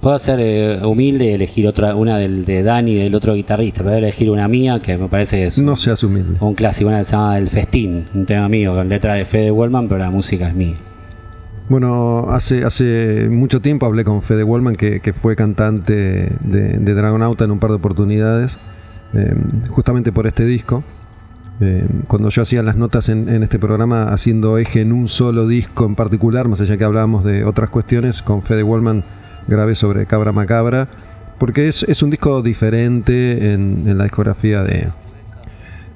puedo 0.00 0.18
ser 0.18 0.38
eh, 0.40 0.80
humilde 0.84 1.26
y 1.26 1.28
elegir 1.34 1.66
otra, 1.68 1.94
una 1.94 2.16
del 2.18 2.44
de 2.44 2.62
Dani 2.62 2.92
y 2.92 2.96
del 2.96 3.14
otro 3.14 3.34
guitarrista, 3.34 3.78
pero 3.78 3.90
voy 3.90 3.94
a 3.96 3.98
elegir 3.98 4.30
una 4.30 4.48
mía 4.48 4.80
que 4.82 4.96
me 4.96 5.08
parece 5.08 5.36
que 5.36 5.46
es 5.46 5.58
No 5.58 5.76
seas 5.76 6.02
humilde. 6.02 6.38
un 6.40 6.54
clásico, 6.54 6.88
una 6.88 6.98
que 7.00 7.04
se 7.04 7.12
llama 7.12 7.38
El 7.38 7.48
Festín, 7.48 8.06
un 8.14 8.26
tema 8.26 8.48
mío 8.48 8.74
con 8.74 8.88
letra 8.88 9.14
de 9.14 9.24
Fede 9.26 9.50
Wellman, 9.50 9.88
pero 9.88 9.98
la 10.00 10.10
música 10.10 10.48
es 10.48 10.54
mía. 10.54 10.76
Bueno, 11.70 12.26
hace, 12.30 12.64
hace 12.64 13.28
mucho 13.30 13.60
tiempo 13.60 13.86
hablé 13.86 14.02
con 14.02 14.22
Fede 14.22 14.42
Wellman, 14.42 14.74
que, 14.74 14.98
que 14.98 15.12
fue 15.12 15.36
cantante 15.36 16.32
de, 16.40 16.78
de 16.78 16.94
Dragonauta 16.94 17.44
en 17.44 17.52
un 17.52 17.60
par 17.60 17.70
de 17.70 17.76
oportunidades, 17.76 18.58
eh, 19.14 19.36
justamente 19.68 20.10
por 20.10 20.26
este 20.26 20.44
disco. 20.44 20.82
Eh, 21.60 21.86
cuando 22.08 22.28
yo 22.30 22.42
hacía 22.42 22.64
las 22.64 22.74
notas 22.74 23.08
en, 23.08 23.28
en 23.28 23.44
este 23.44 23.60
programa, 23.60 24.12
haciendo 24.12 24.58
eje 24.58 24.80
en 24.80 24.90
un 24.92 25.06
solo 25.06 25.46
disco 25.46 25.86
en 25.86 25.94
particular, 25.94 26.48
más 26.48 26.60
allá 26.60 26.76
que 26.76 26.82
hablábamos 26.82 27.22
de 27.22 27.44
otras 27.44 27.70
cuestiones, 27.70 28.20
con 28.20 28.42
Fede 28.42 28.64
Wellman 28.64 29.04
grabé 29.46 29.76
sobre 29.76 30.06
Cabra 30.06 30.32
Macabra, 30.32 30.88
porque 31.38 31.68
es, 31.68 31.84
es 31.84 32.02
un 32.02 32.10
disco 32.10 32.42
diferente 32.42 33.52
en, 33.52 33.84
en 33.86 33.96
la 33.96 34.02
discografía 34.02 34.64
de, 34.64 34.88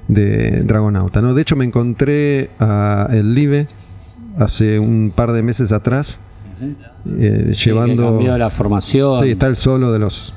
de 0.07 0.61
Dragonauta. 0.63 1.21
¿no? 1.21 1.33
De 1.33 1.41
hecho, 1.41 1.57
me 1.57 1.65
encontré 1.65 2.51
a 2.61 3.09
El 3.11 3.35
Live 3.35 3.67
hace 4.37 4.79
un 4.79 5.11
par 5.15 5.31
de 5.31 5.43
meses 5.43 5.71
atrás, 5.71 6.19
eh, 7.19 7.51
Sí, 7.53 7.65
llevando. 7.69 8.05
cambió 8.05 8.37
la 8.37 8.49
formación. 8.49 9.17
Sí, 9.19 9.29
está 9.31 9.47
el 9.47 9.55
solo 9.55 9.91
de 9.91 9.99
los. 9.99 10.33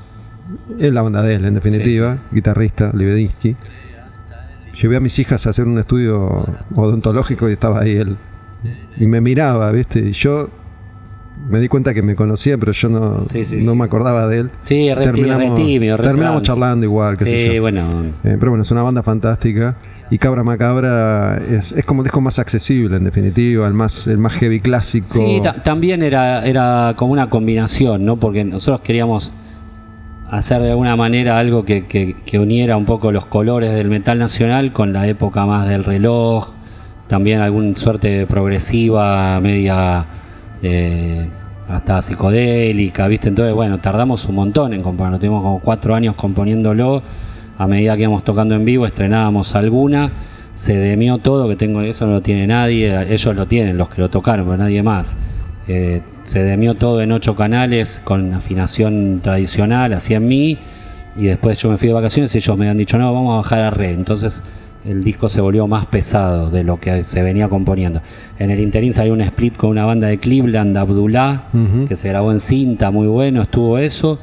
Es 0.78 0.92
la 0.92 1.02
banda 1.02 1.22
de 1.22 1.34
él, 1.34 1.44
en 1.44 1.54
definitiva, 1.54 2.18
guitarrista, 2.32 2.90
Libedinsky. 2.94 3.56
Llevé 4.80 4.96
a 4.96 5.00
mis 5.00 5.18
hijas 5.18 5.46
a 5.46 5.50
hacer 5.50 5.66
un 5.66 5.78
estudio 5.78 6.46
odontológico 6.74 7.48
y 7.48 7.52
estaba 7.52 7.80
ahí 7.80 7.96
él. 7.96 8.16
Y 8.98 9.06
me 9.06 9.20
miraba, 9.20 9.70
¿viste? 9.72 9.98
Y 10.00 10.12
yo 10.12 10.48
me 11.48 11.60
di 11.60 11.68
cuenta 11.68 11.94
que 11.94 12.02
me 12.02 12.14
conocía, 12.14 12.58
pero 12.58 12.72
yo 12.72 12.88
no, 12.88 13.26
Sí, 13.28 13.44
sí, 13.44 13.56
no 13.62 13.72
sí. 13.72 13.78
me 13.78 13.84
acordaba 13.84 14.26
de 14.28 14.38
él. 14.40 14.50
Sí, 14.62 14.92
re, 14.94 15.04
re 15.12 15.12
tímido, 15.56 15.96
re 15.96 16.02
terminamos 16.04 16.42
charlando 16.42 16.84
igual, 16.84 17.16
qué 17.16 17.26
sé 17.26 17.54
yo. 17.54 17.60
bueno, 17.62 18.02
Eh, 18.24 18.36
pero 18.38 18.50
bueno, 18.50 18.62
es 18.62 18.70
una 18.70 18.82
banda 18.82 19.02
fantástica. 19.02 19.76
Y 20.10 20.18
Cabra 20.18 20.42
Macabra 20.42 21.36
es, 21.50 21.72
es 21.72 21.84
como 21.84 22.02
disco 22.02 22.20
más 22.22 22.38
accesible, 22.38 22.96
en 22.96 23.04
definitiva, 23.04 23.66
el 23.66 23.74
más, 23.74 24.06
el 24.06 24.16
más 24.18 24.32
heavy 24.34 24.60
clásico. 24.60 25.06
Sí, 25.08 25.40
ta- 25.42 25.62
también 25.62 26.02
era, 26.02 26.46
era 26.46 26.94
como 26.96 27.12
una 27.12 27.28
combinación, 27.28 28.04
¿no? 28.06 28.16
Porque 28.16 28.42
nosotros 28.42 28.80
queríamos 28.80 29.32
hacer 30.30 30.62
de 30.62 30.70
alguna 30.70 30.96
manera 30.96 31.38
algo 31.38 31.64
que, 31.64 32.16
uniera 32.40 32.76
un 32.76 32.84
poco 32.86 33.12
los 33.12 33.26
colores 33.26 33.72
del 33.74 33.88
metal 33.88 34.18
nacional 34.18 34.72
con 34.72 34.92
la 34.92 35.06
época 35.06 35.44
más 35.46 35.68
del 35.68 35.84
reloj, 35.84 36.48
también 37.06 37.40
alguna 37.40 37.76
suerte 37.76 38.26
progresiva, 38.26 39.38
media 39.40 40.06
eh, 40.62 41.28
hasta 41.68 42.00
psicodélica, 42.00 43.08
¿viste? 43.08 43.28
Entonces, 43.28 43.54
bueno, 43.54 43.78
tardamos 43.78 44.24
un 44.26 44.34
montón 44.36 44.72
en 44.72 44.82
componerlo, 44.82 45.18
tuvimos 45.18 45.42
como 45.42 45.60
cuatro 45.60 45.94
años 45.94 46.14
componiéndolo, 46.14 47.02
a 47.58 47.66
medida 47.66 47.96
que 47.96 48.02
íbamos 48.02 48.24
tocando 48.24 48.54
en 48.54 48.64
vivo 48.64 48.86
estrenábamos 48.86 49.54
alguna, 49.54 50.12
se 50.54 50.76
demió 50.76 51.18
todo, 51.18 51.48
que 51.48 51.56
tengo 51.56 51.82
eso 51.82 52.06
no 52.06 52.14
lo 52.14 52.22
tiene 52.22 52.46
nadie, 52.46 53.12
ellos 53.12 53.36
lo 53.36 53.46
tienen, 53.46 53.76
los 53.76 53.88
que 53.88 54.00
lo 54.00 54.08
tocaron, 54.08 54.46
pero 54.46 54.56
nadie 54.56 54.82
más. 54.82 55.16
Eh, 55.66 56.02
se 56.22 56.42
demió 56.42 56.74
todo 56.74 57.02
en 57.02 57.12
ocho 57.12 57.36
canales 57.36 58.00
con 58.02 58.32
afinación 58.32 59.20
tradicional, 59.22 59.92
así 59.92 60.14
en 60.14 60.26
mí, 60.26 60.58
y 61.16 61.24
después 61.24 61.58
yo 61.58 61.70
me 61.70 61.76
fui 61.78 61.88
de 61.88 61.94
vacaciones 61.94 62.34
y 62.34 62.38
ellos 62.38 62.56
me 62.56 62.68
han 62.68 62.76
dicho, 62.76 62.96
no, 62.96 63.12
vamos 63.12 63.34
a 63.34 63.36
bajar 63.38 63.60
a 63.60 63.70
re. 63.70 63.92
Entonces 63.92 64.42
el 64.84 65.02
disco 65.02 65.28
se 65.28 65.40
volvió 65.40 65.66
más 65.66 65.86
pesado 65.86 66.50
de 66.50 66.64
lo 66.64 66.78
que 66.78 67.04
se 67.04 67.22
venía 67.22 67.48
componiendo. 67.48 68.00
En 68.38 68.50
el 68.50 68.60
interín 68.60 68.92
salió 68.92 69.12
un 69.12 69.20
split 69.20 69.56
con 69.56 69.70
una 69.70 69.84
banda 69.84 70.06
de 70.08 70.18
Cleveland, 70.18 70.76
Abdullah, 70.76 71.44
que 71.88 71.96
se 71.96 72.08
grabó 72.08 72.32
en 72.32 72.40
cinta, 72.40 72.90
muy 72.90 73.06
bueno, 73.06 73.42
estuvo 73.42 73.78
eso. 73.78 74.18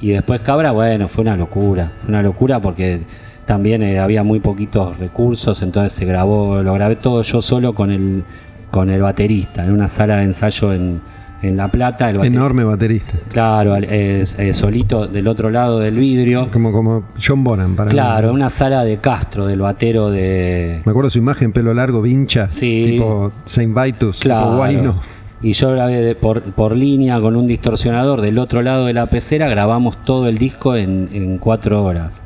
Y 0.00 0.10
después 0.10 0.40
Cabra, 0.40 0.72
bueno, 0.72 1.08
fue 1.08 1.22
una 1.22 1.36
locura, 1.36 1.92
fue 2.00 2.08
una 2.08 2.22
locura 2.22 2.60
porque 2.60 3.02
también 3.46 3.82
eh, 3.82 3.98
había 3.98 4.22
muy 4.22 4.40
poquitos 4.40 4.96
recursos, 4.98 5.60
entonces 5.62 5.92
se 5.92 6.04
grabó, 6.06 6.62
lo 6.62 6.72
grabé 6.74 6.96
todo 6.96 7.22
yo 7.22 7.42
solo 7.42 7.74
con 7.74 7.90
el, 7.90 8.22
con 8.70 8.88
el 8.90 9.02
baterista, 9.02 9.64
en 9.64 9.72
una 9.72 9.88
sala 9.88 10.16
de 10.18 10.22
ensayo 10.24 10.72
en, 10.72 11.00
en 11.42 11.56
La 11.56 11.68
Plata. 11.68 12.08
El 12.08 12.18
bater- 12.18 12.32
Enorme 12.32 12.64
baterista. 12.64 13.14
Claro, 13.32 13.76
eh, 13.76 14.24
eh, 14.38 14.54
solito 14.54 15.06
del 15.06 15.26
otro 15.28 15.50
lado 15.50 15.78
del 15.80 15.96
vidrio. 15.96 16.48
Como, 16.52 16.70
como 16.72 17.04
John 17.22 17.42
Bonham, 17.44 17.74
para 17.76 17.88
mí. 17.88 17.92
Claro, 17.92 18.32
una 18.32 18.48
sala 18.48 18.84
de 18.84 18.98
Castro, 18.98 19.46
del 19.46 19.60
batero 19.60 20.10
de... 20.10 20.80
Me 20.84 20.90
acuerdo 20.90 21.10
su 21.10 21.18
imagen, 21.18 21.52
pelo 21.52 21.74
largo, 21.74 22.00
vincha, 22.00 22.48
Sí. 22.50 22.84
tipo 22.86 23.32
Saint 23.44 23.76
Vitus, 23.78 24.20
Claro. 24.20 24.44
tipo 24.46 24.56
Guayno. 24.56 25.00
Y 25.42 25.52
yo 25.54 25.70
grabé 25.72 26.00
de- 26.02 26.14
por, 26.14 26.42
por 26.42 26.76
línea 26.76 27.20
con 27.20 27.34
un 27.36 27.46
distorsionador 27.46 28.20
del 28.20 28.38
otro 28.38 28.60
lado 28.62 28.86
de 28.86 28.92
la 28.92 29.06
pecera, 29.06 29.48
grabamos 29.48 29.96
todo 30.04 30.28
el 30.28 30.36
disco 30.38 30.76
en, 30.76 31.08
en 31.12 31.38
cuatro 31.38 31.82
horas. 31.82 32.22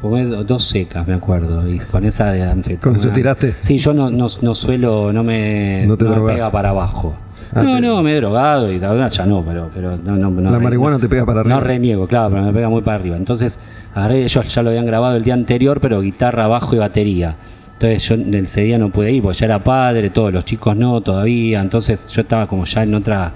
Fumé 0.00 0.24
do- 0.24 0.44
dos 0.44 0.64
secas, 0.64 1.06
me 1.06 1.14
acuerdo, 1.14 1.68
y 1.68 1.78
con 1.78 2.04
esa 2.04 2.32
de 2.32 2.42
anfetamina. 2.42 2.80
¿Con 2.82 2.96
eso 2.96 3.10
tiraste? 3.10 3.54
Sí, 3.60 3.78
yo 3.78 3.92
no, 3.94 4.10
no, 4.10 4.26
no 4.42 4.54
suelo, 4.54 5.12
no 5.12 5.22
me, 5.24 5.84
No 5.86 5.96
te 5.96 6.04
me 6.04 6.10
drogás. 6.10 6.34
pega 6.34 6.50
para 6.50 6.70
abajo. 6.70 7.14
Ah, 7.52 7.62
no, 7.62 7.74
te- 7.76 7.80
no, 7.80 8.02
me 8.02 8.12
he 8.12 8.16
drogado 8.16 8.70
y 8.72 8.78
ya 8.78 9.26
no, 9.26 9.42
pero, 9.42 9.70
pero 9.74 9.96
no, 9.96 10.16
no, 10.16 10.30
no 10.30 10.50
La 10.50 10.58
marihuana 10.58 10.98
te 10.98 11.08
pega 11.08 11.26
para 11.26 11.40
arriba. 11.40 11.54
No 11.56 11.60
reniego, 11.60 12.06
claro, 12.06 12.30
pero 12.30 12.42
me 12.44 12.52
pega 12.52 12.68
muy 12.68 12.82
para 12.82 12.98
arriba. 12.98 13.16
Entonces, 13.16 13.58
agarré, 13.94 14.22
ellos 14.22 14.54
ya 14.54 14.62
lo 14.62 14.68
habían 14.70 14.86
grabado 14.86 15.16
el 15.16 15.24
día 15.24 15.34
anterior, 15.34 15.80
pero 15.80 16.00
guitarra, 16.00 16.46
bajo 16.46 16.74
y 16.74 16.78
batería. 16.78 17.36
Entonces 17.82 18.06
yo 18.10 18.14
en 18.16 18.34
ese 18.34 18.60
día 18.60 18.76
no 18.76 18.90
pude 18.90 19.10
ir, 19.10 19.22
porque 19.22 19.38
ya 19.38 19.46
era 19.46 19.58
padre, 19.64 20.10
todos 20.10 20.30
los 20.34 20.44
chicos 20.44 20.76
no 20.76 21.00
todavía. 21.00 21.62
Entonces 21.62 22.10
yo 22.10 22.20
estaba 22.20 22.46
como 22.46 22.66
ya 22.66 22.82
en 22.82 22.92
otra. 22.94 23.32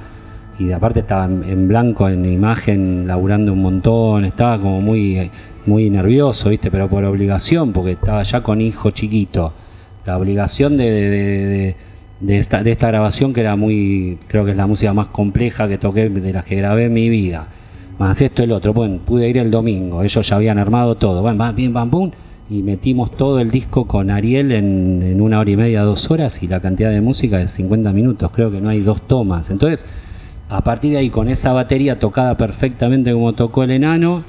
Y 0.59 0.71
aparte 0.71 1.01
estaba 1.01 1.25
en, 1.25 1.67
blanco 1.67 2.09
en 2.11 2.25
imagen, 2.27 3.07
laburando 3.07 3.55
un 3.55 3.63
montón, 3.63 4.25
estaba 4.27 4.61
como 4.61 4.83
muy, 4.83 5.31
muy 5.65 5.89
nervioso, 5.89 6.51
¿viste? 6.51 6.71
Pero 6.71 6.89
por 6.89 7.05
obligación, 7.05 7.73
porque 7.73 7.93
estaba 7.93 8.23
ya 8.23 8.43
con 8.43 8.61
hijo 8.61 8.91
chiquito. 8.91 9.53
La 10.05 10.19
obligación 10.19 10.77
de, 10.77 11.75
de- 12.21 12.37
esta, 12.39 12.63
de 12.63 12.71
esta 12.73 12.89
grabación, 12.89 13.33
que 13.33 13.41
era 13.41 13.57
muy. 13.57 14.19
Creo 14.29 14.45
que 14.45 14.51
es 14.51 14.57
la 14.59 14.67
música 14.67 14.93
más 14.93 15.07
compleja 15.09 15.67
que 15.69 15.79
toqué, 15.79 16.09
de 16.11 16.33
las 16.35 16.45
que 16.45 16.57
grabé 16.57 16.85
en 16.85 16.93
mi 16.93 17.09
vida. 17.09 17.49
Más 17.99 18.21
esto 18.21 18.43
el 18.43 18.53
otro. 18.53 18.75
Bueno, 18.75 18.99
pude 19.05 19.27
ir 19.29 19.39
el 19.39 19.51
domingo. 19.51 20.03
Ellos 20.03 20.29
ya 20.29 20.37
habían 20.37 20.59
armado 20.59 20.97
todo. 20.97 21.23
Bueno, 21.23 21.39
va, 21.39 21.53
bien, 21.53 21.73
bum. 21.91 22.11
Y 22.51 22.63
metimos 22.63 23.17
todo 23.17 23.41
el 23.41 23.51
disco 23.51 23.87
con 23.87 24.11
Ariel 24.11 24.53
en, 24.53 25.21
una 25.21 25.39
hora 25.41 25.51
y 25.51 25.57
media, 25.57 25.83
dos 25.83 26.11
horas. 26.11 26.43
Y 26.43 26.49
la 26.49 26.61
cantidad 26.61 26.91
de 26.91 27.01
música 27.01 27.41
es 27.41 27.51
50 27.53 27.93
minutos. 27.93 28.31
Creo 28.33 28.51
que 28.51 28.61
no 28.61 28.69
hay 28.69 28.81
dos 28.81 29.01
tomas. 29.03 29.49
Entonces, 29.51 29.87
a 30.51 30.63
partir 30.63 30.93
de 30.93 30.99
ahí, 30.99 31.11
con 31.11 31.29
esa 31.29 31.53
batería 31.53 31.99
tocada 31.99 32.37
perfectamente 32.37 33.13
como 33.13 33.33
tocó 33.33 33.63
el 33.65 33.71
enano, 33.71 34.25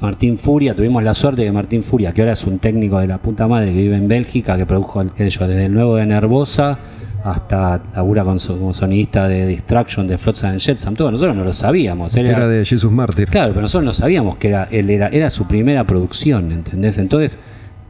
Martín 0.00 0.38
Furia, 0.38 0.74
tuvimos 0.74 1.02
la 1.02 1.14
suerte 1.14 1.42
de 1.42 1.52
Martín 1.52 1.82
Furia, 1.82 2.12
que 2.12 2.20
ahora 2.22 2.32
es 2.32 2.44
un 2.44 2.58
técnico 2.58 2.98
de 2.98 3.06
la 3.06 3.18
puta 3.18 3.46
madre 3.46 3.72
que 3.72 3.78
vive 3.78 3.96
en 3.96 4.08
Bélgica, 4.08 4.56
que 4.56 4.66
produjo 4.66 5.00
el- 5.00 5.10
desde 5.16 5.66
el 5.66 5.72
nuevo 5.72 5.96
de 5.96 6.06
Nervosa 6.06 6.78
hasta 7.24 7.80
labura 7.94 8.22
con 8.22 8.38
como 8.38 8.74
sonidista 8.74 9.26
de 9.26 9.46
Distraction, 9.46 10.06
de 10.06 10.18
Flotsam 10.18 10.50
and 10.50 10.60
Jetsam, 10.60 10.94
todo, 10.94 11.10
nosotros 11.10 11.34
no 11.36 11.42
lo 11.44 11.52
sabíamos. 11.54 12.14
Él 12.16 12.26
Era 12.26 12.36
era- 12.38 12.48
de 12.48 12.64
Jesus 12.64 12.92
Mártir. 12.92 13.28
Claro, 13.28 13.50
pero 13.52 13.62
nosotros 13.62 13.84
no 13.86 13.92
sabíamos 13.94 14.36
que 14.36 14.48
era, 14.48 14.68
él 14.70 14.90
era, 14.90 15.08
era 15.08 15.30
su 15.30 15.46
primera 15.46 15.84
producción, 15.84 16.52
¿entendés? 16.52 16.98
Entonces, 16.98 17.38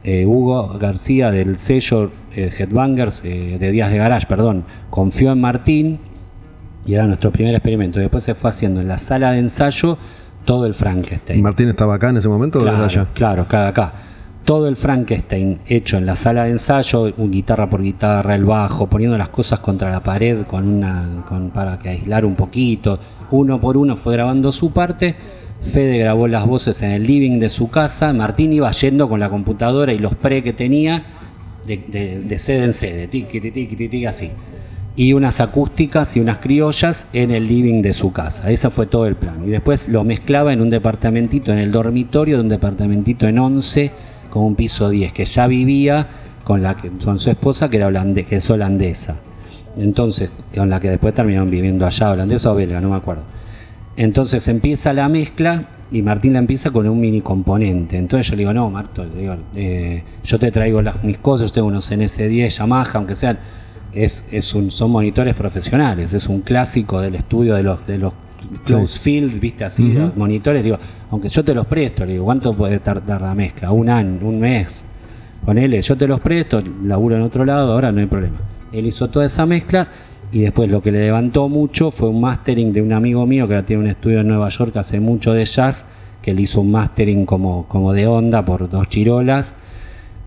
eh, 0.05 0.25
Hugo 0.25 0.77
García 0.79 1.31
del 1.31 1.59
sello 1.59 2.11
eh, 2.35 2.49
Headbangers, 2.57 3.23
eh, 3.25 3.57
de 3.59 3.71
Díaz 3.71 3.91
de 3.91 3.97
Garage, 3.97 4.25
perdón, 4.27 4.63
confió 4.89 5.31
en 5.33 5.41
Martín 5.41 5.99
y 6.85 6.93
era 6.93 7.05
nuestro 7.05 7.31
primer 7.31 7.53
experimento. 7.55 7.99
Después 7.99 8.23
se 8.23 8.35
fue 8.35 8.49
haciendo 8.51 8.79
en 8.79 8.87
la 8.87 8.97
sala 8.97 9.31
de 9.33 9.39
ensayo 9.39 9.97
todo 10.45 10.65
el 10.65 10.75
Frankenstein. 10.75 11.41
¿Martín 11.41 11.67
estaba 11.69 11.95
acá 11.95 12.09
en 12.11 12.17
ese 12.17 12.29
momento 12.29 12.59
o 12.59 12.61
Claro, 12.61 12.83
desde 12.83 12.99
allá? 12.99 13.07
claro, 13.13 13.45
claro, 13.47 13.67
acá. 13.69 13.93
Todo 14.45 14.67
el 14.67 14.75
Frankenstein 14.75 15.57
hecho 15.67 15.97
en 15.97 16.05
la 16.05 16.15
sala 16.15 16.43
de 16.43 16.51
ensayo, 16.51 17.11
guitarra 17.17 17.67
por 17.67 17.81
guitarra, 17.81 18.35
el 18.35 18.45
bajo, 18.45 18.85
poniendo 18.87 19.17
las 19.17 19.29
cosas 19.29 19.59
contra 19.59 19.89
la 19.89 20.01
pared 20.01 20.43
con 20.43 20.67
una, 20.67 21.25
para 21.51 21.79
que 21.79 21.89
aislar 21.89 22.25
un 22.25 22.35
poquito. 22.35 22.99
Uno 23.31 23.59
por 23.59 23.75
uno 23.75 23.97
fue 23.97 24.13
grabando 24.13 24.51
su 24.51 24.71
parte. 24.71 25.15
Fede 25.63 25.97
grabó 25.97 26.27
las 26.27 26.45
voces 26.45 26.79
en 26.83 26.91
el 26.91 27.07
living 27.07 27.39
de 27.39 27.49
su 27.49 27.71
casa. 27.71 28.13
Martín 28.13 28.53
iba 28.53 28.69
yendo 28.69 29.09
con 29.09 29.19
la 29.19 29.29
computadora 29.29 29.91
y 29.93 29.97
los 29.97 30.13
pre 30.13 30.43
que 30.43 30.53
tenía 30.53 31.03
de, 31.65 31.77
de- 31.87 32.19
de 32.21 32.37
sede 32.37 32.65
en 32.65 32.73
sede, 32.73 33.07
tiqui, 33.07 33.41
tiqui, 33.41 33.75
tiqui, 33.75 34.05
así. 34.05 34.29
Y 34.95 35.13
unas 35.13 35.41
acústicas 35.41 36.15
y 36.17 36.19
unas 36.19 36.37
criollas 36.37 37.09
en 37.13 37.31
el 37.31 37.47
living 37.47 37.81
de 37.81 37.93
su 37.93 38.13
casa. 38.13 38.51
Ese 38.51 38.69
fue 38.69 38.85
todo 38.85 39.07
el 39.07 39.15
plan. 39.15 39.43
Y 39.43 39.49
después 39.49 39.89
lo 39.89 40.03
mezclaba 40.03 40.53
en 40.53 40.61
un 40.61 40.69
departamentito, 40.69 41.51
en 41.51 41.57
el 41.57 41.71
dormitorio 41.71 42.35
de 42.37 42.43
un 42.43 42.49
departamentito 42.49 43.27
en 43.27 43.39
11, 43.39 43.91
como 44.35 44.47
un 44.47 44.55
piso 44.55 44.89
10, 44.89 45.13
que 45.13 45.23
ya 45.23 45.47
vivía 45.47 46.07
con, 46.43 46.61
la 46.61 46.75
que, 46.75 46.89
con 46.89 47.21
su 47.21 47.29
esposa, 47.29 47.69
que, 47.69 47.77
era 47.77 47.87
holande- 47.87 48.25
que 48.25 48.35
es 48.35 48.49
holandesa. 48.49 49.15
Entonces, 49.77 50.29
con 50.53 50.69
la 50.69 50.81
que 50.81 50.89
después 50.89 51.13
terminaron 51.13 51.49
viviendo 51.49 51.85
allá, 51.85 52.11
holandesa 52.11 52.51
o 52.51 52.55
belga, 52.55 52.81
no 52.81 52.89
me 52.89 52.97
acuerdo. 52.97 53.23
Entonces 53.95 54.45
empieza 54.49 54.91
la 54.91 55.07
mezcla 55.07 55.69
y 55.89 56.01
Martín 56.01 56.33
la 56.33 56.39
empieza 56.39 56.71
con 56.71 56.85
un 56.85 56.99
mini 56.99 57.21
componente. 57.21 57.97
Entonces 57.97 58.27
yo 58.27 58.35
le 58.35 58.39
digo, 58.41 58.53
no, 58.53 58.69
Marto, 58.69 59.05
le 59.05 59.21
digo, 59.21 59.35
eh, 59.55 60.03
yo 60.25 60.37
te 60.37 60.51
traigo 60.51 60.81
las, 60.81 61.01
mis 61.01 61.17
cosas, 61.19 61.51
yo 61.51 61.53
tengo 61.53 61.67
unos 61.69 61.89
NS10, 61.89 62.49
Yamaha, 62.57 62.89
aunque 62.95 63.15
sean, 63.15 63.37
es, 63.93 64.27
es 64.33 64.53
un, 64.53 64.69
son 64.69 64.91
monitores 64.91 65.33
profesionales, 65.33 66.11
es 66.11 66.27
un 66.27 66.41
clásico 66.41 66.99
del 66.99 67.15
estudio 67.15 67.55
de 67.55 67.63
los 67.63 67.79
close 68.63 68.99
field, 68.99 69.39
viste 69.39 69.65
así, 69.65 69.93
los 69.93 70.15
monitores, 70.15 70.63
digo, 70.63 70.77
aunque 71.11 71.27
yo 71.27 71.43
te 71.43 71.53
los 71.53 71.65
presto, 71.65 72.05
le 72.05 72.13
digo, 72.13 72.25
¿cuánto 72.25 72.53
puede 72.53 72.79
tardar 72.79 73.21
la 73.21 73.35
mezcla? 73.35 73.71
Un 73.71 73.89
año, 73.89 74.27
un 74.27 74.39
mes. 74.39 74.85
Ponele, 75.45 75.81
yo 75.81 75.95
te 75.95 76.07
los 76.07 76.19
presto, 76.19 76.63
laburo 76.83 77.15
en 77.15 77.21
otro 77.21 77.45
lado, 77.45 77.71
ahora 77.71 77.91
no 77.91 77.99
hay 77.99 78.07
problema. 78.07 78.37
Él 78.71 78.87
hizo 78.87 79.09
toda 79.09 79.25
esa 79.25 79.45
mezcla 79.45 79.87
y 80.31 80.41
después 80.41 80.69
lo 80.69 80.81
que 80.81 80.91
le 80.91 81.01
levantó 81.01 81.47
mucho 81.47 81.91
fue 81.91 82.09
un 82.09 82.19
mastering 82.21 82.73
de 82.73 82.81
un 82.81 82.93
amigo 82.93 83.25
mío 83.25 83.47
que 83.47 83.53
ahora 83.53 83.65
tiene 83.65 83.83
un 83.83 83.89
estudio 83.89 84.21
en 84.21 84.27
Nueva 84.27 84.49
York 84.49 84.75
hace 84.77 84.99
mucho 84.99 85.33
de 85.33 85.45
jazz, 85.45 85.85
que 86.21 86.33
le 86.33 86.41
hizo 86.41 86.61
un 86.61 86.71
mastering 86.71 87.25
como, 87.25 87.67
como 87.67 87.93
de 87.93 88.07
onda 88.07 88.43
por 88.43 88.69
dos 88.69 88.87
chirolas 88.89 89.55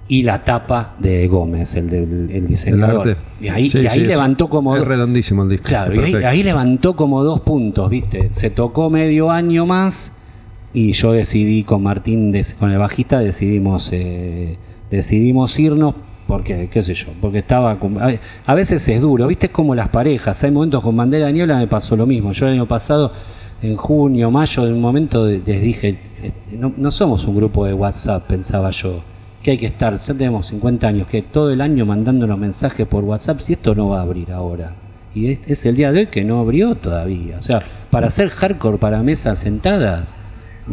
y 0.09 0.23
la 0.23 0.43
tapa 0.43 0.95
de 0.99 1.29
Gómez, 1.29 1.77
el 1.77 1.91
del 1.91 2.03
el 2.03 2.31
El 2.31 2.47
diseñador. 2.47 3.09
arte. 3.09 3.21
Y 3.41 3.49
ahí, 3.49 3.69
Sí, 3.69 3.79
y 3.79 3.87
ahí 3.87 4.01
sí, 4.01 4.05
levantó 4.07 4.49
como 4.49 4.75
Es 4.75 4.85
redondísimo 4.85 5.43
el 5.43 5.51
disco. 5.51 5.69
Claro, 5.69 5.93
es 6.03 6.11
y 6.11 6.15
ahí, 6.17 6.43
levantó 6.43 6.97
como 6.97 7.23
dos 7.23 7.41
puntos, 7.41 7.91
¿viste? 7.91 8.31
Se 8.33 8.51
tocó 8.51 8.89
medio 8.89 9.31
año 9.31 9.67
más 9.67 10.13
y 10.73 10.93
yo 10.93 11.13
decidí 11.13 11.63
con 11.63 11.83
Martín, 11.83 12.35
con 12.59 12.71
el 12.71 12.79
bajista, 12.79 13.21
decidimos 13.21 13.91
eh, 13.93 14.57
decidimos 14.91 15.59
irnos 15.59 15.95
porque, 16.27 16.69
qué 16.71 16.83
sé 16.83 16.93
yo, 16.93 17.09
porque 17.23 17.39
estaba... 17.39 17.79
a, 18.47 18.55
veces 18.55 18.87
es 18.87 19.01
duro, 19.01 19.27
¿viste? 19.27 19.47
Es 19.47 19.53
como 19.53 19.75
las 19.75 19.89
parejas. 19.89 20.45
Hay 20.45 20.51
momentos 20.51 20.83
con 20.83 20.95
Bandera 20.95 21.27
de 21.27 21.33
Niebla 21.33 21.57
me 21.57 21.67
pasó 21.67 21.97
lo 21.97 22.05
mismo. 22.05 22.33
Yo 22.33 22.47
el 22.47 22.53
año 22.53 22.67
pasado, 22.67 23.13
en 23.63 23.77
junio, 23.77 24.31
mayo, 24.31 24.67
en 24.67 24.75
un 24.75 24.81
momento 24.83 25.27
les 25.27 25.63
dije, 25.63 25.99
eh, 26.23 26.33
no, 26.53 26.73
no 26.77 26.91
somos 26.91 27.25
un 27.25 27.35
grupo 27.37 27.65
de 27.65 27.73
WhatsApp, 27.73 28.27
pensaba 28.27 28.71
yo. 28.71 29.03
Que 29.43 29.53
hay 29.53 29.59
que 29.59 29.67
estar, 29.67 29.97
ya 29.97 30.15
tenemos 30.15 30.47
50 30.49 30.87
años, 30.87 31.07
que 31.07 31.23
todo 31.23 31.51
el 31.51 31.61
año 31.61 31.87
mandándonos 31.87 32.39
mensajes 32.39 32.87
por 32.87 33.05
WhatsApp, 33.05 33.41
si 33.41 33.53
esto 33.53 33.75
no 33.75 33.91
va 33.91 34.01
a 34.01 34.03
abrir 34.03 34.33
ahora. 34.33 34.73
Y 35.15 35.33
es, 35.33 35.41
es 35.47 35.67
el 35.67 35.77
día 35.77 35.93
de 35.93 36.01
hoy 36.01 36.07
que 36.07 36.25
no 36.25 36.41
abrió 36.41 36.75
todavía. 36.75 37.39
O 37.39 37.43
sea, 37.43 37.63
para 37.91 38.09
hacer 38.09 38.29
hardcore 38.29 38.79
para 38.79 39.03
mesas 39.03 39.39
sentadas. 39.39 40.17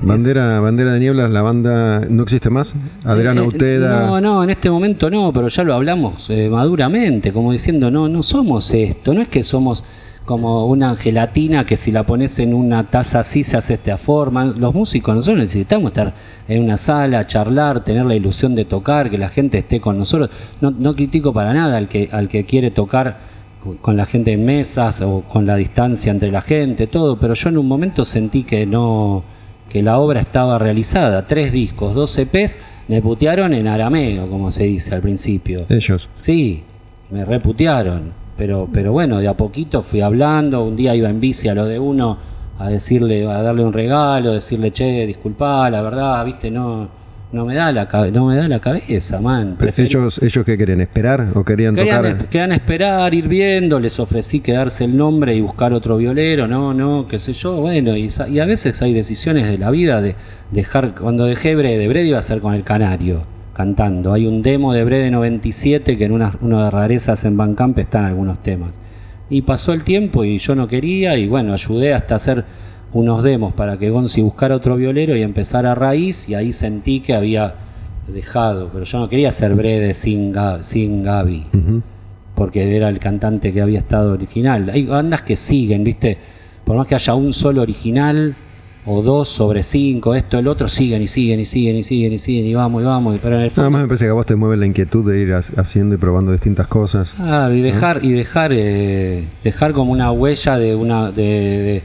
Bandera, 0.01 0.59
Bandera 0.59 0.93
de 0.93 0.99
Nieblas, 0.99 1.29
la 1.31 1.41
banda 1.41 2.01
no 2.09 2.23
existe 2.23 2.49
más. 2.49 2.75
Adriana 3.03 3.41
eh, 3.41 3.43
eh, 3.45 3.47
Uteda. 3.47 4.05
No, 4.05 4.21
no, 4.21 4.43
en 4.43 4.49
este 4.49 4.69
momento 4.69 5.09
no, 5.09 5.31
pero 5.31 5.47
ya 5.47 5.63
lo 5.63 5.73
hablamos 5.73 6.29
eh, 6.29 6.49
maduramente, 6.49 7.31
como 7.31 7.51
diciendo, 7.51 7.89
no, 7.89 8.09
no 8.09 8.23
somos 8.23 8.73
esto, 8.73 9.13
no 9.13 9.21
es 9.21 9.27
que 9.27 9.43
somos 9.43 9.83
como 10.25 10.65
una 10.65 10.95
gelatina 10.95 11.65
que 11.65 11.77
si 11.77 11.91
la 11.91 12.03
pones 12.03 12.39
en 12.39 12.53
una 12.53 12.83
taza 12.85 13.19
así 13.19 13.43
se 13.43 13.57
hace 13.57 13.75
esta 13.75 13.95
forma. 13.97 14.45
Los 14.45 14.73
músicos 14.73 15.15
nosotros 15.15 15.43
necesitamos 15.43 15.91
estar 15.91 16.13
en 16.47 16.63
una 16.63 16.77
sala, 16.77 17.27
charlar, 17.27 17.83
tener 17.83 18.05
la 18.05 18.15
ilusión 18.15 18.55
de 18.55 18.65
tocar, 18.65 19.09
que 19.11 19.17
la 19.19 19.29
gente 19.29 19.59
esté 19.59 19.79
con 19.79 19.97
nosotros. 19.97 20.29
No, 20.61 20.71
no 20.71 20.95
critico 20.95 21.31
para 21.31 21.53
nada 21.53 21.77
al 21.77 21.87
que, 21.87 22.09
al 22.11 22.27
que 22.27 22.43
quiere 22.45 22.71
tocar 22.71 23.35
con- 23.81 23.97
la 23.97 24.05
gente 24.05 24.31
en 24.31 24.45
mesas 24.45 25.01
o 25.01 25.21
con 25.21 25.45
la 25.45 25.55
distancia 25.55 26.11
entre 26.11 26.31
la 26.31 26.41
gente, 26.41 26.87
todo, 26.87 27.17
pero 27.19 27.33
yo 27.35 27.49
en 27.49 27.57
un 27.59 27.67
momento 27.67 28.03
sentí 28.05 28.43
que 28.43 28.65
no 28.65 29.23
que 29.69 29.81
la 29.81 29.97
obra 29.97 30.21
estaba 30.21 30.59
realizada, 30.59 31.25
tres 31.25 31.51
discos, 31.51 31.95
dos 31.95 32.15
EPs, 32.17 32.59
me 32.87 33.01
putearon 33.01 33.53
en 33.53 33.67
arameo, 33.67 34.29
como 34.29 34.51
se 34.51 34.63
dice 34.65 34.93
al 34.93 35.01
principio. 35.01 35.65
Ellos. 35.69 36.07
Sí, 36.21 36.63
me 37.09 37.25
reputearon, 37.25 38.11
pero 38.37 38.67
pero 38.71 38.91
bueno, 38.91 39.19
de 39.19 39.27
a 39.27 39.33
poquito 39.33 39.81
fui 39.83 40.01
hablando, 40.01 40.63
un 40.63 40.75
día 40.75 40.95
iba 40.95 41.09
en 41.09 41.19
bici 41.19 41.47
a 41.47 41.53
lo 41.55 41.65
de 41.65 41.79
uno 41.79 42.17
a 42.59 42.69
decirle 42.69 43.25
a 43.29 43.41
darle 43.41 43.63
un 43.65 43.73
regalo, 43.73 44.31
decirle, 44.33 44.71
"Che, 44.71 45.05
disculpá, 45.05 45.69
la 45.69 45.81
verdad, 45.81 46.23
viste, 46.25 46.49
no 46.51 47.03
no 47.31 47.43
me 47.45 47.53
da 47.53 47.69
la 47.73 47.85
no 48.13 48.27
me 48.27 48.37
da 48.37 48.47
la 48.47 48.59
cabeza, 48.59 49.19
man." 49.19 49.57
Preferí- 49.57 49.87
Ellos, 49.87 50.21
ellos 50.23 50.45
qué 50.45 50.57
querían 50.57 50.79
esperar 50.79 51.27
o 51.33 51.43
querían 51.43 51.75
Querían, 51.75 52.01
tocar. 52.03 52.29
querían 52.29 52.51
esperar, 52.53 53.13
ir 53.13 53.27
viendo, 53.27 53.77
les 53.79 53.99
ofrecí 53.99 54.39
quedarse 54.39 54.85
el 54.85 54.95
nombre 54.95 55.35
y 55.35 55.41
buscar 55.41 55.73
otro 55.73 55.97
violero, 55.97 56.47
no, 56.47 56.73
no, 56.73 57.07
qué 57.09 57.19
sé 57.19 57.33
yo, 57.33 57.57
bueno, 57.57 57.95
y, 57.97 58.09
y 58.29 58.39
a 58.39 58.45
veces 58.45 58.81
hay 58.81 58.93
decisiones 58.93 59.47
de 59.47 59.57
la 59.57 59.69
vida 59.71 60.01
de 60.01 60.15
dejar, 60.51 60.95
cuando 60.95 61.25
dejé 61.25 61.55
Brede, 61.55 61.87
Brede 61.89 62.07
iba 62.07 62.19
a 62.19 62.21
ser 62.21 62.39
con 62.39 62.53
el 62.53 62.63
Canario, 62.63 63.23
cantando, 63.55 64.13
hay 64.13 64.27
un 64.27 64.41
demo 64.43 64.73
de 64.73 64.83
Brede 64.83 65.09
97 65.09 65.97
que 65.97 66.05
en 66.05 66.11
una, 66.11 66.35
una 66.41 66.65
de 66.65 66.71
rarezas 66.71 67.23
en 67.25 67.37
Bandcamp 67.37 67.79
están 67.79 68.05
algunos 68.05 68.43
temas. 68.43 68.69
Y 69.29 69.41
pasó 69.41 69.73
el 69.73 69.83
tiempo 69.83 70.23
y 70.23 70.37
yo 70.37 70.53
no 70.55 70.67
quería 70.67 71.17
y 71.17 71.27
bueno, 71.27 71.53
ayudé 71.53 71.93
hasta 71.93 72.15
hacer 72.15 72.43
unos 72.93 73.23
demos 73.23 73.53
para 73.53 73.77
que 73.77 73.89
Gonzi 73.89 74.21
buscara 74.21 74.55
otro 74.55 74.75
violero 74.75 75.15
y 75.17 75.21
empezara 75.23 75.71
a 75.71 75.75
raíz 75.75 76.29
y 76.29 76.35
ahí 76.35 76.51
sentí 76.53 76.99
que 76.99 77.13
había 77.13 77.55
dejado, 78.13 78.69
pero 78.71 78.83
yo 78.85 78.99
no 78.99 79.09
quería 79.09 79.31
ser 79.31 79.55
Brede 79.55 79.93
sin, 79.95 80.31
Ga- 80.33 80.61
sin 80.61 81.01
Gaby 81.01 81.45
porque 82.35 82.75
era 82.75 82.89
el 82.89 82.99
cantante 82.99 83.51
que 83.53 83.61
había 83.61 83.79
estado 83.79 84.11
original. 84.13 84.69
Hay 84.69 84.85
bandas 84.85 85.21
que 85.21 85.35
siguen, 85.37 85.83
¿viste? 85.85 86.17
Por 86.65 86.75
más 86.75 86.85
que 86.85 86.95
haya 86.95 87.15
un 87.15 87.31
solo 87.33 87.61
original 87.61 88.35
o 88.87 89.01
dos 89.01 89.29
sobre 89.29 89.63
cinco, 89.63 90.13
esto, 90.13 90.37
el 90.37 90.47
otro, 90.47 90.67
siguen 90.67 91.01
y 91.01 91.07
siguen 91.07 91.39
y 91.39 91.45
siguen 91.45 91.75
y 91.77 91.83
siguen 91.83 92.13
y 92.13 92.17
siguen 92.19 92.45
y 92.45 92.53
vamos 92.53 92.83
y 92.83 92.85
vamos. 92.85 93.15
y- 93.15 93.19
Pero 93.19 93.35
en 93.37 93.41
el 93.41 93.47
Nada 93.47 93.55
fondo, 93.55 93.71
más 93.71 93.81
me 93.81 93.87
parece 93.87 94.05
que 94.05 94.11
a 94.11 94.13
vos 94.13 94.25
te 94.27 94.35
mueve 94.35 94.57
la 94.57 94.65
inquietud 94.67 95.11
de 95.11 95.19
ir 95.19 95.33
ha- 95.33 95.39
haciendo 95.39 95.95
y 95.95 95.97
probando 95.97 96.31
distintas 96.31 96.67
cosas. 96.67 97.15
Ah, 97.17 97.49
y 97.51 97.61
dejar 97.61 98.05
y 98.05 98.11
dejar 98.11 98.51
eh, 98.53 99.27
dejar 99.43 99.73
como 99.73 99.91
una 99.91 100.11
huella 100.11 100.57
de 100.57 100.75
una 100.75 101.11
de, 101.11 101.81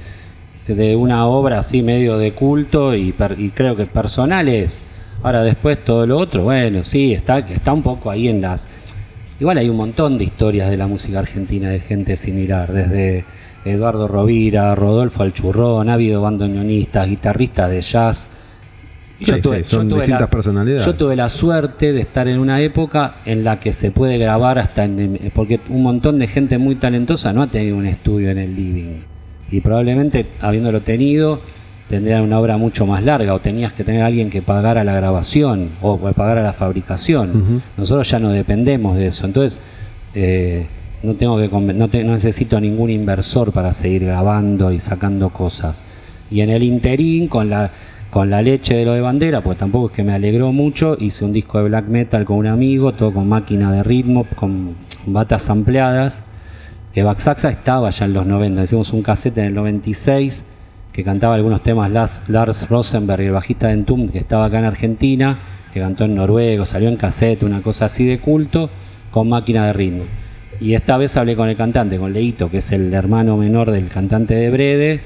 de- 0.67 0.75
de 0.75 0.95
una 0.95 1.27
obra 1.27 1.61
así 1.61 1.83
medio 1.83 2.19
de 2.19 2.33
culto 2.33 2.95
y, 2.95 3.13
per- 3.13 3.41
y 3.41 3.51
creo 3.51 3.75
que 3.77 3.87
personal 3.87 4.49
es 4.49 4.83
ahora 5.23 5.43
después 5.43 5.83
todo 5.85 6.07
lo 6.07 6.17
otro 6.19 6.45
bueno 6.45 6.85
sí 6.85 7.13
está 7.13 7.39
está 7.41 7.73
un 7.73 7.83
poco 7.83 8.09
ahí 8.11 8.29
en 8.29 8.41
las 8.41 8.69
igual 9.41 9.59
hay 9.59 9.69
un 9.69 9.77
montón 9.77 10.17
de 10.17 10.25
historias 10.25 10.71
de 10.71 10.77
la 10.77 10.87
música 10.87 11.19
argentina 11.19 11.71
de 11.71 11.81
gente 11.81 12.15
similar 12.15 12.73
desde 12.73 13.25
Eduardo 13.65 14.09
Rovira 14.09 14.75
Rodolfo 14.75 15.23
Alchurrón 15.23 15.89
ha 15.89 15.95
habido 15.95 16.23
bandoneonistas 16.23 17.09
guitarristas 17.09 17.71
de 17.71 17.81
jazz 17.81 18.29
Sí, 19.21 19.33
sí, 19.43 19.65
son 19.65 19.89
tuve 19.89 20.01
distintas 20.01 20.29
personalidades. 20.29 20.87
Yo 20.87 20.95
tuve 20.95 21.15
la 21.15 21.29
suerte 21.29 21.93
de 21.93 22.01
estar 22.01 22.27
en 22.27 22.41
una 22.41 22.61
época 22.61 23.17
en 23.27 23.45
la 23.45 23.61
que 23.61 23.73
se 23.73 23.91
puede 23.91 24.17
grabar 24.19 24.59
hasta 24.59 24.85
en. 24.85 25.31
Porque 25.35 25.61
un 25.69 25.83
montón 25.83 26.19
de 26.19 26.27
gente 26.27 26.57
muy 26.59 26.77
talentosa 26.77 27.33
no 27.33 27.43
ha 27.43 27.47
tenido 27.49 27.77
un 27.77 27.87
estudio 27.87 28.31
en 28.31 28.39
el 28.39 28.57
living. 28.57 29.03
Y 29.51 29.61
probablemente, 29.61 30.27
habiéndolo 30.41 30.81
tenido, 30.81 31.41
tendrían 31.89 32.23
una 32.23 32.39
obra 32.39 32.57
mucho 32.57 32.87
más 32.87 33.05
larga 33.05 33.35
o 33.35 33.41
tenías 33.41 33.73
que 33.73 33.85
tener 33.85 34.03
alguien 34.03 34.31
que 34.31 34.43
pagara 34.43 34.85
la 34.85 34.95
grabación 34.95 35.71
o 35.83 35.99
pagara 35.99 36.43
la 36.43 36.53
fabricación. 36.53 37.63
Nosotros 37.77 38.09
ya 38.09 38.19
no 38.21 38.31
dependemos 38.31 38.97
de 38.97 39.09
eso. 39.09 39.27
Entonces, 39.27 39.59
eh, 40.15 40.67
no, 41.03 41.15
tengo 41.15 41.39
que 41.39 41.49
no, 41.49 41.89
necesito 41.89 42.61
ningún 42.61 42.91
inversor 42.91 43.53
para 43.53 43.73
seguir 43.73 44.05
grabando 44.05 44.71
y 44.73 44.81
sacando 44.81 45.31
cosas. 45.31 45.85
Y 46.31 46.43
en 46.43 46.51
el 46.51 46.63
interín, 46.63 47.29
con 47.29 47.51
la, 47.51 47.71
con 48.11 48.31
la 48.31 48.43
leche 48.43 48.75
de 48.75 48.85
lo 48.85 48.93
de 48.93 49.01
bandera, 49.01 49.43
pues 49.43 49.59
tampoco 49.59 49.87
es 49.87 49.93
que 49.93 50.03
me 50.03 50.13
alegró 50.13 50.53
mucho, 50.53 50.97
hice 50.99 51.25
un 51.25 51.33
disco 51.33 51.59
de 51.59 51.65
black 51.65 51.87
metal 51.87 52.25
con 52.25 52.37
un 52.37 52.47
amigo, 52.47 52.93
todo 52.93 53.13
con 53.13 53.29
máquina 53.29 53.73
de 53.73 53.83
ritmo, 53.83 54.27
con 54.37 54.75
batas 55.07 55.49
ampliadas, 55.51 56.23
que 56.93 57.03
Baxaxa 57.03 57.51
estaba 57.51 57.91
ya 57.91 58.05
en 58.05 58.13
los 58.13 58.27
90, 58.27 58.63
hicimos 58.63 58.93
un 58.93 59.03
cassette 59.03 59.39
en 59.39 59.45
el 59.47 59.55
96 59.55 60.45
que 60.93 61.05
cantaba 61.05 61.37
algunos 61.37 61.63
temas 61.63 61.91
Lars, 61.91 62.23
Lars 62.29 62.69
Rosenberg, 62.69 63.23
el 63.23 63.33
bajista 63.33 63.69
de 63.69 63.75
Entombed, 63.75 64.11
que 64.11 64.19
estaba 64.19 64.47
acá 64.47 64.59
en 64.59 64.65
Argentina, 64.65 65.39
que 65.73 65.81
cantó 65.81 66.05
en 66.05 66.17
noruego, 66.17 66.67
salió 66.67 66.89
en 66.89 66.97
cassette, 66.97 67.45
una 67.45 67.63
cosa 67.63 67.85
así 67.85 68.05
de 68.05 68.19
culto, 68.19 68.71
con 69.11 69.29
máquina 69.29 69.67
de 69.67 69.73
ritmo. 69.73 70.05
Y 70.61 70.75
esta 70.75 70.99
vez 70.99 71.17
hablé 71.17 71.35
con 71.37 71.49
el 71.49 71.57
cantante, 71.57 71.99
con 71.99 72.13
Leito, 72.13 72.51
que 72.51 72.59
es 72.59 72.71
el 72.73 72.93
hermano 72.93 73.37
menor 73.37 73.71
del 73.71 73.89
cantante 73.89 74.35
de 74.35 74.51
Brede, 74.51 75.01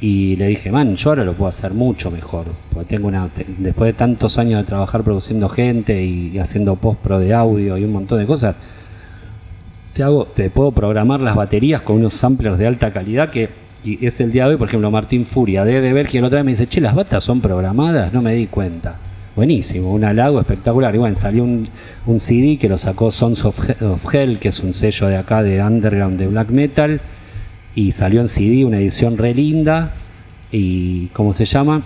y 0.00 0.36
le 0.36 0.48
dije, 0.48 0.72
man, 0.72 0.96
yo 0.96 1.10
ahora 1.10 1.24
lo 1.24 1.34
puedo 1.34 1.48
hacer 1.48 1.72
mucho 1.72 2.10
mejor, 2.10 2.46
porque 2.72 2.96
tengo 2.96 3.08
una, 3.08 3.28
después 3.58 3.88
de 3.88 3.92
tantos 3.92 4.38
años 4.38 4.60
de 4.60 4.66
trabajar 4.66 5.04
produciendo 5.04 5.48
gente 5.48 6.04
y, 6.04 6.38
haciendo 6.38 6.76
post-pro 6.76 7.18
de 7.18 7.32
audio 7.32 7.78
y 7.78 7.84
un 7.84 7.92
montón 7.92 8.18
de 8.18 8.26
cosas, 8.26 8.60
te 9.94 10.02
hago, 10.02 10.26
te 10.26 10.50
puedo 10.50 10.72
programar 10.72 11.20
las 11.20 11.36
baterías 11.36 11.80
con 11.80 11.96
unos 11.96 12.14
samplers 12.14 12.58
de 12.58 12.66
alta 12.66 12.92
calidad 12.92 13.30
que 13.30 13.48
y 13.84 14.04
es 14.04 14.20
el 14.20 14.32
día 14.32 14.44
de 14.44 14.50
hoy, 14.50 14.56
por 14.56 14.66
ejemplo, 14.66 14.90
Martín 14.90 15.24
Furia 15.24 15.64
de 15.64 15.80
de 15.80 15.92
Bergia, 15.92 16.20
la 16.20 16.26
otra 16.26 16.38
vez 16.38 16.44
me 16.44 16.50
dice, 16.50 16.66
che, 16.66 16.80
las 16.80 16.94
batas 16.94 17.22
son 17.22 17.40
programadas, 17.40 18.12
no 18.12 18.20
me 18.20 18.34
di 18.34 18.48
cuenta. 18.48 18.96
Buenísimo, 19.36 19.92
un 19.92 20.02
halago 20.04 20.40
espectacular. 20.40 20.94
Y 20.94 20.98
bueno, 20.98 21.14
salió 21.14 21.44
un, 21.44 21.68
un 22.06 22.18
CD 22.18 22.56
que 22.58 22.68
lo 22.68 22.78
sacó 22.78 23.12
Sons 23.12 23.44
of, 23.44 23.60
of 23.82 24.14
Hell, 24.14 24.38
que 24.38 24.48
es 24.48 24.60
un 24.60 24.74
sello 24.74 25.06
de 25.06 25.16
acá 25.16 25.42
de 25.42 25.62
underground 25.62 26.18
de 26.18 26.26
black 26.26 26.48
metal, 26.48 27.00
y 27.74 27.92
salió 27.92 28.22
en 28.22 28.28
CD, 28.28 28.64
una 28.64 28.78
edición 28.78 29.18
re 29.18 29.34
linda, 29.34 29.92
y 30.50 31.08
¿cómo 31.08 31.34
se 31.34 31.44
llama? 31.44 31.82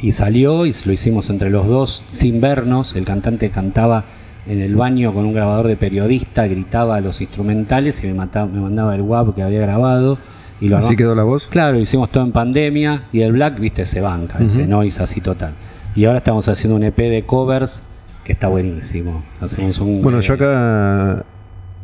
y 0.00 0.12
salió 0.12 0.64
y 0.66 0.74
lo 0.84 0.92
hicimos 0.92 1.28
entre 1.30 1.50
los 1.50 1.66
dos 1.66 2.04
sin 2.10 2.40
vernos. 2.40 2.94
El 2.94 3.04
cantante 3.04 3.50
cantaba 3.50 4.04
en 4.46 4.60
el 4.60 4.76
baño 4.76 5.12
con 5.12 5.26
un 5.26 5.34
grabador 5.34 5.66
de 5.66 5.76
periodista, 5.76 6.46
gritaba 6.46 7.00
los 7.00 7.20
instrumentales 7.20 8.02
y 8.02 8.06
me, 8.06 8.14
mataba, 8.14 8.46
me 8.46 8.60
mandaba 8.60 8.94
el 8.94 9.02
WAP 9.02 9.34
que 9.34 9.42
había 9.42 9.60
grabado. 9.60 10.18
Y 10.60 10.68
lo 10.68 10.76
¿Así 10.76 10.96
quedó 10.96 11.14
la 11.14 11.22
voz? 11.22 11.46
Claro, 11.46 11.74
lo 11.74 11.80
hicimos 11.80 12.10
todo 12.10 12.24
en 12.24 12.32
pandemia 12.32 13.04
y 13.12 13.20
el 13.20 13.32
Black, 13.32 13.60
viste, 13.60 13.84
se 13.84 14.00
banca, 14.00 14.38
ese 14.40 14.66
noise 14.66 15.00
así 15.00 15.20
total. 15.20 15.52
Y 15.98 16.04
ahora 16.04 16.18
estamos 16.18 16.48
haciendo 16.48 16.76
un 16.76 16.84
EP 16.84 16.96
de 16.96 17.24
covers 17.26 17.82
que 18.22 18.30
está 18.32 18.46
buenísimo. 18.46 19.24
Hacemos 19.40 19.80
un, 19.80 20.00
Bueno, 20.00 20.20
yo 20.20 20.34
acá 20.34 21.24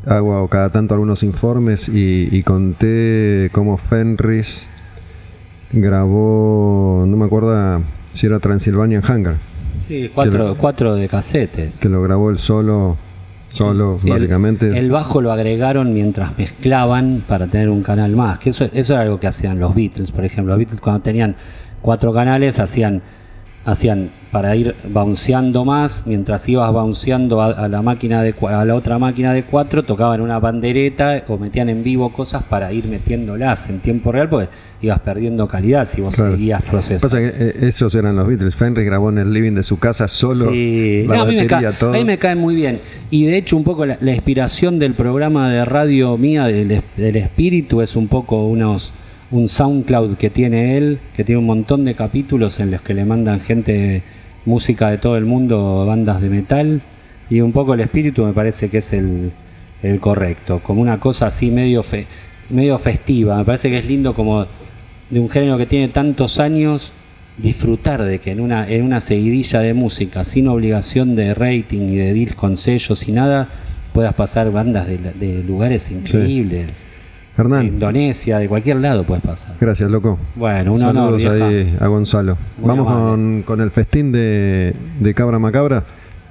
hago 0.07 0.47
cada 0.47 0.70
tanto 0.70 0.95
algunos 0.95 1.24
informes 1.24 1.89
y, 1.89 2.28
y 2.31 2.45
conté 2.45 3.51
cómo 3.53 3.77
Fenris 3.77 4.69
grabó, 5.73 7.05
no 7.09 7.16
me 7.16 7.24
acuerdo 7.24 7.82
si 8.12 8.27
era 8.27 8.39
Transylvanian 8.39 9.03
Hunger, 9.03 9.35
sí, 9.89 10.09
cuatro, 10.15 10.53
que- 10.55 10.61
cuatro 10.61 10.95
de 10.95 11.09
casetes. 11.09 11.81
que 11.81 11.89
lo 11.89 12.01
grabó 12.03 12.31
él 12.31 12.39
solo, 12.39 12.97
solo 13.49 13.97
Sí, 13.99 14.07
el- 14.07 14.12
básicamente. 14.12 14.78
El, 14.78 14.91
bajo 14.93 15.20
lo 15.23 15.32
agregaron 15.32 15.93
mientras 15.93 16.39
mezclaban 16.39 17.24
para 17.27 17.49
tener 17.49 17.69
un 17.69 17.82
canal 17.82 18.15
más. 18.15 18.39
Que 18.39 18.51
eso, 18.51 18.66
eso 18.73 18.93
era 18.95 19.03
algo 19.03 19.19
que 19.19 19.27
hacían 19.27 19.59
los 19.59 19.74
Beatles, 19.74 20.12
por 20.12 20.24
ejemplo. 20.24 20.53
Los 20.53 20.59
Beatles 20.59 20.81
cuando 20.81 21.03
tenían 21.03 21.35
cuatro 21.82 22.12
canales 22.12 22.61
hacían 22.61 23.03
hacían 23.65 24.11
para 24.31 24.57
ir 24.57 24.74
bounceando 24.89 25.65
más, 25.65 26.03
mientras 26.07 26.49
ibas 26.49 26.70
bounceando 26.73 27.41
a, 27.41 27.47
a 27.47 27.69
la 27.69 27.82
máquina 27.82 28.23
de 28.23 28.35
a 28.51 28.65
la 28.65 28.74
otra 28.74 28.99
máquina 28.99 29.32
de 29.32 29.45
cuatro, 29.45 29.85
tocaban 29.85 30.20
una 30.20 30.39
bandereta 30.41 31.23
o 31.28 31.39
metían 31.39 31.69
en 31.69 31.82
vivo 31.85 32.12
cosas 32.12 32.43
para 32.43 32.73
ir 32.73 32.86
metiéndolas 32.86 33.70
en 33.70 33.78
tiempo 33.81 34.11
real, 34.12 34.28
porque 34.28 34.49
ibas 34.82 34.99
perdiendo 35.01 35.47
calidad 35.49 35.85
si 35.86 36.01
vos 36.01 36.15
Claro. 36.16 36.32
seguías 36.32 36.62
procesando. 36.65 37.07
Pasa 37.09 37.19
que 37.19 37.28
eh, 37.47 37.69
esos 37.69 37.95
eran 37.95 38.16
los 38.16 38.27
Beatles. 38.27 38.57
Fenris 38.57 38.85
grabó 38.85 39.09
en 39.11 39.19
el 39.19 39.32
living 39.32 39.53
de 39.53 39.62
su 39.62 39.78
casa 39.78 40.09
solo 40.09 40.51
Sí. 40.51 41.05
la 41.07 41.16
No, 41.16 41.23
a, 41.23 41.27
mí 41.27 41.36
me 41.36 41.47
todo. 41.47 41.91
a 41.91 41.93
mí 41.93 42.05
me 42.05 42.19
cae 42.19 42.35
muy 42.35 42.55
bien. 42.57 42.81
Y 43.11 43.24
de 43.27 43.36
hecho, 43.39 43.57
un 43.57 43.65
poco 43.65 43.86
la, 43.86 43.97
la 44.01 44.12
inspiración 44.12 44.78
del 44.78 44.95
programa 44.95 45.51
de 45.51 45.65
radio 45.65 46.19
mía, 46.19 46.47
del 46.47 47.16
espíritu, 47.16 47.81
es 47.81 47.95
un 47.97 48.09
poco 48.09 48.47
unos 48.47 48.93
un 49.35 49.48
SoundCloud 49.48 50.16
que 50.16 50.31
tiene 50.31 50.77
él, 50.77 50.98
que 51.16 51.24
tiene 51.24 51.40
un 51.40 51.47
montón 51.47 51.85
de 51.85 51.94
capítulos 51.97 52.61
en 52.61 52.70
los 52.70 52.82
que 52.82 52.94
le 52.94 53.05
mandan 53.05 53.40
gente, 53.40 54.02
música 54.44 54.90
de 54.90 54.98
todo 54.98 55.16
el 55.16 55.24
mundo, 55.24 55.85
bandas 55.86 56.20
de 56.23 56.28
metal. 56.28 56.81
Y 57.28 57.40
un 57.40 57.51
poco 57.52 57.74
el 57.74 57.81
espíritu 57.81 58.24
me 58.24 58.32
parece 58.32 58.69
que 58.69 58.78
es 58.78 58.93
el, 58.93 59.32
el 59.82 59.98
correcto. 59.98 60.61
Como 60.62 60.81
una 60.81 61.01
cosa 61.01 61.27
así 61.27 61.51
medio, 61.51 61.82
fe- 61.82 62.06
medio 62.48 62.78
festiva. 62.78 63.36
Me 63.39 63.44
parece 63.44 63.70
que 63.70 63.78
es 63.78 63.86
lindo 63.86 64.15
como 64.15 64.47
de 65.11 65.19
un 65.20 65.28
género 65.28 65.59
que 65.59 65.66
tiene 65.66 65.89
tantos 65.89 66.39
años 66.39 66.93
disfrutar 67.36 68.05
de 68.05 68.20
que 68.20 68.31
en 68.31 68.40
una, 68.40 68.69
en 68.70 68.85
una 68.85 69.01
seguidilla 69.01 69.59
de 69.61 69.74
música, 69.74 70.24
sin 70.24 70.47
obligación 70.47 71.16
de 71.16 71.35
rating 71.35 71.89
y 71.89 71.97
de 71.97 72.15
deals 72.15 72.35
con 72.36 72.56
sellos 72.56 73.09
y 73.09 73.12
nada, 73.12 73.48
puedas 73.93 74.15
pasar 74.15 74.52
bandas 74.52 74.86
de, 74.86 74.98
de 74.98 75.43
lugares 75.43 75.90
increíbles. 75.90 76.86
Hernán, 77.36 77.66
Indonesia, 77.66 78.39
de 78.39 78.48
cualquier 78.48 78.77
lado 78.77 79.05
puedes 79.05 79.24
pasar. 79.24 79.56
gracias, 79.61 79.90
loco. 79.90 80.19
Bueno, 80.36 80.73
un 80.74 80.82
honor, 80.82 81.20
Saludos 81.20 81.39
vieja. 81.40 81.47
ahí 81.48 81.77
a 81.81 81.86
Gonzalo. 81.89 82.36
Muy 82.59 82.69
Vamos 82.69 82.86
con, 82.86 83.43
con 83.43 83.61
el 83.61 83.70
festín 83.73 84.12
de, 84.12 84.74
de 85.01 85.15
Cabra 85.15 85.39
Macabra. 85.39 85.82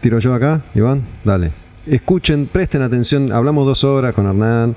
Tiro 0.01 0.19
yo 0.19 0.33
acá, 0.33 0.61
Iván, 0.75 1.01
dale. 1.23 1.51
Escuchen, 1.85 2.45
presten 2.45 2.81
atención. 2.81 3.31
Hablamos 3.33 3.65
dos 3.65 3.83
horas 3.83 4.13
con 4.13 4.25
Hernán. 4.27 4.75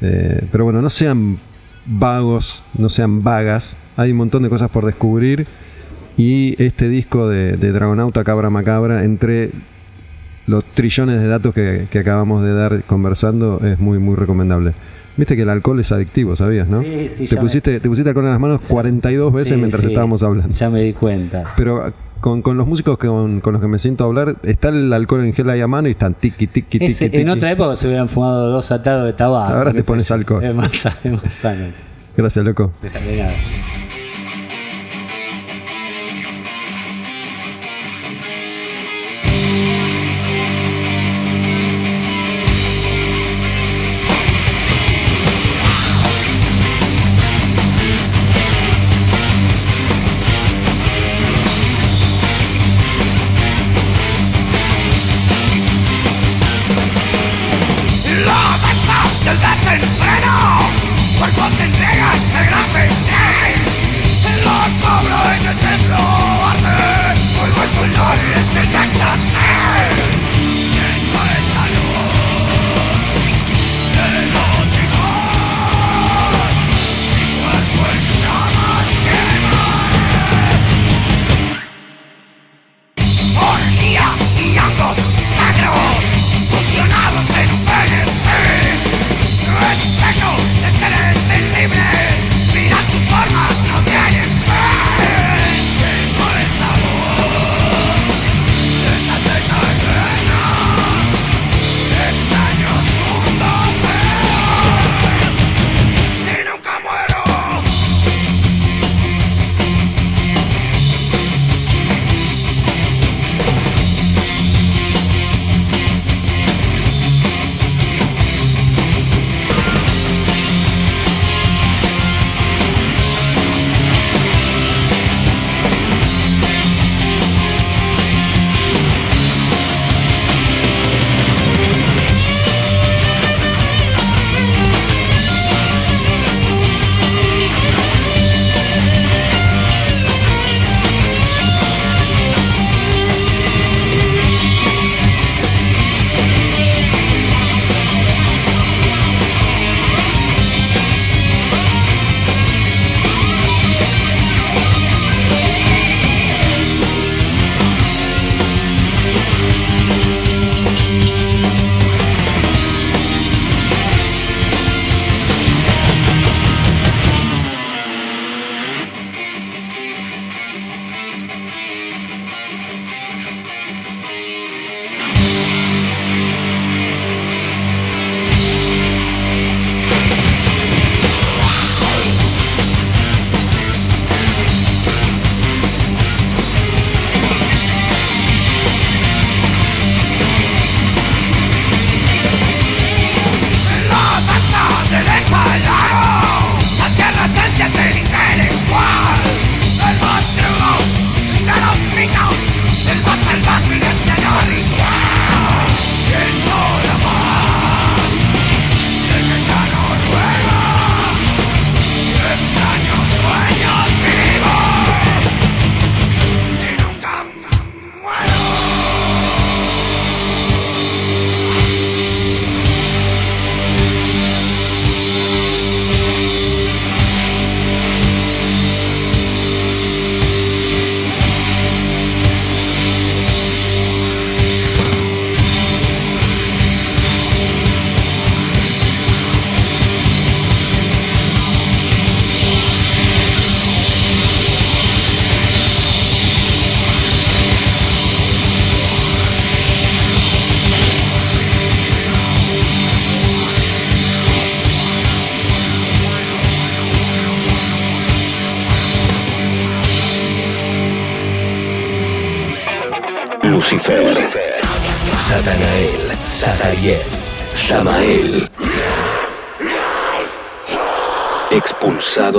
eh, 0.00 0.46
pero 0.52 0.64
bueno, 0.64 0.80
no 0.80 0.90
sean 0.90 1.38
vagos, 1.86 2.62
no 2.78 2.88
sean 2.88 3.22
vagas. 3.24 3.76
Hay 3.96 4.12
un 4.12 4.18
montón 4.18 4.42
de 4.44 4.48
cosas 4.48 4.70
por 4.70 4.84
descubrir. 4.86 5.46
Y 6.16 6.54
este 6.62 6.88
disco 6.88 7.28
de, 7.28 7.56
de 7.56 7.72
Dragonauta 7.72 8.22
Cabra 8.22 8.48
Macabra, 8.48 9.02
entre 9.02 9.50
los 10.46 10.64
trillones 10.64 11.20
de 11.20 11.26
datos 11.28 11.54
que, 11.54 11.86
que 11.90 11.98
acabamos 11.98 12.42
de 12.44 12.52
dar 12.54 12.82
conversando, 12.84 13.60
es 13.64 13.78
muy, 13.78 13.98
muy 13.98 14.14
recomendable. 14.16 14.74
Viste 15.16 15.36
que 15.36 15.42
el 15.42 15.48
alcohol 15.48 15.78
es 15.80 15.92
adictivo, 15.92 16.34
¿sabías, 16.36 16.66
no? 16.68 16.82
Sí, 16.82 17.06
sí, 17.08 17.26
te, 17.28 17.36
pusiste, 17.36 17.78
te 17.80 17.88
pusiste 17.88 18.10
alcohol 18.10 18.24
en 18.26 18.32
las 18.32 18.40
manos 18.40 18.60
42 18.68 19.32
veces 19.32 19.48
Sí, 19.50 19.56
mientras 19.56 19.80
sí, 19.80 19.86
estábamos 19.88 20.22
hablando. 20.24 20.52
Ya 20.52 20.70
me 20.70 20.82
di 20.82 20.92
cuenta. 20.92 21.54
Pero 21.56 21.92
con, 22.20 22.42
con 22.42 22.56
los 22.56 22.66
músicos 22.66 22.98
que- 22.98 23.06
con, 23.06 23.40
con 23.40 23.52
los 23.52 23.62
que 23.62 23.68
me 23.68 23.78
siento 23.78 24.02
a 24.04 24.06
hablar, 24.08 24.36
está 24.42 24.70
el 24.70 24.92
alcohol 24.92 25.24
en 25.24 25.32
gel 25.32 25.48
ahí 25.50 25.60
a 25.60 25.68
mano 25.68 25.86
y 25.88 25.92
están 25.92 26.14
tiki, 26.14 26.48
tiki, 26.48 26.78
tiki, 26.80 26.84
Ese- 26.86 27.10
tiki. 27.10 27.22
en 27.22 27.28
otra 27.28 27.52
época 27.52 27.76
se 27.76 27.86
hubieran 27.86 28.08
fumado 28.08 28.50
dos 28.50 28.72
atados 28.72 29.06
de 29.06 29.12
tabaco. 29.12 29.54
Ahora 29.54 29.72
te 29.72 29.84
pones 29.84 30.10
alcohol. 30.10 30.42
Es 30.42 30.54
más, 30.54 30.86
es 31.04 31.12
más 31.12 31.32
sano. 31.32 31.66
Gracias, 32.16 32.44
loco. 32.44 32.72
De 32.82 32.90
nada. 32.90 33.32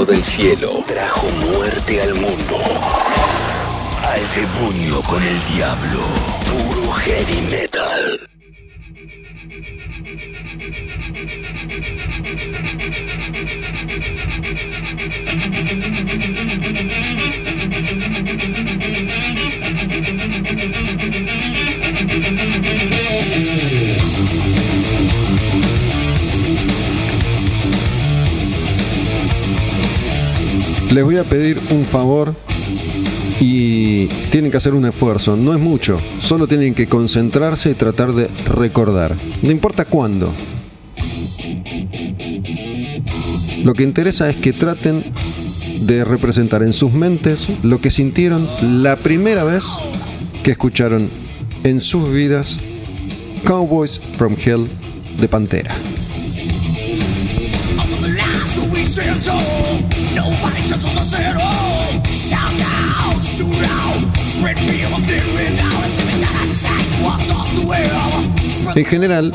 Del 0.07 0.23
cielo, 0.23 0.83
trajo 0.85 1.27
muerte 1.29 1.99
al 1.99 2.13
mundo. 2.13 2.59
Al 4.03 4.21
demonio 4.35 5.01
con 5.01 5.23
el 5.23 5.45
diablo. 5.55 5.99
Puro 6.45 6.91
heavy 6.91 7.41
metal. 7.49 8.34
Pedir 31.29 31.59
un 31.71 31.85
favor 31.85 32.35
y 33.39 34.07
tienen 34.31 34.51
que 34.51 34.57
hacer 34.57 34.73
un 34.73 34.85
esfuerzo. 34.85 35.35
No 35.35 35.53
es 35.53 35.59
mucho, 35.59 35.97
solo 36.19 36.47
tienen 36.47 36.73
que 36.73 36.87
concentrarse 36.87 37.71
y 37.71 37.73
tratar 37.73 38.13
de 38.13 38.29
recordar. 38.55 39.15
No 39.41 39.51
importa 39.51 39.85
cuándo. 39.85 40.31
Lo 43.63 43.73
que 43.73 43.83
interesa 43.83 44.29
es 44.29 44.35
que 44.35 44.53
traten 44.53 45.03
de 45.81 46.05
representar 46.05 46.63
en 46.63 46.73
sus 46.73 46.93
mentes 46.93 47.47
lo 47.63 47.81
que 47.81 47.91
sintieron 47.91 48.47
la 48.83 48.95
primera 48.95 49.43
vez 49.43 49.65
que 50.43 50.51
escucharon 50.51 51.09
en 51.63 51.81
sus 51.81 52.11
vidas 52.11 52.59
Cowboys 53.45 53.99
from 53.99 54.35
Hell 54.43 54.67
de 55.19 55.27
Pantera. 55.27 55.73
En 68.75 68.83
general, 68.83 69.31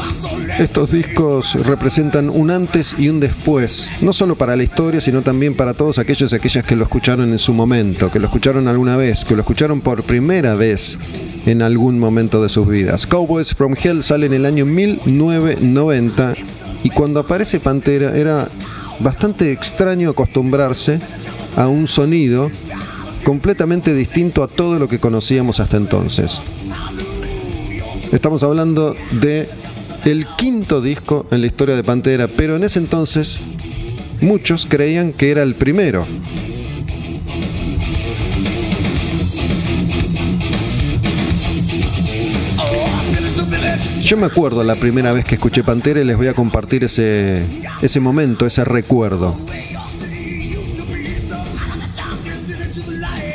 estos 0.59 0.93
discos 0.93 1.55
representan 1.67 2.29
un 2.29 2.51
antes 2.51 2.95
y 2.99 3.09
un 3.09 3.21
después, 3.21 3.91
no 4.03 4.13
solo 4.13 4.37
para 4.37 4.55
la 4.55 4.63
historia, 4.63 5.01
sino 5.01 5.23
también 5.23 5.55
para 5.55 5.73
todos 5.73 5.99
aquellos 5.99 6.31
y 6.31 6.37
aquellas 6.37 6.67
que 6.67 6.77
lo 6.77 6.83
escucharon 6.85 7.31
en 7.31 7.39
su 7.39 7.55
momento, 7.55 8.11
que 8.11 8.19
lo 8.19 8.27
escucharon 8.27 8.69
alguna 8.69 8.99
vez, 8.99 9.25
que 9.25 9.35
lo 9.35 9.41
escucharon 9.41 9.81
por 9.81 10.03
primera 10.03 10.55
vez 10.55 10.99
en 11.47 11.63
algún 11.63 11.99
momento 11.99 12.43
de 12.43 12.51
sus 12.51 12.69
vidas. 12.69 13.07
Cowboys 13.07 13.55
from 13.55 13.75
Hell 13.83 14.03
sale 14.03 14.27
en 14.27 14.35
el 14.35 14.45
año 14.45 14.67
1990 14.67 16.35
y 16.83 16.91
cuando 16.91 17.21
aparece 17.21 17.61
Pantera 17.61 18.15
era 18.15 18.47
bastante 18.99 19.53
extraño 19.53 20.11
acostumbrarse 20.11 20.99
a 21.57 21.67
un 21.67 21.89
sonido 21.89 22.51
completamente 23.25 23.95
distinto 23.95 24.43
a 24.43 24.49
todo 24.49 24.79
lo 24.79 24.87
que 24.87 24.99
conocíamos 24.99 25.61
hasta 25.61 25.79
entonces. 25.79 26.43
Estamos 28.13 28.43
hablando 28.43 28.97
de 29.21 29.49
el 30.05 30.27
quinto 30.37 30.81
disco 30.81 31.27
en 31.31 31.43
la 31.43 31.47
historia 31.47 31.77
de 31.77 31.85
Pantera, 31.85 32.27
pero 32.27 32.57
en 32.57 32.65
ese 32.65 32.81
entonces 32.81 33.41
muchos 34.21 34.67
creían 34.67 35.13
que 35.13 35.31
era 35.31 35.45
el 35.45 35.55
primero. 35.55 36.05
Yo 44.01 44.17
me 44.17 44.27
acuerdo 44.27 44.65
la 44.65 44.75
primera 44.75 45.13
vez 45.13 45.25
que 45.25 45.37
escuché 45.37 45.63
Pantera 45.63 46.01
y 46.01 46.05
les 46.05 46.17
voy 46.17 46.27
a 46.27 46.35
compartir 46.35 46.83
ese, 46.83 47.45
ese 47.81 48.01
momento, 48.01 48.45
ese 48.45 48.65
recuerdo. 48.65 49.37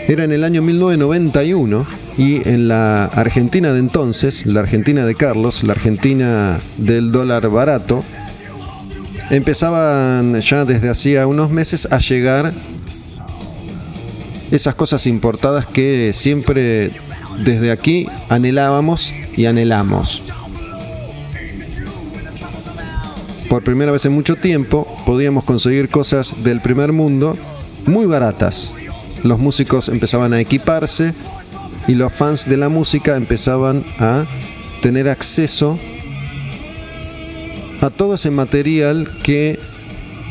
Era 0.09 0.25
en 0.25 0.33
el 0.33 0.43
año 0.43 0.61
1991 0.61 2.04
y 2.17 2.47
en 2.47 2.67
la 2.67 3.05
Argentina 3.05 3.73
de 3.73 3.79
entonces, 3.79 4.45
la 4.45 4.61
Argentina 4.61 5.05
de 5.05 5.15
Carlos, 5.15 5.63
la 5.63 5.73
Argentina 5.73 6.59
del 6.77 7.11
dólar 7.11 7.49
barato, 7.49 8.03
empezaban 9.29 10.39
ya 10.39 10.65
desde 10.65 10.89
hacía 10.89 11.27
unos 11.27 11.49
meses 11.49 11.87
a 11.91 11.97
llegar 11.99 12.53
esas 14.51 14.75
cosas 14.75 15.07
importadas 15.07 15.65
que 15.65 16.13
siempre 16.13 16.91
desde 17.43 17.71
aquí 17.71 18.07
anhelábamos 18.29 19.13
y 19.35 19.45
anhelamos. 19.45 20.23
Por 23.49 23.63
primera 23.63 23.91
vez 23.91 24.05
en 24.05 24.13
mucho 24.13 24.35
tiempo 24.35 24.87
podíamos 25.05 25.43
conseguir 25.43 25.89
cosas 25.89 26.43
del 26.43 26.61
primer 26.61 26.93
mundo 26.93 27.37
muy 27.85 28.05
baratas. 28.05 28.73
Los 29.23 29.39
músicos 29.39 29.89
empezaban 29.89 30.33
a 30.33 30.39
equiparse 30.39 31.13
y 31.87 31.95
los 31.95 32.11
fans 32.13 32.47
de 32.49 32.57
la 32.57 32.69
música 32.69 33.15
empezaban 33.15 33.83
a 33.99 34.25
tener 34.81 35.09
acceso 35.09 35.79
a 37.81 37.89
todo 37.89 38.15
ese 38.15 38.31
material 38.31 39.07
que 39.23 39.59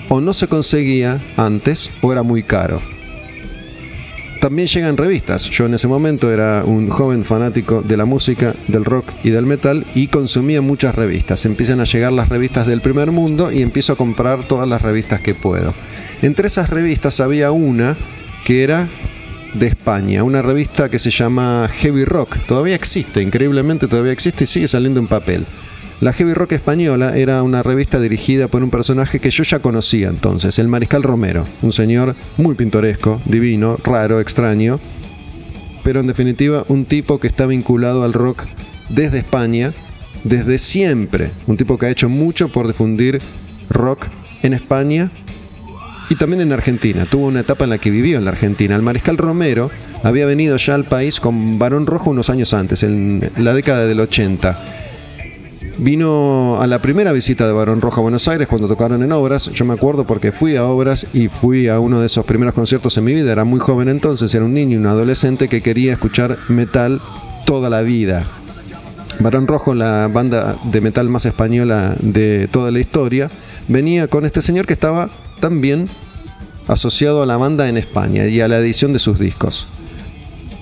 o 0.08 0.20
no 0.20 0.32
se 0.32 0.48
conseguía 0.48 1.20
antes 1.36 1.90
o 2.02 2.12
era 2.12 2.22
muy 2.22 2.42
caro. 2.42 2.80
También 4.40 4.68
llegan 4.68 4.98
revistas. 4.98 5.48
Yo 5.48 5.64
en 5.64 5.72
ese 5.72 5.88
momento 5.88 6.30
era 6.30 6.64
un 6.66 6.90
joven 6.90 7.24
fanático 7.24 7.80
de 7.80 7.96
la 7.96 8.04
música, 8.04 8.54
del 8.68 8.84
rock 8.84 9.06
y 9.22 9.30
del 9.30 9.46
metal 9.46 9.86
y 9.94 10.08
consumía 10.08 10.60
muchas 10.60 10.94
revistas. 10.94 11.46
Empiezan 11.46 11.80
a 11.80 11.84
llegar 11.84 12.12
las 12.12 12.28
revistas 12.28 12.66
del 12.66 12.82
primer 12.82 13.10
mundo 13.10 13.50
y 13.50 13.62
empiezo 13.62 13.94
a 13.94 13.96
comprar 13.96 14.46
todas 14.46 14.68
las 14.68 14.82
revistas 14.82 15.22
que 15.22 15.34
puedo. 15.34 15.72
Entre 16.20 16.46
esas 16.46 16.68
revistas 16.68 17.20
había 17.20 17.52
una 17.52 17.96
que 18.44 18.64
era 18.64 18.86
de 19.54 19.66
España, 19.66 20.24
una 20.24 20.42
revista 20.42 20.88
que 20.88 20.98
se 20.98 21.10
llama 21.10 21.68
Heavy 21.72 22.04
Rock. 22.04 22.36
Todavía 22.46 22.74
existe, 22.74 23.22
increíblemente 23.22 23.88
todavía 23.88 24.12
existe 24.12 24.44
y 24.44 24.46
sigue 24.46 24.68
saliendo 24.68 25.00
en 25.00 25.06
papel. 25.06 25.46
La 26.00 26.12
Heavy 26.12 26.34
Rock 26.34 26.52
española 26.52 27.16
era 27.16 27.42
una 27.42 27.62
revista 27.62 28.00
dirigida 28.00 28.48
por 28.48 28.62
un 28.62 28.70
personaje 28.70 29.20
que 29.20 29.30
yo 29.30 29.44
ya 29.44 29.60
conocía 29.60 30.08
entonces, 30.08 30.58
el 30.58 30.68
Mariscal 30.68 31.02
Romero, 31.02 31.46
un 31.62 31.72
señor 31.72 32.14
muy 32.36 32.54
pintoresco, 32.54 33.20
divino, 33.24 33.78
raro, 33.82 34.20
extraño, 34.20 34.80
pero 35.84 36.00
en 36.00 36.06
definitiva 36.06 36.64
un 36.68 36.84
tipo 36.84 37.20
que 37.20 37.28
está 37.28 37.46
vinculado 37.46 38.02
al 38.02 38.12
rock 38.12 38.42
desde 38.88 39.18
España, 39.18 39.72
desde 40.24 40.58
siempre, 40.58 41.30
un 41.46 41.56
tipo 41.56 41.78
que 41.78 41.86
ha 41.86 41.90
hecho 41.90 42.08
mucho 42.08 42.48
por 42.48 42.66
difundir 42.66 43.20
rock 43.70 44.06
en 44.42 44.52
España 44.52 45.10
y 46.10 46.16
también 46.16 46.42
en 46.42 46.52
Argentina. 46.52 47.06
Tuvo 47.06 47.26
una 47.26 47.40
etapa 47.40 47.64
en 47.64 47.70
la 47.70 47.78
que 47.78 47.90
vivió 47.90 48.18
en 48.18 48.24
la 48.24 48.30
Argentina. 48.30 48.74
El 48.74 48.82
mariscal 48.82 49.16
Romero 49.16 49.70
había 50.02 50.26
venido 50.26 50.56
ya 50.56 50.74
al 50.74 50.84
país 50.84 51.20
con 51.20 51.58
Barón 51.58 51.86
Rojo 51.86 52.10
unos 52.10 52.30
años 52.30 52.52
antes, 52.54 52.82
en 52.82 53.30
la 53.36 53.54
década 53.54 53.86
del 53.86 54.00
80. 54.00 54.58
Vino 55.78 56.60
a 56.60 56.66
la 56.68 56.78
primera 56.78 57.10
visita 57.12 57.46
de 57.46 57.52
Barón 57.52 57.80
Rojo 57.80 58.00
a 58.00 58.02
Buenos 58.02 58.28
Aires 58.28 58.46
cuando 58.46 58.68
tocaron 58.68 59.02
en 59.02 59.10
obras. 59.10 59.50
Yo 59.52 59.64
me 59.64 59.74
acuerdo 59.74 60.04
porque 60.06 60.30
fui 60.30 60.56
a 60.56 60.64
obras 60.64 61.06
y 61.12 61.28
fui 61.28 61.68
a 61.68 61.80
uno 61.80 62.00
de 62.00 62.06
esos 62.06 62.24
primeros 62.24 62.54
conciertos 62.54 62.96
en 62.96 63.04
mi 63.04 63.12
vida. 63.12 63.32
Era 63.32 63.44
muy 63.44 63.58
joven 63.58 63.88
entonces, 63.88 64.32
era 64.34 64.44
un 64.44 64.54
niño, 64.54 64.78
un 64.78 64.86
adolescente 64.86 65.48
que 65.48 65.62
quería 65.62 65.92
escuchar 65.92 66.38
metal 66.48 67.00
toda 67.44 67.70
la 67.70 67.82
vida. 67.82 68.24
Barón 69.18 69.46
Rojo, 69.46 69.74
la 69.74 70.08
banda 70.08 70.56
de 70.64 70.80
metal 70.80 71.08
más 71.08 71.26
española 71.26 71.96
de 72.00 72.48
toda 72.50 72.70
la 72.70 72.78
historia, 72.78 73.30
venía 73.68 74.06
con 74.06 74.24
este 74.24 74.42
señor 74.42 74.66
que 74.66 74.74
estaba 74.74 75.08
también 75.44 75.90
asociado 76.68 77.22
a 77.22 77.26
la 77.26 77.36
banda 77.36 77.68
en 77.68 77.76
España 77.76 78.26
y 78.26 78.40
a 78.40 78.48
la 78.48 78.56
edición 78.56 78.94
de 78.94 78.98
sus 78.98 79.18
discos. 79.18 79.66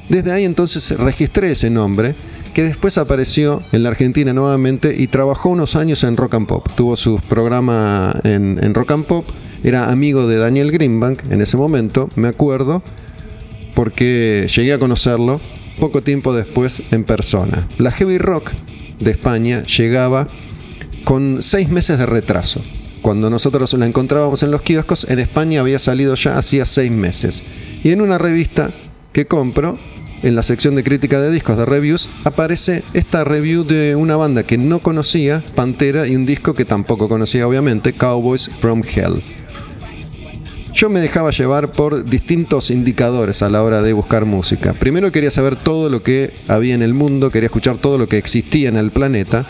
Desde 0.09 0.33
ahí 0.33 0.45
entonces 0.45 0.99
registré 0.99 1.53
ese 1.53 1.71
nombre, 1.71 2.17
que 2.53 2.65
después 2.65 2.99
apareció 2.99 3.63
en 3.71 3.85
la 3.85 3.91
Argentina 3.91 4.33
nuevamente 4.33 4.93
y 4.99 5.07
trabajó 5.07 5.51
unos 5.51 5.77
años 5.77 6.03
en 6.03 6.17
Rock 6.17 6.35
and 6.35 6.49
Pop. 6.49 6.69
Tuvo 6.75 6.97
su 6.97 7.21
programa 7.29 8.13
en, 8.25 8.59
en 8.61 8.75
Rock 8.75 8.91
and 8.91 9.05
Pop, 9.05 9.25
era 9.63 9.89
amigo 9.89 10.27
de 10.27 10.35
Daniel 10.35 10.73
Greenbank 10.73 11.31
en 11.31 11.41
ese 11.41 11.57
momento, 11.57 12.09
me 12.17 12.27
acuerdo, 12.27 12.83
porque 13.77 14.49
llegué 14.53 14.73
a 14.73 14.81
conocerlo 14.81 15.41
poco 15.79 16.03
tiempo 16.03 16.35
después 16.35 16.83
en 16.91 17.05
persona. 17.05 17.69
La 17.79 17.93
heavy 17.93 18.19
rock 18.19 18.51
de 18.99 19.13
España 19.13 19.63
llegaba 19.63 20.27
con 21.05 21.41
seis 21.41 21.69
meses 21.69 21.99
de 21.99 22.07
retraso. 22.07 22.61
Cuando 23.03 23.29
nosotros 23.29 23.75
la 23.75 23.87
encontrábamos 23.87 24.45
en 24.45 24.53
los 24.53 24.63
kioscos, 24.63 25.09
en 25.11 25.19
España 25.19 25.61
había 25.61 25.81
salido 25.81 26.15
ya 26.15 26.39
hacía 26.39 26.65
seis 26.65 26.93
meses. 26.93 27.43
Y 27.83 27.91
en 27.91 28.01
una 28.01 28.17
revista 28.17 28.71
que 29.13 29.27
compro, 29.27 29.77
en 30.23 30.37
la 30.37 30.45
sección 30.45 30.77
de 30.77 30.85
crítica 30.85 31.21
de 31.21 31.33
discos 31.33 31.57
de 31.57 31.67
reviews, 31.67 32.09
aparece 32.23 32.85
esta 32.95 33.25
review 33.25 33.65
de 33.65 33.97
una 33.97 34.15
banda 34.15 34.45
que 34.45 34.57
no 34.57 34.79
conocía, 34.79 35.43
Pantera, 35.57 36.07
y 36.07 36.15
un 36.15 36.27
disco 36.27 36.55
que 36.55 36.65
tampoco 36.65 37.09
conocía 37.09 37.49
obviamente, 37.49 37.93
Cowboys 37.93 38.49
from 38.61 38.83
Hell. 38.85 39.21
yo 40.73 40.89
me 40.89 41.01
dejaba 41.01 41.33
llevar 41.33 41.73
por 41.73 42.05
distintos 42.05 42.71
indicadores 42.71 43.43
a 43.43 43.51
la 43.51 43.65
hora 43.65 43.83
de 43.83 43.93
buscar 43.93 44.27
música. 44.27 44.75
Primero 44.75 45.11
quería 45.11 45.33
saber 45.33 45.57
todo 45.57 45.91
lo 45.91 46.05
que 46.05 46.33
había 46.47 46.77
en 46.77 46.83
el 46.83 46.95
mundo, 46.95 47.33
quería 47.33 47.49
escuchar 47.49 47.79
todo 47.79 47.99
lo 47.99 48.07
que 48.07 48.17
existía 48.17 48.69
en 48.69 48.77
el 48.77 48.93
planeta, 48.93 49.45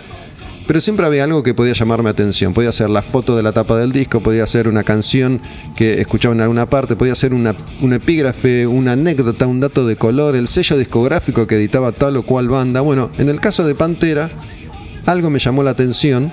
pero 0.67 0.81
siempre 0.81 1.07
había 1.07 1.25
algo 1.25 1.43
que 1.43 1.55
podía 1.55 1.73
llamarme 1.73 2.11
atención. 2.11 2.55
Podía 2.55 2.73
ser 2.73 2.91
la 2.91 3.03
foto 3.03 3.37
de 3.37 3.43
la 3.43 3.53
tapa 3.53 3.77
del 3.77 3.93
disco, 3.93 4.21
podía 4.21 4.47
ser 4.47 4.69
una 4.69 4.85
canción 4.85 5.41
que 5.77 6.01
escuchaba 6.01 6.35
en 6.35 6.41
alguna 6.41 6.67
parte, 6.67 6.97
podía 6.97 7.15
ser 7.15 7.35
una, 7.35 7.55
un 7.81 7.93
epígrafe, 7.93 8.67
una 8.67 8.93
anécdota, 8.93 9.47
un 9.47 9.61
dato 9.61 9.87
de 9.87 9.97
color, 9.97 10.37
el 10.37 10.49
sello 10.49 10.77
discográfico 10.77 11.47
que 11.47 11.57
editaba 11.57 11.93
tal 11.93 12.17
o 12.17 12.23
cual 12.23 12.49
banda. 12.49 12.81
Bueno, 12.81 13.11
en 13.19 13.29
el 13.29 13.41
caso 13.41 13.65
de 13.67 13.75
Pantera, 13.75 14.31
algo 15.07 15.31
me 15.31 15.39
llamó 15.39 15.63
la 15.63 15.73
atención 15.73 16.31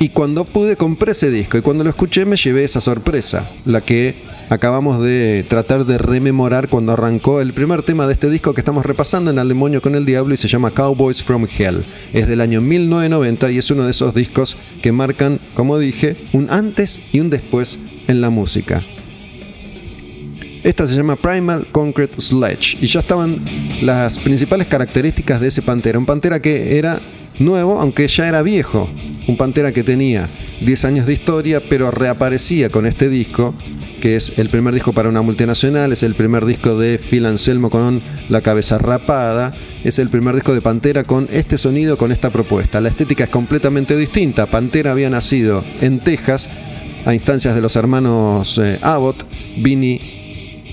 y 0.00 0.10
cuando 0.10 0.44
pude 0.44 0.76
compré 0.76 1.12
ese 1.12 1.30
disco 1.30 1.58
y 1.58 1.62
cuando 1.62 1.84
lo 1.84 1.90
escuché 1.90 2.24
me 2.24 2.36
llevé 2.36 2.64
esa 2.64 2.80
sorpresa, 2.80 3.48
la 3.64 3.80
que 3.80 4.14
acabamos 4.48 5.02
de 5.02 5.44
tratar 5.48 5.84
de 5.84 5.98
rememorar 5.98 6.68
cuando 6.68 6.92
arrancó 6.92 7.40
el 7.40 7.52
primer 7.52 7.82
tema 7.82 8.06
de 8.06 8.12
este 8.12 8.30
disco 8.30 8.54
que 8.54 8.60
estamos 8.60 8.84
repasando 8.84 9.30
en 9.30 9.38
Al 9.38 9.48
Demonio 9.48 9.82
con 9.82 9.94
el 9.94 10.04
Diablo 10.04 10.34
y 10.34 10.36
se 10.36 10.48
llama 10.48 10.70
Cowboys 10.70 11.22
from 11.22 11.46
Hell. 11.46 11.82
Es 12.12 12.26
del 12.28 12.40
año 12.40 12.60
1990 12.60 13.50
y 13.52 13.58
es 13.58 13.70
uno 13.70 13.84
de 13.84 13.90
esos 13.90 14.14
discos 14.14 14.56
que 14.82 14.92
marcan, 14.92 15.38
como 15.54 15.78
dije, 15.78 16.16
un 16.32 16.48
antes 16.50 17.00
y 17.12 17.20
un 17.20 17.30
después 17.30 17.78
en 18.06 18.20
la 18.20 18.30
música. 18.30 18.82
Esta 20.64 20.86
se 20.86 20.96
llama 20.96 21.16
Primal 21.16 21.66
Concrete 21.70 22.20
Sledge 22.20 22.78
y 22.80 22.86
ya 22.86 23.00
estaban 23.00 23.38
las 23.82 24.18
principales 24.18 24.66
características 24.66 25.40
de 25.40 25.48
ese 25.48 25.62
Pantera. 25.62 25.98
Un 25.98 26.06
Pantera 26.06 26.40
que 26.40 26.76
era 26.78 26.98
nuevo, 27.40 27.80
aunque 27.80 28.08
ya 28.08 28.28
era 28.28 28.42
viejo. 28.42 28.88
Un 29.26 29.36
Pantera 29.36 29.72
que 29.72 29.84
tenía 29.84 30.28
10 30.60 30.84
años 30.86 31.06
de 31.06 31.12
historia, 31.12 31.60
pero 31.68 31.90
reaparecía 31.90 32.70
con 32.70 32.86
este 32.86 33.08
disco, 33.08 33.54
que 34.00 34.16
es 34.16 34.38
el 34.38 34.48
primer 34.48 34.74
disco 34.74 34.92
para 34.92 35.08
una 35.08 35.22
multinacional, 35.22 35.92
es 35.92 36.02
el 36.02 36.14
primer 36.14 36.46
disco 36.46 36.78
de 36.78 36.98
Phil 36.98 37.26
Anselmo 37.26 37.70
con 37.70 38.00
la 38.28 38.40
cabeza 38.40 38.78
rapada, 38.78 39.52
es 39.84 39.98
el 39.98 40.08
primer 40.08 40.34
disco 40.34 40.54
de 40.54 40.60
Pantera 40.60 41.04
con 41.04 41.28
este 41.32 41.58
sonido, 41.58 41.96
con 41.96 42.12
esta 42.12 42.30
propuesta. 42.30 42.80
La 42.80 42.88
estética 42.88 43.24
es 43.24 43.30
completamente 43.30 43.96
distinta. 43.96 44.46
Pantera 44.46 44.92
había 44.92 45.10
nacido 45.10 45.62
en 45.80 46.00
Texas 46.00 46.48
a 47.04 47.14
instancias 47.14 47.54
de 47.54 47.60
los 47.60 47.76
hermanos 47.76 48.58
eh, 48.58 48.78
Abbott, 48.82 49.24
Vinny 49.58 50.00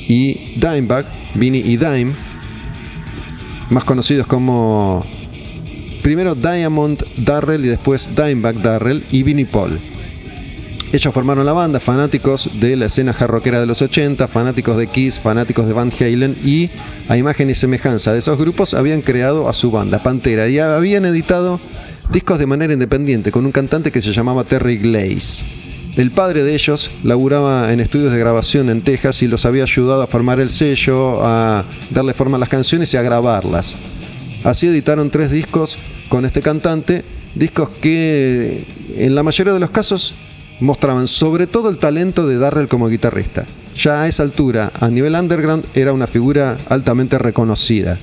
y 0.07 0.55
Dimebag, 0.55 1.05
Vinny 1.35 1.59
y 1.59 1.77
Dime, 1.77 2.13
más 3.69 3.83
conocidos 3.83 4.27
como 4.27 5.05
Primero 6.05 6.35
Diamond 6.35 7.03
Darrell 7.17 7.65
y 7.65 7.67
después 7.67 8.11
Dimebag 8.15 8.61
Darrell 8.61 9.03
y 9.09 9.23
Vinnie 9.23 9.47
Paul. 9.47 9.79
Ellos 10.93 11.11
formaron 11.11 11.47
la 11.47 11.51
banda, 11.51 11.79
fanáticos 11.79 12.59
de 12.59 12.75
la 12.75 12.85
escena 12.85 13.11
jarroquera 13.11 13.59
de 13.59 13.65
los 13.65 13.81
80, 13.81 14.27
fanáticos 14.27 14.77
de 14.77 14.85
Kiss, 14.85 15.19
fanáticos 15.19 15.65
de 15.65 15.73
Van 15.73 15.91
Halen 15.99 16.37
y 16.43 16.69
a 17.09 17.17
imagen 17.17 17.49
y 17.49 17.55
semejanza 17.55 18.13
de 18.13 18.19
esos 18.19 18.37
grupos 18.37 18.75
habían 18.75 19.01
creado 19.01 19.49
a 19.49 19.53
su 19.53 19.71
banda, 19.71 19.97
Pantera, 19.97 20.47
y 20.47 20.59
habían 20.59 21.05
editado 21.05 21.59
discos 22.11 22.37
de 22.37 22.45
manera 22.45 22.73
independiente 22.73 23.31
con 23.31 23.43
un 23.43 23.51
cantante 23.51 23.91
que 23.91 24.03
se 24.03 24.13
llamaba 24.13 24.43
Terry 24.43 24.77
Glaze. 24.77 25.43
El 25.97 26.11
padre 26.11 26.43
de 26.43 26.53
ellos 26.53 26.91
laburaba 27.03 27.73
en 27.73 27.79
estudios 27.79 28.11
de 28.11 28.19
grabación 28.19 28.69
en 28.69 28.83
Texas 28.83 29.23
y 29.23 29.27
los 29.27 29.43
había 29.47 29.63
ayudado 29.63 30.03
a 30.03 30.07
formar 30.07 30.39
el 30.39 30.51
sello, 30.51 31.25
a 31.25 31.65
darle 31.89 32.13
forma 32.13 32.37
a 32.37 32.41
las 32.41 32.49
canciones 32.49 32.93
y 32.93 32.97
a 32.97 33.01
grabarlas. 33.01 33.75
Así 34.45 34.67
editaron 34.67 35.09
tres 35.09 35.31
discos 35.31 35.77
con 36.07 36.23
este 36.23 36.43
cantante, 36.43 37.03
discos 37.33 37.67
que 37.81 38.63
en 38.95 39.15
la 39.15 39.23
mayoría 39.23 39.53
de 39.53 39.59
los 39.59 39.71
casos 39.71 40.13
mostraban 40.59 41.07
sobre 41.07 41.47
todo 41.47 41.67
el 41.67 41.79
talento 41.79 42.27
de 42.27 42.37
Darrell 42.37 42.67
como 42.67 42.87
guitarrista. 42.87 43.43
Ya 43.75 44.03
a 44.03 44.07
esa 44.07 44.21
altura, 44.21 44.71
a 44.79 44.87
nivel 44.89 45.15
underground, 45.15 45.65
era 45.73 45.93
una 45.93 46.05
figura 46.05 46.57
altamente 46.69 47.17
reconocida. 47.17 47.97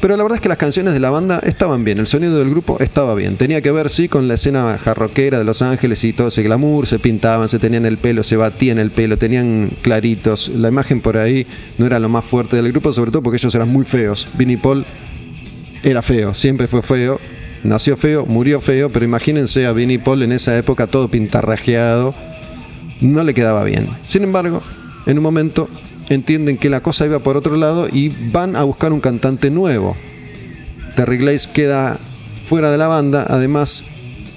Pero 0.00 0.16
la 0.16 0.22
verdad 0.22 0.36
es 0.36 0.40
que 0.40 0.48
las 0.48 0.56
canciones 0.56 0.94
de 0.94 1.00
la 1.00 1.10
banda 1.10 1.40
estaban 1.44 1.84
bien, 1.84 1.98
el 1.98 2.06
sonido 2.06 2.38
del 2.38 2.48
grupo 2.48 2.78
estaba 2.80 3.14
bien. 3.14 3.36
Tenía 3.36 3.60
que 3.60 3.70
ver, 3.70 3.90
sí, 3.90 4.08
con 4.08 4.28
la 4.28 4.34
escena 4.34 4.78
jarroquera 4.78 5.38
de 5.38 5.44
Los 5.44 5.60
Ángeles 5.60 6.02
y 6.04 6.14
todo 6.14 6.28
ese 6.28 6.42
glamour, 6.42 6.86
se 6.86 6.98
pintaban, 6.98 7.50
se 7.50 7.58
tenían 7.58 7.84
el 7.84 7.98
pelo, 7.98 8.22
se 8.22 8.36
batían 8.36 8.78
el 8.78 8.90
pelo, 8.90 9.18
tenían 9.18 9.70
claritos. 9.82 10.48
La 10.48 10.68
imagen 10.68 11.02
por 11.02 11.18
ahí 11.18 11.46
no 11.76 11.84
era 11.84 11.98
lo 11.98 12.08
más 12.08 12.24
fuerte 12.24 12.56
del 12.56 12.72
grupo, 12.72 12.94
sobre 12.94 13.10
todo 13.10 13.22
porque 13.22 13.36
ellos 13.36 13.54
eran 13.54 13.68
muy 13.68 13.84
feos. 13.84 14.26
Vinnie 14.38 14.56
Paul 14.56 14.86
era 15.82 16.00
feo, 16.00 16.32
siempre 16.32 16.66
fue 16.66 16.80
feo. 16.80 17.20
Nació 17.62 17.98
feo, 17.98 18.24
murió 18.24 18.62
feo, 18.62 18.88
pero 18.88 19.04
imagínense 19.04 19.66
a 19.66 19.72
Vinnie 19.72 19.98
Paul 19.98 20.22
en 20.22 20.32
esa 20.32 20.56
época 20.56 20.86
todo 20.86 21.10
pintarrajeado. 21.10 22.14
No 23.02 23.22
le 23.22 23.34
quedaba 23.34 23.64
bien. 23.64 23.86
Sin 24.02 24.22
embargo, 24.22 24.62
en 25.04 25.18
un 25.18 25.22
momento 25.22 25.68
entienden 26.10 26.58
que 26.58 26.68
la 26.68 26.80
cosa 26.80 27.06
iba 27.06 27.20
por 27.20 27.36
otro 27.36 27.56
lado 27.56 27.88
y 27.90 28.08
van 28.30 28.56
a 28.56 28.64
buscar 28.64 28.92
un 28.92 29.00
cantante 29.00 29.50
nuevo. 29.50 29.96
Terry 30.96 31.16
Glaze 31.16 31.48
queda 31.52 31.96
fuera 32.46 32.70
de 32.70 32.76
la 32.76 32.88
banda, 32.88 33.24
además 33.28 33.84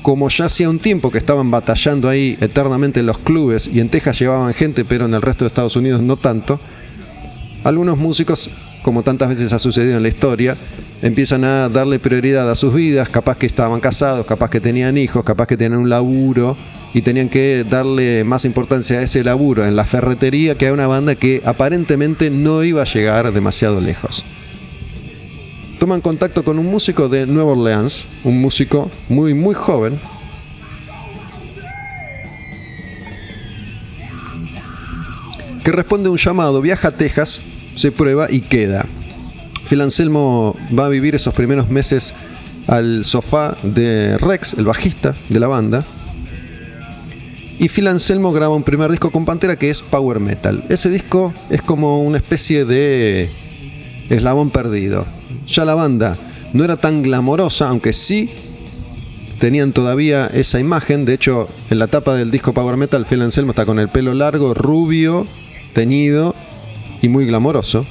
como 0.03 0.29
ya 0.29 0.45
hacía 0.45 0.69
un 0.69 0.79
tiempo 0.79 1.11
que 1.11 1.17
estaban 1.17 1.49
batallando 1.49 2.09
ahí 2.09 2.37
eternamente 2.41 2.99
en 2.99 3.07
los 3.07 3.17
clubes 3.17 3.67
y 3.67 3.79
en 3.79 3.89
Texas 3.89 4.19
llevaban 4.19 4.53
gente, 4.53 4.85
pero 4.85 5.05
en 5.05 5.13
el 5.13 5.21
resto 5.21 5.45
de 5.45 5.47
Estados 5.47 5.75
Unidos 5.75 6.01
no 6.01 6.17
tanto, 6.17 6.59
algunos 7.63 7.97
músicos, 7.97 8.51
como 8.83 9.01
tantas 9.01 9.29
veces 9.29 9.51
ha 9.53 9.59
sucedido 9.59 9.97
en 9.97 10.03
la 10.03 10.09
historia, 10.09 10.55
empiezan 11.01 11.43
a 11.43 11.69
darle 11.69 11.97
prioridad 11.97 12.49
a 12.49 12.55
sus 12.55 12.73
vidas, 12.73 13.09
capaz 13.09 13.37
que 13.37 13.47
estaban 13.47 13.79
casados, 13.79 14.25
capaz 14.25 14.49
que 14.49 14.61
tenían 14.61 14.97
hijos, 14.97 15.23
capaz 15.23 15.47
que 15.47 15.57
tenían 15.57 15.79
un 15.79 15.89
laburo 15.89 16.55
y 16.93 17.01
tenían 17.01 17.29
que 17.29 17.65
darle 17.67 18.23
más 18.23 18.45
importancia 18.45 18.99
a 18.99 19.01
ese 19.01 19.23
laburo 19.23 19.65
en 19.65 19.75
la 19.75 19.85
ferretería 19.85 20.55
que 20.55 20.67
a 20.67 20.73
una 20.73 20.85
banda 20.85 21.15
que 21.15 21.41
aparentemente 21.45 22.29
no 22.29 22.63
iba 22.63 22.83
a 22.83 22.85
llegar 22.85 23.31
demasiado 23.31 23.81
lejos. 23.81 24.23
Toman 25.79 26.01
contacto 26.01 26.43
con 26.43 26.59
un 26.59 26.67
músico 26.67 27.09
de 27.09 27.25
Nueva 27.25 27.53
Orleans, 27.53 28.05
un 28.23 28.39
músico 28.39 28.91
muy 29.09 29.33
muy 29.33 29.55
joven, 29.55 29.99
que 35.63 35.71
responde 35.71 36.09
a 36.09 36.11
un 36.11 36.17
llamado, 36.17 36.61
viaja 36.61 36.89
a 36.89 36.91
Texas, 36.91 37.41
se 37.75 37.91
prueba 37.91 38.27
y 38.29 38.41
queda. 38.41 38.85
Phil 39.69 39.81
Anselmo 39.81 40.55
va 40.77 40.85
a 40.85 40.89
vivir 40.89 41.15
esos 41.15 41.33
primeros 41.33 41.69
meses 41.69 42.13
al 42.67 43.03
sofá 43.03 43.55
de 43.63 44.17
Rex, 44.17 44.55
el 44.55 44.65
bajista 44.65 45.13
de 45.29 45.39
la 45.39 45.47
banda, 45.47 45.83
y 47.59 47.69
Phil 47.69 47.87
Anselmo 47.87 48.33
graba 48.33 48.55
un 48.55 48.63
primer 48.63 48.91
disco 48.91 49.11
con 49.11 49.25
Pantera 49.25 49.55
que 49.55 49.69
es 49.69 49.81
Power 49.81 50.19
Metal. 50.19 50.63
Ese 50.69 50.89
disco 50.89 51.33
es 51.49 51.61
como 51.61 52.01
una 52.01 52.17
especie 52.17 52.65
de 52.65 53.29
eslabón 54.09 54.49
perdido. 54.49 55.05
Ya 55.47 55.63
la 55.63 55.75
banda 55.75 56.17
no 56.51 56.63
era 56.63 56.77
tan 56.77 57.03
glamorosa, 57.03 57.69
aunque 57.69 57.93
sí 57.93 58.29
tenían 59.39 59.71
todavía 59.71 60.25
esa 60.33 60.59
imagen. 60.59 61.05
De 61.05 61.13
hecho, 61.13 61.47
en 61.69 61.79
la 61.79 61.87
tapa 61.87 62.15
del 62.15 62.31
disco 62.31 62.53
Power 62.53 62.75
Metal, 62.75 63.05
Phil 63.05 63.21
Anselmo 63.21 63.51
está 63.51 63.65
con 63.65 63.79
el 63.79 63.87
pelo 63.87 64.13
largo, 64.13 64.53
rubio, 64.53 65.25
teñido 65.73 66.35
y 67.03 67.09
muy 67.09 67.25
glamoroso. 67.25 67.85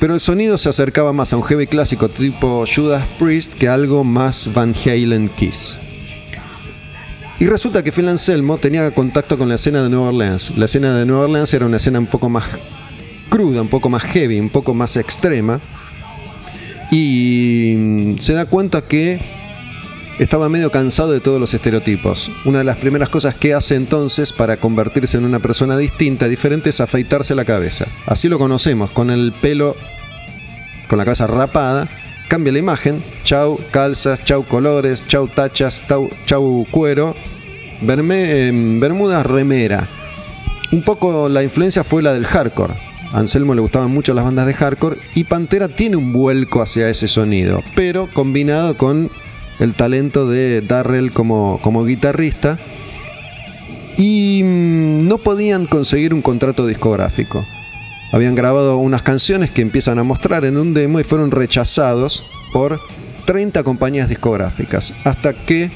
Pero 0.00 0.14
el 0.14 0.20
sonido 0.20 0.58
se 0.58 0.68
acercaba 0.68 1.12
más 1.12 1.32
a 1.32 1.36
un 1.36 1.44
heavy 1.44 1.66
clásico 1.66 2.08
tipo 2.08 2.64
Judas 2.66 3.06
Priest 3.18 3.54
que 3.54 3.68
algo 3.68 4.02
más 4.02 4.50
Van 4.52 4.74
Halen 4.84 5.28
Kiss. 5.28 5.78
Y 7.38 7.46
resulta 7.46 7.84
que 7.84 7.92
Phil 7.92 8.08
Anselmo 8.08 8.58
tenía 8.58 8.90
contacto 8.90 9.38
con 9.38 9.48
la 9.48 9.54
escena 9.54 9.82
de 9.82 9.88
Nueva 9.88 10.08
Orleans. 10.08 10.58
La 10.58 10.64
escena 10.64 10.94
de 10.96 11.06
Nueva 11.06 11.24
Orleans 11.24 11.54
era 11.54 11.66
una 11.66 11.76
escena 11.76 12.00
un 12.00 12.06
poco 12.06 12.28
más 12.28 12.44
cruda, 13.28 13.62
un 13.62 13.68
poco 13.68 13.88
más 13.88 14.02
heavy, 14.02 14.40
un 14.40 14.50
poco 14.50 14.74
más 14.74 14.96
extrema. 14.96 15.60
Y 16.90 17.74
mm, 17.78 18.18
se 18.18 18.32
da 18.32 18.46
cuenta 18.46 18.82
que 18.82 19.20
estaba 20.20 20.50
medio 20.50 20.70
cansado 20.70 21.12
de 21.12 21.20
todos 21.20 21.40
los 21.40 21.54
estereotipos. 21.54 22.30
Una 22.44 22.58
de 22.58 22.64
las 22.64 22.76
primeras 22.76 23.08
cosas 23.08 23.34
que 23.34 23.54
hace 23.54 23.74
entonces 23.74 24.34
para 24.34 24.58
convertirse 24.58 25.16
en 25.16 25.24
una 25.24 25.38
persona 25.38 25.78
distinta, 25.78 26.28
diferente, 26.28 26.68
es 26.68 26.82
afeitarse 26.82 27.34
la 27.34 27.46
cabeza. 27.46 27.86
Así 28.04 28.28
lo 28.28 28.38
conocemos, 28.38 28.90
con 28.90 29.10
el 29.10 29.32
pelo, 29.32 29.76
con 30.88 30.98
la 30.98 31.06
cabeza 31.06 31.26
rapada, 31.26 31.88
cambia 32.28 32.52
la 32.52 32.58
imagen, 32.58 33.02
chau 33.24 33.58
calzas, 33.70 34.22
chau 34.22 34.44
colores, 34.44 35.06
chau 35.08 35.26
tachas, 35.26 35.84
chau, 36.26 36.66
cuero, 36.70 37.14
em, 37.80 38.78
bermuda 38.78 39.22
remera. 39.22 39.88
Un 40.70 40.82
poco 40.82 41.30
la 41.30 41.42
influencia 41.42 41.82
fue 41.82 42.02
la 42.02 42.12
del 42.12 42.26
hardcore. 42.26 42.74
Anselmo 43.12 43.54
le 43.54 43.62
gustaban 43.62 43.90
mucho 43.90 44.12
las 44.12 44.26
bandas 44.26 44.46
de 44.46 44.52
hardcore 44.52 44.98
y 45.14 45.24
Pantera 45.24 45.68
tiene 45.68 45.96
un 45.96 46.12
vuelco 46.12 46.60
hacia 46.60 46.90
ese 46.90 47.08
sonido, 47.08 47.62
pero 47.74 48.06
combinado 48.12 48.76
con 48.76 49.10
el 49.60 49.74
talento 49.74 50.28
de 50.28 50.62
Darrell 50.62 51.12
como, 51.12 51.60
como 51.62 51.84
guitarrista 51.84 52.58
y 53.96 54.42
mm, 54.42 55.06
no 55.06 55.18
podían 55.18 55.66
conseguir 55.66 56.12
un 56.12 56.22
contrato 56.22 56.66
discográfico 56.66 57.44
habían 58.12 58.34
grabado 58.34 58.76
unas 58.78 59.02
canciones 59.02 59.50
que 59.50 59.62
empiezan 59.62 59.98
a 59.98 60.04
mostrar 60.04 60.44
en 60.44 60.58
un 60.58 60.74
demo 60.74 61.00
y 61.00 61.04
fueron 61.04 61.30
rechazados 61.30 62.24
por 62.52 62.80
30 63.24 63.62
compañías 63.62 64.08
discográficas. 64.08 64.94
Hasta 65.04 65.32
que 65.32 65.70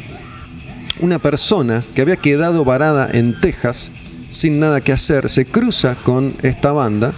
una 1.01 1.19
persona 1.19 1.83
que 1.95 2.03
había 2.03 2.17
quedado 2.17 2.65
varada 2.65 3.09
en 3.13 3.39
Texas 3.41 3.91
sin 4.31 4.59
nada 4.59 4.81
que 4.81 4.93
hacer 4.93 5.29
se 5.29 5.47
cruza 5.47 5.97
con 6.03 6.33
esta 6.43 6.73
banda, 6.73 7.13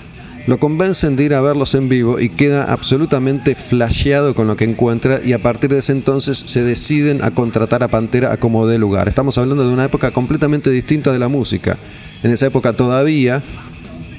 lo 0.46 0.58
convencen 0.58 1.16
de 1.16 1.24
ir 1.24 1.34
a 1.34 1.40
verlos 1.40 1.74
en 1.74 1.88
vivo 1.88 2.20
y 2.20 2.28
queda 2.28 2.72
absolutamente 2.72 3.54
flasheado 3.54 4.34
con 4.34 4.46
lo 4.46 4.56
que 4.56 4.64
encuentra 4.64 5.20
y 5.24 5.32
a 5.32 5.40
partir 5.40 5.70
de 5.70 5.78
ese 5.78 5.92
entonces 5.92 6.38
se 6.38 6.62
deciden 6.62 7.22
a 7.22 7.32
contratar 7.32 7.82
a 7.82 7.88
Pantera 7.88 8.32
a 8.32 8.36
como 8.36 8.66
de 8.66 8.78
lugar. 8.78 9.08
Estamos 9.08 9.38
hablando 9.38 9.66
de 9.66 9.74
una 9.74 9.84
época 9.84 10.12
completamente 10.12 10.70
distinta 10.70 11.12
de 11.12 11.18
la 11.18 11.28
música. 11.28 11.76
En 12.22 12.30
esa 12.30 12.46
época 12.46 12.74
todavía 12.74 13.42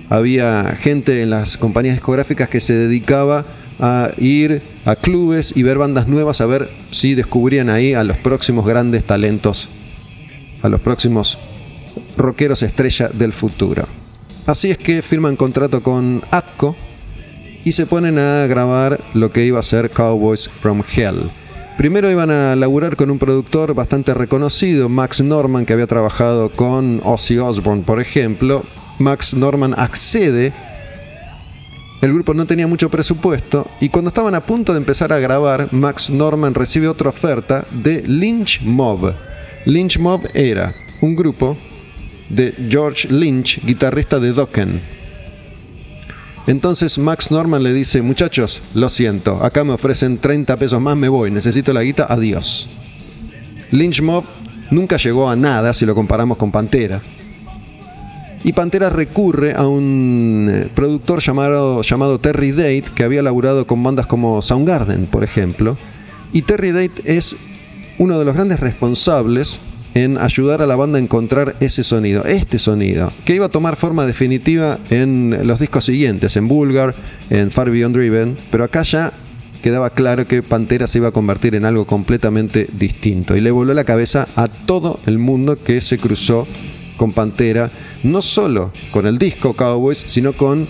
había 0.10 0.76
gente 0.80 1.22
en 1.22 1.30
las 1.30 1.58
compañías 1.58 1.96
discográficas 1.96 2.50
que 2.50 2.60
se 2.60 2.74
dedicaba 2.74 3.46
a 3.80 4.12
ir 4.18 4.62
a 4.86 4.96
clubes 4.96 5.54
y 5.56 5.64
ver 5.64 5.78
bandas 5.78 6.08
nuevas, 6.08 6.42
a 6.42 6.46
ver 6.46 6.70
si 6.92 7.16
descubrían 7.16 7.70
ahí 7.70 7.94
a 7.94 8.04
los 8.04 8.18
próximos 8.18 8.66
grandes 8.66 9.04
talentos, 9.04 9.70
a 10.62 10.70
los 10.70 10.82
próximos 10.82 11.38
rockeros 12.18 12.64
estrella 12.64 13.10
del 13.10 13.32
futuro. 13.32 13.88
Así 14.48 14.72
es 14.72 14.78
que 14.78 15.02
firman 15.02 15.36
contrato 15.36 15.84
con 15.84 16.24
Atco 16.32 16.76
y 17.66 17.74
se 17.74 17.86
ponen 17.86 18.18
a 18.18 18.48
grabar 18.48 19.00
lo 19.14 19.32
que 19.32 19.44
iba 19.44 19.60
a 19.60 19.64
ser 19.64 19.90
Cowboys 19.90 20.48
from 20.48 20.82
Hell. 20.96 21.30
Primero 21.78 22.10
iban 22.10 22.32
a 22.32 22.56
laburar 22.56 22.96
con 22.96 23.12
un 23.12 23.20
productor 23.20 23.76
bastante 23.76 24.14
reconocido, 24.14 24.88
Max 24.88 25.22
Norman, 25.22 25.66
que 25.66 25.74
había 25.74 25.86
trabajado 25.86 26.50
con 26.50 27.02
Ozzy 27.04 27.38
Osbourne, 27.38 27.84
por 27.84 28.00
ejemplo. 28.00 28.64
Max 29.00 29.36
Norman 29.36 29.76
accede 29.78 30.54
el 32.00 32.14
grupo 32.14 32.36
no 32.36 32.46
tenía 32.46 32.68
mucho 32.68 32.90
presupuesto 32.90 33.66
y 33.82 33.90
cuando 33.90 34.10
estaban 34.10 34.36
a 34.36 34.42
punto 34.42 34.72
de 34.72 34.78
empezar 34.78 35.12
a 35.12 35.20
grabar, 35.20 35.68
Max 35.72 36.12
Norman 36.12 36.54
recibe 36.54 36.88
otra 36.88 37.10
oferta 37.10 37.66
de 37.72 38.04
Lynch 38.08 38.62
Mob. 38.62 39.14
Lynch 39.66 39.98
Mob 39.98 40.22
era 40.36 40.76
un 41.02 41.16
grupo 41.16 41.58
de 42.30 42.54
George 42.70 43.08
Lynch, 43.10 43.64
guitarrista 43.66 44.20
de 44.20 44.34
Dokken. 44.34 44.82
Entonces 46.48 46.98
Max 46.98 47.30
Norman 47.30 47.62
le 47.62 47.74
dice, 47.74 48.02
muchachos, 48.02 48.62
lo 48.74 48.90
siento, 48.90 49.44
acá 49.44 49.64
me 49.64 49.74
ofrecen 49.74 50.18
30 50.18 50.56
pesos 50.56 50.82
más, 50.82 50.96
me 50.96 51.10
voy, 51.10 51.30
necesito 51.30 51.74
la 51.74 51.84
guita, 51.84 52.08
adiós. 52.10 52.70
Lynch 53.72 54.02
Mob 54.02 54.24
nunca 54.72 54.96
llegó 54.96 55.30
a 55.30 55.36
nada 55.36 55.74
si 55.74 55.86
lo 55.86 55.94
comparamos 55.94 56.38
con 56.38 56.52
Pantera. 56.52 57.02
Y 58.44 58.54
Pantera 58.54 58.90
recurre 58.90 59.54
a 59.54 59.68
un 59.68 60.50
eh, 60.50 60.70
productor 60.74 61.20
llamado, 61.20 61.82
llamado 61.82 62.20
Terry 62.20 62.52
Date, 62.52 62.86
que 62.96 63.04
había 63.04 63.22
laburado 63.22 63.68
con 63.68 63.84
bandas 63.84 64.08
como 64.08 64.42
Soundgarden, 64.42 65.08
por 65.08 65.26
ejemplo. 65.26 65.78
Y 66.32 66.44
Terry 66.44 66.72
Date 66.72 67.02
es 67.04 67.36
uno 67.98 68.18
de 68.18 68.24
los 68.24 68.36
grandes 68.36 68.62
responsables 68.62 69.60
en 69.98 70.20
ayudar 70.20 70.62
a 70.62 70.68
la 70.68 70.76
banda 70.76 71.00
a 71.00 71.02
encontrar 71.02 71.56
ese 71.60 71.84
sonido, 71.84 72.24
este 72.24 72.60
sonido, 72.60 73.12
que 73.26 73.34
iba 73.34 73.48
a 73.48 73.50
tomar 73.50 73.76
forma 73.76 74.06
definitiva 74.06 74.78
en 74.92 75.48
los 75.48 75.60
discos 75.60 75.86
siguientes, 75.86 76.38
en 76.38 76.48
Vulgar, 76.48 76.94
en 77.32 77.50
Far 77.50 77.72
Beyond 77.72 77.96
Driven, 77.96 78.38
pero 78.52 78.64
acá 78.64 78.84
ya 78.84 79.12
quedaba 79.64 79.90
claro 79.90 80.28
que 80.28 80.44
Pantera 80.44 80.86
se 80.86 81.00
iba 81.00 81.08
a 81.08 81.12
convertir 81.12 81.56
en 81.56 81.66
algo 81.66 81.88
completamente 81.88 82.68
distinto. 82.74 83.36
Y 83.36 83.42
le 83.42 83.50
voló 83.50 83.74
la 83.74 83.86
cabeza 83.86 84.28
a 84.36 84.48
todo 84.48 85.00
el 85.08 85.18
mundo 85.18 85.58
que 85.64 85.82
se 85.82 85.98
cruzó 85.98 86.48
con 86.98 87.12
Pantera, 87.12 87.72
no 88.04 88.22
solo 88.22 88.72
con 88.92 89.08
el 89.08 89.18
disco 89.18 89.54
Cowboys, 89.54 90.04
sino 90.06 90.34
con 90.34 90.68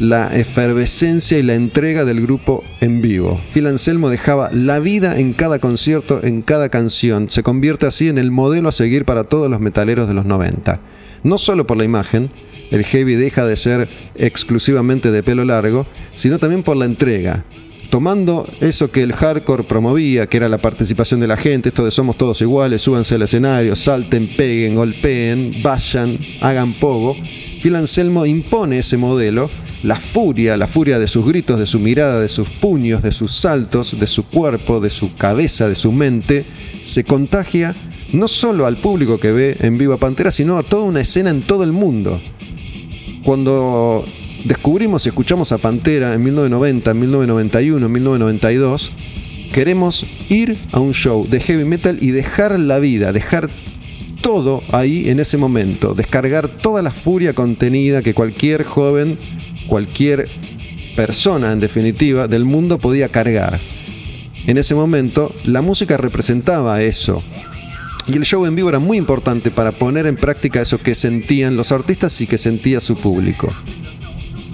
la 0.00 0.36
efervescencia 0.36 1.38
y 1.38 1.42
la 1.42 1.54
entrega 1.54 2.04
del 2.04 2.20
grupo 2.20 2.62
en 2.80 3.00
vivo. 3.00 3.40
Phil 3.52 3.66
Anselmo 3.66 4.08
dejaba 4.08 4.50
la 4.52 4.78
vida 4.78 5.18
en 5.18 5.32
cada 5.32 5.58
concierto, 5.58 6.20
en 6.22 6.42
cada 6.42 6.68
canción. 6.68 7.30
Se 7.30 7.42
convierte 7.42 7.86
así 7.86 8.08
en 8.08 8.18
el 8.18 8.30
modelo 8.30 8.68
a 8.68 8.72
seguir 8.72 9.04
para 9.04 9.24
todos 9.24 9.50
los 9.50 9.60
metaleros 9.60 10.08
de 10.08 10.14
los 10.14 10.24
90. 10.24 10.80
No 11.24 11.38
solo 11.38 11.66
por 11.66 11.76
la 11.76 11.84
imagen, 11.84 12.30
el 12.70 12.84
heavy 12.84 13.14
deja 13.14 13.46
de 13.46 13.56
ser 13.56 13.88
exclusivamente 14.14 15.10
de 15.10 15.22
pelo 15.22 15.44
largo, 15.44 15.86
sino 16.14 16.38
también 16.38 16.62
por 16.62 16.76
la 16.76 16.84
entrega 16.84 17.44
tomando 17.90 18.46
eso 18.60 18.90
que 18.90 19.02
el 19.02 19.12
hardcore 19.12 19.64
promovía, 19.64 20.26
que 20.26 20.36
era 20.36 20.48
la 20.48 20.58
participación 20.58 21.20
de 21.20 21.26
la 21.26 21.36
gente, 21.36 21.70
esto 21.70 21.84
de 21.84 21.90
somos 21.90 22.16
todos 22.16 22.40
iguales, 22.42 22.82
súbanse 22.82 23.14
al 23.14 23.22
escenario, 23.22 23.74
salten, 23.74 24.28
peguen, 24.36 24.74
golpeen, 24.74 25.62
vayan, 25.62 26.18
hagan 26.40 26.74
pogo, 26.74 27.16
Phil 27.62 27.76
Anselmo 27.76 28.26
impone 28.26 28.78
ese 28.78 28.96
modelo, 28.96 29.50
la 29.82 29.96
furia, 29.96 30.56
la 30.56 30.66
furia 30.66 30.98
de 30.98 31.06
sus 31.06 31.26
gritos, 31.26 31.58
de 31.58 31.66
su 31.66 31.78
mirada, 31.78 32.20
de 32.20 32.28
sus 32.28 32.48
puños, 32.48 33.02
de 33.02 33.12
sus 33.12 33.32
saltos, 33.32 33.98
de 33.98 34.06
su 34.06 34.24
cuerpo, 34.24 34.80
de 34.80 34.90
su 34.90 35.14
cabeza, 35.16 35.68
de 35.68 35.74
su 35.74 35.92
mente, 35.92 36.44
se 36.80 37.04
contagia 37.04 37.74
no 38.12 38.28
solo 38.28 38.66
al 38.66 38.76
público 38.76 39.18
que 39.18 39.32
ve 39.32 39.56
en 39.60 39.78
Viva 39.78 39.98
Pantera, 39.98 40.30
sino 40.30 40.56
a 40.56 40.62
toda 40.62 40.84
una 40.84 41.00
escena 41.00 41.30
en 41.30 41.42
todo 41.42 41.64
el 41.64 41.72
mundo. 41.72 42.20
Cuando 43.22 44.04
descubrimos 44.44 45.04
y 45.04 45.10
escuchamos 45.10 45.52
a 45.52 45.58
Pantera 45.58 46.14
en 46.14 46.24
1990, 46.24 46.94
1991, 46.94 47.88
1992, 47.88 48.90
queremos 49.52 50.06
ir 50.28 50.56
a 50.72 50.80
un 50.80 50.94
show 50.94 51.26
de 51.28 51.40
heavy 51.40 51.64
metal 51.64 51.98
y 52.00 52.10
dejar 52.10 52.58
la 52.58 52.78
vida, 52.78 53.12
dejar 53.12 53.50
todo 54.20 54.62
ahí 54.72 55.08
en 55.08 55.20
ese 55.20 55.38
momento, 55.38 55.94
descargar 55.94 56.48
toda 56.48 56.82
la 56.82 56.90
furia 56.90 57.34
contenida 57.34 58.02
que 58.02 58.14
cualquier 58.14 58.64
joven, 58.64 59.18
cualquier 59.66 60.28
persona 60.96 61.52
en 61.52 61.60
definitiva 61.60 62.28
del 62.28 62.44
mundo 62.44 62.78
podía 62.78 63.08
cargar. 63.08 63.58
En 64.46 64.58
ese 64.58 64.74
momento 64.74 65.34
la 65.44 65.62
música 65.62 65.96
representaba 65.96 66.82
eso. 66.82 67.22
Y 68.06 68.14
el 68.14 68.24
show 68.24 68.46
en 68.46 68.56
vivo 68.56 68.70
era 68.70 68.78
muy 68.78 68.96
importante 68.96 69.50
para 69.50 69.72
poner 69.72 70.06
en 70.06 70.16
práctica 70.16 70.62
eso 70.62 70.78
que 70.78 70.94
sentían 70.94 71.56
los 71.56 71.72
artistas 71.72 72.20
y 72.22 72.26
que 72.26 72.38
sentía 72.38 72.80
su 72.80 72.96
público. 72.96 73.52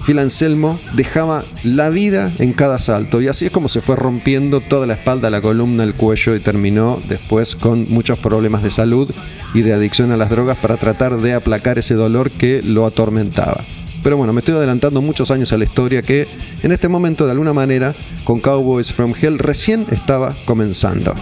Phil 0.05 0.19
Anselmo 0.19 0.79
dejaba 0.93 1.43
la 1.63 1.89
vida 1.89 2.31
en 2.37 2.53
cada 2.53 2.77
salto 2.77 3.21
y 3.21 3.27
así 3.27 3.45
es 3.45 3.51
como 3.51 3.67
se 3.67 3.81
fue 3.81 3.95
rompiendo 3.95 4.61
toda 4.61 4.85
la 4.85 4.93
espalda, 4.93 5.31
la 5.31 5.41
columna, 5.41 5.83
el 5.83 5.95
cuello 5.95 6.35
y 6.35 6.39
terminó 6.39 7.01
después 7.09 7.55
con 7.55 7.89
muchos 7.89 8.19
problemas 8.19 8.61
de 8.61 8.69
salud 8.69 9.11
y 9.55 9.63
de 9.63 9.73
adicción 9.73 10.11
a 10.11 10.17
las 10.17 10.29
drogas 10.29 10.57
para 10.59 10.77
tratar 10.77 11.17
de 11.17 11.33
aplacar 11.33 11.79
ese 11.79 11.95
dolor 11.95 12.29
que 12.29 12.61
lo 12.61 12.85
atormentaba. 12.85 13.63
Pero 14.03 14.17
bueno, 14.17 14.33
me 14.33 14.41
estoy 14.41 14.53
adelantando 14.53 15.01
muchos 15.01 15.31
años 15.31 15.51
a 15.53 15.57
la 15.57 15.63
historia 15.63 16.03
que 16.03 16.27
en 16.61 16.71
este 16.71 16.87
momento 16.87 17.25
de 17.25 17.31
alguna 17.31 17.53
manera 17.53 17.95
con 18.23 18.39
Cowboys 18.39 18.93
from 18.93 19.15
Hell 19.19 19.39
recién 19.39 19.87
estaba 19.89 20.35
comenzando. 20.45 21.15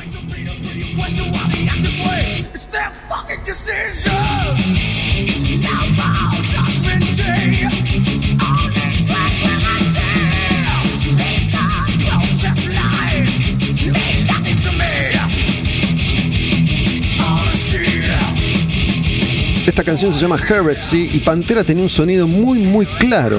Esta 19.83 19.91
canción 19.91 20.13
se 20.13 20.21
llama 20.21 20.37
Heresy 20.37 21.09
y 21.13 21.19
Pantera 21.19 21.61
tenía 21.61 21.83
un 21.83 21.89
sonido 21.89 22.25
muy 22.25 22.59
muy 22.59 22.85
claro. 22.85 23.37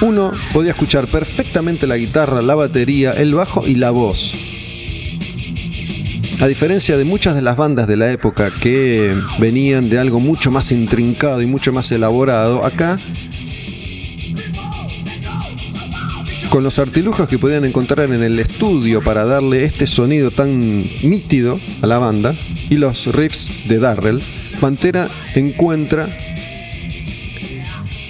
Uno 0.00 0.32
podía 0.52 0.72
escuchar 0.72 1.06
perfectamente 1.06 1.86
la 1.86 1.96
guitarra, 1.96 2.42
la 2.42 2.56
batería, 2.56 3.12
el 3.12 3.32
bajo 3.32 3.62
y 3.64 3.76
la 3.76 3.92
voz. 3.92 4.32
A 6.40 6.48
diferencia 6.48 6.98
de 6.98 7.04
muchas 7.04 7.36
de 7.36 7.42
las 7.42 7.56
bandas 7.56 7.86
de 7.86 7.96
la 7.96 8.10
época 8.10 8.50
que 8.60 9.16
venían 9.38 9.88
de 9.88 10.00
algo 10.00 10.18
mucho 10.18 10.50
más 10.50 10.72
intrincado 10.72 11.40
y 11.40 11.46
mucho 11.46 11.72
más 11.72 11.92
elaborado, 11.92 12.64
acá 12.64 12.98
con 16.50 16.64
los 16.64 16.80
artilugios 16.80 17.28
que 17.28 17.38
podían 17.38 17.64
encontrar 17.64 18.12
en 18.12 18.20
el 18.24 18.40
estudio 18.40 19.00
para 19.00 19.24
darle 19.24 19.64
este 19.64 19.86
sonido 19.86 20.32
tan 20.32 20.82
nítido 21.04 21.60
a 21.82 21.86
la 21.86 21.98
banda 21.98 22.34
y 22.68 22.78
los 22.78 23.14
riffs 23.14 23.68
de 23.68 23.78
Darrell, 23.78 24.20
Pantera 24.60 25.08
encuentra 25.34 26.08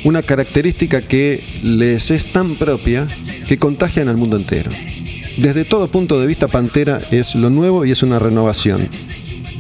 una 0.05 0.23
característica 0.23 1.01
que 1.01 1.43
les 1.63 2.11
es 2.11 2.27
tan 2.27 2.57
propia 2.57 3.07
que 3.49 3.59
contagian 3.59 4.09
al 4.09 4.17
mundo 4.17 4.37
entero. 4.37 4.71
Desde 5.37 5.65
todo 5.65 5.91
punto 5.91 6.21
de 6.21 6.27
vista, 6.27 6.47
Pantera 6.47 7.01
es 7.11 7.35
lo 7.35 7.51
nuevo 7.51 7.85
y 7.85 7.91
es 7.91 8.03
una 8.03 8.19
renovación. 8.19 8.89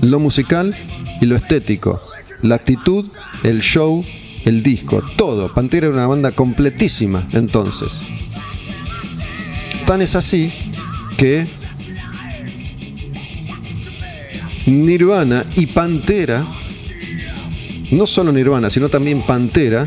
Lo 0.03 0.21
musical 0.21 0.75
y 1.21 1.27
lo 1.27 1.37
estético. 1.37 2.01
La 2.43 2.57
actitud, 2.57 3.07
el 3.43 3.61
show, 3.61 4.05
el 4.45 4.63
disco, 4.63 5.03
todo. 5.17 5.53
Pantera 5.53 5.87
era 5.87 5.97
una 5.97 6.07
banda 6.07 6.31
completísima 6.33 7.27
entonces. 7.33 8.01
Tan 9.87 10.03
es 10.03 10.15
así 10.15 10.53
que 11.17 11.47
Nirvana 14.67 15.45
y 15.57 15.67
Pantera 15.67 16.47
no 17.95 18.07
solo 18.07 18.33
Nirvana, 18.33 18.71
sino 18.71 18.89
también 18.89 19.23
Pantera, 19.23 19.87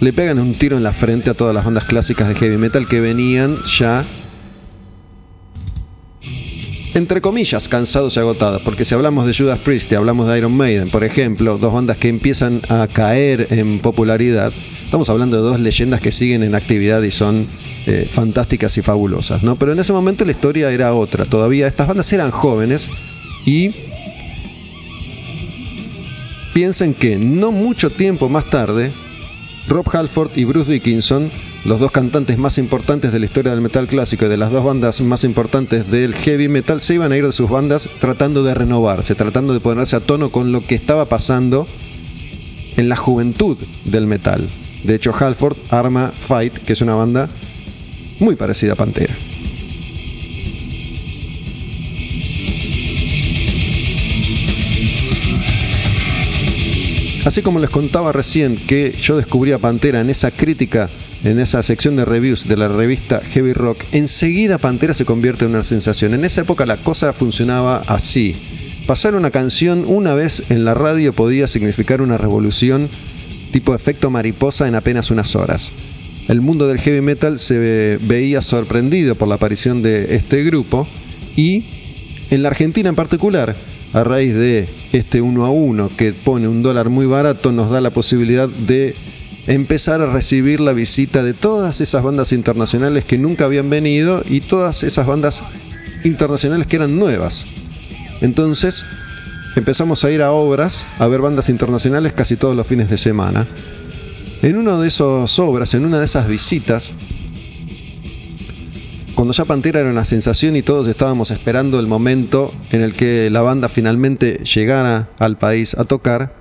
le 0.00 0.12
pegan 0.12 0.38
un 0.38 0.54
tiro 0.54 0.76
en 0.76 0.82
la 0.82 0.92
frente 0.92 1.30
a 1.30 1.34
todas 1.34 1.54
las 1.54 1.64
bandas 1.64 1.84
clásicas 1.84 2.28
de 2.28 2.34
heavy 2.34 2.58
metal 2.58 2.86
que 2.86 3.00
venían 3.00 3.56
ya 3.64 4.04
entre 6.94 7.20
comillas, 7.20 7.68
cansados 7.68 8.16
y 8.16 8.20
agotados, 8.20 8.62
porque 8.62 8.86
si 8.86 8.94
hablamos 8.94 9.26
de 9.26 9.34
Judas 9.34 9.58
Priest 9.58 9.92
y 9.92 9.96
hablamos 9.96 10.26
de 10.26 10.38
Iron 10.38 10.56
Maiden, 10.56 10.88
por 10.88 11.04
ejemplo, 11.04 11.58
dos 11.58 11.74
bandas 11.74 11.98
que 11.98 12.08
empiezan 12.08 12.62
a 12.70 12.88
caer 12.88 13.48
en 13.50 13.80
popularidad, 13.80 14.50
estamos 14.82 15.10
hablando 15.10 15.36
de 15.36 15.42
dos 15.42 15.60
leyendas 15.60 16.00
que 16.00 16.10
siguen 16.10 16.42
en 16.42 16.54
actividad 16.54 17.02
y 17.02 17.10
son 17.10 17.46
eh, 17.86 18.08
fantásticas 18.10 18.78
y 18.78 18.82
fabulosas, 18.82 19.42
¿no? 19.42 19.56
Pero 19.56 19.72
en 19.72 19.78
ese 19.78 19.92
momento 19.92 20.24
la 20.24 20.30
historia 20.30 20.70
era 20.70 20.94
otra, 20.94 21.26
todavía 21.26 21.66
estas 21.66 21.86
bandas 21.86 22.10
eran 22.14 22.30
jóvenes 22.30 22.88
y 23.44 23.70
piensen 26.56 26.94
que 26.94 27.18
no 27.18 27.52
mucho 27.52 27.90
tiempo 27.90 28.30
más 28.30 28.46
tarde, 28.46 28.90
Rob 29.68 29.94
Halford 29.94 30.30
y 30.36 30.44
Bruce 30.44 30.72
Dickinson 30.72 31.30
los 31.66 31.80
dos 31.80 31.90
cantantes 31.90 32.38
más 32.38 32.56
importantes 32.56 33.12
de 33.12 33.18
la 33.18 33.26
historia 33.26 33.52
del 33.52 33.60
metal 33.60 33.86
clásico 33.86 34.24
y 34.24 34.28
de 34.30 34.38
las 34.38 34.50
dos 34.50 34.64
bandas 34.64 35.02
más 35.02 35.24
importantes 35.24 35.90
del 35.90 36.14
heavy 36.14 36.48
metal 36.48 36.80
se 36.80 36.94
iban 36.94 37.12
a 37.12 37.16
ir 37.18 37.26
de 37.26 37.32
sus 37.32 37.50
bandas 37.50 37.90
tratando 38.00 38.42
de 38.42 38.54
renovarse, 38.54 39.14
tratando 39.14 39.52
de 39.52 39.60
ponerse 39.60 39.96
a 39.96 40.00
tono 40.00 40.30
con 40.30 40.50
lo 40.50 40.62
que 40.62 40.76
estaba 40.76 41.04
pasando 41.04 41.66
en 42.78 42.88
la 42.88 42.96
juventud 42.96 43.58
del 43.84 44.06
metal. 44.06 44.48
De 44.82 44.94
hecho, 44.94 45.14
Halford 45.14 45.58
arma 45.68 46.10
Fight, 46.10 46.56
que 46.56 46.72
es 46.72 46.80
una 46.80 46.94
banda 46.94 47.28
muy 48.18 48.34
parecida 48.34 48.72
a 48.72 48.76
Pantera. 48.76 49.14
Así 57.26 57.42
como 57.42 57.58
les 57.58 57.70
contaba 57.70 58.12
recién 58.12 58.54
que 58.54 58.92
yo 58.92 59.16
descubrí 59.16 59.50
a 59.50 59.58
Pantera 59.58 60.00
en 60.00 60.10
esa 60.10 60.30
crítica 60.30 60.88
en 61.24 61.40
esa 61.40 61.60
sección 61.64 61.96
de 61.96 62.04
reviews 62.04 62.46
de 62.46 62.56
la 62.56 62.68
revista 62.68 63.20
Heavy 63.20 63.52
Rock, 63.52 63.82
enseguida 63.90 64.58
Pantera 64.58 64.94
se 64.94 65.04
convierte 65.04 65.44
en 65.44 65.50
una 65.50 65.64
sensación. 65.64 66.14
En 66.14 66.24
esa 66.24 66.42
época 66.42 66.66
la 66.66 66.76
cosa 66.76 67.12
funcionaba 67.12 67.82
así. 67.88 68.36
Pasar 68.86 69.16
una 69.16 69.32
canción 69.32 69.82
una 69.88 70.14
vez 70.14 70.44
en 70.50 70.64
la 70.64 70.74
radio 70.74 71.12
podía 71.12 71.48
significar 71.48 72.00
una 72.00 72.16
revolución 72.16 72.88
tipo 73.50 73.74
efecto 73.74 74.08
mariposa 74.08 74.68
en 74.68 74.76
apenas 74.76 75.10
unas 75.10 75.34
horas. 75.34 75.72
El 76.28 76.42
mundo 76.42 76.68
del 76.68 76.78
heavy 76.78 77.00
metal 77.00 77.40
se 77.40 77.98
veía 78.02 78.40
sorprendido 78.40 79.16
por 79.16 79.26
la 79.26 79.34
aparición 79.34 79.82
de 79.82 80.14
este 80.14 80.44
grupo 80.44 80.86
y 81.34 81.64
en 82.30 82.44
la 82.44 82.50
Argentina 82.50 82.88
en 82.88 82.94
particular, 82.94 83.56
a 83.96 84.04
raíz 84.04 84.34
de 84.34 84.68
este 84.92 85.22
uno 85.22 85.46
a 85.46 85.50
uno 85.50 85.88
que 85.96 86.12
pone 86.12 86.46
un 86.46 86.62
dólar 86.62 86.90
muy 86.90 87.06
barato, 87.06 87.50
nos 87.50 87.70
da 87.70 87.80
la 87.80 87.88
posibilidad 87.88 88.46
de 88.46 88.94
empezar 89.46 90.02
a 90.02 90.12
recibir 90.12 90.60
la 90.60 90.74
visita 90.74 91.22
de 91.22 91.32
todas 91.32 91.80
esas 91.80 92.02
bandas 92.02 92.32
internacionales 92.32 93.06
que 93.06 93.16
nunca 93.16 93.46
habían 93.46 93.70
venido 93.70 94.22
y 94.28 94.42
todas 94.42 94.82
esas 94.82 95.06
bandas 95.06 95.44
internacionales 96.04 96.66
que 96.66 96.76
eran 96.76 96.98
nuevas. 96.98 97.46
Entonces 98.20 98.84
empezamos 99.56 100.04
a 100.04 100.10
ir 100.10 100.20
a 100.20 100.30
obras, 100.30 100.86
a 100.98 101.06
ver 101.06 101.22
bandas 101.22 101.48
internacionales 101.48 102.12
casi 102.12 102.36
todos 102.36 102.54
los 102.54 102.66
fines 102.66 102.90
de 102.90 102.98
semana. 102.98 103.46
En 104.42 104.58
una 104.58 104.76
de 104.76 104.88
esas 104.88 105.38
obras, 105.38 105.72
en 105.72 105.86
una 105.86 106.00
de 106.00 106.04
esas 106.04 106.28
visitas, 106.28 106.92
cuando 109.16 109.32
ya 109.32 109.46
Pantera 109.46 109.80
era 109.80 109.90
una 109.90 110.04
sensación 110.04 110.56
y 110.56 110.62
todos 110.62 110.86
estábamos 110.86 111.30
esperando 111.30 111.80
el 111.80 111.86
momento 111.86 112.52
en 112.70 112.82
el 112.82 112.92
que 112.92 113.30
la 113.30 113.40
banda 113.40 113.70
finalmente 113.70 114.44
llegara 114.44 115.08
al 115.18 115.38
país 115.38 115.74
a 115.74 115.84
tocar, 115.84 116.34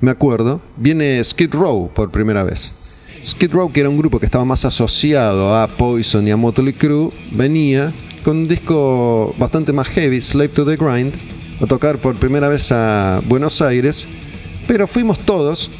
me 0.00 0.10
acuerdo, 0.10 0.60
viene 0.76 1.22
Skid 1.22 1.54
Row 1.54 1.88
por 1.94 2.10
primera 2.10 2.42
vez. 2.42 2.72
Skid 3.24 3.52
Row, 3.52 3.70
que 3.70 3.78
era 3.78 3.88
un 3.88 3.96
grupo 3.96 4.18
que 4.18 4.26
estaba 4.26 4.44
más 4.44 4.64
asociado 4.64 5.54
a 5.54 5.68
Poison 5.68 6.26
y 6.26 6.32
a 6.32 6.36
Motley 6.36 6.72
Crue, 6.72 7.12
venía 7.30 7.92
con 8.24 8.38
un 8.38 8.48
disco 8.48 9.32
bastante 9.38 9.72
más 9.72 9.86
heavy, 9.86 10.20
Slave 10.20 10.48
to 10.48 10.64
the 10.64 10.76
Grind, 10.76 11.14
a 11.60 11.66
tocar 11.66 11.98
por 11.98 12.16
primera 12.16 12.48
vez 12.48 12.72
a 12.72 13.22
Buenos 13.28 13.62
Aires, 13.62 14.08
pero 14.66 14.88
fuimos 14.88 15.20
todos, 15.20 15.70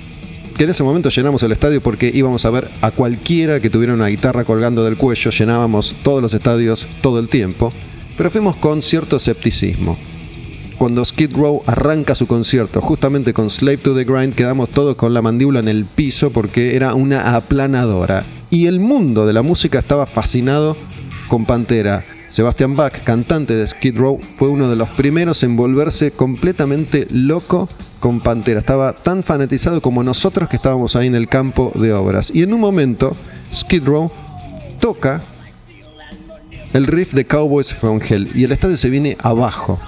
que 0.60 0.64
en 0.64 0.70
ese 0.72 0.82
momento 0.82 1.08
llenamos 1.08 1.42
el 1.42 1.52
estadio 1.52 1.80
porque 1.80 2.12
íbamos 2.12 2.44
a 2.44 2.50
ver 2.50 2.68
a 2.82 2.90
cualquiera 2.90 3.60
que 3.60 3.70
tuviera 3.70 3.94
una 3.94 4.08
guitarra 4.08 4.44
colgando 4.44 4.84
del 4.84 4.98
cuello, 4.98 5.30
llenábamos 5.30 5.94
todos 6.02 6.20
los 6.20 6.34
estadios 6.34 6.86
todo 7.00 7.18
el 7.18 7.30
tiempo, 7.30 7.72
pero 8.18 8.30
fuimos 8.30 8.56
con 8.56 8.82
cierto 8.82 9.16
escepticismo 9.16 9.96
cuando 10.76 11.02
Skid 11.02 11.34
Row 11.34 11.62
arranca 11.64 12.14
su 12.14 12.26
concierto, 12.26 12.82
justamente 12.82 13.32
con 13.32 13.48
Slave 13.48 13.78
to 13.78 13.94
the 13.94 14.04
Grind, 14.04 14.34
quedamos 14.34 14.68
todos 14.68 14.96
con 14.96 15.14
la 15.14 15.22
mandíbula 15.22 15.60
en 15.60 15.68
el 15.68 15.86
piso 15.86 16.30
porque 16.30 16.76
era 16.76 16.92
una 16.94 17.36
aplanadora. 17.36 18.22
Y 18.50 18.66
el 18.66 18.80
mundo 18.80 19.26
de 19.26 19.32
la 19.32 19.40
música 19.40 19.78
estaba 19.78 20.04
fascinado 20.04 20.76
con 21.28 21.46
Pantera. 21.46 22.04
Sebastian 22.30 22.76
Bach, 22.76 22.92
cantante 23.02 23.54
de 23.54 23.66
Skid 23.66 23.98
Row, 23.98 24.16
fue 24.38 24.48
uno 24.48 24.70
de 24.70 24.76
los 24.76 24.88
primeros 24.90 25.42
en 25.42 25.56
volverse 25.56 26.12
completamente 26.12 27.08
loco 27.10 27.68
con 27.98 28.20
Pantera. 28.20 28.60
Estaba 28.60 28.92
tan 28.92 29.24
fanatizado 29.24 29.82
como 29.82 30.04
nosotros 30.04 30.48
que 30.48 30.54
estábamos 30.54 30.94
ahí 30.94 31.08
en 31.08 31.16
el 31.16 31.28
campo 31.28 31.72
de 31.74 31.92
obras. 31.92 32.30
Y 32.32 32.44
en 32.44 32.54
un 32.54 32.60
momento, 32.60 33.16
Skid 33.52 33.84
Row 33.84 34.12
toca 34.78 35.20
el 36.72 36.86
riff 36.86 37.14
de 37.14 37.26
Cowboys 37.26 37.74
from 37.74 38.00
Hell 38.00 38.30
y 38.32 38.44
el 38.44 38.52
estadio 38.52 38.76
se 38.76 38.90
viene 38.90 39.16
abajo. 39.20 39.80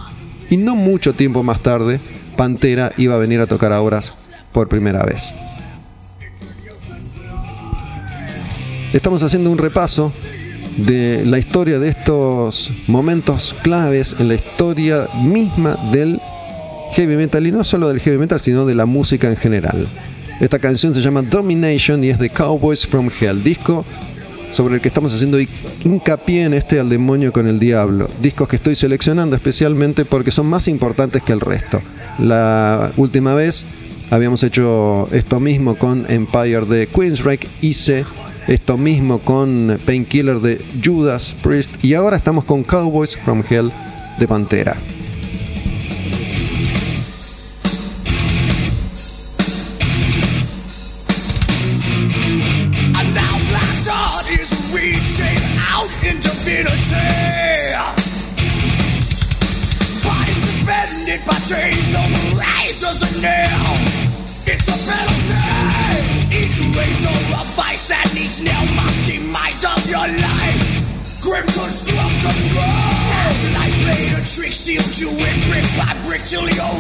Y 0.51 0.57
no 0.57 0.75
mucho 0.75 1.13
tiempo 1.13 1.45
más 1.45 1.61
tarde, 1.61 2.01
Pantera 2.37 2.93
iba 2.97 3.15
a 3.15 3.19
venir 3.19 3.41
a 3.41 3.47
tocar 3.47 3.71
obras 3.73 4.15
por 4.51 4.67
primera 4.69 5.05
vez. 5.05 5.33
Estamos 8.93 9.23
haciendo 9.23 9.49
un 9.49 9.59
repaso 9.59 10.13
de 10.77 11.25
la 11.27 11.39
historia 11.39 11.79
de 11.79 11.89
estos 11.89 12.71
momentos 12.87 13.55
claves 13.63 14.17
en 14.19 14.29
la 14.29 14.35
historia 14.35 15.09
misma 15.23 15.77
del 15.93 16.21
heavy 16.93 17.17
metal 17.17 17.47
y 17.47 17.53
no 17.53 17.65
solo 17.65 17.89
del 17.89 18.01
heavy 18.01 18.19
metal 18.19 18.41
sino 18.41 18.67
de 18.67 18.75
la 18.75 18.87
música 18.87 19.29
en 19.29 19.37
general. 19.37 19.87
Esta 20.41 20.59
canción 20.59 20.93
se 20.95 21.01
llama 21.01 21.23
Domination 21.23 22.03
y 22.03 22.09
es 22.09 22.19
de 22.19 22.31
Cowboys 22.31 22.87
from 22.87 23.11
Hell, 23.21 23.43
disco 23.43 23.85
sobre 24.51 24.75
el 24.75 24.81
que 24.81 24.89
estamos 24.89 25.15
haciendo 25.15 25.39
hincapié 25.85 26.45
en 26.45 26.55
este 26.55 26.79
Al 26.79 26.89
demonio 26.89 27.33
con 27.33 27.47
el 27.47 27.59
diablo. 27.59 28.09
Discos 28.21 28.49
que 28.49 28.57
estoy 28.57 28.75
seleccionando 28.75 29.35
especialmente 29.35 30.05
porque 30.05 30.31
son 30.31 30.47
más 30.47 30.69
importantes 30.69 31.23
que 31.23 31.33
el 31.33 31.41
resto. 31.41 31.81
La 32.19 32.93
última 32.97 33.35
vez 33.35 33.65
habíamos 34.11 34.43
hecho 34.43 35.09
esto 35.13 35.41
mismo 35.41 35.75
con 35.77 36.05
Empire 36.11 36.67
de 36.67 36.87
Queensryche, 36.87 37.49
hice 37.63 38.05
esto 38.49 38.77
mismo 38.77 39.19
con 39.19 39.79
Painkiller 39.85 40.41
de 40.41 40.65
Judas 40.85 41.37
Priest 41.43 41.85
y 41.85 41.95
ahora 41.95 42.17
estamos 42.17 42.45
con 42.45 42.63
Cowboys 42.65 43.17
from 43.17 43.43
Hell 43.49 43.71
de 44.19 44.29
Pantera. 44.29 44.77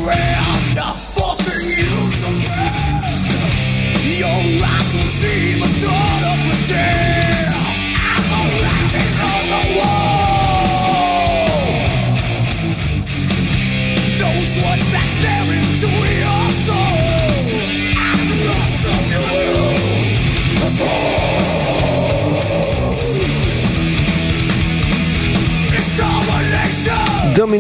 away. 0.03 0.42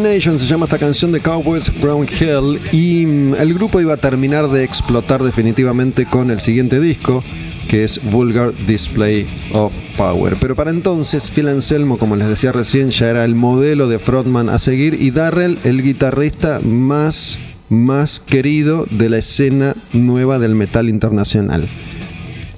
Se 0.02 0.46
llama 0.46 0.64
esta 0.64 0.78
canción 0.78 1.12
de 1.12 1.20
Cowboys 1.20 1.70
Brown 1.80 2.08
Hill 2.08 2.58
y 2.72 3.06
mm, 3.06 3.36
el 3.36 3.54
grupo 3.54 3.80
iba 3.80 3.94
a 3.94 3.96
terminar 3.96 4.48
de 4.48 4.64
explotar 4.64 5.22
definitivamente 5.22 6.06
con 6.06 6.32
el 6.32 6.40
siguiente 6.40 6.80
disco 6.80 7.22
que 7.68 7.84
es 7.84 8.10
Vulgar 8.10 8.52
Display 8.66 9.24
of 9.52 9.72
Power. 9.96 10.34
Pero 10.40 10.56
para 10.56 10.72
entonces 10.72 11.30
Phil 11.30 11.46
Anselmo, 11.46 11.98
como 11.98 12.16
les 12.16 12.26
decía 12.26 12.50
recién, 12.50 12.90
ya 12.90 13.10
era 13.10 13.24
el 13.24 13.36
modelo 13.36 13.86
de 13.86 14.00
frontman 14.00 14.48
a 14.48 14.58
seguir 14.58 15.00
y 15.00 15.12
Darrell 15.12 15.56
el 15.62 15.80
guitarrista 15.82 16.58
más 16.64 17.38
más 17.68 18.18
querido 18.18 18.86
de 18.90 19.08
la 19.08 19.18
escena 19.18 19.72
nueva 19.92 20.40
del 20.40 20.56
metal 20.56 20.88
internacional. 20.88 21.68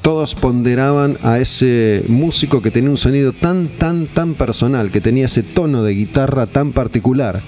Todos 0.05 0.35
ponderaban 0.35 1.17
a 1.23 1.39
ese 1.39 2.05
músico 2.09 2.61
que 2.61 2.71
tenía 2.71 2.91
un 2.91 2.99
sonido 2.99 3.33
tan, 3.33 3.67
tan, 3.67 4.07
tan 4.07 4.35
personal, 4.35 4.91
que 4.91 5.01
tenía 5.01 5.25
ese 5.25 5.43
tono 5.43 5.83
de 5.83 5.95
guitarra 5.95 6.47
tan 6.47 6.73
particular. 6.73 7.41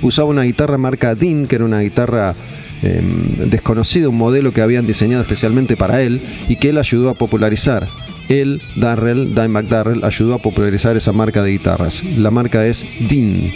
Usaba 0.00 0.30
una 0.30 0.44
guitarra 0.44 0.78
marca 0.78 1.14
Dean, 1.14 1.46
que 1.46 1.56
era 1.56 1.66
una 1.66 1.80
guitarra 1.80 2.34
em, 2.80 3.50
desconocida, 3.50 4.08
un 4.08 4.16
modelo 4.16 4.52
que 4.52 4.62
habían 4.62 4.86
diseñado 4.86 5.20
especialmente 5.20 5.76
para 5.76 6.00
él 6.00 6.22
y 6.48 6.56
que 6.56 6.70
él 6.70 6.78
ayudó 6.78 7.10
a 7.10 7.14
popularizar. 7.14 7.86
Él, 8.30 8.62
Darrell, 8.76 9.34
Dimebag 9.34 9.68
Darrell, 9.68 10.02
ayudó 10.02 10.32
a 10.32 10.38
popularizar 10.38 10.96
esa 10.96 11.12
marca 11.12 11.42
de 11.42 11.50
guitarras. 11.50 12.02
La 12.16 12.30
marca 12.30 12.66
es 12.66 12.86
Dean. 13.00 13.52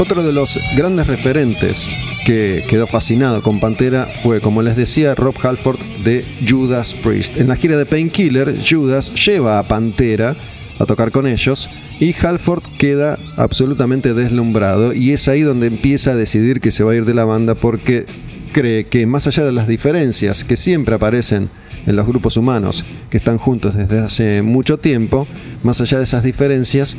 Otro 0.00 0.22
de 0.22 0.32
los 0.32 0.58
grandes 0.78 1.08
referentes 1.08 1.86
que 2.24 2.64
quedó 2.70 2.86
fascinado 2.86 3.42
con 3.42 3.60
Pantera 3.60 4.08
fue, 4.22 4.40
como 4.40 4.62
les 4.62 4.74
decía, 4.74 5.14
Rob 5.14 5.34
Halford 5.42 5.78
de 6.02 6.24
Judas 6.48 6.94
Priest. 6.94 7.36
En 7.36 7.48
la 7.48 7.56
gira 7.56 7.76
de 7.76 7.84
Painkiller, 7.84 8.56
Judas 8.66 9.12
lleva 9.12 9.58
a 9.58 9.62
Pantera 9.62 10.36
a 10.78 10.86
tocar 10.86 11.10
con 11.10 11.26
ellos 11.26 11.68
y 12.00 12.14
Halford 12.14 12.62
queda 12.78 13.18
absolutamente 13.36 14.14
deslumbrado 14.14 14.94
y 14.94 15.10
es 15.10 15.28
ahí 15.28 15.42
donde 15.42 15.66
empieza 15.66 16.12
a 16.12 16.16
decidir 16.16 16.62
que 16.62 16.70
se 16.70 16.82
va 16.82 16.92
a 16.92 16.96
ir 16.96 17.04
de 17.04 17.12
la 17.12 17.26
banda 17.26 17.54
porque 17.54 18.06
cree 18.52 18.84
que 18.84 19.04
más 19.04 19.26
allá 19.26 19.44
de 19.44 19.52
las 19.52 19.68
diferencias 19.68 20.44
que 20.44 20.56
siempre 20.56 20.94
aparecen 20.94 21.50
en 21.84 21.96
los 21.96 22.06
grupos 22.06 22.38
humanos 22.38 22.86
que 23.10 23.18
están 23.18 23.36
juntos 23.36 23.74
desde 23.74 23.98
hace 23.98 24.40
mucho 24.40 24.78
tiempo, 24.78 25.28
más 25.62 25.82
allá 25.82 25.98
de 25.98 26.04
esas 26.04 26.24
diferencias, 26.24 26.96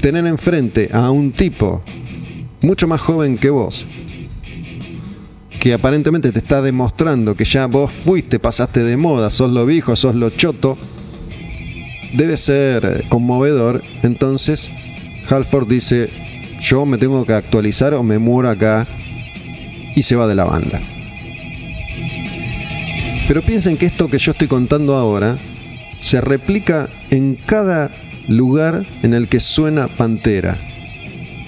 tener 0.00 0.26
enfrente 0.26 0.90
a 0.92 1.10
un 1.10 1.32
tipo 1.32 1.82
mucho 2.64 2.88
más 2.88 3.00
joven 3.00 3.36
que 3.36 3.50
vos, 3.50 3.86
que 5.60 5.74
aparentemente 5.74 6.32
te 6.32 6.38
está 6.38 6.62
demostrando 6.62 7.34
que 7.34 7.44
ya 7.44 7.66
vos 7.66 7.90
fuiste, 7.90 8.38
pasaste 8.38 8.82
de 8.82 8.96
moda, 8.96 9.30
sos 9.30 9.52
lo 9.52 9.64
viejo, 9.66 9.94
sos 9.96 10.14
lo 10.14 10.30
choto, 10.30 10.76
debe 12.14 12.36
ser 12.36 13.04
conmovedor. 13.08 13.82
Entonces, 14.02 14.70
Halford 15.28 15.68
dice, 15.68 16.08
yo 16.60 16.86
me 16.86 16.98
tengo 16.98 17.24
que 17.24 17.34
actualizar 17.34 17.94
o 17.94 18.02
me 18.02 18.18
muero 18.18 18.50
acá 18.50 18.86
y 19.94 20.02
se 20.02 20.16
va 20.16 20.26
de 20.26 20.34
la 20.34 20.44
banda. 20.44 20.80
Pero 23.26 23.42
piensen 23.42 23.76
que 23.76 23.86
esto 23.86 24.08
que 24.08 24.18
yo 24.18 24.32
estoy 24.32 24.48
contando 24.48 24.96
ahora 24.96 25.36
se 26.00 26.20
replica 26.20 26.88
en 27.10 27.36
cada 27.36 27.90
lugar 28.28 28.84
en 29.02 29.14
el 29.14 29.28
que 29.28 29.40
suena 29.40 29.88
Pantera, 29.88 30.58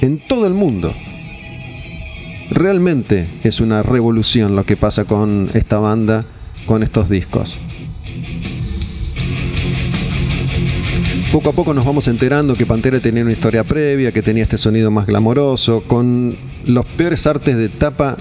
en 0.01 0.19
todo 0.19 0.47
el 0.47 0.55
mundo. 0.55 0.93
Realmente 2.51 3.27
es 3.43 3.61
una 3.61 3.83
revolución 3.83 4.55
lo 4.55 4.65
que 4.65 4.77
pasa 4.77 5.05
con 5.05 5.49
esta 5.55 5.79
banda, 5.79 6.25
con 6.67 6.83
estos 6.83 7.09
discos. 7.09 7.59
Poco 11.33 11.51
a 11.51 11.53
poco 11.53 11.75
nos 11.75 11.85
vamos 11.85 12.07
enterando 12.09 12.55
que 12.55 12.67
Pantera 12.67 13.01
tenía 13.01 13.23
una 13.23 13.33
historia 13.33 13.65
previa, 13.65 14.13
que 14.13 14.23
tenía 14.23 14.45
este 14.45 14.57
sonido 14.57 14.91
más 14.91 15.07
glamoroso, 15.07 15.83
con 15.83 16.37
los 16.65 16.87
peores 16.87 17.27
artes 17.27 17.57
de 17.57 17.69
tapa 17.69 18.17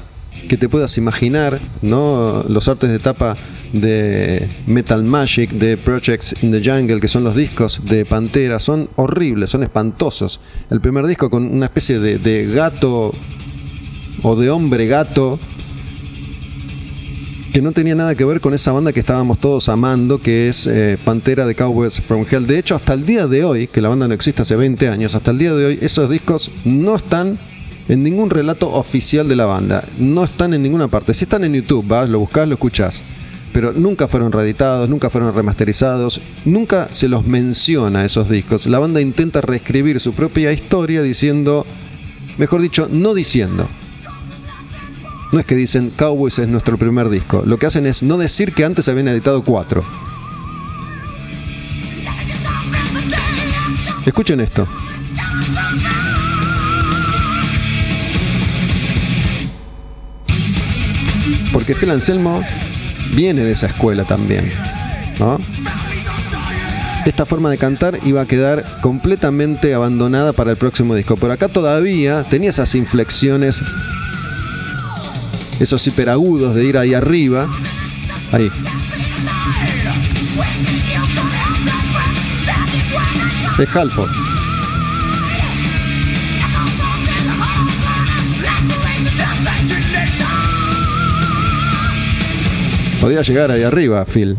que 0.50 0.58
te 0.58 0.68
puedas 0.70 0.98
imaginar, 0.98 1.60
¿no? 1.82 2.44
Los 2.50 2.68
artes 2.68 2.90
de 2.90 3.00
tapa 3.00 3.36
de 3.82 4.48
Metal 4.68 5.04
Magic, 5.04 5.52
de 5.52 5.78
Projects 5.78 6.44
in 6.44 6.52
the 6.52 6.62
Jungle, 6.64 7.00
que 7.00 7.08
son 7.08 7.24
los 7.24 7.36
discos 7.36 7.82
de 7.86 8.06
Pantera, 8.06 8.60
son 8.60 8.90
horribles, 8.96 9.50
son 9.50 9.64
espantosos. 9.64 10.42
El 10.70 10.82
primer 10.82 11.06
disco 11.08 11.30
con 11.30 11.46
una 11.46 11.66
especie 11.66 12.00
de, 12.00 12.46
gato 12.48 13.12
o 14.24 14.36
de 14.36 14.50
hombre 14.50 14.88
gato 14.88 15.40
que 17.52 17.62
no 17.62 17.72
tenía 17.72 17.96
nada 17.96 18.16
que 18.16 18.26
ver 18.26 18.42
con 18.42 18.54
esa 18.54 18.74
banda 18.74 18.92
que 18.92 19.00
estábamos 19.00 19.40
todos 19.40 19.70
amando, 19.70 20.20
que 20.20 20.50
es 20.50 20.68
eh, 20.68 20.98
Pantera 21.04 21.46
de 21.46 21.56
Cowboys 21.56 22.02
from 22.02 22.26
Hell. 22.30 22.48
De 22.48 22.60
hecho, 22.60 22.76
hasta 22.76 22.94
el 22.94 23.06
día 23.06 23.28
de 23.28 23.46
hoy, 23.46 23.68
que 23.68 23.80
la 23.80 23.88
banda 23.88 24.08
no 24.10 24.14
existe 24.14 24.42
hace 24.42 24.58
20 24.58 24.90
años, 24.90 25.16
hasta 25.16 25.32
el 25.32 25.38
día 25.38 25.54
de 25.54 25.66
hoy, 25.66 25.80
esos 25.82 26.10
discos 26.10 26.52
no 26.66 26.96
están 26.96 27.38
en 27.88 28.04
ningún 28.04 28.30
relato 28.30 28.72
oficial 28.72 29.28
de 29.28 29.36
la 29.36 29.46
banda. 29.46 29.84
No 30.00 30.24
están 30.24 30.54
en 30.54 30.64
ninguna 30.64 30.88
parte. 30.88 31.14
Si 31.14 31.26
están 31.26 31.44
en 31.44 31.54
YouTube, 31.54 31.88
vas, 31.88 32.10
lo 32.10 32.20
buscas, 32.20 32.48
lo 32.48 32.56
escuchás. 32.56 33.04
Pero 33.56 33.72
nunca 33.72 34.10
fueron 34.10 34.34
reeditados, 34.34 34.90
nunca 34.90 35.10
fueron 35.10 35.34
remasterizados, 35.34 36.20
nunca 36.44 36.90
se 36.92 37.08
los 37.08 37.26
menciona 37.26 38.04
esos 38.04 38.28
discos. 38.28 38.66
La 38.66 38.80
banda 38.80 39.00
intenta 39.00 39.40
reescribir 39.40 40.02
su 40.02 40.12
propia 40.12 40.52
historia 40.52 41.02
diciendo, 41.02 41.66
mejor 42.38 42.62
dicho, 42.62 42.90
no 42.92 43.14
diciendo, 43.14 43.66
no 45.32 45.40
es 45.40 45.46
que 45.46 45.56
dicen 45.56 45.90
Cowboys 45.96 46.38
es 46.40 46.50
nuestro 46.50 46.76
primer 46.76 47.08
disco. 47.08 47.44
Lo 47.46 47.58
que 47.58 47.68
hacen 47.68 47.86
es 47.86 48.04
no 48.04 48.18
decir 48.18 48.52
que 48.52 48.66
antes 48.66 48.90
habían 48.90 49.08
editado 49.08 49.42
cuatro. 49.42 49.86
Escuchen 54.06 54.42
esto. 54.42 54.68
Porque 61.54 61.74
Phil 61.74 61.92
Anselmo 61.92 62.44
viene 63.16 63.44
de 63.44 63.52
esa 63.52 63.68
escuela 63.68 64.04
también. 64.04 64.52
¿no? 65.20 65.40
Esta 67.06 67.26
forma 67.26 67.50
de 67.50 67.58
cantar 67.58 68.00
iba 68.04 68.22
a 68.22 68.26
quedar 68.26 68.66
completamente 68.82 69.74
abandonada 69.74 70.34
para 70.34 70.52
el 70.52 70.58
próximo 70.58 70.96
disco. 70.96 71.16
Por 71.16 71.32
acá 71.32 71.48
todavía 71.48 72.24
tenía 72.24 72.50
esas 72.50 72.76
inflexiones 72.76 73.62
esos 75.60 75.86
hiperagudos 75.88 76.56
de 76.56 76.66
ir 76.66 76.78
ahí 76.78 76.94
arriba. 76.94 77.48
Ahí. 78.32 78.52
Es 83.58 83.76
Halford. 83.76 84.35
Podía 93.06 93.22
llegar 93.22 93.52
ahí 93.52 93.62
arriba, 93.62 94.04
Phil. 94.04 94.36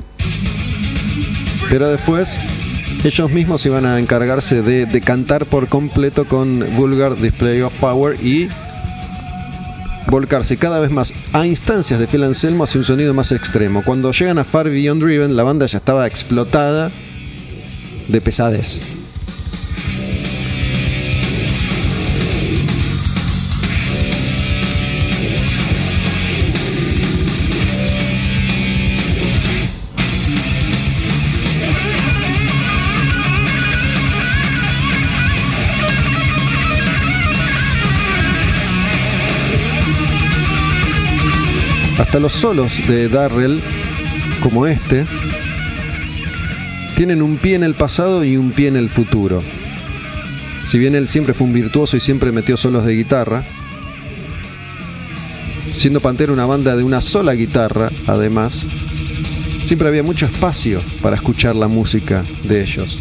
Pero 1.71 1.89
después 1.89 2.37
ellos 3.05 3.31
mismos 3.31 3.65
iban 3.65 3.87
a 3.87 4.01
encargarse 4.01 4.61
de, 4.61 5.01
cantar 5.03 5.47
por 5.47 5.69
completo 5.69 6.25
con 6.25 6.67
Vulgar 6.75 7.15
Display 7.15 7.61
of 7.61 7.73
Power 7.79 8.17
y 8.21 8.49
volcarse 10.09 10.57
cada 10.57 10.81
vez 10.81 10.91
más 10.91 11.15
a 11.33 11.47
instancias 11.47 12.01
de 12.01 12.09
Phil 12.09 12.25
Anselmo 12.25 12.65
hacia 12.65 12.81
un 12.81 12.85
sonido 12.85 13.15
más 13.15 13.31
extremo. 13.31 13.85
Cuando 13.85 14.11
llegan 14.11 14.39
a 14.39 14.43
Far 14.43 14.69
Beyond 14.69 15.01
Driven, 15.01 15.37
la 15.37 15.45
banda 15.45 15.67
ya 15.67 15.79
estaba 15.79 16.05
explotada 16.09 16.91
de 18.09 18.21
pesadez. 18.21 18.96
Hasta 41.99 42.21
los 42.21 42.33
solos 42.33 42.87
de 42.89 43.09
Darrell, 43.09 43.61
como 44.43 44.67
este, 44.67 45.05
tienen 46.95 47.23
un 47.23 47.39
pie 47.39 47.55
en 47.55 47.63
el 47.63 47.75
pasado 47.75 48.23
y 48.23 48.37
un 48.37 48.53
pie 48.53 48.69
en 48.69 48.77
el 48.77 48.91
futuro. 48.91 49.43
Si 50.65 50.79
bien 50.79 50.95
él 50.95 51.09
siempre 51.09 51.33
fue 51.33 51.47
un 51.47 51.55
virtuoso 51.55 51.97
y 51.97 52.01
siempre 52.01 52.33
metió 52.33 52.59
solos 52.59 52.85
de 52.85 52.95
guitarra, 52.95 53.45
siendo 55.75 56.01
Pantera 56.01 56.33
una 56.33 56.45
banda 56.45 56.77
de 56.77 56.83
una 56.83 57.01
sola 57.01 57.33
guitarra, 57.33 57.91
además, 58.07 58.67
siempre 59.63 59.89
había 59.89 60.03
mucho 60.03 60.27
espacio 60.27 60.81
para 61.01 61.17
escuchar 61.17 61.57
la 61.57 61.69
música 61.69 62.23
de 62.45 62.63
ellos. 62.63 62.99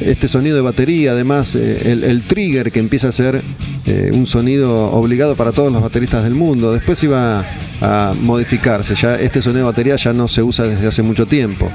Este 0.00 0.28
sonido 0.28 0.54
de 0.54 0.62
batería, 0.62 1.10
además, 1.10 1.56
eh, 1.56 1.90
el, 1.90 2.04
el 2.04 2.22
trigger 2.22 2.70
que 2.70 2.78
empieza 2.78 3.08
a 3.08 3.12
ser 3.12 3.42
eh, 3.88 4.10
un 4.12 4.26
sonido 4.26 4.90
obligado 4.92 5.34
para 5.34 5.50
todos 5.50 5.72
los 5.72 5.82
bateristas 5.82 6.22
del 6.22 6.34
mundo. 6.34 6.72
Después 6.72 7.02
iba 7.04 7.42
a 7.80 8.12
modificarse, 8.20 8.94
ya 8.94 9.14
este 9.14 9.40
sonido 9.40 9.60
de 9.60 9.70
batería 9.70 9.96
ya 9.96 10.12
no 10.12 10.28
se 10.28 10.42
usa 10.42 10.66
desde 10.66 10.86
hace 10.86 11.02
mucho 11.02 11.26
tiempo. 11.26 11.70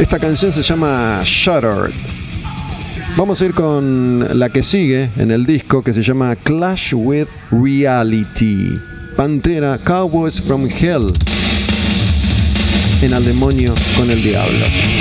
Esta 0.00 0.18
canción 0.18 0.50
se 0.50 0.62
llama 0.62 1.20
Shuttered. 1.22 1.92
Vamos 3.16 3.40
a 3.40 3.44
ir 3.44 3.54
con 3.54 4.38
la 4.38 4.48
que 4.50 4.62
sigue 4.62 5.08
en 5.18 5.30
el 5.30 5.46
disco 5.46 5.82
que 5.82 5.92
se 5.92 6.02
llama 6.02 6.34
Clash 6.36 6.94
with 6.94 7.28
Reality. 7.50 8.70
Pantera 9.16 9.78
Cowboys 9.84 10.40
from 10.40 10.66
Hell. 10.66 11.12
en 13.02 13.14
Al 13.14 13.24
demonio 13.24 13.72
con 13.96 14.10
el 14.10 14.20
diablo. 14.22 14.93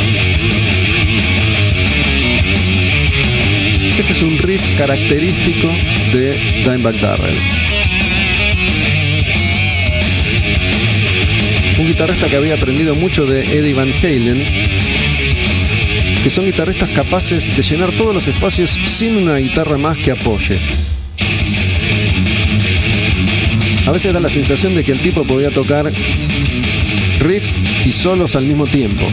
Este 3.98 4.14
es 4.14 4.24
un 4.24 4.36
riff 4.40 4.62
característico 4.76 5.70
de 6.14 6.36
Dimebag 6.64 7.00
Darrell. 7.00 7.36
Un 11.78 11.88
guitarrista 11.88 12.28
que 12.28 12.36
había 12.36 12.56
aprendido 12.56 12.96
mucho 12.96 13.28
de 13.28 13.44
Eddie 13.44 13.76
Van 13.76 13.94
Halen, 14.02 14.44
que 16.24 16.30
son 16.32 16.46
guitarristas 16.46 16.90
capaces 16.90 17.56
de 17.56 17.62
llenar 17.62 17.92
todos 17.92 18.16
los 18.16 18.28
espacios 18.28 18.72
sin 18.72 19.18
una 19.18 19.38
guitarra 19.38 19.78
más 19.78 19.96
que 20.00 20.10
apoye. 20.10 20.58
A 23.86 23.92
veces 23.92 24.12
da 24.12 24.20
la 24.20 24.30
sensación 24.30 24.74
de 24.74 24.84
que 24.84 24.94
el 24.94 25.00
tipo 25.00 25.24
podía 25.24 25.52
tocar 25.52 25.86
riffs 27.20 27.58
y 27.86 27.92
solos 27.92 28.36
al 28.36 28.46
mismo 28.46 28.66
tiempo. 28.66 29.08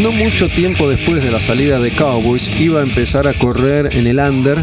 No 0.00 0.10
mucho 0.10 0.48
tiempo 0.48 0.88
después 0.88 1.22
de 1.22 1.30
la 1.30 1.38
salida 1.38 1.78
de 1.78 1.90
Cowboys 1.90 2.50
iba 2.58 2.80
a 2.80 2.82
empezar 2.82 3.28
a 3.28 3.34
correr 3.34 3.94
en 3.94 4.06
el 4.06 4.18
under 4.18 4.56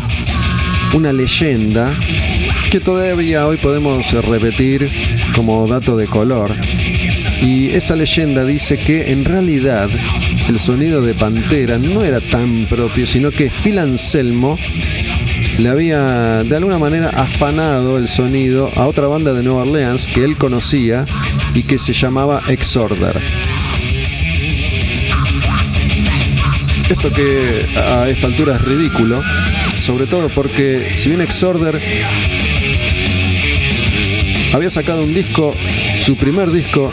una 0.95 1.14
leyenda 1.14 1.95
que 2.72 2.80
todavía 2.80 3.45
hoy 3.45 3.57
podemos 3.57 4.11
repetir 4.26 4.89
como 5.35 5.68
dato 5.68 5.95
de 5.97 6.07
color. 6.07 6.56
Y 7.41 7.68
esa 7.68 7.95
leyenda 7.95 8.43
dice 8.43 8.77
que 8.77 9.11
en 9.11 9.23
realidad 9.23 9.88
el 10.49 10.60
sonido 10.60 11.03
de 11.03 11.14
Pantera 11.14 11.77
no 11.77 12.03
era 12.03 12.19
tan 12.22 12.65
propio, 12.65 13.06
sino 13.06 13.30
que 13.30 13.51
Phil 13.51 13.77
Anselmo 13.77 14.57
le 15.60 15.69
había 15.69 16.43
de 16.43 16.56
alguna 16.56 16.80
manera 16.80 17.10
afanado 17.10 17.99
el 17.99 18.07
sonido 18.07 18.72
a 18.76 18.88
otra 18.88 19.07
banda 19.07 19.34
de 19.34 19.43
Nueva 19.43 19.61
Orleans 19.61 20.07
que 20.07 20.23
él 20.23 20.38
conocía 20.38 21.06
y 21.53 21.64
que 21.64 21.77
se 21.77 21.93
llamaba 21.93 22.41
Exorder. 22.47 23.15
Esto 26.89 27.11
que 27.11 27.65
a 27.79 28.09
esta 28.09 28.25
altura 28.25 28.55
es 28.55 28.61
ridículo, 28.61 29.21
sobre 29.77 30.07
todo 30.07 30.27
porque 30.29 30.91
si 30.95 31.09
bien 31.09 31.21
Exorder 31.21 31.79
había 34.53 34.69
sacado 34.71 35.03
un 35.03 35.13
disco, 35.13 35.53
su 36.03 36.15
primer 36.15 36.51
disco 36.51 36.91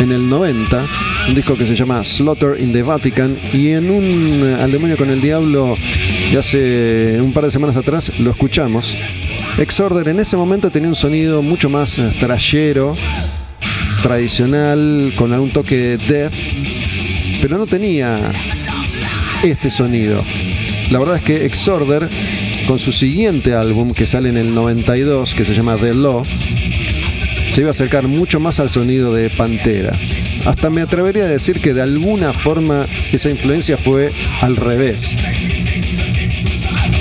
en 0.00 0.10
el 0.10 0.28
90, 0.28 0.84
un 1.28 1.34
disco 1.36 1.56
que 1.56 1.66
se 1.66 1.76
llama 1.76 2.02
Slaughter 2.02 2.60
in 2.60 2.72
the 2.72 2.82
Vatican, 2.82 3.34
y 3.52 3.68
en 3.68 3.90
un 3.90 4.56
Al 4.60 4.72
demonio 4.72 4.96
con 4.96 5.08
el 5.08 5.20
diablo 5.20 5.76
de 6.32 6.38
hace 6.38 7.20
un 7.22 7.32
par 7.32 7.44
de 7.44 7.52
semanas 7.52 7.76
atrás 7.76 8.18
lo 8.18 8.32
escuchamos. 8.32 8.96
Exorder 9.56 10.08
en 10.08 10.18
ese 10.18 10.36
momento 10.36 10.68
tenía 10.70 10.88
un 10.88 10.96
sonido 10.96 11.42
mucho 11.42 11.70
más 11.70 12.02
trayero, 12.18 12.96
tradicional, 14.02 15.12
con 15.14 15.32
algún 15.32 15.50
toque 15.50 15.76
de 15.76 15.96
death, 15.98 16.34
pero 17.40 17.56
no 17.56 17.66
tenía 17.66 18.18
este 19.42 19.70
sonido. 19.70 20.22
La 20.90 20.98
verdad 20.98 21.16
es 21.16 21.22
que 21.22 21.46
Exorder, 21.46 22.08
con 22.66 22.78
su 22.78 22.92
siguiente 22.92 23.54
álbum 23.54 23.92
que 23.92 24.06
sale 24.06 24.30
en 24.30 24.36
el 24.36 24.54
92, 24.54 25.34
que 25.34 25.44
se 25.44 25.54
llama 25.54 25.76
The 25.76 25.94
Law, 25.94 26.22
se 27.50 27.60
iba 27.60 27.68
a 27.68 27.70
acercar 27.72 28.08
mucho 28.08 28.40
más 28.40 28.60
al 28.60 28.70
sonido 28.70 29.12
de 29.12 29.30
Pantera. 29.30 29.92
Hasta 30.46 30.70
me 30.70 30.80
atrevería 30.80 31.24
a 31.24 31.28
decir 31.28 31.60
que 31.60 31.74
de 31.74 31.82
alguna 31.82 32.32
forma 32.32 32.86
esa 33.12 33.30
influencia 33.30 33.76
fue 33.76 34.12
al 34.40 34.56
revés. 34.56 35.16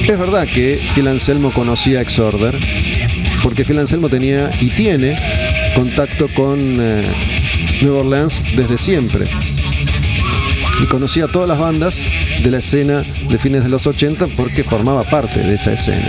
Es 0.08 0.18
verdad 0.18 0.48
que 0.48 0.80
Phil 0.96 1.08
Anselmo 1.08 1.52
conocía 1.52 2.00
a 2.00 2.02
Exorder, 2.02 2.58
porque 3.44 3.66
Phil 3.66 3.80
Anselmo 3.80 4.10
tenía 4.10 4.50
y 4.60 4.70
tiene 4.70 5.16
contacto 5.76 6.28
con 6.30 6.60
eh, 6.80 7.04
New 7.82 7.96
Orleans 7.96 8.42
desde 8.56 8.78
siempre. 8.78 9.26
Y 10.82 10.86
conocía 10.86 11.26
a 11.26 11.28
todas 11.28 11.48
las 11.48 11.60
bandas 11.60 12.00
de 12.44 12.52
la 12.52 12.58
escena 12.60 13.04
de 13.30 13.38
fines 13.38 13.64
de 13.64 13.70
los 13.70 13.88
80 13.88 14.28
porque 14.36 14.64
formaba 14.64 15.04
parte 15.04 15.42
de 15.42 15.56
esa 15.56 15.74
escena. 15.74 16.08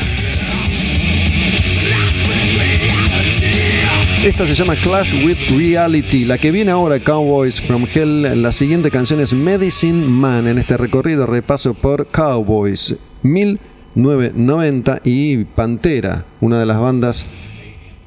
Esta 4.24 4.46
se 4.46 4.54
llama 4.54 4.74
Clash 4.74 5.24
with 5.24 5.38
Reality. 5.56 6.24
La 6.24 6.38
que 6.38 6.50
viene 6.50 6.70
ahora, 6.72 6.98
Cowboys 6.98 7.60
from 7.60 7.86
Hell. 7.92 8.42
La 8.42 8.52
siguiente 8.52 8.90
canción 8.90 9.20
es 9.20 9.32
Medicine 9.32 10.06
Man 10.06 10.48
en 10.48 10.58
este 10.58 10.76
recorrido 10.76 11.24
repaso 11.26 11.72
por 11.72 12.06
Cowboys 12.08 12.96
1990 13.22 15.00
y 15.04 15.44
Pantera, 15.44 16.24
una 16.40 16.58
de 16.58 16.66
las 16.66 16.80
bandas 16.80 17.26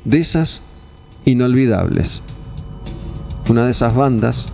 de 0.04 0.20
esas 0.20 0.62
inolvidables. 1.26 2.22
Una 3.50 3.66
de 3.66 3.72
esas 3.72 3.96
bandas 3.96 4.54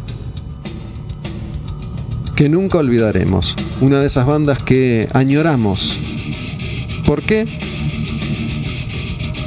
que 2.37 2.49
nunca 2.49 2.77
olvidaremos. 2.77 3.55
Una 3.81 3.99
de 3.99 4.05
esas 4.05 4.27
bandas 4.27 4.61
que 4.61 5.09
añoramos. 5.11 5.97
¿Por 7.03 7.23
qué? 7.23 7.47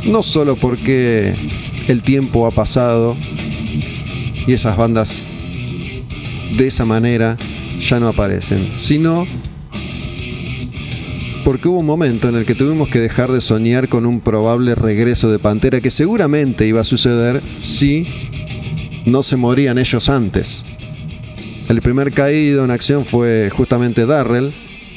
No 0.07 0.25
solo 0.25 0.57
porque 0.57 1.33
el 1.87 2.03
tiempo 2.03 2.49
ha 2.49 2.51
pasado 2.51 3.17
y 4.45 4.53
esas 4.53 4.77
bandas 4.77 5.23
de 6.59 6.67
esa 6.67 6.85
manera 6.85 7.37
ya 7.81 8.01
no 8.01 8.09
aparecen, 8.09 8.59
sino 8.77 9.25
porque 11.45 11.69
hubo 11.69 11.79
un 11.79 11.87
momento 11.87 12.29
en 12.29 12.35
el 12.35 12.45
que 12.45 12.57
tuvimos 12.57 12.89
que 12.89 12.99
dejar 12.99 13.31
de 13.31 13.41
soñar 13.41 13.89
con 13.89 14.05
un 14.05 14.21
probable 14.21 14.75
regreso 14.75 15.31
de 15.31 15.39
Pantera 15.39 15.81
que 15.81 15.91
seguramente 15.91 16.67
iba 16.67 16.81
a 16.81 16.85
suceder 16.85 17.41
si 17.59 18.05
no 19.07 19.23
se 19.23 19.37
morían 19.37 19.79
ellos 19.79 20.09
antes. 20.09 20.65
El 21.70 21.82
primer 21.82 22.10
caído 22.10 22.64
en 22.64 22.72
acción 22.72 23.05
fue 23.05 23.48
justamente 23.48 24.05
Darrell, 24.05 24.52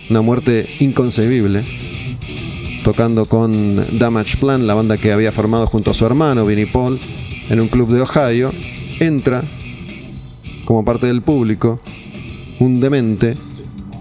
una 0.09 0.21
muerte 0.21 0.67
inconcebible, 0.79 1.61
tocando 2.83 3.27
con 3.27 3.75
Damage 3.99 4.39
Plan, 4.39 4.65
la 4.65 4.73
banda 4.73 4.97
que 4.97 5.11
había 5.11 5.31
formado 5.31 5.67
junto 5.67 5.91
a 5.91 5.93
su 5.93 6.03
hermano 6.03 6.47
Vinnie 6.47 6.65
Paul 6.65 6.99
en 7.49 7.61
un 7.61 7.67
club 7.67 7.89
de 7.89 8.01
Ohio. 8.01 8.51
Entra 8.99 9.43
como 10.65 10.83
parte 10.83 11.05
del 11.05 11.21
público 11.21 11.79
un 12.59 12.79
demente 12.79 13.35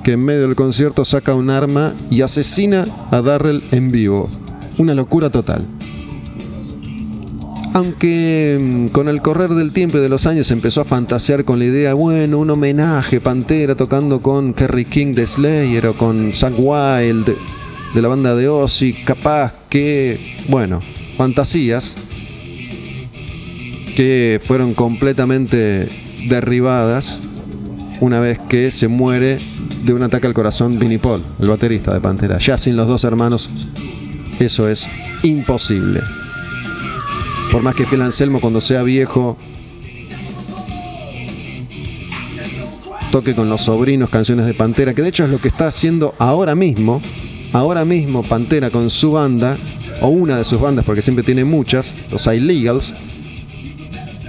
que 0.03 0.13
en 0.13 0.25
medio 0.25 0.49
del 0.49 0.57
concierto 0.57 1.05
saca 1.05 1.35
un 1.35 1.51
arma 1.51 1.93
y 2.11 2.23
asesina 2.23 2.87
a 3.11 3.21
Darrell 3.21 3.63
en 3.71 3.91
vivo. 3.91 4.31
Una 4.79 4.95
locura 4.95 5.29
total. 5.29 5.67
Aunque 7.75 8.59
mm, 8.61 8.87
con 8.89 9.09
el 9.09 9.23
correr 9.23 9.51
del 9.51 9.73
tiempo 9.73 9.99
y 9.99 10.01
de 10.01 10.09
los 10.09 10.27
años 10.27 10.51
empezó 10.51 10.83
a 10.83 10.85
fantasear 10.85 11.45
con 11.45 11.59
la 11.59 11.65
idea, 11.65 11.95
bueno, 11.95 12.39
un 12.39 12.51
homenaje, 12.51 13.21
Pantera 13.21 13.75
tocando 13.75 14.21
con 14.21 14.53
Kerry 14.53 14.85
King 14.85 15.15
de 15.15 15.27
Slayer 15.27 15.87
o 15.87 15.95
con 15.95 16.33
Zack 16.33 16.55
Wild 16.59 17.35
de 17.95 18.03
la 18.03 18.09
banda 18.09 18.35
de 18.35 18.49
Ozzy, 18.49 18.93
capaz 18.93 19.53
que, 19.69 20.37
bueno, 20.49 20.81
fantasías 21.17 21.95
que 23.95 24.41
fueron 24.45 24.75
completamente 24.75 25.89
derribadas 26.29 27.23
una 28.01 28.19
vez 28.19 28.39
que 28.39 28.71
se 28.71 28.89
muere 28.89 29.39
de 29.85 29.93
un 29.93 30.03
ataque 30.03 30.27
al 30.27 30.35
corazón 30.35 30.79
Vinnie 30.79 30.99
Paul, 30.99 31.23
el 31.39 31.49
baterista 31.49 31.93
de 31.93 32.01
Pantera. 32.01 32.39
Ya 32.39 32.59
sin 32.59 32.77
los 32.77 32.89
dos 32.89 33.05
hermanos, 33.05 33.51
eso 34.41 34.69
es 34.69 34.89
imposible. 35.23 36.01
Por 37.53 37.63
más 37.63 37.75
que 37.77 37.85
Phil 37.85 38.01
Anselmo 38.01 38.41
cuando 38.41 38.63
sea 38.63 38.83
viejo 38.83 39.37
toque 43.11 43.35
con 43.35 43.51
los 43.51 43.61
sobrinos 43.61 44.09
canciones 44.09 44.47
de 44.47 44.55
Pantera, 44.55 44.95
que 44.95 45.03
de 45.03 45.11
hecho 45.11 45.25
es 45.25 45.31
lo 45.31 45.39
que 45.39 45.49
está 45.49 45.67
haciendo 45.67 46.15
ahora 46.19 46.55
mismo, 46.55 47.03
ahora 47.53 47.85
mismo 47.85 48.23
Pantera 48.23 48.71
con 48.71 48.89
su 48.89 49.13
banda, 49.13 49.59
o 50.01 50.09
una 50.09 50.39
de 50.39 50.45
sus 50.45 50.59
bandas, 50.59 50.87
porque 50.87 51.03
siempre 51.03 51.23
tiene 51.23 51.45
muchas, 51.45 51.95
los 52.11 52.27
Illegals, 52.27 52.95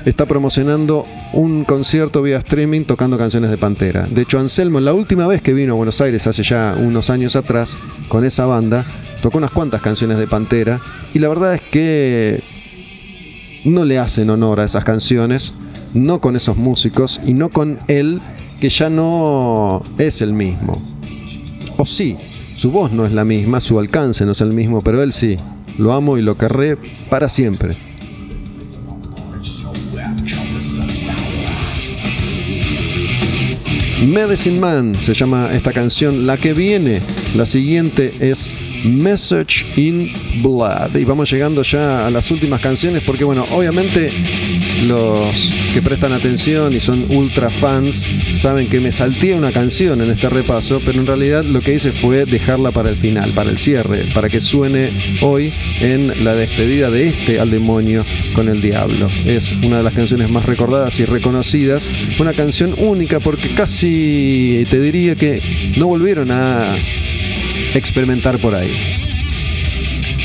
está 0.03 0.25
promocionando 0.25 1.05
un 1.31 1.63
concierto 1.63 2.21
vía 2.21 2.39
streaming 2.39 2.83
tocando 2.83 3.17
canciones 3.17 3.51
de 3.51 3.57
Pantera. 3.57 4.05
De 4.05 4.23
hecho, 4.23 4.37
Anselmo, 4.37 4.81
la 4.81 4.93
última 4.93 5.27
vez 5.27 5.41
que 5.41 5.53
vino 5.53 5.71
a 5.71 5.75
Buenos 5.77 6.01
Aires, 6.01 6.27
hace 6.27 6.43
ya 6.43 6.75
unos 6.77 7.09
años 7.09 7.37
atrás, 7.37 7.77
con 8.09 8.25
esa 8.25 8.45
banda, 8.45 8.83
tocó 9.21 9.37
unas 9.37 9.51
cuantas 9.51 9.81
canciones 9.81 10.19
de 10.19 10.27
Pantera, 10.27 10.81
y 11.13 11.19
la 11.19 11.29
verdad 11.29 11.55
es 11.55 11.61
que 11.61 12.43
no 13.65 13.85
le 13.85 13.99
hacen 13.99 14.29
honor 14.29 14.59
a 14.59 14.65
esas 14.65 14.83
canciones, 14.83 15.55
no 15.93 16.19
con 16.19 16.35
esos 16.35 16.57
músicos 16.57 17.19
y 17.25 17.33
no 17.33 17.49
con 17.49 17.79
él, 17.87 18.21
que 18.59 18.69
ya 18.69 18.89
no 18.89 19.83
es 19.97 20.21
el 20.21 20.33
mismo. 20.33 20.81
O 21.77 21.85
sí, 21.85 22.17
su 22.55 22.71
voz 22.71 22.91
no 22.91 23.05
es 23.05 23.11
la 23.11 23.25
misma, 23.25 23.59
su 23.59 23.79
alcance 23.79 24.25
no 24.25 24.31
es 24.33 24.41
el 24.41 24.53
mismo, 24.53 24.81
pero 24.81 25.01
él 25.01 25.13
sí. 25.13 25.37
lo 25.77 25.93
amo 25.93 26.17
y 26.17 26.21
lo 26.21 26.37
querré 26.37 26.77
para 27.09 27.27
siempre. 27.27 27.75
Medicine 34.07 34.59
Man 34.59 34.95
se 34.95 35.13
llama 35.13 35.49
esta 35.53 35.71
canción. 35.71 36.27
La 36.27 36.37
que 36.37 36.53
viene, 36.53 36.99
la 37.35 37.45
siguiente 37.45 38.13
es 38.19 38.51
Message 38.83 39.65
in 39.77 40.11
Blood. 40.41 40.95
Y 40.95 41.05
vamos 41.05 41.31
llegando 41.31 41.63
ya 41.63 42.05
a 42.05 42.09
las 42.09 42.31
últimas 42.31 42.61
canciones 42.61 43.03
porque 43.03 43.23
bueno, 43.23 43.45
obviamente 43.51 44.09
los 44.87 45.53
que 45.73 45.81
prestan 45.81 46.13
atención 46.13 46.73
y 46.73 46.79
son 46.79 47.03
ultra 47.09 47.49
fans 47.49 48.07
saben 48.35 48.67
que 48.67 48.79
me 48.79 48.91
salté 48.91 49.33
una 49.33 49.51
canción 49.51 50.01
en 50.01 50.11
este 50.11 50.29
repaso, 50.29 50.81
pero 50.85 50.99
en 50.99 51.07
realidad 51.07 51.43
lo 51.45 51.61
que 51.61 51.75
hice 51.75 51.91
fue 51.91 52.25
dejarla 52.25 52.71
para 52.71 52.89
el 52.89 52.95
final, 52.95 53.29
para 53.31 53.49
el 53.49 53.57
cierre, 53.57 54.05
para 54.13 54.29
que 54.29 54.41
suene 54.41 54.89
hoy 55.21 55.51
en 55.81 56.23
la 56.23 56.35
despedida 56.35 56.89
de 56.89 57.07
este 57.09 57.39
al 57.39 57.49
demonio 57.49 58.03
con 58.33 58.49
el 58.49 58.61
diablo. 58.61 59.09
Es 59.25 59.53
una 59.63 59.77
de 59.77 59.83
las 59.83 59.93
canciones 59.93 60.29
más 60.29 60.45
recordadas 60.45 60.99
y 60.99 61.05
reconocidas, 61.05 61.87
una 62.19 62.33
canción 62.33 62.73
única 62.77 63.19
porque 63.19 63.49
casi 63.49 64.63
te 64.69 64.79
diría 64.79 65.15
que 65.15 65.41
no 65.77 65.87
volvieron 65.87 66.29
a 66.31 66.75
experimentar 67.77 68.39
por 68.39 68.55
ahí. 68.55 68.71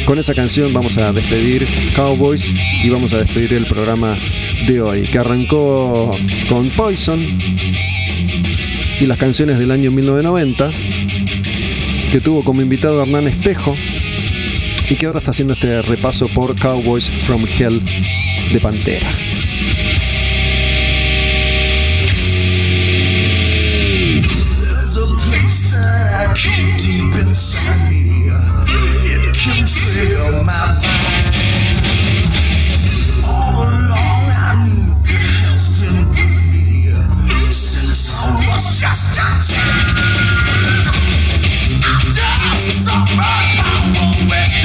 Con 0.05 0.19
esa 0.19 0.35
canción 0.35 0.73
vamos 0.73 0.97
a 0.99 1.13
despedir 1.13 1.67
Cowboys 1.95 2.51
y 2.83 2.89
vamos 2.89 3.13
a 3.13 3.19
despedir 3.19 3.55
el 3.55 3.67
programa 3.67 4.17
de 4.67 4.81
hoy, 4.81 5.03
que 5.03 5.19
arrancó 5.19 6.11
con 6.49 6.69
Poison 6.71 7.21
y 9.01 9.07
las 9.07 9.19
canciones 9.19 9.59
del 9.59 9.71
año 9.71 9.91
1990, 9.91 10.71
que 12.11 12.21
tuvo 12.21 12.43
como 12.43 12.63
invitado 12.63 13.03
Hernán 13.03 13.29
Espejo 13.29 13.77
y 14.91 14.95
que 14.95 15.07
ahora 15.07 15.19
está 15.19 15.33
haciendo 15.33 15.55
este 15.55 15.83
repaso 15.83 16.27
por 16.29 16.59
Cowboys 16.59 17.09
from 17.09 17.45
Hell 17.59 17.83
de 18.53 18.61
Pantera. 18.61 19.28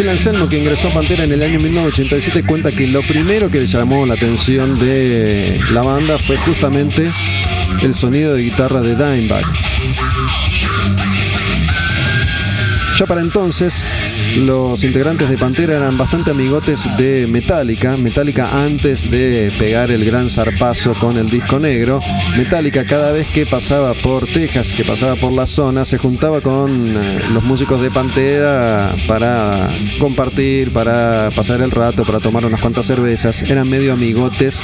Anselmo, 0.10 0.50
que 0.50 0.58
ingresó 0.58 0.90
a 0.90 0.92
Pantera 0.92 1.24
en 1.24 1.32
el 1.32 1.42
año 1.44 1.60
1987, 1.60 2.46
cuenta 2.46 2.72
que 2.72 2.88
lo 2.88 3.02
primero 3.02 3.50
que 3.50 3.60
le 3.60 3.68
llamó 3.68 4.06
la 4.06 4.16
atención 4.16 4.78
de 4.80 5.60
la 5.72 5.82
banda 5.82 6.18
fue 6.18 6.36
justamente 6.38 7.10
el 7.82 7.94
sonido 7.94 8.34
de 8.34 8.44
guitarra 8.44 8.82
de 8.82 8.96
Dimebag. 8.96 9.46
Ya 12.98 13.06
para 13.06 13.22
entonces, 13.22 13.84
los 14.38 14.84
integrantes 14.84 15.30
de 15.30 15.38
Pantera 15.38 15.78
eran 15.78 15.98
bastante 15.98 16.32
amigotes 16.32 16.98
de 16.98 17.28
Metallica. 17.28 17.98
Metallica 17.98 18.64
antes 18.64 19.10
de 19.12 19.52
pegar 19.60 19.92
el 19.92 20.04
gran 20.04 20.30
zarpazo 20.30 20.94
con 20.94 21.18
el 21.18 21.30
disco 21.30 21.60
negro. 21.60 22.00
Metallica 22.38 22.84
cada 22.86 23.12
vez 23.12 23.28
que 23.28 23.46
pasaba 23.46 23.94
por 23.94 24.28
Texas, 24.28 24.72
que 24.72 24.84
pasaba 24.84 25.16
por 25.16 25.34
la 25.34 25.46
zona, 25.46 25.86
se 25.86 25.98
juntaba 25.98 26.42
con 26.42 26.72
eh, 26.72 27.20
los 27.34 27.44
músicos 27.44 27.82
de 27.82 27.92
Pantera 27.92 28.94
para 29.08 29.70
compartir, 30.00 30.72
para 30.72 31.30
pasar 31.36 31.62
el 31.62 31.72
rato, 31.72 32.04
para 32.04 32.20
tomar 32.20 32.46
unas 32.46 32.60
cuantas 32.60 32.88
cervezas. 32.88 33.44
Eran 33.44 33.70
medio 33.70 33.94
amigotes 33.94 34.62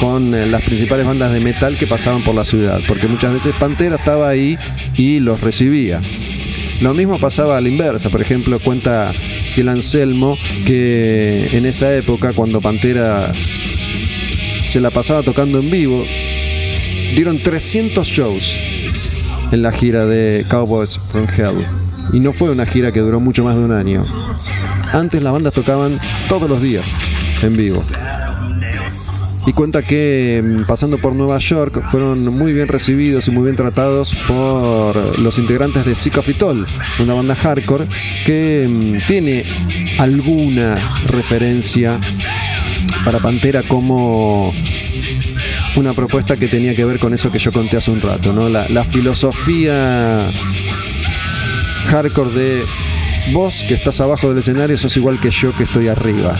con 0.00 0.34
eh, 0.34 0.46
las 0.46 0.62
principales 0.62 1.06
bandas 1.06 1.32
de 1.32 1.40
metal 1.40 1.76
que 1.76 1.86
pasaban 1.86 2.22
por 2.22 2.34
la 2.34 2.44
ciudad, 2.44 2.80
porque 2.88 3.06
muchas 3.06 3.32
veces 3.32 3.54
Pantera 3.58 3.96
estaba 3.96 4.28
ahí 4.28 4.58
y 4.96 5.20
los 5.20 5.40
recibía. 5.40 6.00
Lo 6.82 6.92
mismo 6.92 7.18
pasaba 7.18 7.56
a 7.56 7.60
la 7.60 7.68
inversa, 7.68 8.10
por 8.10 8.20
ejemplo, 8.20 8.58
cuenta 8.58 9.10
Phil 9.54 9.68
Anselmo 9.68 10.36
que 10.66 11.48
en 11.52 11.64
esa 11.64 11.94
época, 11.94 12.32
cuando 12.34 12.60
Pantera 12.60 13.32
se 13.32 14.80
la 14.80 14.90
pasaba 14.90 15.22
tocando 15.22 15.58
en 15.58 15.70
vivo, 15.70 16.04
dieron 17.14 17.38
300 17.38 18.06
shows 18.06 18.56
en 19.52 19.62
la 19.62 19.72
gira 19.72 20.06
de 20.06 20.44
Cowboys 20.50 20.98
from 20.98 21.26
Hell. 21.36 21.66
Y 22.12 22.20
no 22.20 22.32
fue 22.32 22.50
una 22.50 22.66
gira 22.66 22.92
que 22.92 23.00
duró 23.00 23.20
mucho 23.20 23.42
más 23.42 23.56
de 23.56 23.62
un 23.62 23.72
año. 23.72 24.02
Antes 24.92 25.22
las 25.22 25.32
bandas 25.32 25.54
tocaban 25.54 25.98
todos 26.28 26.48
los 26.48 26.60
días 26.60 26.92
en 27.42 27.56
vivo. 27.56 27.82
Y 29.46 29.52
cuenta 29.52 29.82
que 29.82 30.42
mm, 30.44 30.66
pasando 30.66 30.98
por 30.98 31.14
Nueva 31.14 31.38
York 31.38 31.82
fueron 31.90 32.22
muy 32.36 32.52
bien 32.52 32.66
recibidos 32.66 33.28
y 33.28 33.30
muy 33.30 33.44
bien 33.44 33.56
tratados 33.56 34.14
por 34.26 35.18
los 35.20 35.38
integrantes 35.38 35.84
de 35.84 35.94
Sick 35.94 36.18
of 36.18 36.28
It 36.28 36.42
All, 36.42 36.66
una 36.98 37.14
banda 37.14 37.36
hardcore 37.36 37.86
que 38.24 38.66
mm, 38.68 39.06
tiene 39.06 39.44
alguna 39.98 40.76
referencia 41.06 42.00
para 43.04 43.20
Pantera 43.20 43.62
como 43.62 44.52
una 45.76 45.92
propuesta 45.92 46.36
que 46.36 46.48
tenía 46.48 46.74
que 46.74 46.84
ver 46.84 46.98
con 46.98 47.14
eso 47.14 47.30
que 47.30 47.38
yo 47.38 47.52
conté 47.52 47.76
hace 47.76 47.90
un 47.90 48.00
rato, 48.00 48.32
¿no? 48.32 48.48
La, 48.48 48.68
la 48.68 48.84
filosofía 48.84 50.26
hardcore 51.86 52.30
de 52.30 52.62
vos 53.32 53.64
que 53.68 53.74
estás 53.74 54.00
abajo 54.00 54.28
del 54.28 54.38
escenario 54.38 54.76
sos 54.76 54.96
igual 54.96 55.20
que 55.20 55.30
yo 55.30 55.52
que 55.52 55.64
estoy 55.64 55.88
arriba. 55.88 56.36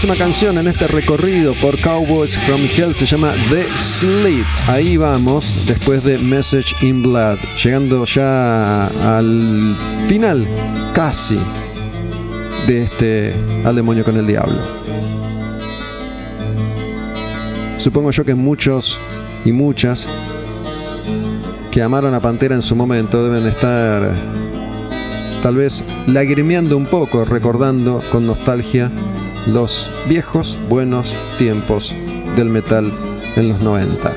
Próxima 0.00 0.24
canción 0.24 0.56
en 0.56 0.66
este 0.66 0.86
recorrido 0.86 1.52
por 1.60 1.78
Cowboys 1.78 2.34
from 2.34 2.62
Hell 2.74 2.94
se 2.94 3.04
llama 3.04 3.34
The 3.50 3.62
Sleep. 3.64 4.46
Ahí 4.66 4.96
vamos, 4.96 5.64
después 5.66 6.02
de 6.04 6.16
Message 6.16 6.74
in 6.80 7.02
Blood, 7.02 7.36
llegando 7.62 8.06
ya 8.06 8.86
al 8.86 9.76
final, 10.08 10.48
casi, 10.94 11.38
de 12.66 12.78
este 12.78 13.34
Al 13.62 13.76
demonio 13.76 14.02
con 14.02 14.16
el 14.16 14.26
diablo. 14.26 14.56
Supongo 17.76 18.10
yo 18.10 18.24
que 18.24 18.34
muchos 18.34 18.98
y 19.44 19.52
muchas 19.52 20.08
que 21.70 21.82
amaron 21.82 22.14
a 22.14 22.20
Pantera 22.20 22.54
en 22.54 22.62
su 22.62 22.74
momento 22.74 23.22
deben 23.22 23.46
estar 23.46 24.14
tal 25.42 25.56
vez 25.56 25.84
lagrimeando 26.06 26.78
un 26.78 26.86
poco, 26.86 27.26
recordando 27.26 28.02
con 28.10 28.26
nostalgia 28.26 28.90
los 29.46 29.90
viejos 30.06 30.58
buenos 30.68 31.14
tiempos 31.38 31.94
del 32.36 32.48
metal 32.48 32.92
en 33.36 33.48
los 33.48 33.60
90. 33.60 34.12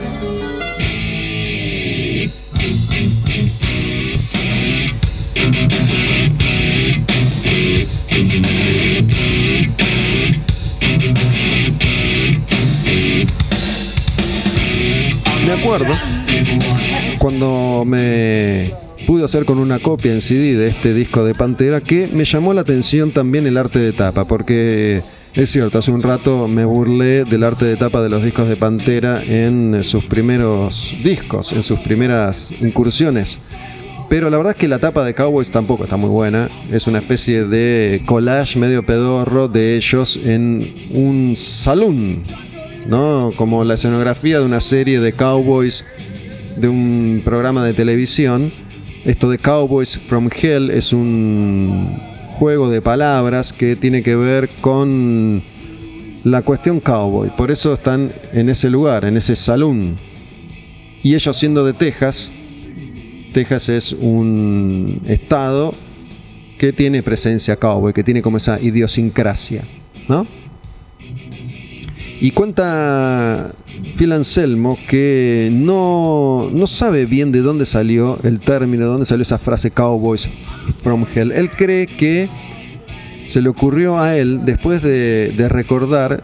Me 15.45 15.52
acuerdo 15.53 15.93
cuando 17.19 17.84
me 17.85 18.42
pude 19.06 19.23
hacer 19.23 19.45
con 19.45 19.57
una 19.57 19.80
copia 19.80 20.14
en 20.14 20.22
CD 20.22 20.56
de 20.56 20.67
este 20.67 20.93
disco 20.93 21.23
de 21.23 21.35
Pantera 21.35 21.82
que 21.82 22.07
me 22.14 22.25
llamó 22.25 22.53
la 22.53 22.61
atención 22.61 23.11
también 23.11 23.48
el 23.48 23.57
arte 23.57 23.80
de 23.80 23.93
tapa, 23.93 24.25
porque 24.25 25.01
es 25.35 25.51
cierto, 25.51 25.80
hace 25.80 25.91
un 25.91 26.01
rato 26.01 26.48
me 26.48 26.64
burlé 26.64 27.25
del 27.25 27.43
arte 27.43 27.65
de 27.65 27.75
tapa 27.75 28.01
de 28.01 28.09
los 28.09 28.23
discos 28.23 28.48
de 28.48 28.56
Pantera 28.56 29.23
en 29.23 29.83
sus 29.83 30.06
primeros 30.06 30.93
discos, 31.03 31.53
en 31.53 31.64
sus 31.64 31.80
primeras 31.80 32.53
incursiones. 32.61 33.40
Pero 34.09 34.30
la 34.30 34.38
verdad 34.38 34.51
es 34.51 34.59
que 34.59 34.67
la 34.67 34.77
tapa 34.77 35.03
de 35.03 35.15
Cowboys 35.15 35.51
tampoco 35.51 35.85
está 35.85 35.98
muy 35.98 36.09
buena. 36.09 36.48
Es 36.72 36.85
una 36.85 36.99
especie 36.99 37.45
de 37.45 38.03
collage 38.06 38.59
medio 38.59 38.85
pedorro 38.85 39.48
de 39.48 39.75
ellos 39.75 40.19
en 40.23 40.72
un 40.91 41.35
salón, 41.35 42.22
¿no? 42.85 43.33
Como 43.35 43.64
la 43.64 43.73
escenografía 43.73 44.40
de 44.40 44.45
una 44.45 44.59
serie 44.59 44.99
de 44.99 45.14
Cowboys 45.14 45.83
de 46.57 46.67
un 46.67 47.22
programa 47.25 47.65
de 47.65 47.73
televisión. 47.73 48.51
Esto 49.06 49.30
de 49.30 49.38
Cowboys 49.38 49.99
from 49.99 50.30
Hell 50.33 50.72
es 50.72 50.93
un 50.93 51.99
juego 52.38 52.69
de 52.69 52.82
palabras 52.82 53.51
que 53.51 53.75
tiene 53.75 54.01
que 54.01 54.15
ver 54.15 54.49
con 54.61 55.43
la 56.23 56.41
cuestión 56.41 56.80
cowboy. 56.80 57.30
Por 57.35 57.51
eso 57.51 57.73
están 57.73 58.14
en 58.32 58.48
ese 58.48 58.69
lugar, 58.69 59.03
en 59.03 59.17
ese 59.17 59.35
salón. 59.35 59.98
Y 61.03 61.15
ellos 61.15 61.35
siendo 61.35 61.65
de 61.65 61.73
Texas, 61.73 62.32
Texas 63.33 63.67
es 63.67 63.91
un 63.91 65.01
estado 65.06 65.73
que 66.57 66.72
tiene 66.72 67.03
presencia 67.03 67.57
cowboy, 67.57 67.91
que 67.91 68.06
tiene 68.06 68.22
como 68.22 68.38
esa 68.38 68.57
idiosincrasia, 68.61 69.64
¿no? 70.07 70.25
Y 72.22 72.32
cuenta 72.32 73.53
Phil 73.98 74.11
Anselmo 74.11 74.77
que 74.88 75.50
no, 75.52 76.50
no 76.52 76.68
sabe 76.68 77.06
bien 77.06 77.32
de 77.32 77.40
dónde 77.40 77.66
salió 77.66 78.18
el 78.24 78.40
término, 78.40 78.85
de 78.85 78.92
dónde 78.92 79.06
salió 79.06 79.24
esa 79.24 79.38
frase 79.38 79.72
Cowboys 79.72 80.27
from 80.82 81.06
Hell. 81.14 81.32
Él 81.32 81.50
cree 81.50 81.88
que 81.88 82.30
se 83.27 83.42
le 83.42 83.50
ocurrió 83.50 84.00
a 84.00 84.18
él 84.18 84.42
después 84.45 84.82
de, 84.82 85.34
de 85.35 85.50
recordar 85.50 86.24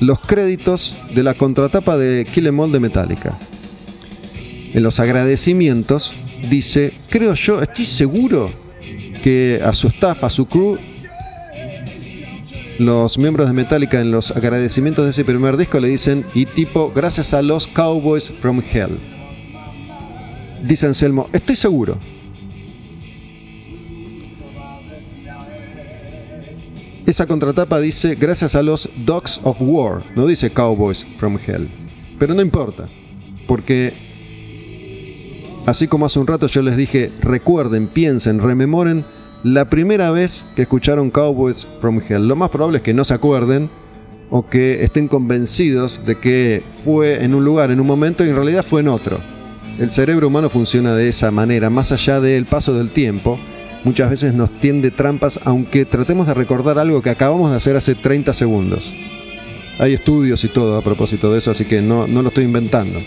los 0.00 0.20
créditos 0.20 0.96
de 1.14 1.22
la 1.22 1.34
contratapa 1.34 1.96
de 1.96 2.26
Kill 2.32 2.46
Em 2.46 2.60
All 2.60 2.72
de 2.72 2.80
Metallica. 2.80 3.36
En 4.74 4.82
los 4.82 5.00
agradecimientos 5.00 6.14
dice, 6.50 6.92
creo 7.08 7.34
yo, 7.34 7.60
estoy 7.62 7.86
seguro 7.86 8.50
que 9.22 9.60
a 9.64 9.72
su 9.72 9.88
staff, 9.88 10.24
a 10.24 10.30
su 10.30 10.46
crew, 10.46 10.78
los 12.78 13.18
miembros 13.18 13.48
de 13.48 13.54
Metallica 13.54 14.00
en 14.00 14.12
los 14.12 14.30
agradecimientos 14.30 15.04
de 15.04 15.10
ese 15.10 15.24
primer 15.24 15.56
disco 15.56 15.80
le 15.80 15.88
dicen, 15.88 16.24
y 16.32 16.46
tipo, 16.46 16.92
gracias 16.94 17.34
a 17.34 17.42
los 17.42 17.66
Cowboys 17.66 18.30
from 18.30 18.60
Hell. 18.60 18.96
Dice 20.62 20.86
Anselmo, 20.86 21.28
estoy 21.32 21.56
seguro. 21.56 21.98
Esa 27.04 27.26
contratapa 27.26 27.80
dice, 27.80 28.14
gracias 28.14 28.54
a 28.54 28.62
los 28.62 28.88
Dogs 29.04 29.40
of 29.42 29.56
War, 29.60 30.02
no 30.14 30.26
dice 30.26 30.50
Cowboys 30.50 31.06
from 31.16 31.38
Hell. 31.44 31.66
Pero 32.18 32.34
no 32.34 32.42
importa, 32.42 32.86
porque 33.48 33.92
así 35.66 35.88
como 35.88 36.06
hace 36.06 36.20
un 36.20 36.26
rato 36.26 36.46
yo 36.46 36.62
les 36.62 36.76
dije, 36.76 37.10
recuerden, 37.22 37.88
piensen, 37.88 38.40
rememoren 38.40 39.04
la 39.44 39.70
primera 39.70 40.10
vez 40.10 40.44
que 40.56 40.62
escucharon 40.62 41.10
Cowboys 41.10 41.66
from 41.80 42.00
Hell. 42.06 42.26
Lo 42.26 42.36
más 42.36 42.50
probable 42.50 42.78
es 42.78 42.84
que 42.84 42.94
no 42.94 43.04
se 43.04 43.14
acuerden 43.14 43.70
o 44.30 44.46
que 44.46 44.84
estén 44.84 45.08
convencidos 45.08 46.04
de 46.04 46.16
que 46.16 46.62
fue 46.84 47.24
en 47.24 47.34
un 47.34 47.44
lugar, 47.44 47.70
en 47.70 47.80
un 47.80 47.86
momento 47.86 48.24
y 48.24 48.30
en 48.30 48.36
realidad 48.36 48.64
fue 48.64 48.80
en 48.80 48.88
otro. 48.88 49.20
El 49.78 49.90
cerebro 49.90 50.26
humano 50.26 50.50
funciona 50.50 50.94
de 50.94 51.08
esa 51.08 51.30
manera, 51.30 51.70
más 51.70 51.92
allá 51.92 52.20
del 52.20 52.46
paso 52.46 52.74
del 52.74 52.90
tiempo. 52.90 53.38
Muchas 53.84 54.10
veces 54.10 54.34
nos 54.34 54.50
tiende 54.58 54.90
trampas 54.90 55.38
aunque 55.44 55.84
tratemos 55.84 56.26
de 56.26 56.34
recordar 56.34 56.78
algo 56.78 57.00
que 57.00 57.10
acabamos 57.10 57.50
de 57.50 57.56
hacer 57.56 57.76
hace 57.76 57.94
30 57.94 58.32
segundos. 58.32 58.92
Hay 59.78 59.94
estudios 59.94 60.42
y 60.42 60.48
todo 60.48 60.76
a 60.76 60.82
propósito 60.82 61.32
de 61.32 61.38
eso, 61.38 61.52
así 61.52 61.64
que 61.64 61.80
no, 61.80 62.08
no 62.08 62.22
lo 62.22 62.28
estoy 62.28 62.44
inventando. 62.44 62.98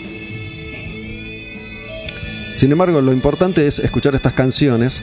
Sin 2.56 2.72
embargo, 2.72 3.02
lo 3.02 3.12
importante 3.12 3.66
es 3.66 3.78
escuchar 3.80 4.14
estas 4.14 4.32
canciones 4.32 5.02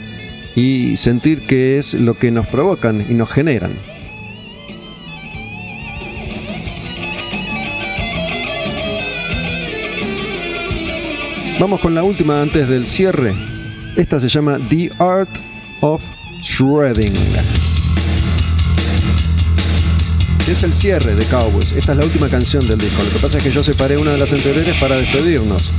y 0.60 0.98
sentir 0.98 1.44
que 1.48 1.78
es 1.78 1.94
lo 1.94 2.16
que 2.16 2.32
nos 2.32 2.46
provocan 2.46 3.06
y 3.10 3.14
nos 3.14 3.30
generan. 3.32 3.72
Vamos 11.62 11.80
con 11.80 11.96
la 11.96 12.04
última 12.04 12.42
antes 12.42 12.68
del 12.68 12.86
cierre. 12.86 13.34
Esta 13.96 14.20
se 14.20 14.28
llama 14.28 14.58
The 14.70 14.92
Art 15.00 15.30
of 15.80 16.02
Shredding. 16.42 17.14
Es 20.50 20.64
el 20.64 20.74
cierre 20.74 21.16
de 21.16 21.24
Cowboys. 21.24 21.72
Esta 21.72 21.94
es 21.94 21.98
la 22.00 22.04
última 22.04 22.28
canción 22.28 22.66
del 22.68 22.80
disco. 22.80 23.02
Lo 23.02 23.10
que 23.12 23.20
pasa 23.20 23.38
es 23.38 23.44
que 23.46 23.52
yo 23.52 23.64
separé 23.64 23.98
una 23.98 24.12
de 24.12 24.18
las 24.18 24.34
anteriores 24.34 24.76
para 24.78 24.98
despedirnos. 24.98 25.72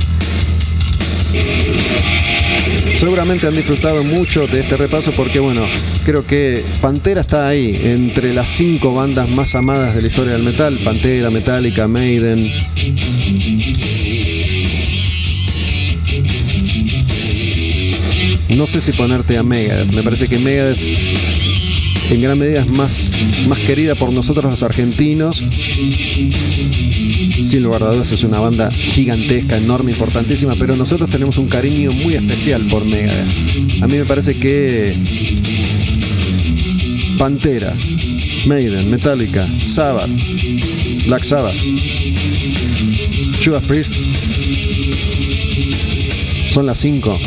Seguramente 3.01 3.47
han 3.47 3.55
disfrutado 3.55 4.03
mucho 4.03 4.45
de 4.45 4.59
este 4.59 4.77
repaso 4.77 5.11
porque, 5.13 5.39
bueno, 5.39 5.65
creo 6.05 6.23
que 6.23 6.63
Pantera 6.81 7.21
está 7.21 7.47
ahí, 7.47 7.75
entre 7.83 8.31
las 8.31 8.47
cinco 8.47 8.93
bandas 8.93 9.27
más 9.27 9.55
amadas 9.55 9.95
de 9.95 10.03
la 10.03 10.07
historia 10.07 10.33
del 10.33 10.43
metal. 10.43 10.77
Pantera, 10.83 11.31
Metallica, 11.31 11.87
Maiden. 11.87 12.47
No 18.55 18.67
sé 18.67 18.79
si 18.81 18.91
ponerte 18.91 19.35
a 19.35 19.41
Megadeth. 19.41 19.95
Me 19.95 20.03
parece 20.03 20.27
que 20.27 20.37
Megadeth 20.37 20.77
en 22.11 22.21
gran 22.21 22.37
medida 22.37 22.61
es 22.61 22.69
más, 22.71 23.11
más 23.47 23.59
querida 23.59 23.95
por 23.95 24.13
nosotros 24.13 24.51
los 24.51 24.63
argentinos. 24.63 25.43
Sin 27.41 27.63
lugar 27.63 27.83
a 27.83 27.93
dudas 27.93 28.11
es 28.11 28.23
una 28.23 28.39
banda 28.39 28.69
gigantesca, 28.71 29.57
enorme, 29.57 29.91
importantísima, 29.91 30.53
pero 30.59 30.75
nosotros 30.75 31.09
tenemos 31.09 31.37
un 31.37 31.47
cariño 31.47 31.91
muy 31.91 32.15
especial 32.15 32.61
por 32.63 32.83
Megadeth. 32.85 33.81
A 33.81 33.87
mí 33.87 33.97
me 33.97 34.05
parece 34.05 34.35
que 34.35 34.93
Pantera, 37.17 37.73
Maiden, 38.45 38.89
Metallica, 38.89 39.47
Sabbath, 39.59 40.09
Black 41.07 41.23
Sabbath, 41.23 41.55
Judas 43.43 43.65
Priest 43.65 43.93
son 46.49 46.65
las 46.65 46.79
cinco 46.79 47.17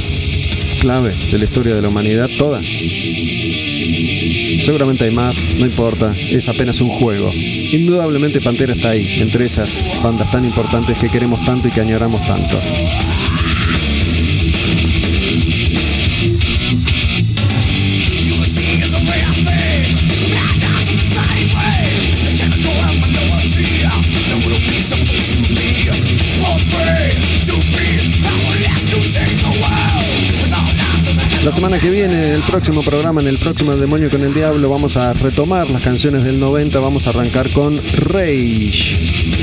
clave 0.85 1.11
de 1.31 1.39
la 1.39 1.45
historia 1.45 1.75
de 1.75 1.81
la 1.81 1.89
humanidad 1.89 2.29
toda. 2.37 2.61
Seguramente 4.63 5.05
hay 5.05 5.13
más, 5.13 5.57
no 5.59 5.65
importa, 5.65 6.13
es 6.31 6.47
apenas 6.47 6.79
un 6.83 6.91
juego. 6.91 7.33
Indudablemente 7.33 8.39
Pantera 8.43 8.75
está 8.75 8.91
ahí, 8.91 9.07
entre 9.21 9.47
esas 9.47 10.03
bandas 10.03 10.31
tan 10.31 10.45
importantes 10.45 10.99
que 10.99 11.09
queremos 11.09 11.43
tanto 11.47 11.69
y 11.69 11.71
que 11.71 11.81
añoramos 11.81 12.21
tanto. 12.27 12.61
La 31.44 31.52
semana 31.52 31.78
que 31.78 31.90
viene, 31.90 32.32
el 32.32 32.40
próximo 32.40 32.82
programa, 32.82 33.20
en 33.20 33.26
el 33.26 33.36
próximo 33.36 33.76
Demonio 33.76 34.08
con 34.08 34.23
el 34.23 34.32
Diablo, 34.32 34.70
vamos 34.70 34.97
a 34.97 35.12
retomar 35.12 35.70
las 35.70 35.82
canciones 35.82 36.24
del 36.24 36.40
90. 36.40 36.81
Vamos 36.81 37.06
a 37.06 37.10
arrancar 37.10 37.50
con 37.50 37.76
Rage. 37.76 38.97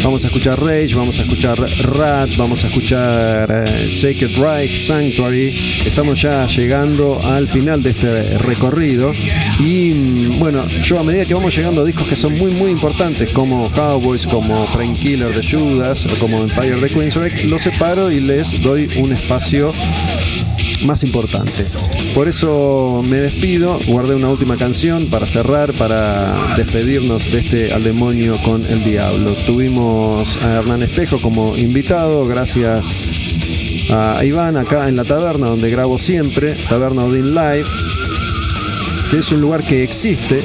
Vamos 0.04 0.24
a 0.24 0.28
escuchar 0.28 0.60
Rage, 0.60 0.96
vamos 0.96 1.20
a 1.20 1.22
escuchar 1.22 1.60
Rat, 1.60 2.36
vamos 2.38 2.64
a 2.64 2.68
escuchar 2.68 3.68
eh, 3.68 3.88
Sacred 3.88 4.32
Right, 4.38 4.76
Sanctuary. 4.76 5.56
Estamos 5.86 6.20
ya 6.20 6.48
llegando 6.48 7.20
al 7.24 7.48
final 7.48 7.84
de 7.84 7.92
este 7.92 8.38
recorrido. 8.40 9.14
Y 9.60 9.92
mm, 9.94 10.40
bueno, 10.40 10.68
yo 10.68 11.00
a 11.00 11.04
medida 11.04 11.26
que 11.26 11.36
vamos 11.36 11.56
llegando 11.56 11.82
a 11.82 11.86
discos 11.86 12.08
que 12.08 12.16
son 12.16 12.36
muy, 12.36 12.52
muy 12.54 12.72
importantes, 12.72 13.32
como 13.32 13.70
Cowboys, 13.74 14.26
como 14.26 14.66
Killer 15.00 15.36
de 15.36 15.48
Judas 15.48 16.08
o 16.08 16.16
como 16.18 16.42
Empire 16.42 16.80
de 16.80 16.90
Queensrÿche, 16.90 17.44
los 17.48 17.62
separo 17.62 18.10
y 18.10 18.22
les 18.22 18.60
doy 18.64 18.90
un 18.98 19.14
espacio 19.14 19.72
más 20.86 21.04
importante. 21.04 21.66
Por 22.14 22.28
eso 22.28 23.02
me 23.08 23.18
despido, 23.18 23.78
guardé 23.88 24.16
una 24.16 24.30
última 24.30 24.58
canción 24.58 25.08
para 25.08 25.26
cerrar, 25.26 25.72
para 25.74 26.36
despedirnos 26.56 27.32
de 27.32 27.40
este 27.40 27.74
al 27.74 27.84
demonio 27.84 28.36
con 28.44 28.66
el 28.66 28.84
diablo. 28.84 29.32
Tuvimos 29.46 30.44
a 30.44 30.58
Hernán 30.58 30.82
Espejo 30.82 31.20
como 31.20 31.56
invitado, 31.58 32.26
gracias 32.26 32.92
a 33.92 34.24
Iván 34.24 34.58
acá 34.58 34.88
en 34.88 34.96
la 34.96 35.04
taberna 35.04 35.48
donde 35.48 35.70
grabo 35.70 35.98
siempre, 35.98 36.56
Taberna 36.70 37.04
Odin 37.04 37.34
Live, 37.34 37.66
que 39.10 39.18
es 39.18 39.32
un 39.32 39.42
lugar 39.42 39.64
que 39.64 39.84
existe 39.84 40.40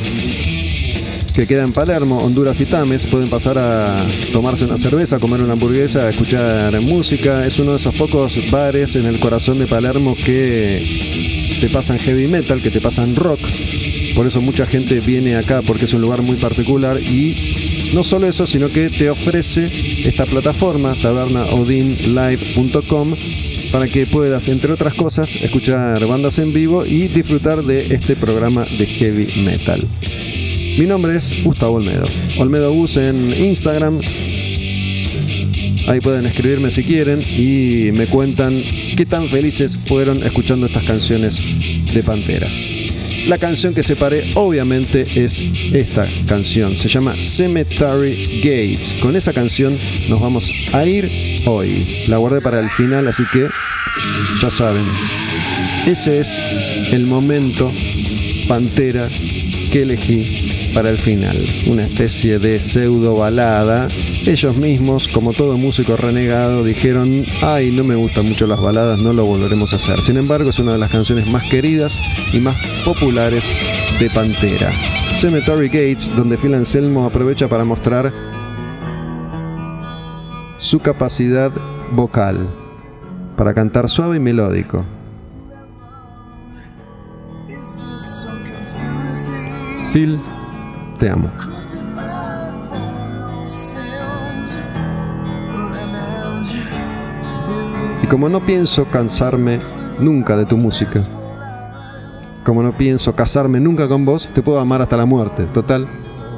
que 1.37 1.47
queda 1.47 1.63
en 1.65 1.73
Palermo, 1.73 2.25
Honduras 2.25 2.59
y 2.63 2.65
Tames. 2.65 3.05
Pueden 3.05 3.29
pasar 3.29 3.59
a 3.59 3.95
tomarse 4.33 4.65
una 4.65 4.79
cerveza, 4.79 5.19
comer 5.19 5.43
una 5.43 5.53
hamburguesa, 5.53 6.09
escuchar 6.09 6.81
música. 6.81 7.45
Es 7.45 7.59
uno 7.59 7.73
de 7.73 7.77
esos 7.77 7.95
pocos 7.95 8.51
bares 8.51 8.97
en 8.97 9.05
el 9.05 9.21
corazón 9.21 9.59
de 9.59 9.67
Palermo 9.67 10.17
que 10.17 10.83
te 11.61 11.69
pasan 11.69 11.99
heavy 11.99 12.29
metal, 12.29 12.63
que 12.63 12.71
te 12.71 12.81
pasan 12.81 13.15
rock. 13.15 13.41
Por 14.15 14.27
eso 14.27 14.41
mucha 14.41 14.65
gente 14.65 15.01
viene 15.01 15.37
acá 15.37 15.61
porque 15.61 15.85
es 15.85 15.93
un 15.93 16.01
lugar 16.01 16.23
muy 16.23 16.37
particular 16.37 16.99
y 16.99 17.37
no 17.93 18.03
solo 18.03 18.27
eso, 18.27 18.47
sino 18.47 18.71
que 18.71 18.89
te 18.89 19.11
ofrece 19.11 19.71
esta 20.09 20.25
plataforma, 20.25 20.95
tabernaodinlive.com, 20.95 23.15
para 23.73 23.87
que 23.89 24.07
puedas, 24.07 24.49
entre 24.49 24.73
otras 24.73 24.95
cosas, 24.95 25.37
escuchar 25.37 26.07
bandas 26.07 26.39
en 26.39 26.55
vivo 26.55 26.87
y 26.87 27.09
disfrutar 27.09 27.63
de 27.63 27.95
este 27.95 28.17
programa 28.17 28.65
de 28.79 28.87
heavy 28.87 29.27
metal. 29.45 29.87
Mi 30.79 30.85
nombre 30.85 31.17
es 31.17 31.43
Gustavo 31.43 31.77
Olmedo. 31.77 32.05
Olmedo 32.39 32.71
Bus 32.71 32.99
en 32.99 33.17
Instagram. 33.47 33.99
Ahí 35.89 36.01
pueden 36.01 36.27
escribirme 36.27 36.71
si 36.71 36.85
quieren 36.85 37.23
y 37.23 37.93
me 37.93 38.07
cuentan 38.07 38.61
qué 38.95 39.07
tan 39.07 39.27
felices 39.27 39.79
fueron 39.87 40.23
escuchando 40.23 40.67
estas 40.67 40.85
canciones 40.85 41.41
de 41.95 42.03
Pantera. 42.03 42.47
La 43.27 43.39
canción 43.39 43.73
que 43.73 43.83
separé 43.83 44.23
obviamente 44.35 45.07
es 45.17 45.41
esta 45.73 46.07
canción. 46.29 46.77
Se 46.77 46.91
llama 46.91 47.15
Cemetery 47.19 48.43
Gates. 48.43 48.97
Con 49.01 49.17
esa 49.17 49.33
canción 49.33 49.75
nos 50.11 50.21
vamos 50.21 50.53
a 50.75 50.85
ir 50.85 51.11
hoy. 51.47 51.87
La 52.09 52.19
guardé 52.19 52.43
para 52.43 52.61
el 52.61 52.69
final, 52.69 53.09
así 53.09 53.23
que 53.33 53.49
ya 54.43 54.51
saben. 54.51 54.85
Ese 55.87 56.21
es 56.21 56.39
el 56.93 57.07
momento 57.07 57.73
Pantera 58.47 59.09
elegí 59.83 60.73
para 60.75 60.91
el 60.91 60.99
final. 60.99 61.37
Una 61.69 61.83
especie 61.83 62.39
de 62.39 62.59
pseudo 62.59 63.17
balada. 63.17 63.89
Ellos 64.27 64.57
mismos, 64.57 65.09
como 65.09 65.33
todo 65.33 65.57
músico 65.57 65.97
renegado, 65.97 66.65
dijeron, 66.65 67.25
ay, 67.43 67.71
no 67.71 67.85
me 67.85 67.95
gustan 67.95 68.27
mucho 68.27 68.47
las 68.47 68.61
baladas, 68.61 68.99
no 68.99 69.13
lo 69.13 69.25
volveremos 69.25 69.73
a 69.73 69.77
hacer. 69.77 70.03
Sin 70.03 70.17
embargo, 70.17 70.51
es 70.51 70.59
una 70.59 70.73
de 70.73 70.79
las 70.79 70.91
canciones 70.91 71.27
más 71.29 71.45
queridas 71.45 71.99
y 72.33 72.39
más 72.39 72.57
populares 72.85 73.51
de 74.01 74.11
Pantera. 74.11 74.71
Cemetery 75.11 75.69
Gates, 75.69 76.11
donde 76.17 76.37
Phil 76.37 76.55
Anselmo 76.55 77.05
aprovecha 77.05 77.49
para 77.49 77.65
mostrar 77.65 78.13
su 80.59 80.81
capacidad 80.81 81.53
vocal 81.93 82.47
para 83.37 83.55
cantar 83.55 83.89
suave 83.89 84.17
y 84.17 84.21
melódico. 84.21 84.85
Te 90.99 91.09
amo. 91.09 91.31
Y 98.03 98.07
como 98.07 98.29
no 98.29 98.45
pienso 98.45 98.85
cansarme 98.91 99.59
nunca 99.99 100.37
de 100.37 100.45
tu 100.45 100.59
música, 100.59 101.01
como 102.45 102.63
no 102.63 102.77
pienso 102.77 103.17
casarme 103.17 103.59
nunca 103.59 103.89
con 103.89 104.05
vos, 104.05 104.29
te 104.35 104.43
puedo 104.43 104.61
amar 104.61 104.83
hasta 104.83 104.99
la 104.99 105.07
muerte. 105.07 105.45
Total, 105.47 105.89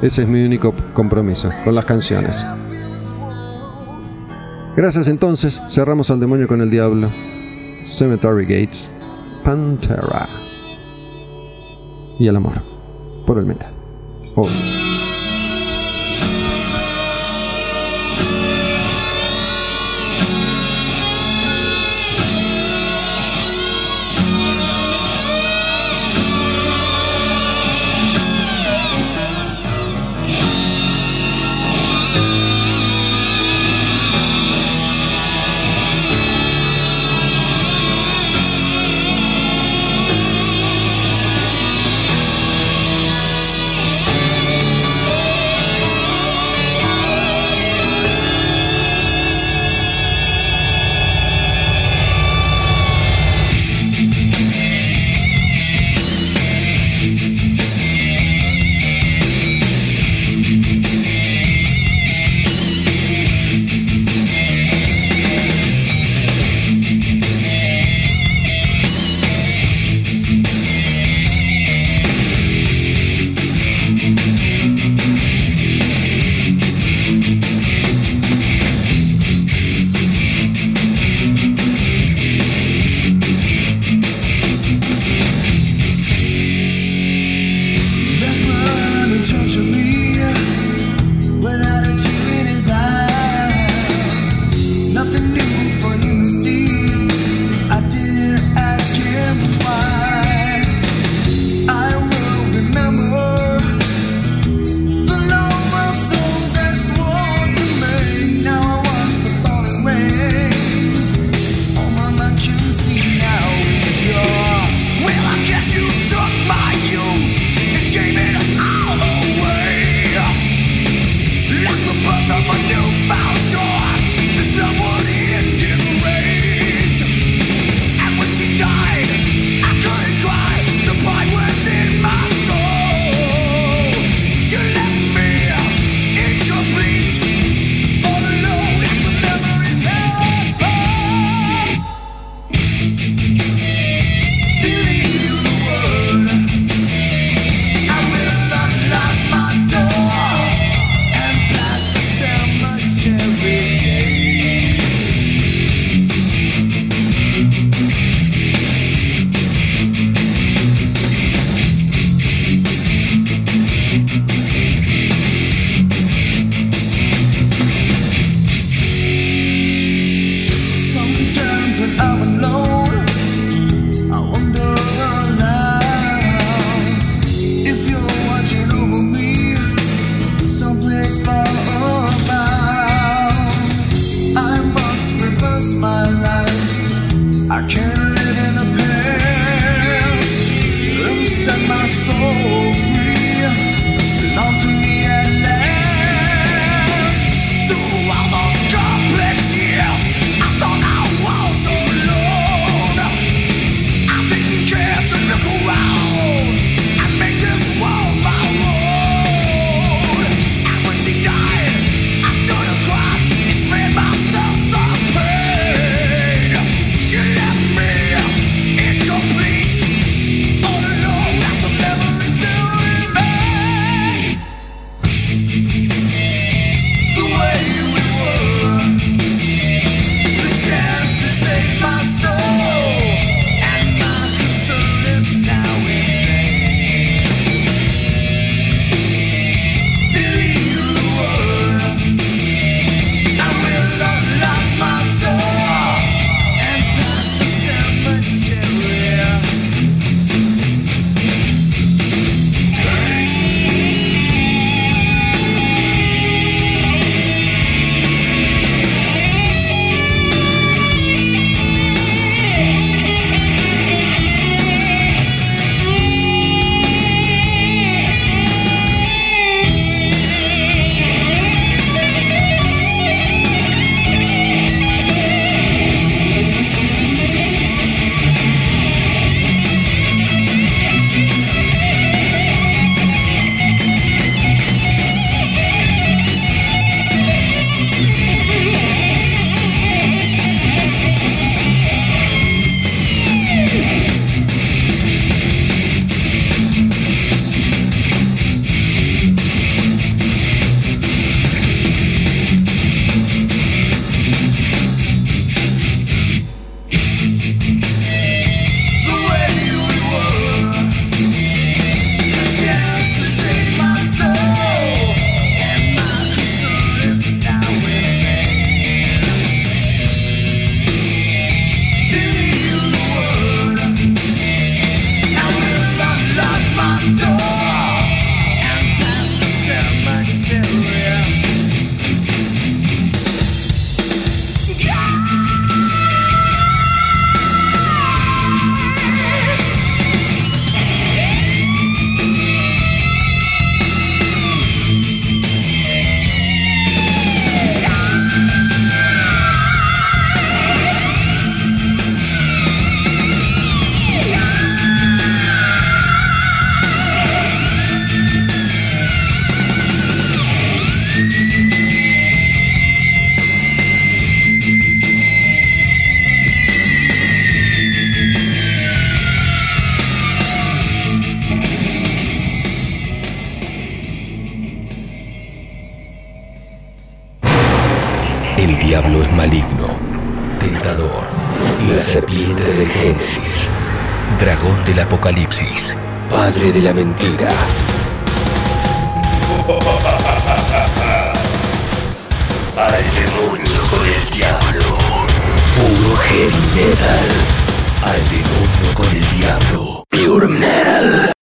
ese 0.01 0.21
es 0.21 0.27
mi 0.29 0.41
único 0.41 0.73
compromiso 0.93 1.49
con 1.65 1.75
las 1.75 1.83
canciones. 1.83 2.47
Gracias 4.77 5.09
entonces, 5.09 5.61
cerramos 5.67 6.09
al 6.11 6.21
demonio 6.21 6.47
con 6.47 6.61
el 6.61 6.69
diablo. 6.69 7.09
Cemetery 7.83 8.43
Gates, 8.43 8.89
Pantera. 9.43 10.29
Y 12.17 12.27
el 12.27 12.37
amor, 12.37 12.68
por 13.29 13.37
el 13.37 13.45
metal. 13.45 13.69